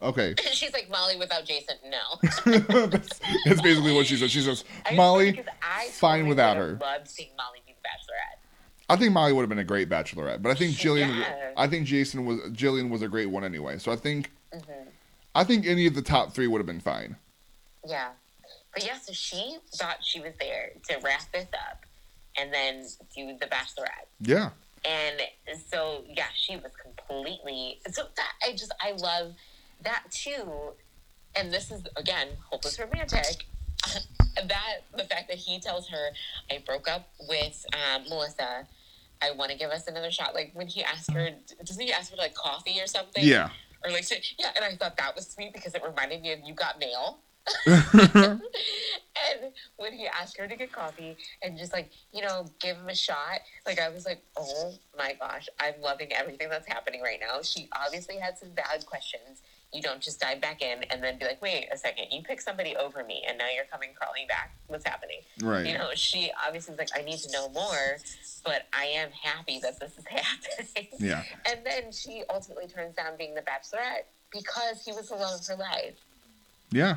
Okay, 0.02 0.36
She's 0.52 0.74
like 0.74 0.90
Molly 0.90 1.18
without 1.18 1.46
Jason. 1.46 1.76
No. 1.90 2.20
that's, 2.88 3.20
that's 3.46 3.62
basically 3.62 3.94
what 3.96 4.06
she 4.06 4.16
said. 4.16 4.30
She 4.30 4.42
says, 4.42 4.64
Molly, 4.96 5.44
I 5.62 5.88
fine 5.88 6.20
totally 6.20 6.30
without 6.30 6.58
her. 6.58 6.78
Loved 6.80 7.08
seeing 7.08 7.30
Molly 7.36 7.60
be 7.66 7.74
the 7.74 7.80
Bachelorette. 7.88 8.38
I 8.90 8.96
think 8.96 9.12
Molly 9.14 9.34
would 9.34 9.42
have 9.42 9.50
been 9.50 9.58
a 9.60 9.64
great 9.64 9.90
Bachelorette, 9.90 10.42
but 10.42 10.50
I 10.52 10.54
think 10.54 10.76
Jillian, 10.76 11.20
Yeah. 11.20 11.52
I 11.58 11.68
think 11.68 11.88
Jason 11.88 12.26
was 12.26 12.40
Jillian 12.52 12.90
was 12.90 13.02
a 13.02 13.08
great 13.08 13.26
one 13.28 13.44
anyway. 13.44 13.78
So 13.80 13.92
I 13.92 13.96
think, 13.96 14.32
Mm-hmm. 14.54 14.90
I 15.36 15.44
think 15.44 15.68
any 15.68 15.86
of 15.88 15.94
the 15.94 16.02
top 16.02 16.34
three 16.34 16.48
would 16.48 16.60
have 16.60 16.66
been 16.66 16.80
fine. 16.80 17.18
Yeah, 17.86 18.10
but 18.74 18.86
yeah, 18.86 18.98
so 18.98 19.12
she 19.14 19.58
thought 19.76 19.98
she 20.02 20.20
was 20.22 20.34
there 20.40 20.72
to 20.90 21.00
wrap 21.04 21.30
this 21.34 21.48
up 21.54 21.86
and 22.40 22.54
then 22.54 22.86
do 23.16 23.36
the 23.40 23.46
Bachelorette. 23.48 24.08
Yeah, 24.22 24.52
And 24.86 25.20
so 25.70 26.04
yeah, 26.08 26.28
she 26.36 26.56
was 26.56 26.72
completely 26.82 27.80
so 27.92 28.04
that 28.16 28.32
I 28.48 28.52
just 28.54 28.74
I 28.82 28.92
love 28.94 29.34
that 29.84 30.04
too. 30.12 30.74
And 31.36 31.52
this 31.52 31.72
is 31.72 31.84
again 31.96 32.30
hopeless 32.50 32.80
romantic. 32.80 33.46
that 34.48 34.84
the 34.96 35.04
fact 35.04 35.28
that 35.30 35.38
he 35.38 35.60
tells 35.60 35.88
her, 35.90 36.10
"I 36.52 36.64
broke 36.66 36.90
up 36.90 37.10
with 37.28 37.66
um, 37.74 38.04
Melissa. 38.10 38.68
I 39.22 39.32
want 39.32 39.52
to 39.52 39.58
give 39.58 39.72
us 39.72 39.88
another 39.88 40.12
shot." 40.12 40.34
Like 40.34 40.52
when 40.54 40.68
he 40.68 40.84
asked 40.84 41.12
her, 41.12 41.30
doesn't 41.64 41.82
he 41.82 41.92
ask 41.92 42.12
for 42.12 42.18
like 42.18 42.34
coffee 42.34 42.80
or 42.82 42.88
something? 42.88 43.24
yeah. 43.24 43.50
Or 43.84 43.92
like 43.92 44.10
yeah. 44.40 44.52
And 44.56 44.66
I 44.66 44.76
thought 44.76 44.98
that 44.98 45.16
was 45.16 45.28
sweet 45.28 45.54
because 45.54 45.76
it 45.76 45.84
reminded 45.88 46.22
me 46.22 46.34
of 46.34 46.40
"You 46.44 46.54
Got 46.54 46.80
Mail." 46.80 47.20
and 49.32 49.52
when 49.78 49.94
he 49.94 50.08
asked 50.08 50.38
her 50.38 50.48
to 50.48 50.56
get 50.56 50.72
coffee 50.72 51.16
and 51.42 51.58
just 51.58 51.74
like 51.74 51.90
you 52.12 52.22
know 52.22 52.46
give 52.60 52.76
him 52.78 52.90
a 52.90 52.96
shot 52.96 53.40
like 53.66 53.80
i 53.80 53.90
was 53.90 54.06
like 54.06 54.22
oh 54.38 54.74
my 54.98 55.16
gosh 55.20 55.48
i'm 55.60 55.74
loving 55.82 56.12
everything 56.14 56.50
that's 56.50 56.68
happening 56.68 57.02
right 57.02 57.20
now 57.22 57.42
she 57.42 57.70
obviously 57.86 58.18
had 58.18 58.38
some 58.38 58.50
valid 58.56 58.86
questions 58.86 59.42
you 59.74 59.82
don't 59.82 60.00
just 60.02 60.20
dive 60.20 60.40
back 60.42 60.62
in 60.62 60.84
and 60.90 61.04
then 61.04 61.18
be 61.20 61.26
like 61.26 61.42
wait 61.42 61.68
a 61.74 61.78
second 61.78 62.06
you 62.12 62.22
pick 62.24 62.40
somebody 62.42 62.76
over 62.78 63.04
me 63.04 63.22
and 63.28 63.38
now 63.38 63.46
you're 63.54 63.66
coming 63.66 63.90
crawling 64.00 64.26
back 64.28 64.56
what's 64.68 64.86
happening 64.86 65.20
right. 65.42 65.66
you 65.66 65.78
know 65.78 65.90
she 65.94 66.32
obviously 66.46 66.72
was 66.72 66.80
like 66.80 66.90
i 66.98 67.02
need 67.04 67.18
to 67.20 67.32
know 67.32 67.50
more 67.50 67.98
but 68.46 68.68
i 68.74 68.86
am 68.86 69.10
happy 69.12 69.60
that 69.62 69.80
this 69.80 69.92
is 69.98 70.06
happening 70.10 70.88
Yeah. 71.00 71.24
and 71.50 71.60
then 71.66 71.92
she 71.92 72.24
ultimately 72.30 72.68
turns 72.68 72.96
down 72.96 73.18
being 73.18 73.36
the 73.36 73.42
bachelorette 73.42 74.06
because 74.32 74.84
he 74.86 74.92
was 74.94 75.10
the 75.10 75.16
love 75.16 75.40
of 75.42 75.48
her 75.48 75.56
life 75.56 75.96
Yeah. 76.72 76.96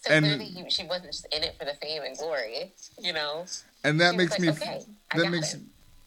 so 0.00 0.12
And- 0.12 0.24
clearly, 0.26 0.44
he, 0.46 0.68
she 0.70 0.84
wasn't 0.86 1.12
just 1.12 1.26
in 1.34 1.42
it 1.44 1.56
for 1.58 1.64
the 1.64 1.74
fame 1.74 2.02
and 2.02 2.16
glory, 2.16 2.72
you 3.00 3.12
know. 3.12 3.44
And 3.84 4.00
that 4.00 4.12
She 4.12 4.16
makes 4.18 4.30
was 4.32 4.40
me 4.40 4.48
like, 4.50 4.62
okay, 4.62 4.80
that 5.16 5.30
makes 5.30 5.54
it. 5.54 5.60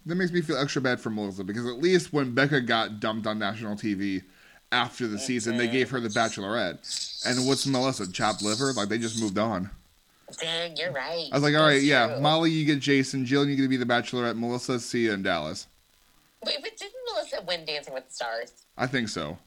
that 0.05 0.15
makes 0.15 0.31
me 0.31 0.41
feel 0.41 0.57
extra 0.57 0.81
bad 0.81 0.99
for 1.01 1.09
Melissa 1.09 1.43
because 1.43 1.65
at 1.65 1.79
least 1.81 2.13
when 2.13 2.33
Becca 2.35 2.61
got 2.61 2.99
dumped 2.99 3.25
on 3.27 3.39
national 3.39 3.75
TV 3.75 4.21
after 4.73 5.07
the 5.07 5.19
season, 5.19 5.57
they 5.57 5.67
gave 5.67 5.89
her 5.91 5.99
the 5.99 6.09
Bachelorette. 6.09 7.25
And 7.25 7.47
what's 7.47 7.65
Melissa 7.65 8.11
chopped 8.11 8.41
liver? 8.41 8.73
Like 8.73 8.89
they 8.89 8.97
just 8.97 9.21
moved 9.21 9.37
on. 9.37 9.69
Dang, 10.39 10.75
you're 10.75 10.91
right. 10.91 11.29
I 11.31 11.35
was 11.35 11.43
like, 11.43 11.55
all 11.55 11.61
right, 11.61 11.75
That's 11.75 11.85
yeah, 11.85 12.07
true. 12.07 12.21
Molly, 12.21 12.49
you 12.49 12.65
get 12.65 12.79
Jason, 12.79 13.25
Jill, 13.25 13.47
you 13.47 13.55
get 13.55 13.61
to 13.63 13.67
be 13.67 13.77
the 13.77 13.85
Bachelorette, 13.85 14.35
Melissa, 14.35 14.79
see 14.79 15.03
you 15.05 15.13
in 15.13 15.21
Dallas. 15.21 15.67
Wait, 16.43 16.57
but 16.61 16.75
didn't 16.75 16.93
Melissa 17.13 17.43
win 17.47 17.65
Dancing 17.65 17.93
with 17.93 18.07
the 18.07 18.13
Stars? 18.13 18.65
I 18.77 18.87
think 18.87 19.09
so. 19.09 19.37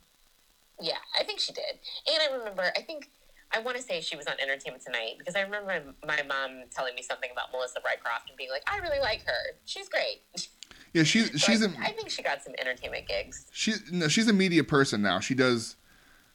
Yeah, 0.81 0.99
I 1.19 1.25
think 1.25 1.41
she 1.41 1.53
did. 1.53 1.81
And 2.07 2.19
I 2.23 2.37
remember, 2.37 2.71
I 2.77 2.83
think, 2.83 3.11
I 3.53 3.61
want 3.61 3.77
to 3.77 3.83
say 3.83 4.01
she 4.01 4.17
was 4.17 4.27
on 4.27 4.35
Entertainment 4.41 4.85
Tonight 4.85 5.15
because 5.19 5.35
I 5.35 5.41
remember 5.41 5.95
my 6.07 6.23
mom 6.29 6.65
telling 6.75 6.95
me 6.95 7.03
something 7.03 7.31
about 7.33 7.51
Melissa 7.53 7.81
Rycroft 7.81 8.29
and 8.29 8.37
being 8.37 8.51
like, 8.51 8.63
I 8.71 8.79
really 8.79 9.01
like 9.01 9.25
her. 9.25 9.57
She's 9.65 9.89
great. 9.89 10.23
Yeah, 10.97 11.03
she 11.03 11.25
So 11.25 11.37
she's 11.37 11.63
I, 11.63 11.67
a 11.67 11.71
I 11.79 11.93
think 11.93 12.09
she 12.09 12.23
got 12.23 12.43
some 12.43 12.55
entertainment 12.59 13.07
gigs. 13.07 13.47
she 13.53 13.75
no, 13.93 14.09
she's 14.09 14.29
a 14.29 14.33
media 14.33 14.65
person 14.65 15.03
now. 15.03 15.21
She 15.21 15.35
does 15.35 15.77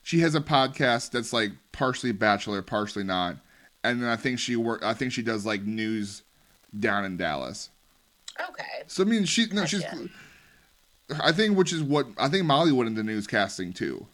she 0.04 0.20
has 0.20 0.36
a 0.36 0.40
podcast 0.42 1.10
that's 1.12 1.34
like 1.34 1.52
partially 1.72 2.12
bachelor, 2.12 2.62
partially 2.62 3.04
not, 3.04 3.38
and 3.84 4.02
then 4.04 4.08
I 4.10 4.16
think 4.18 4.38
she 4.38 4.56
work. 4.56 4.84
I 4.84 4.94
think 4.94 5.14
she 5.14 5.24
does 5.24 5.46
like 5.48 5.64
news 5.64 6.22
down 6.80 7.06
in 7.06 7.18
Dallas. 7.18 7.70
Okay. 8.40 8.84
So 8.86 9.02
I 9.04 9.08
mean, 9.08 9.26
she 9.26 9.48
no, 9.48 9.66
she's. 9.66 9.84
I 11.22 11.32
think 11.32 11.58
which 11.58 11.74
is 11.74 11.82
what 11.82 12.08
I 12.18 12.30
think 12.30 12.46
Molly 12.46 12.72
went 12.72 12.88
into 12.88 13.02
newscasting 13.04 13.74
too. 13.76 14.06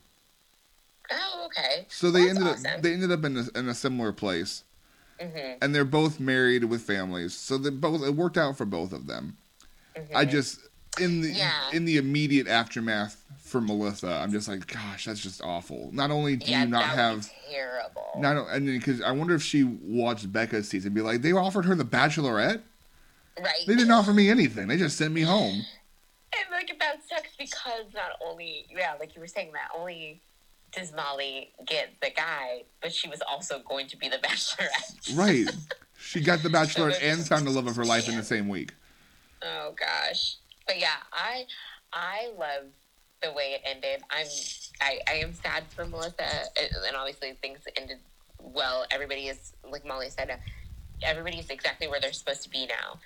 Oh, 1.12 1.48
okay. 1.48 1.86
So 1.90 2.10
they 2.10 2.26
That's 2.26 2.38
ended 2.38 2.48
awesome. 2.54 2.66
up 2.74 2.82
they 2.82 2.94
ended 2.94 3.12
up 3.12 3.24
in 3.26 3.38
a, 3.38 3.60
in 3.60 3.68
a 3.70 3.76
similar 3.76 4.14
place, 4.14 4.64
Mhm, 5.22 5.58
and 5.62 5.76
they're 5.76 5.84
both 5.86 6.20
married 6.22 6.64
with 6.66 6.82
families. 6.84 7.34
So 7.34 7.58
they 7.58 7.70
both 7.70 8.02
it 8.02 8.16
worked 8.16 8.38
out 8.38 8.58
for 8.58 8.66
both 8.66 8.94
of 8.94 9.08
them. 9.08 9.38
I 10.16 10.26
mhm. 10.26 10.30
just 10.30 10.60
in 11.00 11.22
the 11.22 11.30
Yeah. 11.30 11.52
in 11.72 11.86
the 11.86 11.98
immediate 11.98 12.48
aftermath 12.48 13.24
for 13.40 13.62
Melissa, 13.62 14.12
I'm 14.12 14.32
just 14.32 14.48
like, 14.48 14.68
gosh, 14.68 15.06
that's 15.06 15.22
just 15.22 15.42
awful. 15.42 15.90
Not 15.94 16.12
only 16.12 16.36
do 16.36 16.52
yeah, 16.52 16.64
you 16.64 16.70
not 16.70 16.84
have 16.84 17.30
terrible. 17.50 18.12
not 18.18 18.48
and 18.50 18.66
because 18.66 19.02
I 19.02 19.12
wonder 19.12 19.36
if 19.36 19.44
she 19.44 19.64
watched 19.64 20.32
Becca's 20.32 20.68
season, 20.68 20.94
be 20.94 21.02
like, 21.02 21.22
they 21.22 21.32
offered 21.32 21.66
her 21.66 21.76
the 21.76 21.86
Bachelorette. 21.86 22.62
right. 23.40 23.54
They 23.66 23.76
didn't 23.76 23.92
offer 23.92 24.14
me 24.14 24.30
anything. 24.30 24.68
They 24.68 24.78
just 24.78 24.98
sent 24.98 25.14
me 25.14 25.22
home. 25.22 25.64
And 26.34 26.46
like 26.52 26.78
that 26.80 26.98
sucks 27.08 27.36
because 27.38 27.86
not 27.94 28.12
only 28.26 28.66
yeah, 28.76 28.96
like 29.00 29.16
you 29.16 29.22
were 29.22 29.28
saying, 29.28 29.52
not 29.54 29.80
only 29.80 30.22
does 30.74 30.92
Molly 30.94 31.52
get 31.66 31.94
the 32.02 32.10
guy, 32.10 32.64
but 32.82 32.94
she 32.94 33.08
was 33.08 33.22
also 33.28 33.60
going 33.68 33.88
to 33.88 33.98
be 33.98 34.10
the 34.10 34.18
bachelorette. 34.18 35.16
Right. 35.16 35.48
She 36.00 36.22
got 36.22 36.44
the 36.44 36.50
Bachelorette 36.50 37.00
and 37.02 37.26
found 37.28 37.48
the 37.48 37.52
love 37.52 37.66
of 37.68 37.76
her 37.76 37.84
life 37.84 38.08
in 38.08 38.16
the 38.16 38.24
same 38.24 38.48
week. 38.48 38.74
Oh 39.42 39.74
gosh. 39.78 40.38
But 40.66 40.80
yeah, 40.80 40.98
I 41.12 41.46
I 41.94 42.30
love 42.38 42.66
the 43.22 43.32
way 43.32 43.56
it 43.56 43.62
ended. 43.66 44.04
I'm 44.10 44.28
I, 44.82 45.00
I 45.08 45.14
am 45.18 45.34
sad 45.34 45.64
for 45.70 45.86
Melissa 45.86 46.24
and 46.88 46.96
obviously 46.96 47.34
things 47.42 47.60
ended 47.76 48.00
well. 48.40 48.86
Everybody 48.92 49.28
is 49.28 49.54
like 49.70 49.86
Molly 49.86 50.10
said, 50.10 50.30
uh, 50.30 50.36
everybody 51.04 51.40
is 51.40 51.50
exactly 51.50 51.88
where 51.88 52.00
they're 52.00 52.14
supposed 52.14 52.44
to 52.44 52.50
be 52.50 52.68
now. 52.68 53.00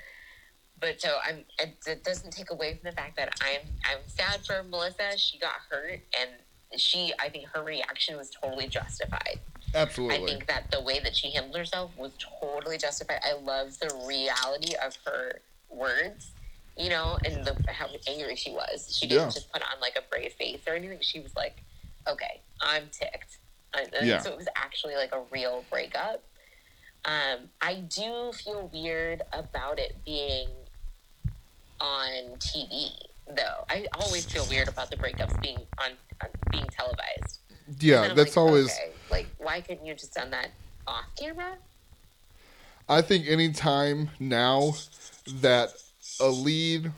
But 0.79 0.99
so 0.99 1.17
I'm 1.25 1.45
it, 1.59 1.77
it 1.85 2.03
doesn't 2.03 2.31
take 2.31 2.51
away 2.51 2.73
from 2.73 2.89
the 2.89 2.95
fact 2.95 3.15
that 3.17 3.33
I'm 3.41 3.67
I'm 3.85 4.01
sad 4.07 4.45
for 4.45 4.63
Melissa. 4.63 5.17
She 5.17 5.37
got 5.37 5.53
hurt 5.69 6.01
and 6.19 6.31
she 6.79 7.13
I 7.19 7.29
think 7.29 7.47
her 7.53 7.63
reaction 7.63 8.17
was 8.17 8.29
totally 8.29 8.67
justified. 8.67 9.39
Absolutely. 9.73 10.17
I 10.17 10.25
think 10.25 10.47
that 10.47 10.71
the 10.71 10.81
way 10.81 10.99
that 10.99 11.15
she 11.15 11.31
handled 11.31 11.55
herself 11.55 11.91
was 11.97 12.11
totally 12.41 12.77
justified. 12.77 13.19
I 13.23 13.33
love 13.33 13.79
the 13.79 14.03
reality 14.05 14.73
of 14.83 14.97
her 15.05 15.41
words, 15.71 16.31
you 16.77 16.89
know, 16.89 17.17
and 17.25 17.45
the 17.45 17.55
how 17.71 17.87
angry 18.07 18.35
she 18.35 18.51
was. 18.51 18.95
She 18.97 19.07
didn't 19.07 19.27
Yeah. 19.27 19.31
just 19.31 19.51
put 19.51 19.61
on 19.61 19.79
like 19.81 19.95
a 19.97 20.01
brave 20.09 20.33
face 20.33 20.61
or 20.67 20.73
anything. 20.73 20.99
She 21.01 21.19
was 21.19 21.35
like, 21.35 21.63
"Okay, 22.07 22.41
I'm 22.61 22.89
ticked." 22.91 23.37
Yeah. 24.01 24.19
So 24.19 24.31
it 24.31 24.37
was 24.37 24.47
actually 24.55 24.95
like 24.95 25.13
a 25.13 25.21
real 25.31 25.63
breakup. 25.69 26.23
Um, 27.05 27.49
I 27.61 27.75
do 27.75 28.31
feel 28.33 28.69
weird 28.73 29.21
about 29.33 29.79
it 29.79 29.95
being 30.05 30.49
on 31.79 32.37
TV, 32.39 32.91
though. 33.27 33.65
I 33.69 33.87
always 33.93 34.25
feel 34.25 34.45
weird 34.49 34.67
about 34.67 34.91
the 34.91 34.97
breakups 34.97 35.39
being 35.41 35.57
on, 35.79 35.91
on 36.21 36.29
being 36.51 36.65
televised. 36.65 37.39
yeah, 37.79 38.13
that's 38.13 38.35
like, 38.35 38.37
always. 38.37 38.65
okay, 38.67 38.91
like 39.09 39.27
why 39.37 39.61
couldn't 39.61 39.85
you 39.85 39.93
just 39.95 40.13
done 40.13 40.29
that 40.31 40.49
off 40.85 41.05
camera? 41.17 41.57
I 42.89 43.01
think 43.01 43.25
any 43.27 43.51
time 43.51 44.09
now 44.19 44.73
that 45.41 45.73
a 46.19 46.27
lead 46.27 46.91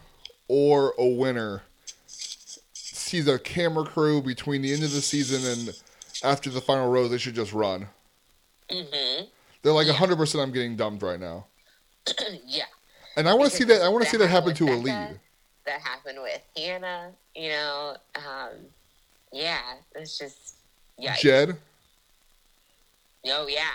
or 0.48 0.94
a 0.98 1.08
winner 1.08 1.64
sees 2.08 3.28
a 3.28 3.38
camera 3.40 3.86
crew 3.86 4.22
between 4.22 4.62
the 4.62 4.74
end 4.74 4.84
of 4.84 4.92
the 4.92 5.02
season 5.02 5.46
and 5.46 5.80
after 6.24 6.50
the 6.50 6.62
final 6.62 6.90
rose, 6.90 7.12
they 7.12 7.18
should 7.18 7.36
just 7.36 7.54
run. 7.54 7.88
Mm-hmm. 8.70 9.26
They're 9.62 9.74
like 9.74 9.88
Yeah. 9.88 9.94
100% 9.94 10.42
I'm 10.42 10.52
getting 10.52 10.76
dumped 10.76 11.04
right 11.04 11.20
now. 11.20 11.46
yeah. 12.46 12.64
And 13.16 13.30
I 13.30 13.34
want 13.34 13.52
to 13.52 13.58
see 13.58 13.64
that 13.66 13.82
I 13.82 13.90
want 13.90 14.04
to 14.04 14.10
see 14.10 14.18
that 14.18 14.28
happen 14.28 14.56
to 14.56 14.66
a 14.66 14.76
lead. 14.76 15.20
That 15.66 15.80
happened 15.82 16.20
with 16.22 16.42
Hannah. 16.58 17.12
You 17.36 17.50
know, 17.50 17.96
um, 18.16 18.52
yeah, 19.32 19.62
it's 19.96 20.18
just 20.18 20.56
yeah. 20.98 21.16
Jed, 21.16 21.58
Oh 23.26 23.48
yeah. 23.48 23.70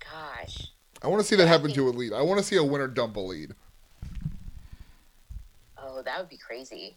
Gosh. 0.00 0.71
I 1.02 1.08
want 1.08 1.20
to 1.20 1.26
see 1.26 1.36
that 1.36 1.48
happen 1.48 1.66
think- 1.66 1.76
to 1.76 1.88
a 1.88 1.90
lead. 1.90 2.12
I 2.12 2.22
want 2.22 2.38
to 2.38 2.44
see 2.44 2.56
a 2.56 2.64
winner 2.64 2.88
dump 2.88 3.16
a 3.16 3.20
lead. 3.20 3.54
Oh, 5.76 6.02
that 6.02 6.18
would 6.18 6.28
be 6.28 6.36
crazy. 6.36 6.96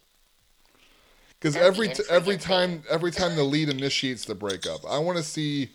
Because 1.38 1.56
every 1.56 1.88
be 1.88 1.94
t- 1.94 2.02
every 2.08 2.36
time 2.38 2.82
every 2.88 3.10
time 3.10 3.36
the 3.36 3.42
lead 3.42 3.68
initiates 3.68 4.24
the 4.24 4.34
breakup, 4.34 4.80
I 4.88 4.98
want 4.98 5.18
to 5.18 5.24
see. 5.24 5.70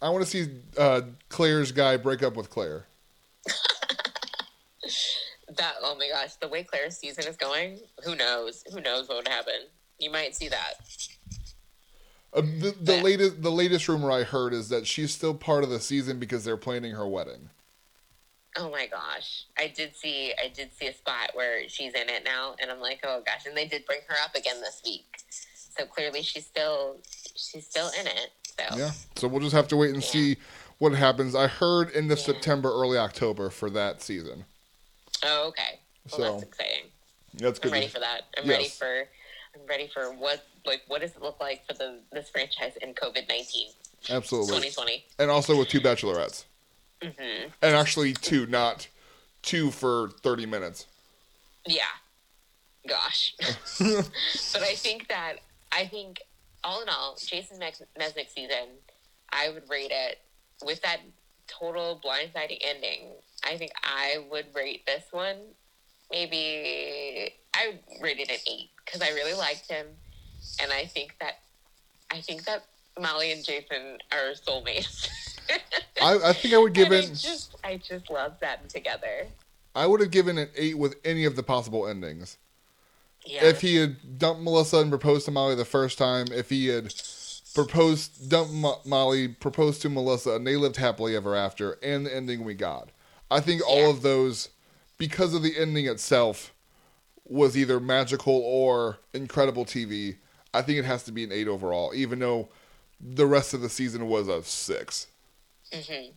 I 0.00 0.08
want 0.08 0.24
to 0.24 0.30
see 0.30 0.50
uh, 0.78 1.02
Claire's 1.28 1.72
guy 1.72 1.98
break 1.98 2.22
up 2.22 2.36
with 2.36 2.48
Claire. 2.50 2.86
That 5.56 5.74
oh 5.82 5.96
my 5.96 6.08
gosh, 6.08 6.36
the 6.36 6.46
way 6.46 6.62
Claire's 6.62 6.96
season 6.96 7.26
is 7.26 7.36
going, 7.36 7.80
who 8.04 8.14
knows? 8.14 8.62
Who 8.72 8.80
knows 8.80 9.08
what 9.08 9.16
would 9.18 9.28
happen? 9.28 9.66
You 9.98 10.10
might 10.10 10.36
see 10.36 10.48
that. 10.48 10.74
Uh, 12.32 12.42
the 12.42 12.74
the 12.80 13.02
latest 13.02 13.42
the 13.42 13.50
latest 13.50 13.88
rumor 13.88 14.10
I 14.10 14.22
heard 14.22 14.52
is 14.52 14.68
that 14.68 14.86
she's 14.86 15.12
still 15.12 15.34
part 15.34 15.64
of 15.64 15.70
the 15.70 15.80
season 15.80 16.18
because 16.18 16.44
they're 16.44 16.56
planning 16.56 16.92
her 16.92 17.08
wedding. 17.08 17.50
Oh 18.56 18.70
my 18.70 18.86
gosh, 18.86 19.44
I 19.58 19.68
did 19.68 19.96
see 19.96 20.32
I 20.42 20.48
did 20.48 20.70
see 20.72 20.86
a 20.86 20.92
spot 20.94 21.30
where 21.34 21.68
she's 21.68 21.94
in 21.94 22.08
it 22.08 22.24
now, 22.24 22.54
and 22.60 22.70
I'm 22.70 22.80
like, 22.80 23.00
oh 23.04 23.22
gosh, 23.26 23.46
and 23.46 23.56
they 23.56 23.66
did 23.66 23.84
bring 23.86 24.00
her 24.08 24.16
up 24.24 24.34
again 24.36 24.60
this 24.60 24.80
week, 24.84 25.06
so 25.76 25.84
clearly 25.86 26.22
she's 26.22 26.46
still 26.46 26.98
she's 27.34 27.66
still 27.66 27.90
in 28.00 28.06
it. 28.06 28.30
So 28.58 28.76
Yeah, 28.76 28.90
so 29.16 29.26
we'll 29.28 29.40
just 29.40 29.54
have 29.54 29.68
to 29.68 29.76
wait 29.76 29.90
and 29.94 30.02
Yeah. 30.02 30.10
see 30.10 30.36
what 30.78 30.92
happens. 30.94 31.34
I 31.34 31.46
heard 31.48 31.90
end 31.94 32.12
of 32.12 32.18
Yeah. 32.18 32.24
September, 32.26 32.70
early 32.70 32.96
October 32.98 33.50
for 33.50 33.70
that 33.70 34.02
season. 34.02 34.44
oh 35.24 35.48
okay, 35.48 35.80
well 36.10 36.16
So 36.18 36.22
that's 36.32 36.42
exciting. 36.44 36.90
that's 37.34 37.58
good. 37.58 37.68
I'm 37.68 37.74
ready 37.74 37.88
for 37.88 38.00
that. 38.00 38.22
I'm 38.38 38.48
ready 38.48 38.68
for 38.68 39.08
I'm 39.54 39.66
ready 39.66 39.88
for 39.92 40.12
what 40.14 40.44
like 40.66 40.82
what 40.88 41.00
does 41.00 41.12
it 41.12 41.22
look 41.22 41.40
like 41.40 41.66
for 41.66 41.74
the 41.74 42.00
this 42.12 42.28
franchise 42.30 42.72
in 42.80 42.94
COVID 42.94 43.28
nineteen 43.28 43.68
Absolutely, 44.08 44.48
2020? 44.70 45.04
and 45.18 45.30
also 45.30 45.58
with 45.58 45.68
two 45.68 45.80
bachelorettes, 45.80 46.44
Mm-hmm. 47.02 47.48
and 47.62 47.74
actually 47.76 48.12
two, 48.14 48.46
not 48.46 48.88
two 49.42 49.70
for 49.70 50.10
thirty 50.22 50.46
minutes. 50.46 50.86
Yeah. 51.66 51.82
Gosh. 52.88 53.34
but 53.78 54.62
I 54.62 54.74
think 54.74 55.08
that 55.08 55.34
I 55.72 55.86
think 55.86 56.20
all 56.64 56.82
in 56.82 56.88
all, 56.88 57.16
Jason 57.24 57.58
Mes- 57.58 57.82
Mesnick 57.98 58.30
season, 58.30 58.68
I 59.30 59.50
would 59.50 59.68
rate 59.68 59.90
it 59.92 60.18
with 60.64 60.80
that 60.82 60.98
total 61.46 62.00
blindsiding 62.04 62.58
ending. 62.62 63.08
I 63.44 63.56
think 63.56 63.72
I 63.82 64.24
would 64.30 64.46
rate 64.54 64.86
this 64.86 65.04
one 65.10 65.36
maybe 66.10 67.32
I 67.54 67.68
would 67.68 68.02
rate 68.02 68.18
it 68.18 68.30
an 68.30 68.36
eight 68.50 68.70
because 68.84 69.02
I 69.02 69.08
really 69.10 69.34
liked 69.34 69.70
him, 69.70 69.86
and 70.62 70.72
I 70.72 70.84
think 70.86 71.16
that 71.20 71.40
I 72.10 72.20
think 72.20 72.44
that 72.44 72.64
Molly 73.00 73.32
and 73.32 73.44
Jason 73.44 73.98
are 74.12 74.32
soulmates. 74.34 75.08
I, 76.02 76.18
I 76.30 76.32
think 76.32 76.54
I 76.54 76.58
would 76.58 76.72
give 76.74 76.92
it. 76.92 77.08
just 77.14 77.56
I 77.64 77.76
just 77.76 78.10
love 78.10 78.38
them 78.40 78.58
together. 78.68 79.26
I 79.74 79.86
would 79.86 80.00
have 80.00 80.10
given 80.10 80.38
it 80.38 80.50
eight 80.56 80.78
with 80.78 80.96
any 81.04 81.24
of 81.24 81.36
the 81.36 81.42
possible 81.42 81.86
endings. 81.86 82.36
Yeah. 83.24 83.44
If 83.44 83.60
he 83.60 83.76
had 83.76 84.18
dumped 84.18 84.42
Melissa 84.42 84.78
and 84.78 84.90
proposed 84.90 85.26
to 85.26 85.30
Molly 85.30 85.54
the 85.54 85.64
first 85.64 85.98
time, 85.98 86.26
if 86.32 86.48
he 86.48 86.68
had 86.68 86.92
proposed, 87.54 88.30
dumped 88.30 88.52
Mo- 88.52 88.80
Molly, 88.86 89.28
proposed 89.28 89.82
to 89.82 89.90
Melissa, 89.90 90.32
and 90.36 90.46
they 90.46 90.56
lived 90.56 90.76
happily 90.76 91.14
ever 91.14 91.36
after, 91.36 91.72
and 91.82 92.06
the 92.06 92.14
ending 92.16 92.44
we 92.44 92.54
got. 92.54 92.88
I 93.30 93.40
think 93.40 93.60
all 93.68 93.82
Yeah. 93.82 93.90
of 93.90 94.02
those, 94.02 94.48
because 95.00 95.32
of 95.34 95.42
the 95.42 95.58
ending 95.58 95.86
itself, 95.86 96.52
was 97.24 97.56
either 97.56 97.80
magical 97.80 98.34
or 98.34 98.98
incredible 99.14 99.64
TV. 99.64 100.16
I 100.52 100.60
think 100.62 100.78
it 100.78 100.84
has 100.84 101.04
to 101.04 101.12
be 101.12 101.24
an 101.24 101.32
eight 101.32 101.48
overall, 101.48 101.92
even 101.94 102.18
though 102.18 102.50
the 103.00 103.26
rest 103.26 103.54
of 103.54 103.62
the 103.62 103.68
season 103.70 104.08
was 104.08 104.28
a 104.28 104.42
six. 104.42 105.06
hmm 105.72 106.10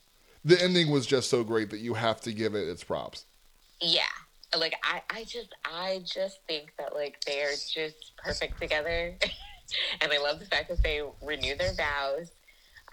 The 0.44 0.62
ending 0.62 0.92
was 0.92 1.06
just 1.06 1.30
so 1.30 1.44
great 1.46 1.70
that 1.70 1.80
you 1.80 1.94
have 1.94 2.20
to 2.22 2.34
give 2.34 2.56
it 2.56 2.68
its 2.68 2.84
props. 2.84 3.26
yeah 3.82 4.04
like 4.58 4.76
i 4.84 5.02
i 5.10 5.24
just 5.24 5.56
i 5.66 6.00
just 6.06 6.40
think 6.48 6.74
that 6.78 6.94
like 6.94 7.16
they're 7.26 7.54
just 7.54 8.16
perfect 8.18 8.60
together 8.62 9.18
and 10.02 10.12
i 10.14 10.18
love 10.20 10.40
the 10.40 10.46
fact 10.46 10.70
that 10.70 10.84
they 10.84 11.02
renew 11.24 11.56
their 11.56 11.74
vows 11.74 12.30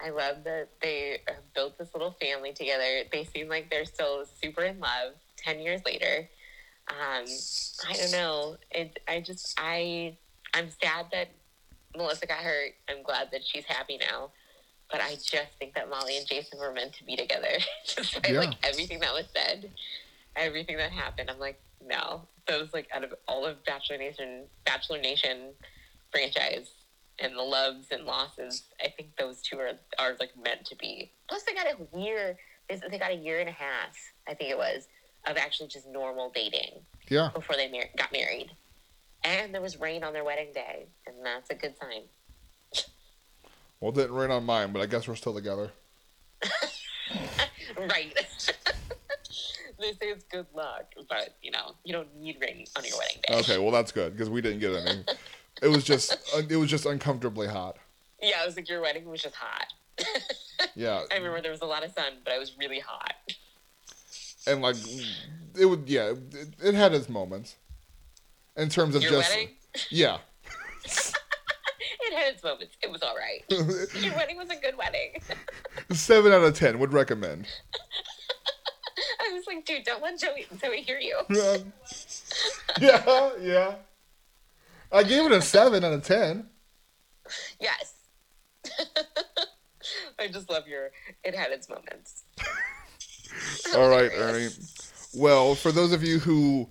i 0.03 0.09
love 0.09 0.43
that 0.43 0.69
they 0.81 1.19
have 1.27 1.43
built 1.53 1.77
this 1.77 1.93
little 1.93 2.15
family 2.19 2.51
together 2.51 3.03
they 3.11 3.23
seem 3.23 3.47
like 3.47 3.69
they're 3.69 3.85
still 3.85 4.25
super 4.41 4.63
in 4.63 4.79
love 4.79 5.13
10 5.43 5.59
years 5.59 5.81
later 5.85 6.29
um 6.89 7.25
i 7.89 7.93
don't 7.93 8.11
know 8.11 8.57
it 8.71 8.99
i 9.07 9.19
just 9.19 9.53
i 9.59 10.15
i'm 10.53 10.69
sad 10.81 11.05
that 11.11 11.29
melissa 11.95 12.25
got 12.25 12.39
hurt 12.39 12.71
i'm 12.89 13.03
glad 13.03 13.29
that 13.31 13.41
she's 13.43 13.65
happy 13.65 13.97
now 13.97 14.31
but 14.91 14.99
I 14.99 15.11
just 15.15 15.53
think 15.57 15.73
that 15.75 15.89
Molly 15.89 16.17
and 16.17 16.27
Jason 16.27 16.59
were 16.59 16.73
meant 16.73 16.91
to 16.95 17.05
be 17.05 17.15
together. 17.15 17.47
Despite 17.95 18.29
Yeah. 18.29 18.39
like 18.39 18.55
everything 18.61 18.99
that 18.99 19.13
was 19.13 19.23
said, 19.33 19.71
everything 20.35 20.75
that 20.75 20.91
happened, 20.91 21.29
I'm 21.31 21.39
like, 21.39 21.61
no. 21.81 22.27
Those 22.45 22.73
like 22.73 22.89
out 22.93 23.05
of 23.05 23.13
all 23.25 23.45
of 23.45 23.63
Bachelor 23.63 23.97
Nation, 23.97 24.43
Bachelor 24.65 24.99
Nation 24.99 25.53
franchise, 26.11 26.71
and 27.19 27.37
the 27.37 27.41
loves 27.41 27.87
and 27.91 28.03
losses. 28.03 28.63
I 28.83 28.89
think 28.89 29.15
those 29.17 29.41
two 29.41 29.59
are 29.59 29.71
are 29.97 30.17
like 30.19 30.31
meant 30.43 30.65
to 30.65 30.75
be. 30.75 31.13
Plus, 31.29 31.43
they 31.43 31.53
got 31.53 31.67
a 31.67 31.97
year. 31.97 32.37
They 32.67 32.97
got 32.99 33.11
a 33.11 33.15
year 33.15 33.39
and 33.39 33.47
a 33.47 33.53
half. 33.53 33.95
I 34.27 34.33
think 34.33 34.49
it 34.51 34.57
was 34.57 34.87
of 35.27 35.37
actually 35.37 35.67
just 35.67 35.87
normal 35.87 36.31
dating. 36.33 36.81
Yeah. 37.09 37.29
Before 37.33 37.55
they 37.55 37.69
mar- 37.69 37.89
got 37.97 38.11
married, 38.11 38.51
and 39.23 39.53
there 39.53 39.61
was 39.61 39.79
rain 39.79 40.03
on 40.03 40.13
their 40.13 40.23
wedding 40.23 40.51
day, 40.53 40.85
and 41.05 41.15
that's 41.23 41.49
a 41.49 41.55
good 41.55 41.75
sign. 41.77 42.03
Well, 43.79 43.91
it 43.91 43.95
didn't 43.95 44.13
rain 44.13 44.31
on 44.31 44.45
mine, 44.45 44.71
but 44.71 44.81
I 44.81 44.85
guess 44.85 45.07
we're 45.07 45.15
still 45.15 45.33
together. 45.33 45.71
right. 47.77 48.15
they 49.81 49.91
say 49.93 50.07
it's 50.07 50.23
good 50.25 50.45
luck, 50.53 50.93
but 51.09 51.35
you 51.41 51.51
know 51.51 51.75
you 51.83 51.93
don't 51.93 52.15
need 52.15 52.37
rain 52.39 52.65
on 52.77 52.85
your 52.85 52.97
wedding 52.97 53.17
day. 53.27 53.35
Okay, 53.39 53.57
well 53.57 53.71
that's 53.71 53.91
good 53.91 54.13
because 54.13 54.29
we 54.29 54.41
didn't 54.41 54.59
get 54.59 54.75
any. 54.75 55.03
it 55.61 55.67
was 55.67 55.83
just 55.83 56.15
it 56.49 56.55
was 56.55 56.69
just 56.69 56.85
uncomfortably 56.85 57.47
hot. 57.47 57.77
Yeah, 58.21 58.43
it 58.43 58.45
was 58.45 58.55
like 58.55 58.69
your 58.69 58.81
wedding 58.81 59.05
was 59.05 59.21
just 59.21 59.35
hot. 59.35 59.65
yeah. 60.75 61.01
I 61.11 61.15
remember 61.15 61.41
there 61.41 61.51
was 61.51 61.61
a 61.61 61.65
lot 61.65 61.83
of 61.83 61.91
sun, 61.91 62.13
but 62.23 62.33
it 62.33 62.39
was 62.39 62.55
really 62.57 62.79
hot. 62.79 63.15
And 64.47 64.61
like 64.61 64.75
it 65.57 65.65
would, 65.65 65.87
yeah, 65.87 66.11
it, 66.11 66.55
it 66.63 66.73
had 66.73 66.93
its 66.93 67.09
moments. 67.09 67.55
In 68.57 68.69
terms 68.69 68.95
of 68.95 69.01
your 69.01 69.11
just 69.11 69.29
wedding. 69.29 69.49
Yeah. 69.89 70.17
it 70.83 72.13
had 72.13 72.33
its 72.33 72.43
moments. 72.43 72.75
It 72.81 72.91
was 72.91 73.01
all 73.01 73.15
right. 73.15 73.43
your 74.03 74.15
wedding 74.15 74.37
was 74.37 74.49
a 74.49 74.55
good 74.55 74.77
wedding. 74.77 75.21
Seven 75.91 76.31
out 76.31 76.43
of 76.43 76.55
ten 76.55 76.79
would 76.79 76.93
recommend. 76.93 77.47
I 79.19 79.33
was 79.33 79.45
like, 79.47 79.65
dude, 79.65 79.83
don't 79.83 80.01
let 80.01 80.19
Joey 80.19 80.47
Joey 80.61 80.81
hear 80.81 80.99
you. 80.99 81.19
yeah, 82.79 83.29
yeah. 83.39 83.75
I 84.91 85.03
gave 85.03 85.25
it 85.25 85.31
a 85.31 85.41
seven 85.41 85.83
out 85.83 85.93
of 85.93 86.03
ten. 86.03 86.47
Yes. 87.59 87.93
I 90.19 90.27
just 90.27 90.49
love 90.49 90.67
your. 90.67 90.91
It 91.23 91.35
had 91.35 91.51
its 91.51 91.69
moments. 91.69 92.23
All 93.75 93.89
right, 93.89 94.11
Ernie. 94.13 94.49
Well, 95.13 95.55
for 95.55 95.71
those 95.71 95.91
of 95.91 96.03
you 96.03 96.19
who, 96.19 96.69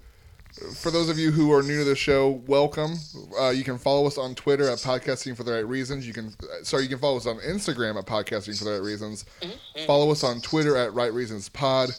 for 0.77 0.91
those 0.91 1.09
of 1.09 1.19
you 1.19 1.31
who 1.31 1.53
are 1.53 1.63
new 1.63 1.79
to 1.79 1.85
the 1.85 1.97
show, 1.97 2.43
welcome. 2.47 2.97
Uh, 3.39 3.51
you 3.51 3.65
can 3.65 3.79
follow 3.79 4.07
us 4.07 4.19
on 4.19 4.35
Twitter 4.35 4.69
at 4.69 4.79
Podcasting 4.79 5.37
for 5.37 5.45
the 5.45 5.53
Right 5.53 5.67
Reasons. 5.67 6.07
You 6.07 6.13
can, 6.13 6.35
sorry, 6.63 6.85
you 6.85 6.89
can 6.89 6.99
follow 6.99 7.17
us 7.17 7.27
on 7.27 7.39
Instagram 7.39 7.99
at 7.99 8.07
Podcasting 8.07 8.59
for 8.59 8.65
the 8.65 8.73
Right 8.73 8.83
Reasons. 8.83 9.25
Mm-hmm. 9.43 9.87
Follow 9.87 10.11
us 10.11 10.25
on 10.25 10.41
Twitter 10.41 10.77
at 10.77 10.93
Right 10.95 11.13
Reasons 11.13 11.49
Pod. 11.49 11.91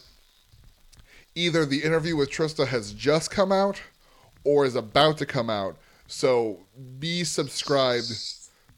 Either 1.34 1.64
the 1.64 1.82
interview 1.82 2.16
with 2.16 2.30
Trista 2.30 2.66
has 2.66 2.92
just 2.92 3.30
come 3.30 3.52
out, 3.52 3.80
or 4.44 4.64
is 4.64 4.74
about 4.74 5.18
to 5.18 5.26
come 5.26 5.48
out. 5.48 5.76
So 6.06 6.60
be 6.98 7.24
subscribed 7.24 8.12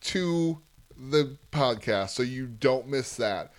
to 0.02 0.58
the 0.96 1.36
podcast 1.50 2.10
so 2.10 2.22
you 2.22 2.46
don't 2.46 2.86
miss 2.86 3.16
that 3.16 3.52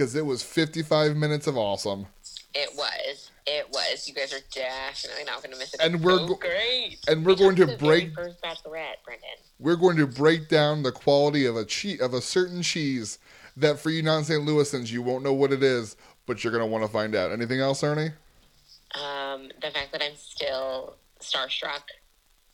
because 0.00 0.16
it 0.16 0.24
was 0.24 0.42
55 0.42 1.14
minutes 1.14 1.46
of 1.46 1.58
awesome. 1.58 2.06
It 2.54 2.70
was. 2.74 3.30
It 3.46 3.68
was. 3.70 4.08
You 4.08 4.14
guys 4.14 4.32
are 4.32 4.40
definitely 4.50 5.24
not 5.24 5.42
going 5.42 5.52
to 5.52 5.58
miss 5.58 5.74
it. 5.74 5.80
And 5.82 6.02
we're 6.02 6.26
so 6.26 6.36
great. 6.36 6.96
And 7.06 7.22
we're 7.22 7.34
we 7.34 7.38
going 7.38 7.56
to 7.56 7.76
break 7.76 8.14
first 8.14 8.40
bachelorette, 8.40 9.04
Brendan. 9.04 9.28
We're 9.58 9.76
going 9.76 9.98
to 9.98 10.06
break 10.06 10.48
down 10.48 10.84
the 10.84 10.90
quality 10.90 11.44
of 11.44 11.56
a 11.56 11.66
cheese 11.66 12.00
of 12.00 12.14
a 12.14 12.22
certain 12.22 12.62
cheese 12.62 13.18
that 13.58 13.78
for 13.78 13.90
you 13.90 14.02
non-St. 14.02 14.42
Louisans 14.42 14.90
you 14.90 15.02
won't 15.02 15.22
know 15.22 15.34
what 15.34 15.52
it 15.52 15.62
is, 15.62 15.96
but 16.24 16.42
you're 16.42 16.52
going 16.52 16.64
to 16.64 16.70
want 16.70 16.82
to 16.82 16.90
find 16.90 17.14
out. 17.14 17.30
Anything 17.30 17.60
else, 17.60 17.84
Ernie? 17.84 18.12
Um, 18.94 19.50
the 19.60 19.70
fact 19.70 19.92
that 19.92 20.02
I'm 20.02 20.16
still 20.16 20.96
starstruck 21.20 21.82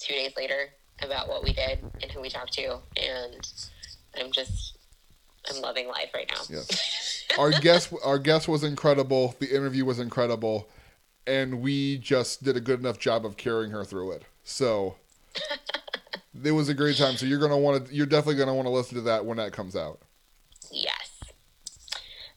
two 0.01 0.14
days 0.14 0.32
later 0.36 0.70
about 1.01 1.28
what 1.28 1.44
we 1.44 1.52
did 1.52 1.78
and 2.02 2.10
who 2.10 2.20
we 2.20 2.28
talked 2.28 2.55
to, 2.55 2.81
and 2.97 3.48
I'm 4.18 4.32
just 4.32 4.76
I'm 5.48 5.60
loving 5.62 5.89
life 5.89 6.10
right 6.14 6.31
now. 6.32 6.43
Yes. 6.48 7.24
our 7.39 7.51
guest 7.51 7.93
our 8.05 8.18
guest 8.18 8.48
was 8.48 8.64
incredible. 8.64 9.35
The 9.39 9.55
interview 9.55 9.85
was 9.85 9.98
incredible, 9.98 10.68
and 11.27 11.60
we 11.60 11.98
just 11.98 12.43
did 12.43 12.56
a 12.56 12.60
good 12.60 12.81
enough 12.81 12.98
job 12.98 13.24
of 13.24 13.36
carrying 13.36 13.70
her 13.70 13.85
through 13.85 14.12
it. 14.12 14.23
So 14.44 14.97
it 16.44 16.52
was 16.52 16.68
a 16.68 16.74
great 16.74 16.97
time. 16.97 17.16
So 17.16 17.27
you're 17.27 17.40
gonna 17.40 17.59
want 17.59 17.86
to 17.86 17.94
you're 17.94 18.06
definitely 18.06 18.36
gonna 18.36 18.55
want 18.55 18.66
to 18.66 18.73
listen 18.73 18.97
to 18.97 19.02
that 19.02 19.24
when 19.24 19.39
that 19.39 19.52
comes 19.52 19.77
out. 19.77 20.01
Yes. 20.70 21.23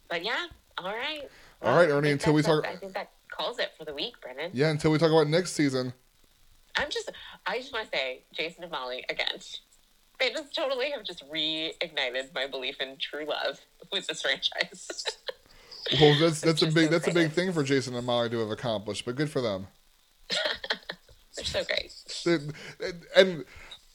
But 0.10 0.24
yeah, 0.24 0.46
all 0.78 0.94
right. 0.94 1.30
All 1.62 1.76
right, 1.76 1.90
Ernie. 1.90 2.12
Until 2.12 2.34
we 2.34 2.42
talk, 2.42 2.66
I 2.66 2.76
think 2.76 2.94
that 2.94 3.12
calls 3.30 3.60
it 3.60 3.72
for 3.78 3.86
the 3.86 3.94
week, 3.94 4.20
Brendan. 4.22 4.52
Yeah, 4.54 4.70
until 4.70 4.92
we 4.92 4.98
talk 4.98 5.12
about 5.12 5.28
next 5.28 5.54
season. 5.54 5.94
I'm 6.76 6.90
just, 6.90 7.12
I 7.46 7.58
just 7.58 7.74
want 7.74 7.92
to 7.92 7.98
say, 7.98 8.24
Jason 8.32 8.64
and 8.64 8.72
Molly 8.72 9.04
again. 9.10 9.40
They 10.20 10.32
just 10.32 10.54
totally 10.54 10.92
have 10.92 11.06
just 11.06 11.24
reignited 11.30 12.34
my 12.34 12.48
belief 12.48 12.82
in 12.82 12.98
true 13.00 13.26
love 13.26 13.60
with 13.92 14.08
this 14.08 14.22
franchise. 14.22 15.06
well, 16.00 16.18
that's 16.20 16.42
that's 16.42 16.62
a 16.62 16.68
big 16.68 16.86
so 16.86 16.92
that's 16.92 17.08
a 17.08 17.14
big 17.14 17.32
thing 17.32 17.54
for 17.54 17.64
Jason 17.64 17.96
and 17.96 18.06
Molly 18.06 18.30
to 18.30 18.40
have 18.40 18.52
accomplished, 18.52 19.06
but 19.06 19.16
good 19.16 19.30
for 19.30 19.42
them. 19.42 19.68
they're 21.36 21.46
so 21.46 21.64
great. 21.64 21.94
They, 22.26 22.90
and 23.16 23.46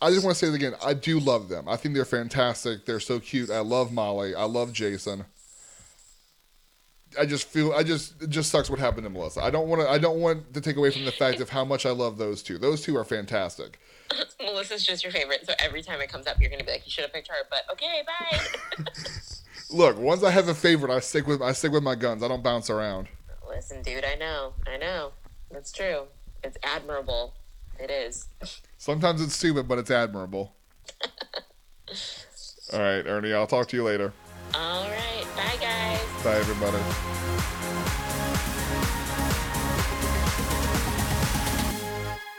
I 0.00 0.10
just 0.10 0.24
want 0.24 0.36
to 0.36 0.44
say 0.44 0.50
it 0.50 0.54
again. 0.54 0.74
I 0.84 0.94
do 0.94 1.20
love 1.20 1.48
them. 1.48 1.68
I 1.68 1.76
think 1.76 1.94
they're 1.94 2.04
fantastic. 2.04 2.86
They're 2.86 3.00
so 3.00 3.20
cute. 3.20 3.50
I 3.50 3.60
love 3.60 3.92
Molly. 3.92 4.34
I 4.34 4.44
love 4.44 4.72
Jason. 4.72 5.24
I 7.18 7.26
just 7.26 7.48
feel 7.48 7.72
I 7.72 7.82
just 7.82 8.20
it 8.22 8.30
just 8.30 8.50
sucks 8.50 8.68
what 8.68 8.78
happened 8.78 9.04
to 9.04 9.10
Melissa. 9.10 9.42
I 9.42 9.50
don't 9.50 9.68
want 9.68 9.82
to 9.82 9.88
I 9.88 9.98
don't 9.98 10.20
want 10.20 10.52
to 10.54 10.60
take 10.60 10.76
away 10.76 10.90
from 10.90 11.04
the 11.04 11.12
fact 11.12 11.40
of 11.40 11.50
how 11.50 11.64
much 11.64 11.86
I 11.86 11.90
love 11.90 12.18
those 12.18 12.42
two. 12.42 12.58
Those 12.58 12.82
two 12.82 12.96
are 12.96 13.04
fantastic. 13.04 13.78
Melissa's 14.40 14.84
just 14.84 15.02
your 15.02 15.12
favorite, 15.12 15.46
so 15.46 15.54
every 15.58 15.82
time 15.82 16.00
it 16.00 16.08
comes 16.08 16.26
up, 16.26 16.40
you're 16.40 16.50
gonna 16.50 16.64
be 16.64 16.72
like, 16.72 16.84
you 16.84 16.90
should 16.90 17.02
have 17.02 17.12
picked 17.12 17.28
her. 17.28 17.34
But 17.50 17.62
okay, 17.72 18.02
bye. 18.06 18.84
Look, 19.70 19.98
once 19.98 20.22
I 20.22 20.30
have 20.30 20.48
a 20.48 20.54
favorite, 20.54 20.92
I 20.92 21.00
stick 21.00 21.26
with 21.26 21.42
I 21.42 21.52
stick 21.52 21.72
with 21.72 21.82
my 21.82 21.94
guns. 21.94 22.22
I 22.22 22.28
don't 22.28 22.42
bounce 22.42 22.70
around. 22.70 23.08
Listen, 23.48 23.82
dude, 23.82 24.04
I 24.04 24.14
know, 24.16 24.52
I 24.66 24.76
know, 24.76 25.12
that's 25.50 25.72
true. 25.72 26.04
It's 26.42 26.58
admirable. 26.62 27.34
It 27.78 27.90
is. 27.90 28.28
Sometimes 28.78 29.20
it's 29.22 29.34
stupid, 29.34 29.66
but 29.66 29.78
it's 29.78 29.90
admirable. 29.90 30.54
All 32.72 32.80
right, 32.80 33.06
Ernie. 33.06 33.32
I'll 33.32 33.46
talk 33.46 33.68
to 33.68 33.76
you 33.76 33.84
later. 33.84 34.12
All 34.54 34.88
right. 34.88 35.26
Bye, 35.36 35.56
guys. 35.60 36.00
Bye, 36.22 36.36
everybody. 36.36 36.78